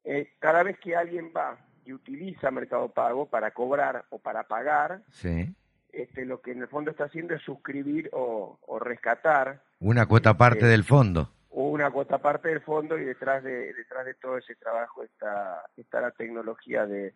Eh, 0.04 0.32
cada 0.38 0.62
vez 0.62 0.78
que 0.78 0.96
alguien 0.96 1.32
va 1.36 1.58
y 1.84 1.92
utiliza 1.92 2.50
Mercado 2.50 2.88
Pago 2.88 3.26
para 3.26 3.50
cobrar 3.50 4.04
o 4.10 4.18
para 4.18 4.44
pagar, 4.44 5.02
Sí. 5.10 5.54
Este, 5.92 6.24
lo 6.24 6.40
que 6.40 6.52
en 6.52 6.62
el 6.62 6.68
fondo 6.68 6.90
está 6.90 7.04
haciendo 7.04 7.34
es 7.34 7.42
suscribir 7.42 8.08
o, 8.12 8.58
o 8.62 8.78
rescatar 8.78 9.62
Una 9.80 10.06
cuota 10.06 10.30
aparte 10.30 10.66
del 10.66 10.84
fondo. 10.84 11.30
una 11.50 11.90
cuota 11.90 12.18
parte 12.18 12.48
del 12.48 12.60
fondo 12.62 12.96
y 12.98 13.04
detrás 13.04 13.42
de 13.44 13.72
detrás 13.74 14.04
de 14.06 14.14
todo 14.14 14.38
ese 14.38 14.54
trabajo 14.56 15.02
está 15.04 15.64
está 15.76 16.00
la 16.00 16.10
tecnología 16.12 16.86
de 16.86 17.14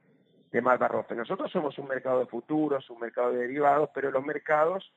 de 0.53 0.61
Malvarrofe. 0.63 1.15
Nosotros 1.17 1.51
somos 1.51 1.77
un 1.79 1.89
mercado 1.89 2.21
de 2.21 2.27
futuros, 2.27 2.89
un 2.89 3.01
mercado 3.01 3.33
de 3.33 3.39
derivados, 3.41 3.91
pero 3.93 4.11
los 4.13 4.25
mercados 4.25 4.93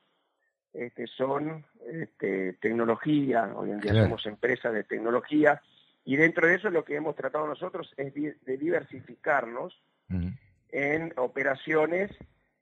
este, 0.72 1.06
son 1.08 1.66
este, 1.90 2.52
tecnología, 2.54 3.50
hoy 3.56 3.70
en 3.72 3.80
día 3.80 3.90
Claro. 3.90 4.06
somos 4.06 4.26
empresas 4.26 4.72
de 4.72 4.84
tecnología, 4.84 5.60
y 6.04 6.16
dentro 6.16 6.46
de 6.46 6.54
eso 6.54 6.70
lo 6.70 6.84
que 6.84 6.94
hemos 6.94 7.16
tratado 7.16 7.46
nosotros 7.48 7.92
es 7.96 8.14
de 8.14 8.56
diversificarnos 8.56 9.82
en 10.70 11.12
operaciones 11.16 12.10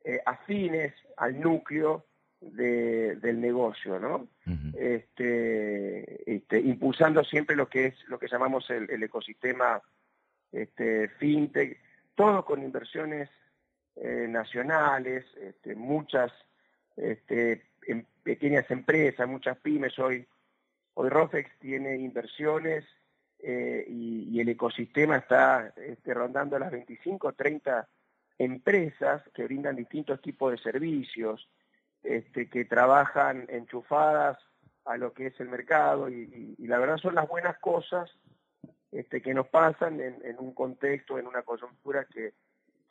eh, 0.04 0.20
afines 0.24 0.94
al 1.16 1.40
núcleo 1.40 2.04
de- 2.40 3.16
del 3.16 3.40
negocio, 3.40 3.98
¿no? 3.98 4.28
este, 4.74 6.34
este, 6.36 6.60
impulsando 6.60 7.24
siempre 7.24 7.56
lo 7.56 7.68
que 7.68 7.86
es 7.86 8.08
lo 8.08 8.18
que 8.18 8.28
llamamos 8.28 8.68
el, 8.70 8.88
el 8.90 9.02
ecosistema 9.02 9.82
este, 10.52 11.08
fintech, 11.18 11.78
todo 12.14 12.44
con 12.44 12.62
inversiones 12.62 13.28
eh, 13.96 14.26
nacionales, 14.28 15.24
este, 15.40 15.74
muchas 15.74 16.32
este, 16.96 17.64
em- 17.86 18.04
pequeñas 18.22 18.70
empresas, 18.70 19.28
muchas 19.28 19.56
pymes 19.58 19.98
hoy. 19.98 20.26
Hoy 20.94 21.08
Rofex 21.10 21.50
tiene 21.58 21.96
inversiones 21.96 22.84
eh, 23.40 23.84
y, 23.88 24.28
y 24.32 24.40
el 24.40 24.48
ecosistema 24.48 25.16
está 25.16 25.72
este, 25.76 26.12
rondando 26.14 26.58
las 26.58 26.70
25 26.72 27.28
o 27.28 27.32
30 27.32 27.88
empresas 28.38 29.22
que 29.34 29.44
brindan 29.44 29.76
distintos 29.76 30.20
tipos 30.22 30.52
de 30.52 30.58
servicios, 30.58 31.48
este, 32.02 32.48
que 32.48 32.64
trabajan 32.64 33.46
enchufadas 33.48 34.38
a 34.84 34.96
lo 34.96 35.12
que 35.12 35.26
es 35.26 35.40
el 35.40 35.48
mercado 35.48 36.08
y, 36.08 36.54
la 36.58 36.78
verdad 36.78 36.96
son 36.96 37.14
las 37.14 37.28
buenas 37.28 37.58
cosas 37.58 38.10
este, 38.92 39.20
que 39.20 39.34
nos 39.34 39.48
pasan 39.48 40.00
en, 40.00 40.36
un 40.38 40.54
contexto, 40.54 41.18
en 41.18 41.26
una 41.26 41.42
coyuntura 41.42 42.06
que 42.06 42.32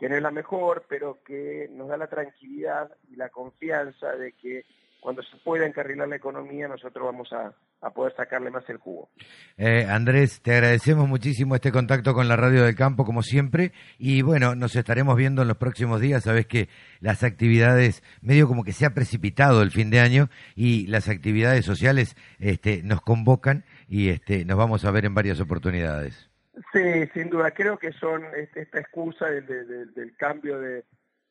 no 0.07 0.15
es 0.15 0.21
la 0.21 0.31
mejor, 0.31 0.85
pero 0.87 1.23
que 1.23 1.69
nos 1.71 1.87
da 1.87 1.97
la 1.97 2.07
tranquilidad 2.07 2.95
y 3.09 3.15
la 3.15 3.29
confianza 3.29 4.15
de 4.15 4.33
que 4.33 4.65
cuando 4.99 5.21
se 5.23 5.37
pueda 5.37 5.65
encarrilar 5.65 6.07
la 6.07 6.15
economía 6.17 6.67
nosotros 6.67 7.05
vamos 7.05 7.31
a, 7.31 7.53
a 7.81 7.89
poder 7.91 8.13
sacarle 8.15 8.49
más 8.51 8.67
el 8.69 8.77
jugo. 8.77 9.09
Eh, 9.57 9.85
Andrés, 9.89 10.41
te 10.41 10.53
agradecemos 10.53 11.07
muchísimo 11.07 11.55
este 11.55 11.71
contacto 11.71 12.13
con 12.13 12.27
la 12.27 12.35
Radio 12.35 12.63
del 12.63 12.75
Campo, 12.75 13.05
como 13.05 13.21
siempre, 13.21 13.71
y 13.97 14.21
bueno, 14.21 14.55
nos 14.55 14.75
estaremos 14.75 15.15
viendo 15.15 15.41
en 15.41 15.47
los 15.47 15.57
próximos 15.57 16.01
días. 16.01 16.23
Sabes 16.23 16.45
que 16.47 16.67
las 16.99 17.23
actividades, 17.23 18.03
medio 18.21 18.47
como 18.47 18.63
que 18.63 18.73
se 18.73 18.85
ha 18.85 18.91
precipitado 18.93 19.61
el 19.61 19.71
fin 19.71 19.89
de 19.89 19.99
año, 19.99 20.29
y 20.55 20.87
las 20.87 21.07
actividades 21.09 21.63
sociales 21.65 22.15
este, 22.39 22.81
nos 22.83 23.01
convocan 23.01 23.63
y 23.87 24.09
este, 24.09 24.43
nos 24.45 24.57
vamos 24.57 24.83
a 24.83 24.91
ver 24.91 25.05
en 25.05 25.13
varias 25.15 25.39
oportunidades. 25.39 26.29
Sí, 26.73 26.81
sin 27.13 27.29
duda. 27.29 27.51
Creo 27.51 27.77
que 27.77 27.91
son 27.93 28.23
este, 28.35 28.63
esta 28.63 28.79
excusa 28.79 29.27
del, 29.27 29.45
del- 29.45 29.67
del- 29.67 29.93
del 29.93 30.15
cambio 30.17 30.59
de 30.59 30.83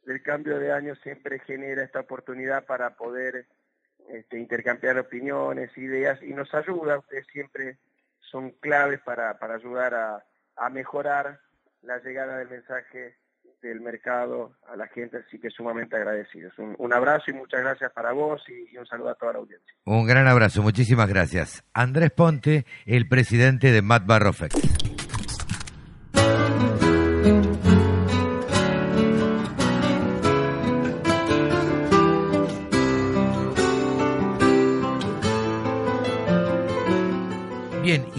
del 0.06 0.22
cambio 0.22 0.58
de 0.58 0.72
año 0.72 0.94
siempre 1.02 1.40
genera 1.40 1.82
esta 1.82 2.00
oportunidad 2.00 2.64
para 2.64 2.96
poder 2.96 3.46
este, 4.08 4.38
intercambiar 4.38 4.98
opiniones, 4.98 5.76
ideas 5.76 6.22
y 6.22 6.32
nos 6.32 6.54
ayuda. 6.54 6.98
Ustedes 6.98 7.26
siempre 7.32 7.78
son 8.30 8.50
claves 8.52 9.00
para, 9.04 9.38
para 9.38 9.56
ayudar 9.56 9.94
a, 9.94 10.24
a 10.56 10.70
mejorar 10.70 11.40
la 11.82 11.98
llegada 11.98 12.38
del 12.38 12.48
mensaje 12.48 13.16
del 13.62 13.80
mercado 13.80 14.56
a 14.68 14.76
la 14.76 14.86
gente, 14.88 15.16
así 15.26 15.40
que 15.40 15.50
sumamente 15.50 15.96
agradecidos. 15.96 16.56
Un, 16.58 16.76
un 16.78 16.92
abrazo 16.92 17.30
y 17.30 17.34
muchas 17.34 17.62
gracias 17.62 17.90
para 17.92 18.12
vos 18.12 18.42
y, 18.48 18.72
y 18.72 18.78
un 18.78 18.86
saludo 18.86 19.10
a 19.10 19.14
toda 19.14 19.32
la 19.32 19.38
audiencia. 19.40 19.74
Un 19.84 20.06
gran 20.06 20.28
abrazo, 20.28 20.62
muchísimas 20.62 21.08
gracias. 21.08 21.64
Andrés 21.72 22.10
Ponte, 22.12 22.64
el 22.84 23.08
presidente 23.08 23.72
de 23.72 23.82
Matt 23.82 24.06
Barrofex. 24.06 24.54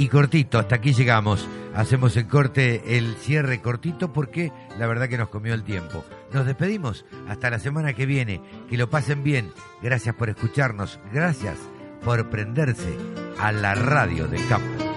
Cortito, 0.10 0.60
hasta 0.60 0.76
aquí 0.76 0.94
llegamos. 0.94 1.48
Hacemos 1.76 2.18
el 2.18 2.28
corte, 2.28 2.98
el 2.98 3.16
cierre 3.16 3.62
cortito 3.62 4.12
porque 4.12 4.52
la 4.80 4.88
verdad 4.88 5.08
que 5.10 5.18
nos 5.18 5.30
comió 5.30 5.54
el 5.54 5.64
tiempo. 5.64 6.04
Nos 6.34 6.46
despedimos 6.46 7.06
hasta 7.28 7.50
la 7.50 7.60
semana 7.60 7.94
que 7.94 8.06
viene. 8.06 8.42
Que 8.70 8.78
lo 8.78 8.90
pasen 8.90 9.24
bien. 9.24 9.52
Gracias 9.82 10.16
por 10.16 10.30
escucharnos. 10.30 11.00
Gracias 11.14 11.58
por 12.04 12.30
prenderse 12.30 12.98
a 13.40 13.52
la 13.52 13.76
radio 13.76 14.28
del 14.28 14.48
campo. 14.48 14.88